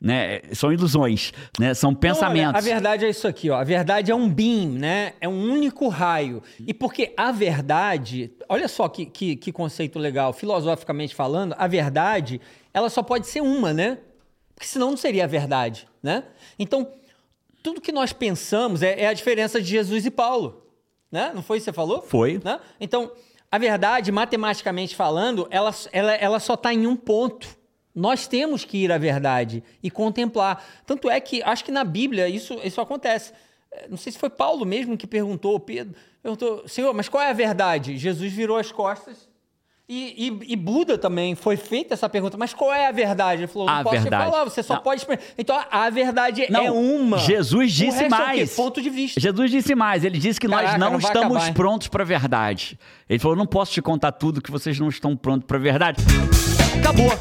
Né? 0.00 0.40
São 0.54 0.72
ilusões, 0.72 1.30
né? 1.58 1.74
são 1.74 1.94
pensamentos. 1.94 2.54
Olha, 2.54 2.58
a 2.58 2.74
verdade 2.74 3.04
é 3.04 3.10
isso 3.10 3.28
aqui, 3.28 3.50
ó. 3.50 3.56
A 3.56 3.64
verdade 3.64 4.10
é 4.10 4.14
um 4.14 4.28
beam, 4.28 4.70
né? 4.70 5.12
É 5.20 5.28
um 5.28 5.52
único 5.52 5.88
raio. 5.88 6.42
E 6.66 6.72
porque 6.72 7.12
a 7.16 7.30
verdade, 7.30 8.32
olha 8.48 8.66
só 8.66 8.88
que, 8.88 9.04
que, 9.04 9.36
que 9.36 9.52
conceito 9.52 9.98
legal, 9.98 10.32
filosoficamente 10.32 11.14
falando, 11.14 11.54
a 11.58 11.66
verdade, 11.66 12.40
ela 12.72 12.88
só 12.88 13.02
pode 13.02 13.26
ser 13.26 13.42
uma, 13.42 13.74
né? 13.74 13.98
Porque 14.54 14.66
senão 14.66 14.90
não 14.90 14.96
seria 14.96 15.24
a 15.24 15.26
verdade, 15.26 15.86
né? 16.02 16.24
Então, 16.58 16.90
tudo 17.62 17.80
que 17.80 17.92
nós 17.92 18.12
pensamos 18.12 18.82
é, 18.82 19.02
é 19.02 19.06
a 19.06 19.12
diferença 19.12 19.60
de 19.60 19.68
Jesus 19.68 20.06
e 20.06 20.10
Paulo, 20.10 20.66
né? 21.10 21.32
Não 21.34 21.42
foi 21.42 21.58
isso 21.58 21.64
que 21.64 21.70
você 21.70 21.74
falou? 21.74 22.02
Foi. 22.02 22.40
Né? 22.42 22.58
Então, 22.80 23.10
a 23.50 23.58
verdade, 23.58 24.12
matematicamente 24.12 24.94
falando, 24.94 25.48
ela, 25.50 25.74
ela, 25.92 26.14
ela 26.14 26.40
só 26.40 26.54
está 26.54 26.72
em 26.72 26.86
um 26.86 26.94
ponto. 26.94 27.48
Nós 27.94 28.26
temos 28.26 28.64
que 28.64 28.78
ir 28.78 28.92
à 28.92 28.98
verdade 28.98 29.62
e 29.82 29.90
contemplar. 29.90 30.64
Tanto 30.86 31.10
é 31.10 31.20
que, 31.20 31.42
acho 31.42 31.64
que 31.64 31.72
na 31.72 31.82
Bíblia 31.84 32.28
isso, 32.28 32.58
isso 32.62 32.80
acontece. 32.80 33.32
Eh, 33.72 33.86
Não 33.90 33.96
sei 33.96 34.12
se 34.12 34.18
foi 34.18 34.30
Paulo 34.30 34.64
mesmo 34.64 34.96
que 34.96 35.06
perguntou, 35.06 35.58
Pedro, 35.58 35.94
perguntou, 36.22 36.66
Senhor, 36.68 36.94
mas 36.94 37.08
qual 37.08 37.22
é 37.22 37.30
a 37.30 37.34
verdade? 37.34 37.96
Jesus 37.96 38.32
virou 38.32 38.56
as 38.56 38.70
costas. 38.70 39.28
E, 39.92 40.28
e- 40.28 40.52
e 40.52 40.54
Buda 40.56 40.96
também 40.96 41.34
foi 41.34 41.56
feita 41.56 41.94
essa 41.94 42.08
pergunta, 42.08 42.36
mas 42.38 42.54
qual 42.54 42.72
é 42.72 42.86
a 42.86 42.92
verdade? 42.92 43.40
Ele 43.42 43.48
falou, 43.48 43.66
não 43.66 43.74
A 43.78 43.82
posso 43.82 43.96
te 43.96 44.02
verdade. 44.02 44.30
falar, 44.30 44.44
você 44.44 44.62
só 44.62 44.74
Não. 44.74 44.82
pode... 44.82 45.04
Então, 45.36 45.60
a 45.68 45.90
verdade 45.90 46.46
Não, 46.48 46.64
é 46.64 46.70
uma. 46.70 47.18
Jesus 47.18 47.72
disse 47.72 48.04
é 48.04 48.08
mais. 48.08 48.54
Ponto 48.54 48.80
de 48.80 48.88
vista. 48.88 49.18
Jesus 49.20 49.50
disse 49.50 49.74
mais. 49.74 50.04
Ele 50.04 50.16
disse 50.16 50.38
que 50.38 50.46
Caraca, 50.46 50.68
nós 50.70 50.78
não, 50.80 50.90
não 50.92 50.98
estamos 51.00 51.36
acabar, 51.38 51.54
prontos 51.54 51.88
para 51.88 52.04
a 52.04 52.06
verdade. 52.06 52.78
Ele 53.08 53.18
falou: 53.18 53.36
não 53.36 53.46
posso 53.46 53.72
te 53.72 53.82
contar 53.82 54.12
tudo 54.12 54.40
que 54.40 54.52
vocês 54.52 54.78
não 54.78 54.88
estão 54.88 55.16
prontos 55.16 55.44
para 55.48 55.56
a 55.56 55.60
verdade. 55.60 56.00
Acabou. 56.80 57.12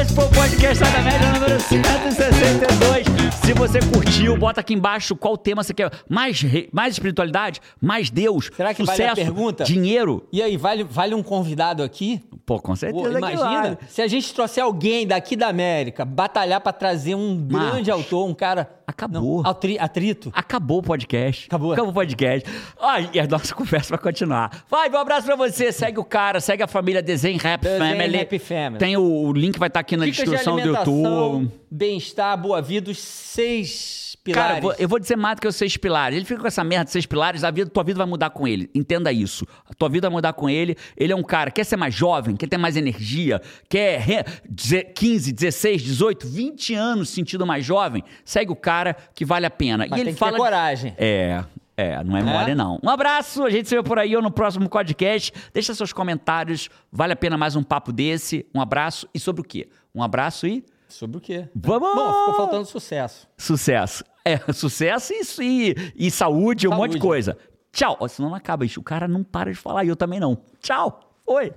Esse 0.00 0.12
foi 0.14 0.24
o 0.24 0.28
podcast 0.30 0.82
da 0.82 1.00
média 1.02 1.32
número 1.32 1.60
162. 1.60 3.06
Se 3.44 3.52
você 3.54 3.78
curtiu, 3.92 4.36
bota 4.36 4.60
aqui 4.60 4.74
embaixo 4.74 5.14
qual 5.14 5.36
tema 5.38 5.62
você 5.62 5.72
quer. 5.72 5.90
Mais, 6.08 6.42
mais 6.72 6.94
espiritualidade, 6.94 7.60
mais 7.80 8.10
Deus, 8.10 8.50
Será 8.56 8.74
que 8.74 8.82
vale 8.82 8.96
sucesso, 8.96 9.12
a 9.12 9.14
pergunta? 9.24 9.64
dinheiro. 9.64 10.26
E 10.32 10.42
aí, 10.42 10.56
vale, 10.56 10.82
vale 10.84 11.14
um 11.14 11.22
convidado 11.22 11.82
aqui? 11.82 12.20
Pô, 12.44 12.58
com 12.60 12.72
Pô, 12.72 12.76
certeza 12.76 13.10
que 13.12 13.18
imagina, 13.18 13.62
vale. 13.62 13.78
se 13.88 14.02
a 14.02 14.06
gente 14.08 14.32
trouxer 14.34 14.62
alguém 14.64 15.06
daqui 15.06 15.36
da 15.36 15.48
América, 15.48 16.04
batalhar 16.04 16.60
pra 16.60 16.72
trazer 16.72 17.14
um 17.14 17.36
grande 17.36 17.90
autor, 17.90 18.26
um 18.28 18.34
cara... 18.34 18.72
Acabou. 18.88 19.42
Não, 19.42 19.50
atri- 19.50 19.76
atrito. 19.80 20.30
Acabou 20.32 20.78
o 20.78 20.82
podcast. 20.82 21.46
Acabou. 21.48 21.72
Acabou 21.72 21.90
o 21.90 21.94
podcast. 21.94 22.48
Ó, 22.78 22.98
e 23.12 23.18
a 23.18 23.26
nossa 23.26 23.50
conversa 23.52 23.88
vai 23.90 23.98
continuar. 23.98 24.62
Vai, 24.70 24.88
um 24.88 24.96
abraço 24.96 25.26
pra 25.26 25.34
você. 25.34 25.72
Segue 25.72 25.98
o 25.98 26.04
cara, 26.04 26.38
segue 26.40 26.62
a 26.62 26.68
família 26.68 27.02
Desenho 27.02 27.36
Rap 27.36 27.62
Desenho 27.62 27.80
Family. 27.80 28.16
Rap 28.18 28.38
Family. 28.38 28.78
Tem 28.78 28.95
o, 28.96 29.26
o 29.28 29.32
link, 29.32 29.58
vai 29.58 29.68
estar 29.68 29.80
aqui 29.80 29.96
na 29.96 30.04
Dicas 30.04 30.18
de 30.18 30.24
descrição 30.30 30.54
do 30.56 30.60
alimentação, 30.62 30.94
YouTube. 30.94 31.52
bem-estar, 31.70 32.36
boa 32.40 32.60
vida, 32.62 32.90
os 32.90 32.98
seis 32.98 34.16
Cara, 34.32 34.54
pilares. 34.54 34.56
eu 34.56 34.62
vou, 34.62 34.74
eu 34.80 34.88
vou 34.88 34.98
dizer 34.98 35.16
mais 35.16 35.36
do 35.36 35.42
que 35.42 35.48
os 35.48 35.54
seis 35.56 35.76
pilares. 35.76 36.16
Ele 36.16 36.24
fica 36.24 36.40
com 36.40 36.46
essa 36.46 36.64
merda 36.64 36.86
de 36.86 36.90
seis 36.90 37.06
pilares, 37.06 37.44
a 37.44 37.50
vida, 37.50 37.70
tua 37.70 37.84
vida 37.84 37.98
vai 37.98 38.06
mudar 38.06 38.30
com 38.30 38.46
ele. 38.48 38.68
Entenda 38.74 39.12
isso. 39.12 39.46
A 39.70 39.74
tua 39.74 39.88
vida 39.88 40.08
vai 40.08 40.16
mudar 40.16 40.32
com 40.32 40.50
ele. 40.50 40.76
Ele 40.96 41.12
é 41.12 41.16
um 41.16 41.22
cara, 41.22 41.50
quer 41.50 41.64
ser 41.64 41.76
mais 41.76 41.94
jovem? 41.94 42.34
quer 42.36 42.48
ter 42.48 42.58
mais 42.58 42.76
energia, 42.76 43.40
quer 43.68 44.00
re- 44.00 44.24
deze- 44.48 44.82
15, 44.84 45.32
16, 45.32 45.82
18, 45.82 46.26
20 46.26 46.74
anos 46.74 47.08
sentindo 47.08 47.46
mais 47.46 47.64
jovem, 47.64 48.02
segue 48.24 48.50
o 48.50 48.56
cara 48.56 48.96
que 49.14 49.24
vale 49.24 49.46
a 49.46 49.50
pena. 49.50 49.86
Mas 49.88 49.98
e 49.98 50.02
ele 50.02 50.04
tem 50.06 50.14
que 50.14 50.18
fala 50.18 50.32
ter 50.32 50.38
coragem. 50.38 50.94
é, 50.98 51.44
é, 51.76 52.02
não 52.02 52.16
é 52.16 52.22
mole 52.22 52.54
não. 52.54 52.78
Um 52.82 52.88
abraço, 52.88 53.44
a 53.44 53.50
gente 53.50 53.68
se 53.68 53.74
vê 53.76 53.82
por 53.82 53.98
aí 53.98 54.16
ou 54.16 54.22
no 54.22 54.30
próximo 54.30 54.68
podcast. 54.68 55.32
Deixa 55.52 55.74
seus 55.74 55.92
comentários, 55.92 56.68
vale 56.90 57.12
a 57.12 57.16
pena 57.16 57.36
mais 57.36 57.54
um 57.54 57.62
papo 57.62 57.92
desse. 57.92 58.46
Um 58.54 58.60
abraço 58.60 59.06
e 59.12 59.20
sobre 59.20 59.42
o 59.42 59.44
quê? 59.44 59.68
Um 59.94 60.02
abraço 60.02 60.46
e 60.46 60.64
Sobre 60.88 61.16
o 61.18 61.20
quê? 61.20 61.48
Vamos! 61.54 61.94
Bom, 61.94 62.12
ficou 62.20 62.34
faltando 62.34 62.64
sucesso. 62.64 63.28
sucesso. 63.36 64.04
É, 64.24 64.38
sucesso 64.54 65.12
e, 65.12 65.20
e, 65.42 66.06
e 66.06 66.10
saúde, 66.10 66.68
um 66.68 66.70
monte 66.70 66.92
de 66.92 66.98
Saúde. 66.98 66.98
coisa. 67.00 67.36
Tchau. 67.72 67.96
Ó, 68.00 68.06
Senão 68.08 68.30
não 68.30 68.36
acaba 68.36 68.64
isso. 68.64 68.80
O 68.80 68.84
cara 68.84 69.08
não 69.08 69.24
para 69.24 69.50
de 69.50 69.58
falar 69.58 69.84
e 69.84 69.88
eu 69.88 69.96
também 69.96 70.20
não. 70.20 70.38
Tchau. 70.60 71.00
Oi. 71.26 71.52